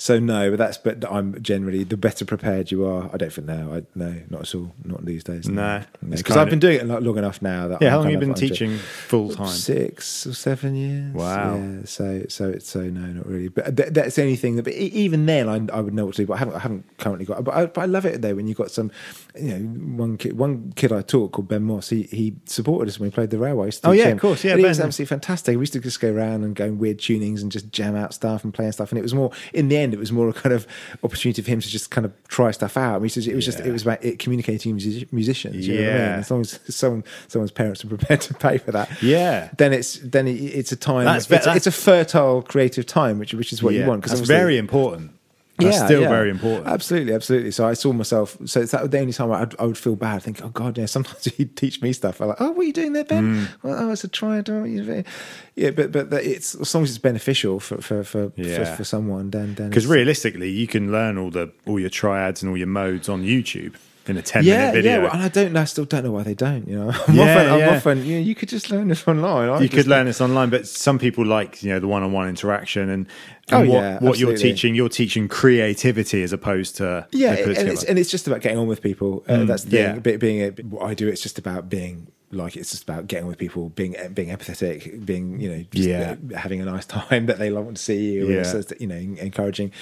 So 0.00 0.20
no, 0.20 0.50
but 0.50 0.58
that's 0.58 0.78
but 0.78 1.04
I'm 1.10 1.42
generally 1.42 1.82
the 1.82 1.96
better 1.96 2.24
prepared 2.24 2.70
you 2.70 2.86
are. 2.86 3.10
I 3.12 3.16
don't 3.16 3.32
think 3.32 3.48
now. 3.48 3.72
I 3.74 3.82
no, 3.96 4.14
not 4.30 4.42
at 4.42 4.54
all, 4.54 4.72
not 4.84 5.04
these 5.04 5.24
days. 5.24 5.48
No. 5.48 5.82
Because 6.08 6.22
kind 6.22 6.40
I've 6.40 6.50
been 6.50 6.60
doing 6.60 6.76
it 6.78 6.86
lo- 6.86 7.00
long 7.00 7.18
enough 7.18 7.42
now 7.42 7.66
that 7.66 7.82
Yeah, 7.82 7.88
I'm 7.88 7.90
how 7.90 7.96
long 7.98 8.04
have 8.06 8.12
you 8.12 8.18
been 8.20 8.34
teaching 8.34 8.78
full 8.78 9.30
time? 9.30 9.48
Six 9.48 10.24
or 10.24 10.34
seven 10.34 10.76
years. 10.76 11.12
Wow. 11.14 11.56
Yeah. 11.56 11.80
So 11.84 12.26
so 12.28 12.48
it's 12.48 12.68
so 12.70 12.82
no, 12.82 13.00
not 13.08 13.26
really. 13.26 13.48
But 13.48 13.76
th- 13.76 13.88
that's 13.90 14.14
the 14.14 14.22
only 14.22 14.36
thing 14.36 14.54
that. 14.54 14.62
But 14.62 14.74
even 14.74 15.26
then, 15.26 15.48
I, 15.48 15.76
I 15.76 15.80
would 15.80 15.94
know 15.94 16.06
what 16.06 16.14
to 16.14 16.22
do. 16.22 16.26
But 16.26 16.34
I 16.34 16.38
haven't. 16.38 16.54
I 16.54 16.58
haven't 16.60 16.84
currently 16.98 17.24
got. 17.24 17.42
But 17.44 17.54
I, 17.54 17.66
but 17.66 17.80
I 17.80 17.84
love 17.86 18.04
it 18.04 18.20
though 18.22 18.34
when 18.34 18.46
you 18.46 18.54
got 18.54 18.70
some. 18.70 18.90
You 19.38 19.56
know, 19.58 19.96
one 19.96 20.16
kid. 20.16 20.36
One 20.36 20.72
kid 20.74 20.92
I 20.92 21.00
taught 21.02 21.32
called 21.32 21.48
Ben 21.48 21.62
Moss. 21.62 21.88
He 21.90 22.02
he 22.04 22.34
supported 22.46 22.88
us 22.88 22.98
when 22.98 23.08
we 23.08 23.14
played 23.14 23.30
the 23.30 23.38
railway. 23.38 23.64
I 23.64 23.66
used 23.66 23.82
to 23.82 23.88
Oh, 23.88 23.92
yeah, 23.92 24.06
him. 24.06 24.16
of 24.16 24.20
course, 24.20 24.42
yeah, 24.44 24.52
And 24.52 24.62
Ben, 24.62 24.68
was 24.70 24.80
absolutely 24.80 25.06
fantastic. 25.08 25.54
We 25.56 25.60
used 25.62 25.72
to 25.74 25.80
just 25.80 26.00
go 26.00 26.12
around 26.12 26.44
and 26.44 26.54
go 26.56 26.64
in 26.64 26.78
weird 26.78 26.98
tunings 26.98 27.40
and 27.42 27.52
just 27.52 27.70
jam 27.70 27.94
out 27.96 28.12
stuff 28.14 28.42
and 28.44 28.52
playing 28.52 28.72
stuff. 28.72 28.90
And 28.90 28.98
it 28.98 29.02
was 29.02 29.14
more 29.14 29.30
in 29.52 29.68
the 29.68 29.76
end. 29.76 29.94
It 29.94 29.98
was 30.00 30.10
more 30.12 30.28
a 30.28 30.32
kind 30.32 30.52
of 30.54 30.66
opportunity 31.04 31.40
for 31.42 31.50
him 31.50 31.60
to 31.60 31.68
just 31.68 31.90
kind 31.90 32.04
of 32.04 32.12
try 32.28 32.50
stuff 32.50 32.76
out. 32.76 33.00
Mean, 33.00 33.10
it 33.14 33.34
was 33.34 33.44
just 33.44 33.60
Yeah. 33.60 33.66
it 33.66 33.72
was 33.72 33.82
about 33.82 34.04
it 34.04 34.18
communicating 34.18 34.74
music- 34.74 35.12
musicians. 35.12 35.66
You 35.68 35.74
know 35.74 35.80
what 35.82 35.88
I 35.90 35.92
mean? 35.94 36.02
Yeah. 36.06 36.16
As 36.18 36.30
long 36.30 36.40
as 36.40 36.60
someone 36.68 37.04
someone's 37.28 37.52
parents 37.52 37.84
are 37.84 37.88
prepared 37.88 38.20
to 38.22 38.34
pay 38.34 38.58
for 38.58 38.72
that 38.72 38.90
Yeah. 39.02 39.50
then 39.56 39.72
it's 39.72 39.98
then 40.02 40.26
it, 40.26 40.32
it's 40.40 40.72
a 40.72 40.76
time. 40.76 41.04
That's 41.04 41.30
it's, 41.30 41.46
ve- 41.46 41.52
it's 41.54 41.66
a 41.66 41.72
fertile 41.72 42.42
creative 42.42 42.86
time, 42.86 43.18
which 43.18 43.34
which 43.34 43.52
is 43.52 43.62
what 43.62 43.74
Yeah, 43.74 43.82
you 43.82 43.86
want. 43.88 44.02
that's 44.02 44.12
obviously- 44.14 44.34
very 44.34 44.58
important. 44.58 45.12
That's 45.58 45.84
still 45.84 46.02
very 46.02 46.30
important. 46.30 46.66
Absolutely, 46.68 47.12
absolutely. 47.12 47.50
So 47.50 47.66
I 47.66 47.74
saw 47.74 47.92
myself. 47.92 48.36
So 48.44 48.60
it's 48.60 48.72
that 48.72 48.90
the 48.90 48.98
only 49.00 49.12
time 49.12 49.32
I'd, 49.32 49.58
I 49.58 49.64
would 49.64 49.78
feel 49.78 49.96
bad. 49.96 50.22
Think, 50.22 50.40
oh 50.42 50.48
God, 50.48 50.78
yeah. 50.78 50.86
Sometimes 50.98 51.24
he'd 51.24 51.56
teach 51.56 51.82
me 51.82 51.92
stuff. 51.92 52.20
I'm 52.20 52.28
like, 52.28 52.40
oh, 52.40 52.50
what 52.52 52.60
are 52.60 52.64
you 52.64 52.72
doing 52.72 52.92
there, 52.92 53.04
Ben? 53.04 53.46
Mm. 53.46 53.48
Well, 53.62 53.76
oh, 53.78 53.90
it's 53.90 54.04
a 54.04 54.08
triad. 54.08 54.48
You- 54.48 55.04
yeah, 55.56 55.70
but 55.70 55.90
but 55.92 56.12
it's 56.12 56.54
as 56.54 56.72
long 56.74 56.84
as 56.84 56.90
it's 56.90 56.98
beneficial 56.98 57.58
for 57.60 57.78
for 57.82 58.04
for, 58.04 58.32
Yeah. 58.36 58.64
for, 58.70 58.76
for 58.76 58.84
someone, 58.84 59.30
then 59.30 59.54
then 59.56 59.70
Because 59.70 59.86
realistically, 59.86 60.50
you 60.50 60.66
can 60.66 60.92
learn 60.92 61.18
all 61.18 61.30
the 61.30 61.52
all 61.66 61.80
your 61.80 61.90
triads 61.90 62.42
and 62.42 62.50
all 62.50 62.56
your 62.56 62.68
modes 62.68 63.08
on 63.08 63.22
YouTube 63.24 63.74
in 64.08 64.16
a 64.16 64.22
ten 64.22 64.44
Yeah, 64.44 64.56
minute 64.56 64.72
video. 64.74 65.02
yeah, 65.02 65.12
and 65.12 65.22
I 65.22 65.28
don't. 65.28 65.56
I 65.56 65.64
still 65.64 65.84
don't 65.84 66.04
know 66.04 66.12
why 66.12 66.22
they 66.22 66.34
don't. 66.34 66.66
You 66.68 66.78
know, 66.78 66.90
I'm 67.08 67.14
Yeah, 67.14 67.22
often, 67.24 67.50
I'm 67.52 67.58
yeah. 67.60 67.70
often. 67.76 68.04
You, 68.04 68.14
know, 68.14 68.20
you 68.20 68.34
could 68.34 68.48
just 68.48 68.70
learn 68.70 68.88
this 68.88 69.06
online. 69.06 69.48
I 69.50 69.60
you 69.60 69.68
could 69.68 69.86
learn 69.86 70.06
this 70.06 70.20
online, 70.20 70.50
but 70.50 70.66
some 70.66 70.98
people 70.98 71.24
like 71.26 71.62
you 71.62 71.70
know 71.70 71.78
the 71.80 71.88
one-on-one 71.88 72.28
interaction 72.28 72.88
and, 72.90 73.06
and 73.50 73.68
Oh, 73.68 73.72
what, 73.72 73.82
yeah, 73.82 73.98
what 74.00 74.18
you're 74.18 74.36
teaching. 74.36 74.74
You're 74.74 74.88
teaching 74.88 75.28
creativity 75.28 76.22
as 76.22 76.32
opposed 76.32 76.76
to 76.76 77.06
Yeah, 77.12 77.34
they 77.34 77.42
put 77.42 77.50
it 77.52 77.58
and 77.58 77.68
it's, 77.68 77.84
and 77.84 77.98
it's 77.98 78.10
just 78.10 78.26
about 78.26 78.40
getting 78.40 78.58
on 78.58 78.66
with 78.66 78.82
people. 78.82 79.24
Uh, 79.28 79.44
that's 79.44 79.64
the 79.64 79.70
thing. 79.70 80.02
yeah. 80.04 80.16
Being 80.18 80.40
a, 80.42 80.50
what 80.62 80.84
I 80.86 80.94
do, 80.94 81.08
it's 81.08 81.22
just 81.22 81.38
about 81.38 81.68
being 81.68 82.08
like 82.30 82.56
it's 82.56 82.70
just 82.70 82.82
about 82.82 83.06
getting 83.06 83.26
with 83.26 83.38
people, 83.38 83.70
being 83.70 83.96
being 84.12 84.28
empathetic, 84.28 85.06
being 85.06 85.40
you 85.40 85.48
know, 85.50 85.64
just 85.70 85.88
Yeah. 85.88 86.16
having 86.36 86.60
a 86.60 86.64
nice 86.64 86.84
time 86.98 87.26
that 87.26 87.38
they 87.38 87.50
want 87.52 87.76
to 87.76 87.82
see 87.82 88.12
you. 88.12 88.28
Yeah. 88.28 88.46
And 88.50 88.72
you 88.78 88.86
know, 88.86 88.96
encouraging. 88.96 89.72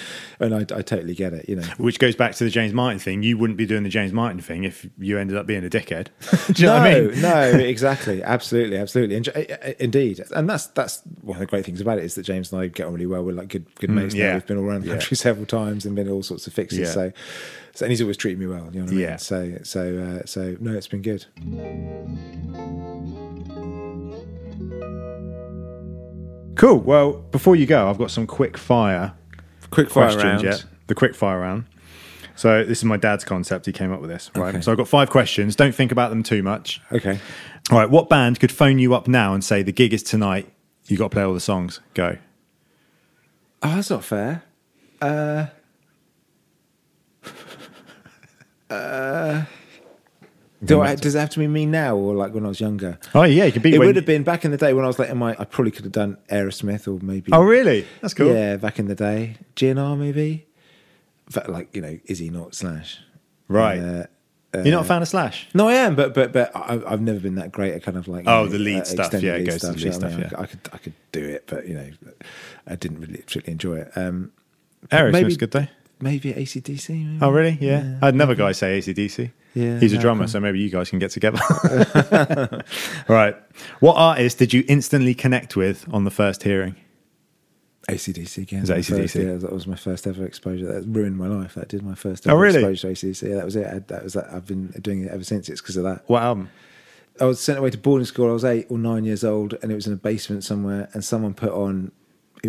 And 0.40 0.54
I, 0.54 0.58
I 0.60 0.82
totally 0.82 1.14
get 1.14 1.32
it. 1.32 1.48
You 1.48 1.56
know. 1.56 1.66
Which 1.78 1.98
goes 1.98 2.14
back 2.14 2.34
to 2.36 2.44
the 2.44 2.50
James 2.50 2.72
Martin 2.72 2.98
thing. 2.98 3.22
You 3.22 3.36
wouldn't 3.38 3.56
be 3.56 3.66
doing 3.66 3.82
the 3.82 3.88
James 3.88 4.12
Martin 4.12 4.40
thing 4.40 4.64
if 4.64 4.86
you 4.98 5.18
ended 5.18 5.36
up 5.36 5.46
being 5.46 5.64
a 5.64 5.68
dickhead. 5.68 6.08
Do 6.54 6.62
you 6.62 6.68
know 6.68 6.76
no, 6.76 6.82
what 6.82 6.92
I 6.92 7.00
mean? 7.10 7.20
no, 7.22 7.64
exactly, 7.66 8.22
absolutely, 8.22 8.76
absolutely, 8.76 9.16
and, 9.16 9.28
uh, 9.28 9.32
uh, 9.32 9.72
indeed, 9.78 10.22
and 10.34 10.48
that's 10.48 10.66
that's 10.68 11.02
one 11.22 11.36
of 11.36 11.40
the 11.40 11.46
great 11.46 11.64
things 11.64 11.80
about 11.80 11.98
it 11.98 12.04
is 12.04 12.14
that 12.14 12.22
James 12.22 12.52
and 12.52 12.60
I 12.62 12.68
get 12.68 12.86
on 12.86 12.92
really 12.92 13.06
well. 13.06 13.22
We're 13.24 13.32
like 13.32 13.48
good 13.48 13.66
good 13.76 13.90
mates 13.90 14.14
now. 14.14 14.20
Mm, 14.20 14.22
yeah. 14.24 14.34
We've 14.34 14.46
been 14.46 14.58
all 14.58 14.64
around 14.64 14.82
the 14.82 14.88
Yeah. 14.88 14.92
country 14.94 15.16
several 15.16 15.46
times 15.46 15.84
and 15.84 15.96
been 15.96 16.08
all 16.08 16.22
sorts 16.22 16.46
of 16.46 16.52
fixes. 16.52 16.78
Yeah. 16.78 16.86
So, 16.86 17.12
so, 17.76 17.84
and 17.84 17.90
he's 17.92 18.00
always 18.00 18.16
treated 18.16 18.38
me 18.40 18.46
well. 18.46 18.68
You 18.72 18.80
know 18.80 18.84
what 18.86 18.90
I 18.90 18.94
mean? 18.94 19.00
Yeah. 19.00 19.16
So, 19.16 19.58
so, 19.62 20.20
uh, 20.22 20.26
so 20.26 20.56
no, 20.60 20.72
it's 20.72 20.88
been 20.88 21.02
good. 21.02 21.24
Cool. 26.56 26.78
Well, 26.78 27.12
before 27.30 27.54
you 27.54 27.66
go, 27.66 27.88
I've 27.90 27.98
got 27.98 28.10
some 28.10 28.26
quick 28.26 28.56
fire 28.56 29.12
Quick 29.70 29.90
fire 29.90 30.04
questions. 30.12 30.24
round. 30.24 30.42
Yeah, 30.44 30.56
the 30.86 30.94
quick 30.94 31.14
fire 31.14 31.38
round. 31.40 31.64
So 32.34 32.64
this 32.64 32.78
is 32.78 32.84
my 32.84 32.96
dad's 32.96 33.24
concept. 33.24 33.66
He 33.66 33.72
came 33.72 33.92
up 33.92 34.00
with 34.00 34.08
this. 34.10 34.30
Right. 34.34 34.54
Okay. 34.54 34.60
So 34.62 34.70
I've 34.72 34.78
got 34.78 34.88
five 34.88 35.10
questions. 35.10 35.54
Don't 35.56 35.74
think 35.74 35.92
about 35.92 36.10
them 36.10 36.22
too 36.22 36.42
much. 36.42 36.80
Okay. 36.92 37.18
All 37.70 37.78
right. 37.78 37.90
What 37.90 38.08
band 38.08 38.40
could 38.40 38.52
phone 38.52 38.78
you 38.78 38.94
up 38.94 39.06
now 39.08 39.34
and 39.34 39.42
say 39.44 39.62
the 39.62 39.72
gig 39.72 39.92
is 39.92 40.02
tonight? 40.02 40.50
You 40.86 40.96
got 40.96 41.04
to 41.10 41.14
play 41.14 41.22
all 41.24 41.34
the 41.34 41.40
songs. 41.40 41.80
Go. 41.94 42.16
Oh, 43.62 43.74
that's 43.76 43.90
not 43.90 44.04
fair. 44.04 44.42
Uh, 45.00 45.46
uh, 48.70 49.44
do 50.64 50.80
I, 50.80 50.94
does 50.94 51.14
it 51.14 51.18
have 51.18 51.30
to 51.30 51.38
be 51.38 51.46
me 51.46 51.66
now 51.66 51.96
or 51.96 52.14
like 52.14 52.32
when 52.34 52.44
I 52.44 52.48
was 52.48 52.60
younger? 52.60 52.98
Oh 53.14 53.22
yeah, 53.24 53.44
you 53.44 53.52
could 53.52 53.62
be. 53.62 53.74
It 53.74 53.78
when- 53.78 53.88
would 53.88 53.96
have 53.96 54.06
been 54.06 54.22
back 54.24 54.44
in 54.44 54.50
the 54.50 54.56
day 54.56 54.72
when 54.72 54.84
I 54.84 54.88
was 54.88 54.98
like 54.98 55.10
in 55.10 55.18
my. 55.18 55.36
I 55.38 55.44
probably 55.44 55.70
could 55.70 55.84
have 55.84 55.92
done 55.92 56.16
Aerosmith 56.30 56.88
or 56.88 57.04
maybe. 57.04 57.32
Oh 57.32 57.42
really? 57.42 57.86
That's 58.00 58.14
cool. 58.14 58.32
Yeah, 58.32 58.56
back 58.56 58.78
in 58.78 58.86
the 58.88 58.94
day, 58.94 59.36
GNR 59.54 59.98
maybe. 59.98 60.46
But 61.32 61.48
like 61.50 61.74
you 61.76 61.82
know, 61.82 61.98
Izzy 62.06 62.30
not 62.30 62.54
Slash. 62.54 63.00
Right. 63.48 63.78
Uh, 63.78 64.06
You're 64.54 64.74
not 64.76 64.84
a 64.84 64.88
fan 64.88 65.02
of 65.02 65.08
Slash? 65.08 65.48
no, 65.54 65.68
I 65.68 65.74
am, 65.74 65.94
but 65.94 66.14
but 66.14 66.32
but 66.32 66.50
I, 66.56 66.80
I've 66.86 67.00
never 67.02 67.20
been 67.20 67.34
that 67.34 67.52
great 67.52 67.74
at 67.74 67.82
kind 67.82 67.98
of 67.98 68.08
like 68.08 68.24
Oh, 68.26 68.44
know, 68.44 68.48
the 68.48 68.58
lead 68.58 68.82
uh, 68.82 68.84
stuff, 68.84 69.12
yeah, 69.22 69.34
it 69.34 69.44
goes 69.44 69.60
to 69.60 69.72
the 69.72 69.72
lead 69.74 69.92
what 69.94 70.04
I 70.04 70.08
mean? 70.08 70.20
yeah. 70.32 70.40
I, 70.40 70.46
could 70.46 70.60
I 70.72 70.78
could 70.78 70.94
do 71.12 71.22
it, 71.22 71.44
but 71.46 71.68
you 71.68 71.74
know, 71.74 71.90
I 72.66 72.76
didn't 72.76 73.00
really 73.00 73.18
particularly 73.18 73.52
enjoy 73.52 73.76
it. 73.80 73.92
Um, 73.96 74.32
Aerosmith's 74.88 75.12
maybe- 75.12 75.36
good 75.36 75.50
though. 75.50 75.66
Maybe 76.00 76.32
ACDC. 76.32 76.88
Maybe? 76.90 77.18
Oh 77.22 77.30
really? 77.30 77.58
Yeah. 77.60 77.98
I 78.02 78.06
had 78.06 78.14
another 78.14 78.34
guy 78.34 78.52
say 78.52 78.78
ACDC. 78.78 79.30
Yeah, 79.54 79.78
He's 79.80 79.92
a 79.94 79.96
no, 79.96 80.02
drummer, 80.02 80.26
so 80.26 80.38
maybe 80.38 80.58
you 80.60 80.68
guys 80.68 80.90
can 80.90 80.98
get 80.98 81.10
together. 81.12 81.38
right. 83.08 83.36
What 83.80 83.94
artist 83.96 84.38
did 84.38 84.52
you 84.52 84.64
instantly 84.68 85.14
connect 85.14 85.56
with 85.56 85.86
on 85.92 86.04
the 86.04 86.10
first 86.10 86.42
hearing? 86.42 86.76
ACDC 87.88 88.38
again. 88.42 88.62
Is 88.64 88.68
that 88.68 88.78
AC/DC? 88.78 89.00
First, 89.00 89.14
yeah, 89.16 89.34
that 89.36 89.52
was 89.52 89.66
my 89.66 89.76
first 89.76 90.06
ever 90.06 90.24
exposure. 90.26 90.66
That 90.66 90.86
ruined 90.88 91.16
my 91.16 91.28
life. 91.28 91.54
That 91.54 91.68
did 91.68 91.82
my 91.84 91.94
first 91.94 92.26
Oh, 92.28 92.34
really? 92.34 92.56
exposure 92.58 92.94
to 92.94 93.06
ACDC. 93.06 93.28
Yeah, 93.30 93.36
that 93.36 93.44
was 93.44 93.56
it. 93.56 93.66
I, 93.66 93.78
that 93.78 94.02
was 94.04 94.12
that. 94.14 94.26
I've 94.32 94.46
been 94.46 94.66
doing 94.82 95.04
it 95.04 95.10
ever 95.12 95.22
since. 95.24 95.48
It's 95.48 95.60
because 95.60 95.76
of 95.76 95.84
that. 95.84 96.02
What 96.08 96.22
album? 96.22 96.50
I 97.20 97.24
was 97.24 97.40
sent 97.40 97.58
away 97.58 97.70
to 97.70 97.78
boarding 97.78 98.04
school. 98.04 98.28
I 98.28 98.32
was 98.32 98.44
eight 98.44 98.66
or 98.68 98.76
nine 98.76 99.04
years 99.04 99.22
old, 99.24 99.54
and 99.62 99.70
it 99.70 99.74
was 99.74 99.86
in 99.86 99.92
a 99.92 99.96
basement 99.96 100.42
somewhere. 100.44 100.88
And 100.92 101.04
someone 101.04 101.32
put 101.32 101.52
on, 101.52 101.92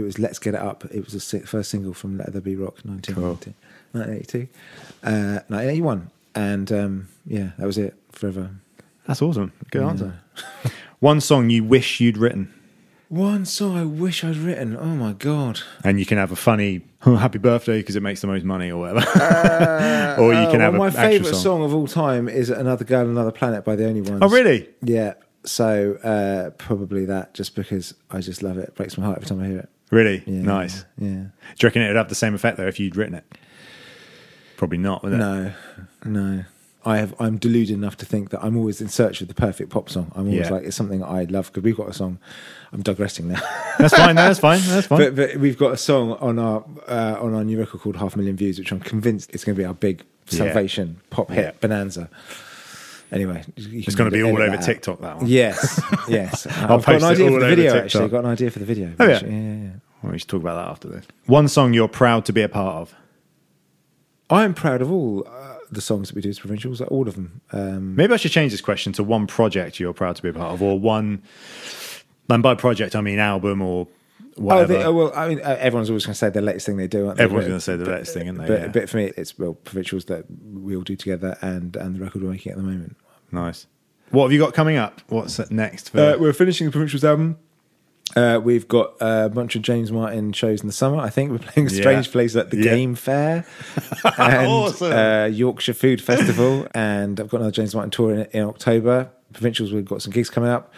it 0.01 0.05
was 0.05 0.19
"Let's 0.19 0.39
Get 0.39 0.53
It 0.53 0.61
Up." 0.61 0.85
It 0.85 1.03
was 1.03 1.13
the 1.13 1.19
si- 1.19 1.39
first 1.39 1.69
single 1.71 1.93
from 1.93 2.17
Let 2.17 2.31
There 2.31 2.41
Be 2.41 2.55
Rock, 2.55 2.77
1990, 2.83 3.53
1982, 3.91 4.47
uh, 5.03 5.41
1981, 5.47 6.09
and 6.35 6.71
um, 6.71 7.07
yeah, 7.25 7.51
that 7.57 7.65
was 7.65 7.77
it 7.77 7.95
forever. 8.11 8.51
That's 9.07 9.21
awesome. 9.21 9.53
Good 9.71 9.83
answer. 9.83 10.19
One 10.99 11.21
song 11.21 11.49
you 11.49 11.63
wish 11.63 11.99
you'd 11.99 12.17
written, 12.17 12.51
One 13.09 13.45
song 13.45 13.77
I 13.77 13.85
wish 13.85 14.23
I'd 14.23 14.35
written. 14.35 14.75
Oh 14.75 14.95
my 14.95 15.13
god! 15.13 15.61
and 15.83 15.99
you 15.99 16.05
can 16.05 16.17
have 16.17 16.31
a 16.31 16.35
funny 16.35 16.81
oh, 17.05 17.15
"Happy 17.25 17.37
Birthday" 17.39 17.79
because 17.79 17.95
it 17.95 18.01
makes 18.03 18.21
the 18.21 18.27
most 18.27 18.43
money 18.43 18.71
or 18.71 18.79
whatever, 18.81 19.05
or 20.19 20.33
you 20.33 20.47
can 20.51 20.59
Uh, 20.61 20.65
have 20.65 20.73
well, 20.73 20.81
my 20.81 20.89
favourite 20.91 21.31
song. 21.35 21.41
song. 21.43 21.63
of 21.63 21.73
all 21.73 21.87
time 21.87 22.27
is 22.27 22.49
"Another 22.49 22.83
Girl, 22.83 23.07
Another 23.09 23.31
Planet" 23.31 23.63
by 23.63 23.75
the 23.75 23.85
Only 23.87 24.01
Ones. 24.01 24.19
Oh 24.21 24.29
really? 24.29 24.67
Yeah. 24.81 25.13
So 25.45 25.93
uh, 26.03 26.49
probably 26.57 27.05
that, 27.05 27.33
just 27.33 27.55
because 27.55 27.93
I 28.11 28.19
just 28.19 28.43
love 28.43 28.57
it. 28.57 28.69
it. 28.69 28.75
Breaks 28.75 28.97
my 28.97 29.05
heart 29.05 29.17
every 29.19 29.29
time 29.29 29.41
I 29.41 29.47
hear 29.47 29.59
it. 29.59 29.69
Really 29.91 30.23
Yeah, 30.25 30.41
nice. 30.41 30.83
Yeah. 30.97 31.07
Do 31.07 31.29
you 31.61 31.67
reckon 31.67 31.81
it'd 31.81 31.95
have 31.95 32.09
the 32.09 32.15
same 32.15 32.33
effect 32.35 32.57
though 32.57 32.67
if 32.67 32.79
you'd 32.79 32.95
written 32.95 33.15
it? 33.15 33.23
Probably 34.57 34.77
not. 34.77 35.03
Would 35.03 35.13
it? 35.13 35.17
No, 35.17 35.53
no. 36.05 36.43
I 36.85 36.97
have. 36.97 37.13
I'm 37.19 37.38
deluded 37.38 37.75
enough 37.75 37.97
to 37.97 38.05
think 38.05 38.29
that 38.29 38.41
I'm 38.43 38.55
always 38.55 38.79
in 38.79 38.88
search 38.88 39.19
of 39.21 39.27
the 39.27 39.33
perfect 39.33 39.69
pop 39.69 39.89
song. 39.89 40.09
I'm 40.15 40.27
always 40.27 40.47
Yeah. 40.47 40.53
like 40.53 40.63
it's 40.63 40.75
something 40.75 41.03
I 41.03 41.23
love 41.25 41.47
because 41.47 41.63
we've 41.63 41.75
got 41.75 41.89
a 41.89 41.93
song. 41.93 42.17
I'm 42.71 42.81
digressing 42.81 43.27
now, 43.29 43.41
That's 43.77 43.93
fine. 43.93 44.15
No, 44.15 44.23
that's 44.25 44.39
fine. 44.39 44.61
That's 44.65 44.88
fine. 44.88 44.99
but, 44.99 45.15
but 45.15 45.38
we've 45.38 45.57
got 45.57 45.73
a 45.73 45.77
song 45.77 46.13
on 46.13 46.39
our 46.39 46.63
uh, 46.88 47.17
on 47.19 47.33
our 47.33 47.43
new 47.43 47.59
record 47.59 47.81
called 47.81 47.97
Half 47.97 48.15
a 48.15 48.17
Million 48.17 48.38
Views, 48.38 48.57
which 48.57 48.71
I'm 48.71 48.79
convinced 48.79 49.33
is 49.33 49.43
going 49.43 49.55
to 49.55 49.61
be 49.61 49.65
our 49.65 49.73
big 49.73 50.03
Yeah. 50.29 50.38
salvation 50.45 51.01
pop 51.09 51.29
hit 51.29 51.43
Yeah. 51.45 51.51
bonanza. 51.59 52.09
Anyway, 53.12 53.43
it's 53.55 53.95
going 53.95 54.10
to 54.12 54.16
be 54.16 54.22
all 54.22 54.32
over 54.32 54.47
that 54.49 54.60
out. 54.60 54.66
TikTok. 54.66 54.99
That 54.99 55.18
one. 55.18 55.28
Yes, 55.28 55.82
yes. 56.10 56.45
I'll 56.47 56.64
I've 56.64 56.68
got 56.68 56.84
post 56.84 57.03
an 57.05 57.10
it 57.10 57.14
idea 57.14 57.26
all 57.26 57.34
for 57.34 57.39
the 57.39 57.47
video. 57.47 57.64
TikTok. 57.72 57.84
Actually, 57.86 58.03
I've 58.05 58.12
got 58.12 58.26
an 58.26 58.32
idea 58.32 58.51
for 58.51 58.60
the 58.60 58.66
video. 58.66 58.93
Oh, 58.99 59.08
yeah? 59.08 59.16
actually. 59.16 59.32
yeah, 59.32 59.53
yeah. 59.64 59.70
Well, 60.03 60.12
we 60.12 60.20
should 60.20 60.28
talk 60.30 60.41
about 60.41 60.55
that 60.55 60.70
after 60.72 60.88
this. 60.89 61.05
One 61.26 61.47
song 61.47 61.74
you're 61.74 61.88
proud 61.88 62.26
to 62.26 62.34
be 62.34 62.41
a 62.41 62.49
part 62.49 62.76
of. 62.76 62.95
I'm 64.30 64.53
proud 64.53 64.82
of 64.82 64.91
all 64.91 65.26
uh, 65.28 65.55
the 65.72 65.80
songs 65.80 66.10
that 66.10 66.16
we 66.16 66.22
do 66.22 66.30
as 66.30 66.39
provincials, 66.39 66.82
like 66.82 66.91
all 66.91 67.08
of 67.08 67.16
them. 67.16 67.41
Um, 67.53 67.95
Maybe 67.95 68.14
I 68.14 68.18
should 68.18 68.32
change 68.32 68.51
this 68.51 68.62
question 68.62 68.91
to 68.93 69.03
one 69.03 69.26
project 69.26 69.80
you're 69.80 69.93
proud 69.93 70.18
to 70.18 70.22
be 70.22 70.30
a 70.30 70.34
part 70.34 70.53
of, 70.53 70.62
or 70.62 70.78
one. 70.78 71.24
And 72.30 72.43
by 72.43 72.55
project, 72.55 72.93
I 72.95 72.99
mean 73.01 73.20
album 73.20 73.62
or 73.62 73.88
Oh, 74.39 74.65
they, 74.65 74.83
oh, 74.83 74.93
well, 74.93 75.11
I 75.15 75.27
mean, 75.27 75.39
uh, 75.41 75.55
everyone's 75.59 75.89
always 75.89 76.05
going 76.05 76.13
to 76.13 76.17
say 76.17 76.29
the 76.29 76.41
latest 76.41 76.65
thing 76.65 76.77
they 76.77 76.88
do. 76.88 77.07
Aren't 77.07 77.17
they? 77.17 77.23
Everyone's 77.23 77.47
gonna 77.47 77.59
say 77.59 77.75
the 77.75 77.85
but- 77.85 77.91
latest 77.93 78.13
thing, 78.13 78.27
aren't 78.27 78.39
they? 78.39 78.47
But, 78.47 78.61
Yeah. 78.61 78.67
but 78.67 78.89
for 78.89 78.97
me, 78.97 79.11
it's 79.17 79.38
well, 79.39 79.53
provincials 79.55 80.05
that 80.05 80.25
we 80.53 80.75
all 80.75 80.83
do 80.83 80.95
together, 80.95 81.38
and 81.41 81.75
and 81.75 81.95
the 81.95 81.99
record 81.99 82.21
we're 82.23 82.31
making 82.31 82.51
at 82.51 82.57
the 82.57 82.63
moment. 82.63 82.95
nice. 83.31 83.67
What 84.11 84.23
have 84.23 84.31
you 84.31 84.39
got 84.39 84.53
coming 84.53 84.77
up? 84.77 85.01
What's 85.09 85.38
next? 85.51 85.89
For, 85.89 85.99
Uh, 85.99 86.17
we're 86.17 86.31
finishing 86.33 86.65
the 86.67 86.71
provincials 86.71 87.03
album. 87.03 87.38
Uh, 88.15 88.39
we've 88.41 88.65
got 88.69 88.93
a 89.01 89.27
bunch 89.27 89.57
of 89.57 89.61
James 89.63 89.91
Martin 89.91 90.31
shows 90.31 90.61
in 90.61 90.67
the 90.67 90.71
summer. 90.73 90.97
I 90.97 91.09
think 91.09 91.29
we're 91.29 91.39
playing 91.39 91.67
a 91.67 91.71
Yeah. 91.71 91.77
strange 91.81 92.11
place 92.13 92.33
at 92.38 92.49
the 92.49 92.55
Yeah. 92.57 92.63
Game 92.75 92.95
Fair 92.95 93.45
and 94.17 94.47
Awesome. 94.47 94.93
uh, 94.93 95.25
Yorkshire 95.25 95.73
Food 95.73 96.01
Festival, 96.01 96.67
and 96.73 97.19
I've 97.19 97.27
got 97.27 97.38
another 97.41 97.51
James 97.51 97.75
Martin 97.75 97.91
tour 97.91 98.13
in, 98.13 98.27
in 98.31 98.43
October. 98.43 99.09
Provincials, 99.33 99.73
we've 99.73 99.83
got 99.83 100.01
some 100.01 100.13
gigs 100.13 100.29
coming 100.29 100.49
up, 100.49 100.71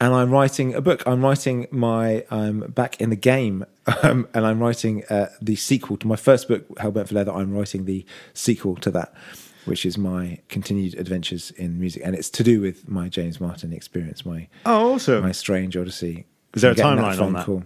and 0.00 0.14
I'm 0.14 0.30
writing 0.30 0.74
a 0.74 0.80
book. 0.80 1.02
I'm 1.06 1.24
writing 1.24 1.66
my 1.70 2.24
I'm 2.30 2.60
back 2.60 3.00
in 3.00 3.10
the 3.10 3.16
game, 3.16 3.64
um, 4.02 4.28
and 4.34 4.46
I'm 4.46 4.60
writing 4.60 5.04
uh, 5.06 5.28
the 5.40 5.56
sequel 5.56 5.96
to 5.98 6.06
my 6.06 6.16
first 6.16 6.48
book, 6.48 6.68
Hellbent 6.76 7.08
for 7.08 7.14
Leather. 7.14 7.32
I'm 7.32 7.52
writing 7.52 7.84
the 7.84 8.04
sequel 8.34 8.76
to 8.76 8.90
that. 8.92 9.12
Which 9.64 9.84
is 9.84 9.98
my 9.98 10.38
continued 10.48 10.94
adventures 10.94 11.50
in 11.50 11.78
music, 11.78 12.00
and 12.02 12.14
it's 12.14 12.30
to 12.30 12.42
do 12.42 12.62
with 12.62 12.88
my 12.88 13.10
James 13.10 13.38
Martin 13.38 13.70
experience, 13.74 14.24
my 14.24 14.48
oh, 14.64 14.94
awesome. 14.94 15.22
my 15.22 15.32
strange 15.32 15.76
odyssey. 15.76 16.24
Is 16.54 16.62
there 16.62 16.72
a 16.72 16.74
timeline 16.74 17.20
on 17.20 17.34
that? 17.34 17.44
call. 17.44 17.64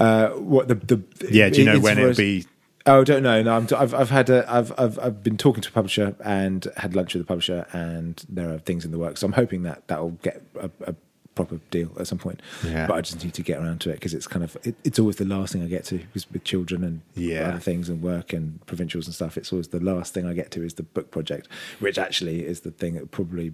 Uh, 0.00 0.30
what 0.30 0.66
the 0.66 0.74
the 0.74 1.02
yeah, 1.30 1.48
do 1.48 1.60
you 1.60 1.64
know 1.64 1.78
when 1.78 1.98
it'll 1.98 2.14
be? 2.14 2.44
Oh, 2.86 3.02
I 3.02 3.04
don't 3.04 3.22
know. 3.22 3.40
No, 3.40 3.56
I'm, 3.56 3.68
I've 3.76 3.94
I've 3.94 4.10
had 4.10 4.30
a, 4.30 4.52
I've 4.52 4.72
I've 4.76 4.98
I've 4.98 5.22
been 5.22 5.36
talking 5.36 5.62
to 5.62 5.68
a 5.68 5.72
publisher 5.72 6.16
and 6.24 6.66
had 6.76 6.96
lunch 6.96 7.14
with 7.14 7.22
the 7.22 7.26
publisher, 7.26 7.66
and 7.72 8.24
there 8.28 8.52
are 8.52 8.58
things 8.58 8.84
in 8.84 8.90
the 8.90 8.98
works. 8.98 9.20
So 9.20 9.26
I'm 9.26 9.32
hoping 9.32 9.62
that 9.62 9.86
that 9.86 10.00
will 10.00 10.18
get 10.22 10.42
a, 10.58 10.70
a 10.86 10.94
proper 11.36 11.60
deal 11.70 11.92
at 12.00 12.08
some 12.08 12.18
point. 12.18 12.42
Yeah. 12.64 12.88
But 12.88 12.94
I 12.94 13.00
just 13.02 13.22
need 13.22 13.34
to 13.34 13.42
get 13.42 13.58
around 13.60 13.80
to 13.82 13.90
it 13.90 13.94
because 13.94 14.12
it's 14.14 14.26
kind 14.26 14.42
of 14.44 14.56
it, 14.64 14.74
it's 14.82 14.98
always 14.98 15.16
the 15.16 15.24
last 15.24 15.52
thing 15.52 15.62
I 15.62 15.66
get 15.66 15.84
to 15.84 15.98
because 15.98 16.28
with 16.32 16.42
children 16.42 16.82
and 16.82 17.02
Yeah. 17.14 17.50
other 17.50 17.60
things 17.60 17.88
and 17.88 18.02
work 18.02 18.32
and 18.32 18.64
provincials 18.66 19.06
and 19.06 19.14
stuff. 19.14 19.36
It's 19.38 19.52
always 19.52 19.68
the 19.68 19.78
last 19.78 20.12
thing 20.12 20.26
I 20.26 20.32
get 20.32 20.50
to 20.52 20.64
is 20.64 20.74
the 20.74 20.82
book 20.82 21.12
project, 21.12 21.46
which 21.78 21.98
actually 21.98 22.44
is 22.44 22.60
the 22.60 22.72
thing 22.72 22.94
that 22.94 23.12
probably 23.12 23.52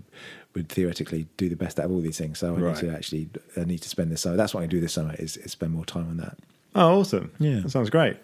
would 0.54 0.68
theoretically 0.70 1.26
do 1.36 1.48
the 1.50 1.56
best 1.56 1.78
out 1.78 1.86
of 1.86 1.92
all 1.92 2.00
these 2.00 2.16
things. 2.18 2.38
So 2.38 2.54
I 2.54 2.58
Right. 2.58 2.74
need 2.82 2.88
to 2.88 2.94
actually 2.96 3.28
I 3.56 3.64
need 3.64 3.82
to 3.82 3.88
spend 3.90 4.10
this 4.10 4.22
summer. 4.22 4.36
That's 4.36 4.54
what 4.54 4.62
I 4.62 4.66
do 4.66 4.80
this 4.80 4.92
summer 4.94 5.14
is, 5.18 5.36
is 5.36 5.52
spend 5.52 5.72
more 5.74 5.84
time 5.84 6.08
on 6.08 6.16
that. 6.18 6.38
Oh, 6.74 7.00
awesome. 7.00 7.32
Yeah. 7.38 7.60
that 7.60 7.70
sounds 7.70 7.90
great, 7.90 8.16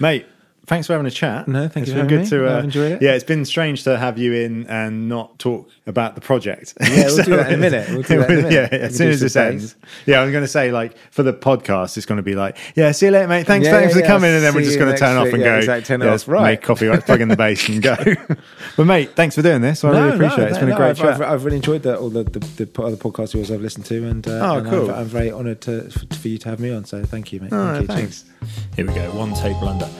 mate. 0.00 0.26
Thanks 0.66 0.86
for 0.86 0.92
having 0.92 1.06
a 1.06 1.10
chat. 1.10 1.48
No, 1.48 1.66
thank 1.66 1.88
It's 1.88 1.92
for 1.92 2.02
good 2.06 2.20
having 2.20 2.24
me. 2.24 2.30
to. 2.30 2.48
Uh, 2.48 2.58
I've 2.62 2.76
it. 2.76 3.02
Yeah, 3.02 3.12
it's 3.14 3.24
been 3.24 3.44
strange 3.44 3.82
to 3.82 3.98
have 3.98 4.16
you 4.16 4.32
in 4.32 4.64
and 4.68 5.08
not 5.08 5.36
talk 5.40 5.68
about 5.88 6.14
the 6.14 6.20
project. 6.20 6.74
Yeah, 6.80 7.06
we'll 7.06 7.16
do 7.24 7.36
that 7.36 7.48
in 7.48 7.54
a 7.54 7.56
minute. 7.56 7.88
We'll 7.90 8.02
do 8.02 8.18
that 8.18 8.30
in 8.30 8.38
a 8.38 8.42
minute. 8.48 8.52
yeah, 8.72 8.78
as 8.78 8.96
soon 8.96 9.08
as 9.10 9.18
this 9.20 9.34
ends. 9.34 9.74
Yeah, 10.06 10.20
I 10.20 10.24
was 10.24 10.30
going 10.30 10.44
to 10.44 10.48
say 10.48 10.70
like 10.70 10.96
for 11.10 11.24
the 11.24 11.32
podcast, 11.32 11.96
it's 11.96 12.06
going 12.06 12.18
to 12.18 12.22
be 12.22 12.36
like, 12.36 12.56
yeah, 12.76 12.92
see 12.92 13.06
you 13.06 13.12
later, 13.12 13.26
mate. 13.26 13.44
Thanks, 13.44 13.66
Yeah, 13.66 13.72
thanks 13.80 13.96
yeah, 13.96 14.02
for 14.02 14.06
coming, 14.06 14.30
and 14.30 14.44
then 14.44 14.54
we're 14.54 14.62
just 14.62 14.78
going 14.78 14.92
to 14.92 14.96
turn 14.98 15.16
off 15.16 15.32
and 15.32 15.38
Yeah, 15.40 15.46
go. 15.46 15.56
exactly, 15.58 15.84
turn 15.84 16.00
yeah, 16.00 16.14
off. 16.14 16.28
Right. 16.28 16.42
Make 16.52 16.62
coffee, 16.62 16.88
like, 16.88 17.06
plug 17.06 17.20
in 17.20 17.26
the 17.28 17.36
bass, 17.36 17.68
and 17.68 17.82
go. 17.82 17.96
but 18.76 18.84
mate, 18.84 19.16
thanks 19.16 19.34
for 19.34 19.42
doing 19.42 19.62
this. 19.62 19.82
I 19.82 19.90
really 19.90 20.14
appreciate 20.14 20.44
it. 20.44 20.50
It's 20.50 20.58
been 20.58 20.70
a 20.70 20.76
great 20.76 20.90
I've, 20.90 20.96
chat. 20.98 21.14
I've, 21.14 21.22
I've 21.22 21.44
really 21.44 21.56
enjoyed 21.56 21.82
the, 21.82 21.98
all 21.98 22.08
the, 22.08 22.22
the, 22.22 22.38
the 22.64 22.82
other 22.82 22.96
podcasts 22.96 23.34
yours 23.34 23.50
I've 23.50 23.62
listened 23.62 23.86
to, 23.86 24.06
and, 24.06 24.26
uh, 24.28 24.30
Oh, 24.62 24.70
cool. 24.70 24.90
I'm, 24.92 25.06
very 25.06 25.32
honoured 25.32 25.60
to 25.62 25.90
for, 25.90 26.28
you 26.28 26.38
to 26.38 26.50
have 26.50 26.60
me 26.60 26.70
on. 26.72 26.84
So 26.84 27.02
thank 27.04 27.32
you, 27.32 27.40
mate. 27.40 27.50
Thanks. 27.50 28.24
Here 28.76 28.86
we 28.86 28.94
go, 28.94 29.10
one 29.16 29.34
take 29.34 29.58
blunder. 29.58 29.90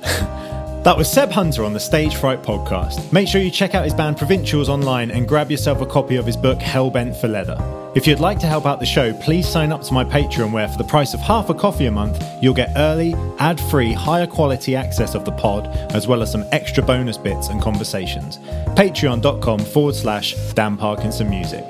that 0.84 0.96
was 0.96 1.10
Seb 1.10 1.30
Hunter 1.30 1.64
on 1.64 1.72
the 1.72 1.80
Stage 1.80 2.16
Fright 2.16 2.42
podcast. 2.42 3.12
Make 3.12 3.28
sure 3.28 3.40
you 3.40 3.50
check 3.50 3.74
out 3.74 3.84
his 3.84 3.94
band 3.94 4.16
Provincials 4.16 4.68
online 4.68 5.10
and 5.10 5.28
grab 5.28 5.50
yourself 5.50 5.80
a 5.80 5.86
copy 5.86 6.16
of 6.16 6.26
his 6.26 6.36
book 6.36 6.58
Hellbent 6.58 7.20
for 7.20 7.28
Leather. 7.28 7.56
If 7.94 8.06
you'd 8.06 8.20
like 8.20 8.38
to 8.38 8.46
help 8.46 8.66
out 8.66 8.78
the 8.78 8.86
show, 8.86 9.12
please 9.14 9.48
sign 9.48 9.72
up 9.72 9.82
to 9.82 9.92
my 9.92 10.04
Patreon 10.04 10.52
where 10.52 10.68
for 10.68 10.78
the 10.78 10.84
price 10.84 11.12
of 11.12 11.20
half 11.20 11.50
a 11.50 11.54
coffee 11.54 11.86
a 11.86 11.90
month, 11.90 12.22
you'll 12.40 12.54
get 12.54 12.70
early, 12.76 13.14
ad-free, 13.40 13.92
higher 13.92 14.28
quality 14.28 14.76
access 14.76 15.16
of 15.16 15.24
the 15.24 15.32
pod, 15.32 15.66
as 15.92 16.06
well 16.06 16.22
as 16.22 16.30
some 16.30 16.44
extra 16.52 16.84
bonus 16.84 17.18
bits 17.18 17.48
and 17.48 17.60
conversations. 17.60 18.38
Patreon.com 18.76 19.58
forward 19.58 19.96
slash 19.96 20.34
Dan 20.54 20.76
Parkinson 20.76 21.28
Music. 21.28 21.64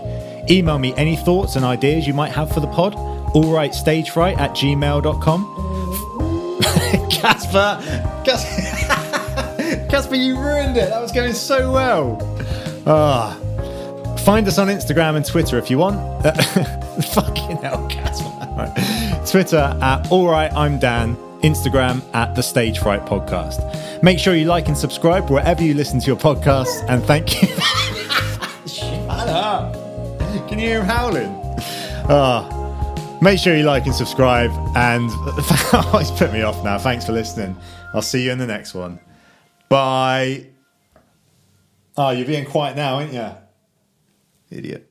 Email 0.50 0.78
me 0.78 0.92
any 0.96 1.16
thoughts 1.16 1.56
and 1.56 1.64
ideas 1.64 2.06
you 2.06 2.12
might 2.12 2.32
have 2.32 2.52
for 2.52 2.60
the 2.60 2.66
pod. 2.66 2.94
Alrightstagefright 3.34 4.36
at 4.38 4.50
gmail.com. 4.50 5.69
Casper! 7.10 7.80
Casper, 9.88 10.14
you 10.14 10.38
ruined 10.38 10.76
it. 10.76 10.88
That 10.90 11.00
was 11.00 11.12
going 11.12 11.32
so 11.32 11.72
well. 11.72 12.18
Ah. 12.86 13.36
Find 14.24 14.46
us 14.48 14.58
on 14.58 14.68
Instagram 14.68 15.16
and 15.16 15.24
Twitter 15.24 15.58
if 15.58 15.70
you 15.70 15.78
want. 15.78 15.96
Fucking 17.14 17.56
hell, 17.58 17.86
Casper. 17.88 18.28
Right. 18.56 19.22
Twitter 19.26 19.76
at 19.80 20.10
All 20.10 20.28
Right, 20.28 20.52
I'm 20.52 20.78
Dan, 20.78 21.16
Instagram 21.42 22.02
at 22.14 22.34
The 22.34 22.42
Stage 22.42 22.78
Fright 22.80 23.04
Podcast. 23.06 24.02
Make 24.02 24.18
sure 24.18 24.34
you 24.34 24.44
like 24.44 24.68
and 24.68 24.76
subscribe 24.76 25.30
wherever 25.30 25.62
you 25.62 25.74
listen 25.74 26.00
to 26.00 26.06
your 26.06 26.16
podcasts, 26.16 26.84
and 26.88 27.02
thank 27.04 27.42
you. 27.42 27.48
Shut 28.66 29.28
up. 29.28 29.74
Can 30.48 30.58
you 30.58 30.66
hear 30.66 30.80
him 30.80 30.86
howling? 30.86 31.34
Ah. 32.08 32.59
Make 33.22 33.38
sure 33.38 33.54
you 33.54 33.64
like 33.64 33.84
and 33.84 33.94
subscribe, 33.94 34.50
and 34.74 35.10
it's 35.38 36.10
put 36.12 36.32
me 36.32 36.40
off 36.40 36.64
now. 36.64 36.78
Thanks 36.78 37.04
for 37.04 37.12
listening. 37.12 37.54
I'll 37.92 38.00
see 38.00 38.24
you 38.24 38.32
in 38.32 38.38
the 38.38 38.46
next 38.46 38.72
one. 38.72 38.98
Bye. 39.68 40.46
Oh, 41.98 42.10
you're 42.10 42.26
being 42.26 42.46
quiet 42.46 42.76
now, 42.76 42.94
aren't 42.94 43.12
you? 43.12 43.30
Idiot. 44.50 44.89